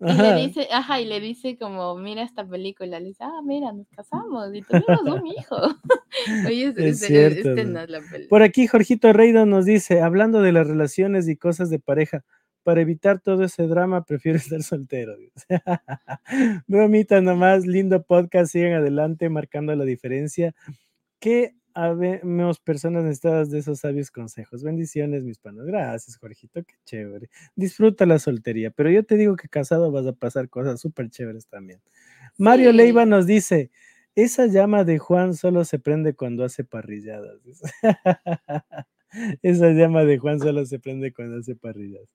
y 0.00 0.04
Ajá. 0.04 0.22
le 0.22 0.46
dice, 0.46 0.68
ajá, 0.72 1.00
y 1.00 1.04
le 1.06 1.20
dice 1.20 1.58
como, 1.58 1.94
mira 1.96 2.22
esta 2.22 2.46
película, 2.46 2.98
le 3.00 3.06
dice, 3.08 3.22
ah, 3.24 3.40
mira, 3.44 3.70
nos 3.72 3.86
casamos 3.88 4.48
y 4.54 4.62
tuvimos 4.62 5.02
un 5.02 5.26
hijo. 5.26 5.56
Oye, 6.46 6.68
es, 6.68 6.76
Es 6.78 7.00
cierto, 7.00 7.38
este 7.50 7.64
no 7.66 7.80
es 7.80 7.90
la 7.90 7.98
película. 8.00 8.28
Por 8.28 8.42
aquí 8.42 8.66
Jorgito 8.66 9.12
Reido 9.12 9.44
nos 9.46 9.64
dice, 9.66 10.00
hablando 10.00 10.40
de 10.40 10.52
las 10.52 10.66
relaciones 10.66 11.28
y 11.28 11.36
cosas 11.36 11.68
de 11.70 11.78
pareja, 11.80 12.24
para 12.62 12.80
evitar 12.80 13.20
todo 13.20 13.44
ese 13.44 13.66
drama 13.66 14.04
prefiero 14.04 14.38
estar 14.38 14.62
soltero. 14.62 15.16
Bromita 16.66 17.20
nomás, 17.20 17.66
lindo 17.66 18.02
podcast, 18.02 18.52
sigan 18.52 18.74
adelante 18.74 19.28
marcando 19.28 19.74
la 19.74 19.84
diferencia. 19.84 20.54
Que 21.20 21.54
habemos 21.74 22.60
personas 22.60 23.04
necesitadas 23.04 23.50
de 23.50 23.58
esos 23.58 23.80
sabios 23.80 24.10
consejos. 24.10 24.62
Bendiciones, 24.62 25.22
mis 25.24 25.38
panos. 25.38 25.66
Gracias, 25.66 26.16
Jorgito, 26.16 26.62
qué 26.64 26.74
chévere. 26.84 27.30
Disfruta 27.54 28.06
la 28.06 28.18
soltería, 28.18 28.70
pero 28.70 28.90
yo 28.90 29.04
te 29.04 29.16
digo 29.16 29.36
que 29.36 29.48
casado 29.48 29.90
vas 29.92 30.06
a 30.06 30.12
pasar 30.12 30.48
cosas 30.48 30.80
súper 30.80 31.10
chéveres 31.10 31.46
también. 31.46 31.80
Mario 32.38 32.70
Sí. 32.70 32.76
Leiva 32.76 33.06
nos 33.06 33.26
dice, 33.26 33.70
Esa 34.16 34.46
llama 34.46 34.84
de 34.84 34.98
Juan 34.98 35.34
solo 35.34 35.64
se 35.64 35.78
prende 35.78 36.14
cuando 36.14 36.44
hace 36.44 36.64
parrilladas. 36.64 37.40
Esa 39.42 39.70
llama 39.70 40.04
de 40.04 40.18
Juan 40.18 40.38
solo 40.40 40.64
se 40.66 40.78
prende 40.78 41.12
cuando 41.12 41.38
hace 41.38 41.54
parrilladas. 41.56 42.08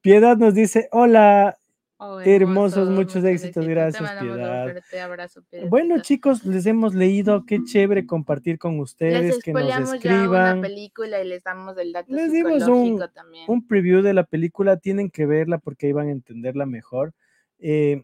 Piedad 0.00 0.36
nos 0.36 0.54
dice, 0.54 0.88
hola, 0.92 1.58
Oh, 2.04 2.18
Hermosos, 2.20 2.90
muchos 2.90 3.22
éxitos, 3.24 3.64
gracias, 3.64 4.02
Piedad. 4.20 4.64
fuerte 4.64 5.00
abrazo, 5.00 5.40
bueno 5.68 6.00
chicos, 6.02 6.44
les 6.44 6.66
hemos 6.66 6.96
leído, 6.96 7.44
qué 7.46 7.62
chévere 7.62 8.06
compartir 8.06 8.58
con 8.58 8.72
Les 8.72 8.80
ustedes, 8.82 9.38
que 9.40 9.52
nos 9.52 9.68
ya 9.68 9.78
una 9.78 9.94
escriban. 9.94 10.60
película 10.62 11.22
y 11.22 11.28
les 11.28 11.44
damos 11.44 11.78
el 11.78 11.92
dato 11.92 12.12
Les 12.12 12.32
dimos 12.32 12.66
un- 12.66 12.98
también. 13.14 13.44
un 13.46 13.64
preview 13.68 14.02
de 14.02 14.14
la 14.14 14.24
película, 14.24 14.78
tienen 14.78 15.10
que 15.10 15.26
verla 15.26 15.58
porque 15.58 15.86
ahí 15.86 15.92
van 15.92 16.08
a 16.08 16.10
entenderla 16.10 16.66
mejor. 16.66 17.12
Eh, 17.60 18.02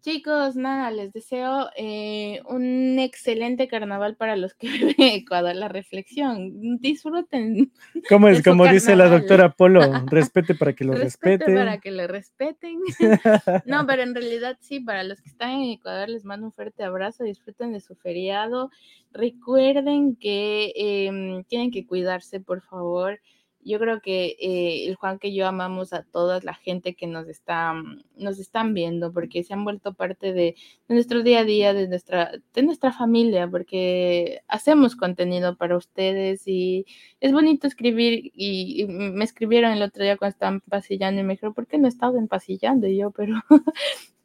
Chicos, 0.07 0.55
nada, 0.55 0.93
les 0.93 1.13
deseo 1.13 1.69
eh, 1.75 2.41
un 2.49 2.97
excelente 3.01 3.67
carnaval 3.67 4.15
para 4.15 4.37
los 4.37 4.55
que 4.55 4.69
viven 4.71 4.95
en 4.99 5.15
Ecuador. 5.15 5.57
La 5.57 5.67
reflexión, 5.67 6.79
disfruten, 6.79 7.73
¿Cómo 8.09 8.29
es? 8.29 8.41
Como 8.45 8.69
dice 8.69 8.95
la 8.95 9.09
doctora 9.09 9.55
Polo, 9.55 9.81
respete 10.07 10.55
para 10.55 10.75
que 10.75 10.85
lo 10.85 10.93
respete 10.93 11.39
respete. 11.39 11.57
para 11.57 11.79
que 11.79 11.91
le 11.91 12.07
respeten. 12.07 12.79
No, 13.67 13.85
pero 13.85 14.03
en 14.03 14.15
realidad 14.15 14.57
sí, 14.61 14.79
para 14.79 15.03
los 15.03 15.21
que 15.21 15.29
están 15.29 15.51
en 15.51 15.71
Ecuador 15.71 16.09
les 16.09 16.25
mando 16.25 16.47
un 16.47 16.53
fuerte 16.53 16.85
abrazo, 16.85 17.25
disfruten 17.25 17.73
de 17.73 17.81
su 17.81 17.97
feriado. 17.97 18.71
Recuerden 19.11 20.15
que 20.15 20.73
em, 20.77 21.43
tienen 21.49 21.73
que 21.73 21.85
cuidarse, 21.85 22.39
por 22.39 22.63
favor. 22.63 23.19
Yo 23.67 23.79
creo 23.79 24.01
que 24.01 24.37
eh, 24.41 24.87
el 24.87 24.95
Juan 24.97 25.19
que 25.19 25.35
yo 25.35 25.47
amamos 25.47 25.93
a 25.93 26.05
toda 26.05 26.41
la 26.43 26.55
gente 26.55 26.95
que 26.95 27.07
nos 27.07 27.29
está, 27.29 27.73
mm, 27.75 28.03
nos 28.17 28.39
están 28.39 28.75
viendo, 28.75 29.13
porque 29.13 29.43
se 29.45 29.55
han 29.55 29.65
vuelto 29.65 29.95
parte 29.95 30.33
de, 30.33 30.55
de 30.89 30.95
nuestro 30.95 31.23
día 31.23 31.41
a 31.41 31.45
día, 31.45 31.75
de 31.75 31.89
nuestra, 31.89 32.33
de 32.55 32.63
nuestra 32.63 32.93
familia, 32.93 33.49
porque 33.49 34.43
hacemos 34.49 34.97
contenido 34.97 35.57
para 35.57 35.77
ustedes 35.77 36.47
y 36.47 36.87
es 37.21 37.33
bonito 37.33 37.67
escribir. 37.67 38.31
Y, 38.35 38.83
y 38.83 38.87
me 38.87 39.25
escribieron 39.25 39.73
el 39.73 39.83
otro 39.83 40.05
día 40.05 40.17
cuando 40.17 40.33
estaban 40.33 40.61
pasillando 40.61 41.21
y 41.21 41.25
me 41.25 41.35
dijeron, 41.35 41.55
¿por 41.55 41.67
qué 41.67 41.79
no 41.79 41.89
estabas 41.89 42.27
pasillando? 42.29 42.87
Y 42.87 42.99
yo, 42.99 43.11
pero 43.11 43.35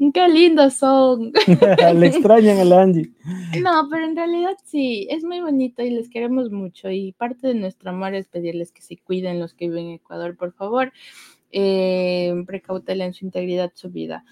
qué 0.09 0.27
lindos 0.27 0.75
son. 0.75 1.31
Le 1.95 2.07
extrañan 2.07 2.57
a 2.57 2.65
la 2.65 2.81
Angie. 2.81 3.11
No, 3.61 3.87
pero 3.89 4.05
en 4.05 4.15
realidad 4.15 4.57
sí, 4.65 5.07
es 5.11 5.23
muy 5.23 5.41
bonito 5.41 5.83
y 5.83 5.91
les 5.91 6.09
queremos 6.09 6.51
mucho 6.51 6.89
y 6.89 7.11
parte 7.11 7.47
de 7.47 7.53
nuestro 7.53 7.91
amor 7.91 8.15
es 8.15 8.27
pedirles 8.27 8.71
que 8.71 8.81
se 8.81 8.97
cuiden 8.97 9.39
los 9.39 9.53
que 9.53 9.67
viven 9.67 9.87
en 9.87 9.93
Ecuador, 9.93 10.35
por 10.35 10.53
favor, 10.53 10.91
eh, 11.51 12.33
precautelen 12.47 13.13
su 13.13 13.25
integridad, 13.25 13.71
su 13.75 13.91
vida. 13.91 14.25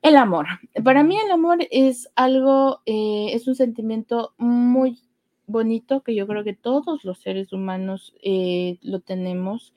El 0.00 0.16
amor. 0.16 0.46
Para 0.82 1.04
mí 1.04 1.16
el 1.22 1.30
amor 1.30 1.58
es 1.70 2.08
algo, 2.16 2.80
eh, 2.86 3.28
es 3.32 3.46
un 3.46 3.54
sentimiento 3.54 4.34
muy 4.38 4.98
bonito 5.46 6.02
que 6.02 6.14
yo 6.14 6.26
creo 6.26 6.42
que 6.42 6.54
todos 6.54 7.04
los 7.04 7.18
seres 7.18 7.52
humanos 7.52 8.14
eh, 8.22 8.78
lo 8.80 9.00
tenemos 9.00 9.74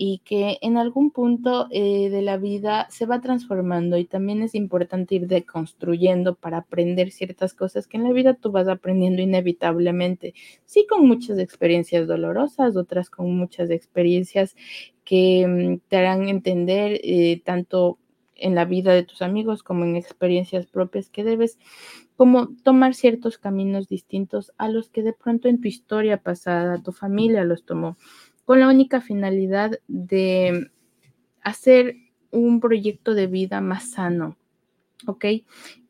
y 0.00 0.20
que 0.20 0.58
en 0.62 0.76
algún 0.76 1.10
punto 1.10 1.66
eh, 1.72 2.08
de 2.08 2.22
la 2.22 2.36
vida 2.36 2.86
se 2.88 3.04
va 3.04 3.20
transformando 3.20 3.98
y 3.98 4.04
también 4.04 4.42
es 4.42 4.54
importante 4.54 5.16
ir 5.16 5.26
deconstruyendo 5.26 6.36
para 6.36 6.58
aprender 6.58 7.10
ciertas 7.10 7.52
cosas 7.52 7.88
que 7.88 7.96
en 7.96 8.04
la 8.04 8.12
vida 8.12 8.34
tú 8.34 8.52
vas 8.52 8.68
aprendiendo 8.68 9.22
inevitablemente. 9.22 10.34
Sí, 10.64 10.86
con 10.88 11.04
muchas 11.08 11.40
experiencias 11.40 12.06
dolorosas, 12.06 12.76
otras 12.76 13.10
con 13.10 13.36
muchas 13.36 13.70
experiencias 13.70 14.54
que 15.04 15.44
mm, 15.48 15.88
te 15.88 15.96
harán 15.96 16.28
entender 16.28 17.00
eh, 17.02 17.42
tanto 17.44 17.98
en 18.36 18.54
la 18.54 18.64
vida 18.66 18.92
de 18.92 19.02
tus 19.02 19.20
amigos 19.20 19.64
como 19.64 19.84
en 19.84 19.96
experiencias 19.96 20.66
propias 20.66 21.10
que 21.10 21.24
debes 21.24 21.58
como 22.16 22.48
tomar 22.62 22.94
ciertos 22.94 23.36
caminos 23.36 23.88
distintos 23.88 24.52
a 24.58 24.68
los 24.68 24.90
que 24.90 25.02
de 25.02 25.12
pronto 25.12 25.48
en 25.48 25.60
tu 25.60 25.66
historia 25.66 26.22
pasada 26.22 26.80
tu 26.80 26.92
familia 26.92 27.42
los 27.42 27.64
tomó 27.64 27.96
con 28.48 28.60
la 28.60 28.68
única 28.68 29.02
finalidad 29.02 29.78
de 29.88 30.70
hacer 31.42 31.96
un 32.30 32.60
proyecto 32.60 33.12
de 33.12 33.26
vida 33.26 33.60
más 33.60 33.90
sano, 33.90 34.38
¿ok? 35.06 35.26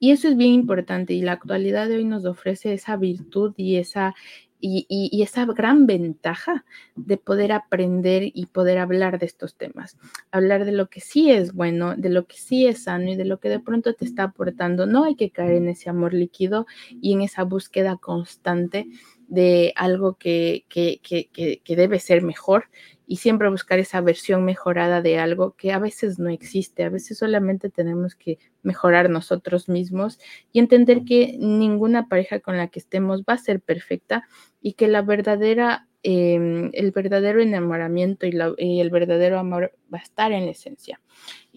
Y 0.01 0.11
eso 0.11 0.27
es 0.27 0.37
bien 0.37 0.55
importante 0.55 1.13
y 1.13 1.21
la 1.21 1.35
actualidad 1.35 1.87
de 1.87 1.99
hoy 1.99 2.05
nos 2.05 2.25
ofrece 2.25 2.73
esa 2.73 2.97
virtud 2.97 3.55
y 3.57 3.77
esa, 3.77 4.17
y, 4.59 4.87
y, 4.89 5.23
esa 5.23 5.45
gran 5.45 5.87
ventaja 5.87 6.65
de 6.97 7.17
poder 7.17 7.53
aprender 7.53 8.25
y 8.25 8.47
poder 8.47 8.79
hablar 8.79 9.21
de 9.21 9.27
estos 9.27 9.55
temas, 9.55 9.97
hablar 10.33 10.65
de 10.65 10.73
lo 10.73 10.89
que 10.89 11.01
sí 11.01 11.31
es 11.31 11.55
bueno, 11.55 11.95
de 11.95 12.09
lo 12.09 12.27
que 12.27 12.39
sí 12.39 12.67
es 12.67 12.83
sano 12.83 13.13
y 13.13 13.15
de 13.15 13.25
lo 13.25 13.39
que 13.39 13.51
de 13.51 13.61
pronto 13.61 13.95
te 13.95 14.05
está 14.05 14.25
aportando. 14.25 14.85
No 14.85 15.05
hay 15.05 15.15
que 15.15 15.31
caer 15.31 15.53
en 15.53 15.69
ese 15.69 15.91
amor 15.91 16.13
líquido 16.13 16.67
y 17.01 17.13
en 17.13 17.23
esa 17.23 17.45
búsqueda 17.45 17.99
constante 17.99 18.89
de 19.29 19.75
algo 19.77 20.15
que, 20.15 20.65
que, 20.69 21.01
que, 21.03 21.61
que, 21.63 21.77
debe 21.77 22.01
ser 22.01 22.23
mejor 22.23 22.65
y 23.07 23.17
siempre 23.17 23.51
buscar 23.51 23.79
esa 23.79 24.01
versión 24.01 24.45
mejorada 24.45 25.03
de 25.03 25.19
algo 25.19 25.55
que 25.55 25.73
a 25.73 25.79
veces 25.79 26.19
no 26.19 26.31
existe, 26.31 26.83
a 26.83 26.89
veces 26.89 27.19
solamente 27.19 27.69
tenemos 27.69 28.15
que 28.15 28.39
mejorar 28.63 29.11
nosotros 29.11 29.69
mismos 29.69 30.19
y 30.51 30.59
entender 30.59 31.05
que 31.05 31.37
ninguna 31.39 32.09
pareja 32.09 32.41
con 32.41 32.57
la 32.57 32.69
que 32.69 32.79
estemos 32.81 33.23
va 33.23 33.35
a 33.35 33.39
ser 33.39 33.61
perfecta 33.61 34.27
y 34.63 34.73
que 34.73 34.89
la 34.89 35.03
verdadera, 35.03 35.89
eh, 36.03 36.71
el 36.73 36.91
verdadero 36.91 37.43
enamoramiento 37.43 38.27
y, 38.27 38.35
y 38.57 38.81
el 38.81 38.91
verdadero 38.91 39.39
amor 39.39 39.73
va 39.93 39.99
a 39.99 40.03
estar 40.03 40.33
en 40.33 40.47
la 40.47 40.53
esencia 40.53 41.01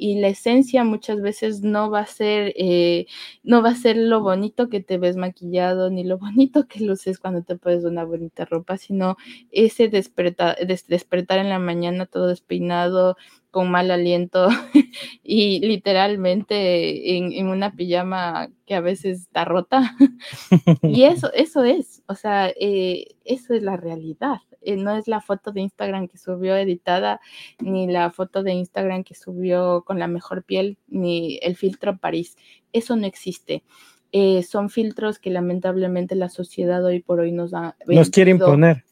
y 0.02 0.20
la 0.20 0.30
esencia 0.30 0.84
muchas 0.84 1.22
veces 1.22 1.62
no 1.62 1.92
va 1.92 2.00
a 2.00 2.06
ser 2.08 2.54
eh, 2.56 3.06
no 3.44 3.62
va 3.62 3.70
a 3.70 3.76
ser 3.76 3.98
lo 3.98 4.22
bonito 4.22 4.68
que 4.68 4.82
te 4.82 4.98
ves 4.98 5.16
maquillado 5.16 5.92
ni 5.92 6.04
lo 6.04 6.18
bonito 6.18 6.68
que 6.68 6.84
luces 6.84 7.20
cuando 7.20 7.44
te 7.44 7.56
pones 7.56 7.86
una 7.86 8.04
bonita 8.04 8.46
ropa 8.46 8.78
sino 8.78 9.16
ese 9.52 9.90
despertar 9.90 10.58
des, 10.66 10.88
despertar 10.88 11.38
en 11.38 11.50
la 11.50 11.60
mañana 11.60 12.08
todo 12.08 12.28
despeinado 12.28 13.16
con 13.52 13.70
mal 13.70 13.92
aliento 13.92 14.48
y 15.24 15.60
literalmente 15.60 17.18
en, 17.18 17.48
una 17.48 17.76
pijama 17.76 18.50
que 18.66 18.76
a 18.76 18.80
veces 18.80 19.20
está 19.24 19.44
rota. 19.44 19.94
y 20.84 21.04
eso, 21.04 21.32
eso 21.34 21.66
es, 21.66 22.02
o 22.08 22.16
sea, 22.16 22.50
eh, 22.58 23.16
eso 23.26 23.54
es 23.54 23.62
la 23.62 23.76
realidad. 23.76 24.38
Eh, 24.62 24.78
no 24.78 24.96
es 24.96 25.08
la 25.08 25.22
foto 25.22 25.52
de 25.52 25.62
Instagram 25.62 26.08
que 26.08 26.18
subió 26.18 26.56
editada, 26.56 27.20
ni 27.60 27.88
la 27.88 28.12
foto 28.12 28.44
de 28.44 28.54
Instagram 28.54 29.04
que 29.04 29.16
subió 29.16 29.84
con 29.84 30.00
la 30.00 30.08
mejor 30.08 30.44
piel, 30.44 30.78
ni 30.88 31.40
el 31.42 31.56
filtro 31.56 31.98
París. 31.98 32.38
Eso 32.74 32.96
no 32.96 33.06
existe. 33.06 33.64
Eh, 34.12 34.44
son 34.44 34.70
filtros 34.70 35.20
que 35.20 35.30
lamentablemente 35.30 36.16
la 36.16 36.30
sociedad 36.30 36.84
hoy 36.84 37.02
por 37.02 37.20
hoy 37.20 37.32
nos 37.32 37.54
ha... 37.54 37.76
Nos 37.88 38.10
quiere 38.10 38.32
imponer. 38.32 38.84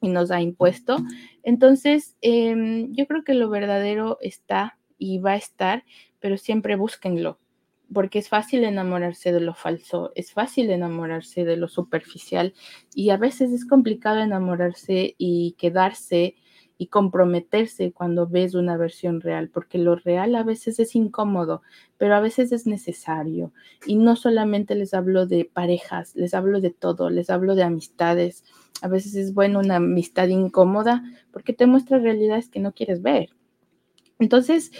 Y 0.00 0.08
nos 0.08 0.30
ha 0.30 0.40
impuesto. 0.40 0.98
Entonces, 1.42 2.16
em, 2.20 2.92
yo 2.92 3.06
creo 3.06 3.24
que 3.24 3.34
lo 3.34 3.50
verdadero 3.50 4.18
está 4.20 4.78
y 4.96 5.18
va 5.18 5.32
a 5.32 5.36
estar, 5.36 5.84
pero 6.20 6.36
siempre 6.36 6.76
búsquenlo 6.76 7.38
porque 7.92 8.18
es 8.18 8.28
fácil 8.28 8.64
enamorarse 8.64 9.32
de 9.32 9.40
lo 9.40 9.54
falso, 9.54 10.12
es 10.14 10.32
fácil 10.32 10.70
enamorarse 10.70 11.44
de 11.44 11.56
lo 11.56 11.68
superficial 11.68 12.54
y 12.94 13.10
a 13.10 13.16
veces 13.16 13.50
es 13.52 13.64
complicado 13.64 14.20
enamorarse 14.20 15.14
y 15.18 15.52
quedarse 15.58 16.36
y 16.80 16.86
comprometerse 16.86 17.92
cuando 17.92 18.28
ves 18.28 18.54
una 18.54 18.76
versión 18.76 19.20
real, 19.20 19.48
porque 19.48 19.78
lo 19.78 19.96
real 19.96 20.36
a 20.36 20.44
veces 20.44 20.78
es 20.78 20.94
incómodo, 20.94 21.62
pero 21.96 22.14
a 22.14 22.20
veces 22.20 22.52
es 22.52 22.66
necesario. 22.68 23.52
Y 23.84 23.96
no 23.96 24.14
solamente 24.14 24.76
les 24.76 24.94
hablo 24.94 25.26
de 25.26 25.44
parejas, 25.44 26.14
les 26.14 26.34
hablo 26.34 26.60
de 26.60 26.70
todo, 26.70 27.10
les 27.10 27.30
hablo 27.30 27.56
de 27.56 27.64
amistades. 27.64 28.44
A 28.80 28.86
veces 28.86 29.16
es 29.16 29.34
bueno 29.34 29.58
una 29.58 29.76
amistad 29.76 30.28
incómoda 30.28 31.02
porque 31.32 31.52
te 31.52 31.66
muestra 31.66 31.98
realidades 31.98 32.48
que 32.48 32.60
no 32.60 32.72
quieres 32.72 33.02
ver. 33.02 33.30
Entonces, 34.20 34.70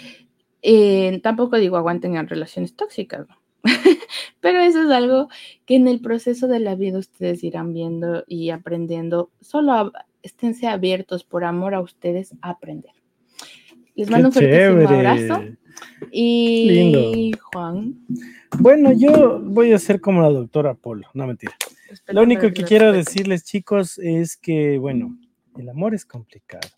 eh, 0.62 1.20
tampoco 1.22 1.58
digo 1.58 1.76
aguanten 1.76 2.16
en 2.16 2.28
relaciones 2.28 2.74
tóxicas, 2.74 3.26
pero 4.40 4.60
eso 4.60 4.82
es 4.82 4.90
algo 4.90 5.28
que 5.66 5.76
en 5.76 5.88
el 5.88 6.00
proceso 6.00 6.48
de 6.48 6.60
la 6.60 6.74
vida 6.74 6.98
ustedes 6.98 7.44
irán 7.44 7.72
viendo 7.72 8.24
y 8.26 8.50
aprendiendo. 8.50 9.30
Solo 9.40 9.92
esténse 10.22 10.66
abiertos 10.66 11.24
por 11.24 11.44
amor 11.44 11.74
a 11.74 11.80
ustedes 11.80 12.34
a 12.42 12.50
aprender. 12.50 12.92
Les 13.94 14.10
mando 14.10 14.28
un 14.28 14.32
fuertísimo 14.32 14.88
abrazo. 14.88 15.44
Y 16.10 16.70
Lindo. 16.70 17.38
Juan. 17.52 17.94
Bueno, 18.58 18.92
yo 18.92 19.40
voy 19.40 19.72
a 19.72 19.78
ser 19.78 20.00
como 20.00 20.22
la 20.22 20.30
doctora 20.30 20.74
Polo, 20.74 21.08
no 21.14 21.26
mentira. 21.26 21.54
Lo 22.08 22.22
único 22.22 22.52
que 22.52 22.64
quiero 22.64 22.92
decirles, 22.92 23.44
chicos, 23.44 23.98
es 23.98 24.36
que, 24.36 24.78
bueno, 24.78 25.18
el 25.56 25.68
amor 25.68 25.94
es 25.94 26.04
complicado, 26.04 26.68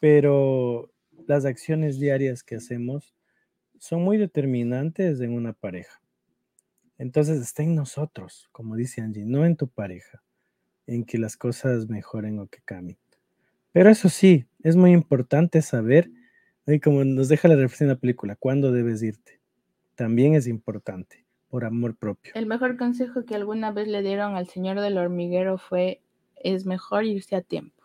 pero 0.00 0.91
las 1.26 1.44
acciones 1.44 1.98
diarias 1.98 2.42
que 2.42 2.56
hacemos 2.56 3.14
son 3.78 4.02
muy 4.02 4.16
determinantes 4.16 5.20
en 5.20 5.32
una 5.32 5.52
pareja. 5.52 6.00
Entonces 6.98 7.40
está 7.40 7.62
en 7.62 7.74
nosotros, 7.74 8.48
como 8.52 8.76
dice 8.76 9.00
Angie, 9.00 9.24
no 9.24 9.44
en 9.44 9.56
tu 9.56 9.68
pareja, 9.68 10.22
en 10.86 11.04
que 11.04 11.18
las 11.18 11.36
cosas 11.36 11.88
mejoren 11.88 12.38
o 12.38 12.46
que 12.46 12.60
cambien. 12.64 12.98
Pero 13.72 13.90
eso 13.90 14.08
sí, 14.08 14.46
es 14.62 14.76
muy 14.76 14.92
importante 14.92 15.62
saber, 15.62 16.10
y 16.66 16.78
como 16.78 17.04
nos 17.04 17.28
deja 17.28 17.48
la 17.48 17.56
reflexión 17.56 17.88
en 17.88 17.96
la 17.96 18.00
película, 18.00 18.36
cuándo 18.36 18.70
debes 18.70 19.02
irte. 19.02 19.40
También 19.96 20.34
es 20.34 20.46
importante, 20.46 21.24
por 21.48 21.64
amor 21.64 21.96
propio. 21.96 22.32
El 22.34 22.46
mejor 22.46 22.76
consejo 22.76 23.24
que 23.24 23.34
alguna 23.34 23.72
vez 23.72 23.88
le 23.88 24.02
dieron 24.02 24.36
al 24.36 24.48
señor 24.48 24.80
del 24.80 24.98
hormiguero 24.98 25.58
fue, 25.58 26.02
es 26.36 26.66
mejor 26.66 27.04
irse 27.04 27.34
a 27.34 27.42
tiempo 27.42 27.82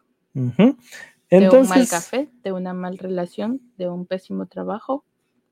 de 1.30 1.50
un 1.50 1.68
mal 1.68 1.88
café, 1.88 2.30
de 2.44 2.52
una 2.52 2.74
mal 2.74 2.98
relación, 2.98 3.62
de 3.78 3.90
un 3.90 4.06
pésimo 4.06 4.48
trabajo, 4.48 5.06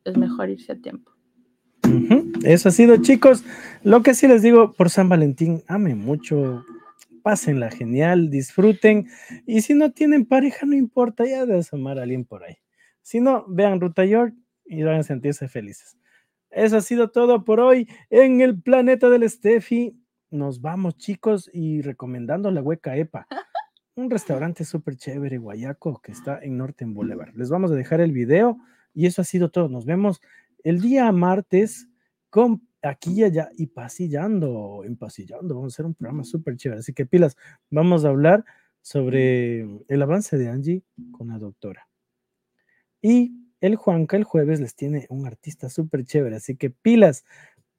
es 0.04 0.18
mejor 0.18 0.50
irse 0.50 0.72
a 0.72 0.76
tiempo. 0.76 1.12
Eso 2.44 2.70
ha 2.70 2.72
sido, 2.72 2.98
chicos. 2.98 3.44
Lo 3.84 4.04
que 4.04 4.14
sí 4.14 4.28
les 4.28 4.42
digo 4.42 4.74
por 4.74 4.90
San 4.90 5.10
Valentín, 5.10 5.64
ame 5.68 5.96
mucho, 5.96 6.64
pásenla 7.24 7.72
genial, 7.72 8.30
disfruten. 8.30 9.08
Y 9.46 9.62
si 9.62 9.74
no 9.74 9.92
tienen 9.92 10.26
pareja, 10.26 10.66
no 10.66 10.76
importa, 10.76 11.26
ya 11.26 11.46
debes 11.46 11.74
amar 11.74 12.00
a 12.00 12.04
alguien 12.04 12.26
por 12.26 12.44
ahí. 12.44 12.58
Si 13.02 13.20
no, 13.20 13.46
vean 13.48 13.82
Ruta 13.82 14.06
York 14.06 14.34
y 14.66 14.84
van 14.84 15.00
a 15.00 15.04
sentirse 15.04 15.48
felices. 15.48 15.98
Eso 16.50 16.78
ha 16.78 16.82
sido 16.82 17.10
todo 17.10 17.44
por 17.44 17.60
hoy 17.60 17.88
en 18.10 18.42
el 18.42 18.62
planeta 18.62 19.10
del 19.10 19.30
Steffi. 19.30 20.00
Nos 20.32 20.62
vamos, 20.62 20.98
chicos, 20.98 21.50
y 21.54 21.82
recomendando 21.82 22.50
la 22.50 22.62
hueca 22.62 22.96
EPA 22.96 23.28
un 23.96 24.10
restaurante 24.10 24.66
súper 24.66 24.98
chévere, 24.98 25.38
Guayaco, 25.38 26.02
que 26.02 26.12
está 26.12 26.40
en 26.42 26.58
Norte 26.58 26.86
Boulevard. 26.86 27.34
Les 27.36 27.50
vamos 27.50 27.72
a 27.72 27.76
dejar 27.76 28.02
el 28.02 28.12
video 28.12 28.58
y 28.94 29.06
eso 29.06 29.22
ha 29.22 29.26
sido 29.26 29.50
todo. 29.50 29.70
Nos 29.70 29.86
vemos 29.86 30.22
el 30.64 30.82
día 30.82 31.12
martes 31.12 31.88
con 32.30 32.68
aquí 32.82 33.14
y 33.14 33.24
allá 33.24 33.50
y 33.58 33.68
pasillando, 33.68 34.84
empasillando. 34.84 35.56
Vamos 35.56 35.74
a 35.74 35.76
hacer 35.76 35.86
un 35.86 35.96
programa 35.96 36.24
súper 36.24 36.58
chévere. 36.58 36.80
Así 36.80 36.94
que 36.94 37.06
pilas, 37.06 37.38
vamos 37.70 38.04
a 38.04 38.10
hablar 38.10 38.44
sobre 38.82 39.62
el 39.88 40.02
avance 40.02 40.38
de 40.38 40.50
Angie 40.50 40.84
con 41.12 41.30
la 41.30 41.40
doctora. 41.40 41.88
Y 43.02 43.34
el 43.62 43.78
Juanca 43.78 44.18
el 44.18 44.26
jueves 44.26 44.60
les 44.60 44.76
tiene 44.76 45.08
un 45.10 45.26
artista 45.26 45.70
súper 45.70 46.04
chévere. 46.04 46.36
Así 46.36 46.58
que 46.58 46.70
pilas, 46.70 47.24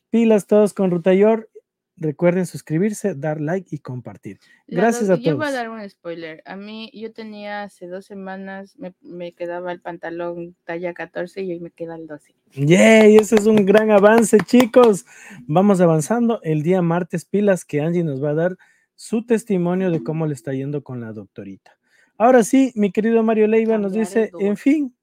pilas 0.08 0.46
todos 0.46 0.72
con 0.72 0.90
Rutayor 0.90 1.50
Recuerden 1.98 2.44
suscribirse, 2.44 3.14
dar 3.14 3.40
like 3.40 3.74
y 3.74 3.78
compartir. 3.78 4.38
Gracias 4.66 5.04
a 5.04 5.14
todos. 5.14 5.24
Yo 5.24 5.36
voy 5.36 5.46
a 5.46 5.52
dar 5.52 5.70
un 5.70 5.88
spoiler. 5.88 6.42
A 6.44 6.54
mí, 6.54 6.90
yo 6.92 7.12
tenía 7.12 7.62
hace 7.62 7.86
dos 7.86 8.04
semanas, 8.04 8.76
me, 9.00 9.32
quedaba 9.32 9.72
el 9.72 9.80
pantalón 9.80 10.56
talla 10.64 10.92
14 10.92 11.42
y 11.42 11.52
hoy 11.52 11.60
me 11.60 11.70
queda 11.70 11.96
el 11.96 12.06
12. 12.06 12.34
¡Yay! 12.52 13.16
Ese 13.16 13.36
es 13.36 13.46
un 13.46 13.64
gran 13.64 13.90
avance, 13.90 14.38
chicos. 14.40 15.06
Vamos 15.46 15.80
avanzando. 15.80 16.40
El 16.42 16.62
día 16.62 16.82
martes, 16.82 17.24
pilas 17.24 17.64
que 17.64 17.80
Angie 17.80 18.04
nos 18.04 18.22
va 18.22 18.30
a 18.30 18.34
dar 18.34 18.56
su 18.94 19.24
testimonio 19.24 19.90
de 19.90 20.02
cómo 20.02 20.26
le 20.26 20.34
está 20.34 20.52
yendo 20.52 20.84
con 20.84 21.00
la 21.00 21.12
doctorita. 21.12 21.78
Ahora 22.18 22.44
sí, 22.44 22.72
mi 22.74 22.92
querido 22.92 23.22
Mario 23.22 23.46
Leiva 23.46 23.78
nos 23.78 23.92
dice, 23.92 24.30
en 24.38 24.56
fin, 24.56 24.94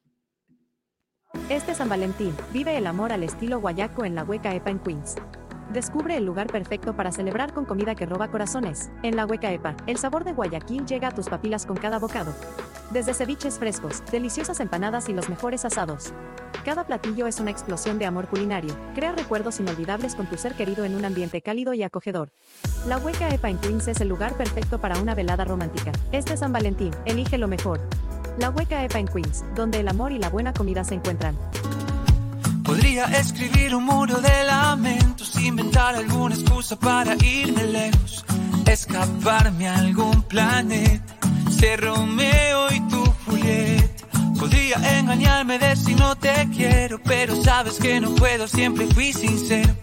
Este 1.49 1.75
San 1.75 1.89
Valentín, 1.89 2.33
vive 2.53 2.77
el 2.77 2.87
amor 2.87 3.11
al 3.11 3.23
estilo 3.23 3.59
guayaco 3.59 4.05
en 4.05 4.15
la 4.15 4.23
Hueca 4.23 4.55
EPA 4.55 4.71
en 4.71 4.79
Queens. 4.79 5.15
Descubre 5.71 6.15
el 6.15 6.25
lugar 6.25 6.47
perfecto 6.47 6.95
para 6.95 7.11
celebrar 7.11 7.53
con 7.53 7.65
comida 7.65 7.95
que 7.95 8.05
roba 8.05 8.29
corazones. 8.29 8.91
En 9.03 9.15
la 9.15 9.25
Hueca 9.25 9.51
EPA, 9.51 9.75
el 9.87 9.97
sabor 9.97 10.23
de 10.23 10.31
Guayaquil 10.31 10.85
llega 10.85 11.09
a 11.09 11.11
tus 11.11 11.27
papilas 11.27 11.65
con 11.65 11.75
cada 11.75 11.99
bocado. 11.99 12.33
Desde 12.91 13.13
ceviches 13.13 13.59
frescos, 13.59 14.03
deliciosas 14.11 14.59
empanadas 14.59 15.09
y 15.09 15.13
los 15.13 15.27
mejores 15.27 15.65
asados. 15.65 16.13
Cada 16.65 16.83
platillo 16.83 17.27
es 17.27 17.39
una 17.39 17.51
explosión 17.51 17.99
de 17.99 18.07
amor 18.07 18.27
culinario. 18.27 18.75
Crea 18.95 19.11
recuerdos 19.11 19.59
inolvidables 19.59 20.15
con 20.15 20.25
tu 20.25 20.35
ser 20.35 20.55
querido 20.55 20.83
en 20.83 20.95
un 20.95 21.05
ambiente 21.05 21.39
cálido 21.39 21.75
y 21.75 21.83
acogedor. 21.83 22.31
La 22.87 22.97
Hueca 22.97 23.29
EPA 23.29 23.51
en 23.51 23.59
Queens 23.59 23.87
es 23.87 24.01
el 24.01 24.07
lugar 24.07 24.35
perfecto 24.35 24.81
para 24.81 24.97
una 24.97 25.13
velada 25.13 25.45
romántica. 25.45 25.91
Este 26.11 26.35
San 26.35 26.51
Valentín, 26.51 26.89
elige 27.05 27.37
lo 27.37 27.47
mejor. 27.47 27.81
La 28.39 28.49
Hueca 28.49 28.83
EPA 28.83 28.97
en 28.97 29.07
Queens, 29.07 29.43
donde 29.53 29.79
el 29.81 29.87
amor 29.87 30.11
y 30.11 30.17
la 30.17 30.29
buena 30.29 30.53
comida 30.53 30.83
se 30.83 30.95
encuentran. 30.95 31.37
Podría 32.63 33.05
escribir 33.19 33.75
un 33.75 33.85
muro 33.85 34.19
de 34.19 34.43
lamentos, 34.45 35.39
inventar 35.39 35.95
alguna 35.95 36.33
excusa 36.33 36.75
para 36.79 37.13
irme 37.23 37.63
lejos, 37.63 38.25
escaparme 38.65 39.67
a 39.67 39.75
algún 39.75 40.23
planeta, 40.23 41.15
ser 41.59 41.81
Romeo 41.81 42.71
y 42.71 42.79
tu 42.87 43.05
Julieta. 43.23 43.94
Podría 44.45 44.77
engañarme, 44.99 45.57
decir 45.57 45.97
no 45.97 46.15
te 46.15 46.47
quiero, 46.55 47.01
pero 47.03 47.35
sabes 47.41 47.79
que 47.79 47.99
no 47.99 48.13
puedo, 48.13 48.47
siempre 48.47 48.85
fui 48.93 49.11
sincero. 49.11 49.73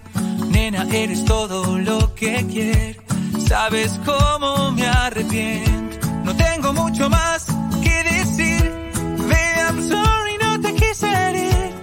Nena, 0.51 0.87
eres 0.93 1.25
todo 1.25 1.77
lo 1.81 2.15
que 2.15 2.47
quiero, 2.49 3.03
sabes 3.45 3.99
cómo 4.05 4.71
me 4.71 4.87
arrepiento. 4.87 6.07
No 6.23 6.37
tengo 6.37 6.73
mucho 6.73 7.11
más 7.11 7.47
que 7.83 8.05
decir, 8.05 8.63
baby, 9.19 9.59
I'm 9.67 9.83
sorry, 9.89 10.39
no 10.41 10.61
te 10.61 10.75
quise 10.75 11.09
herir 11.11 11.75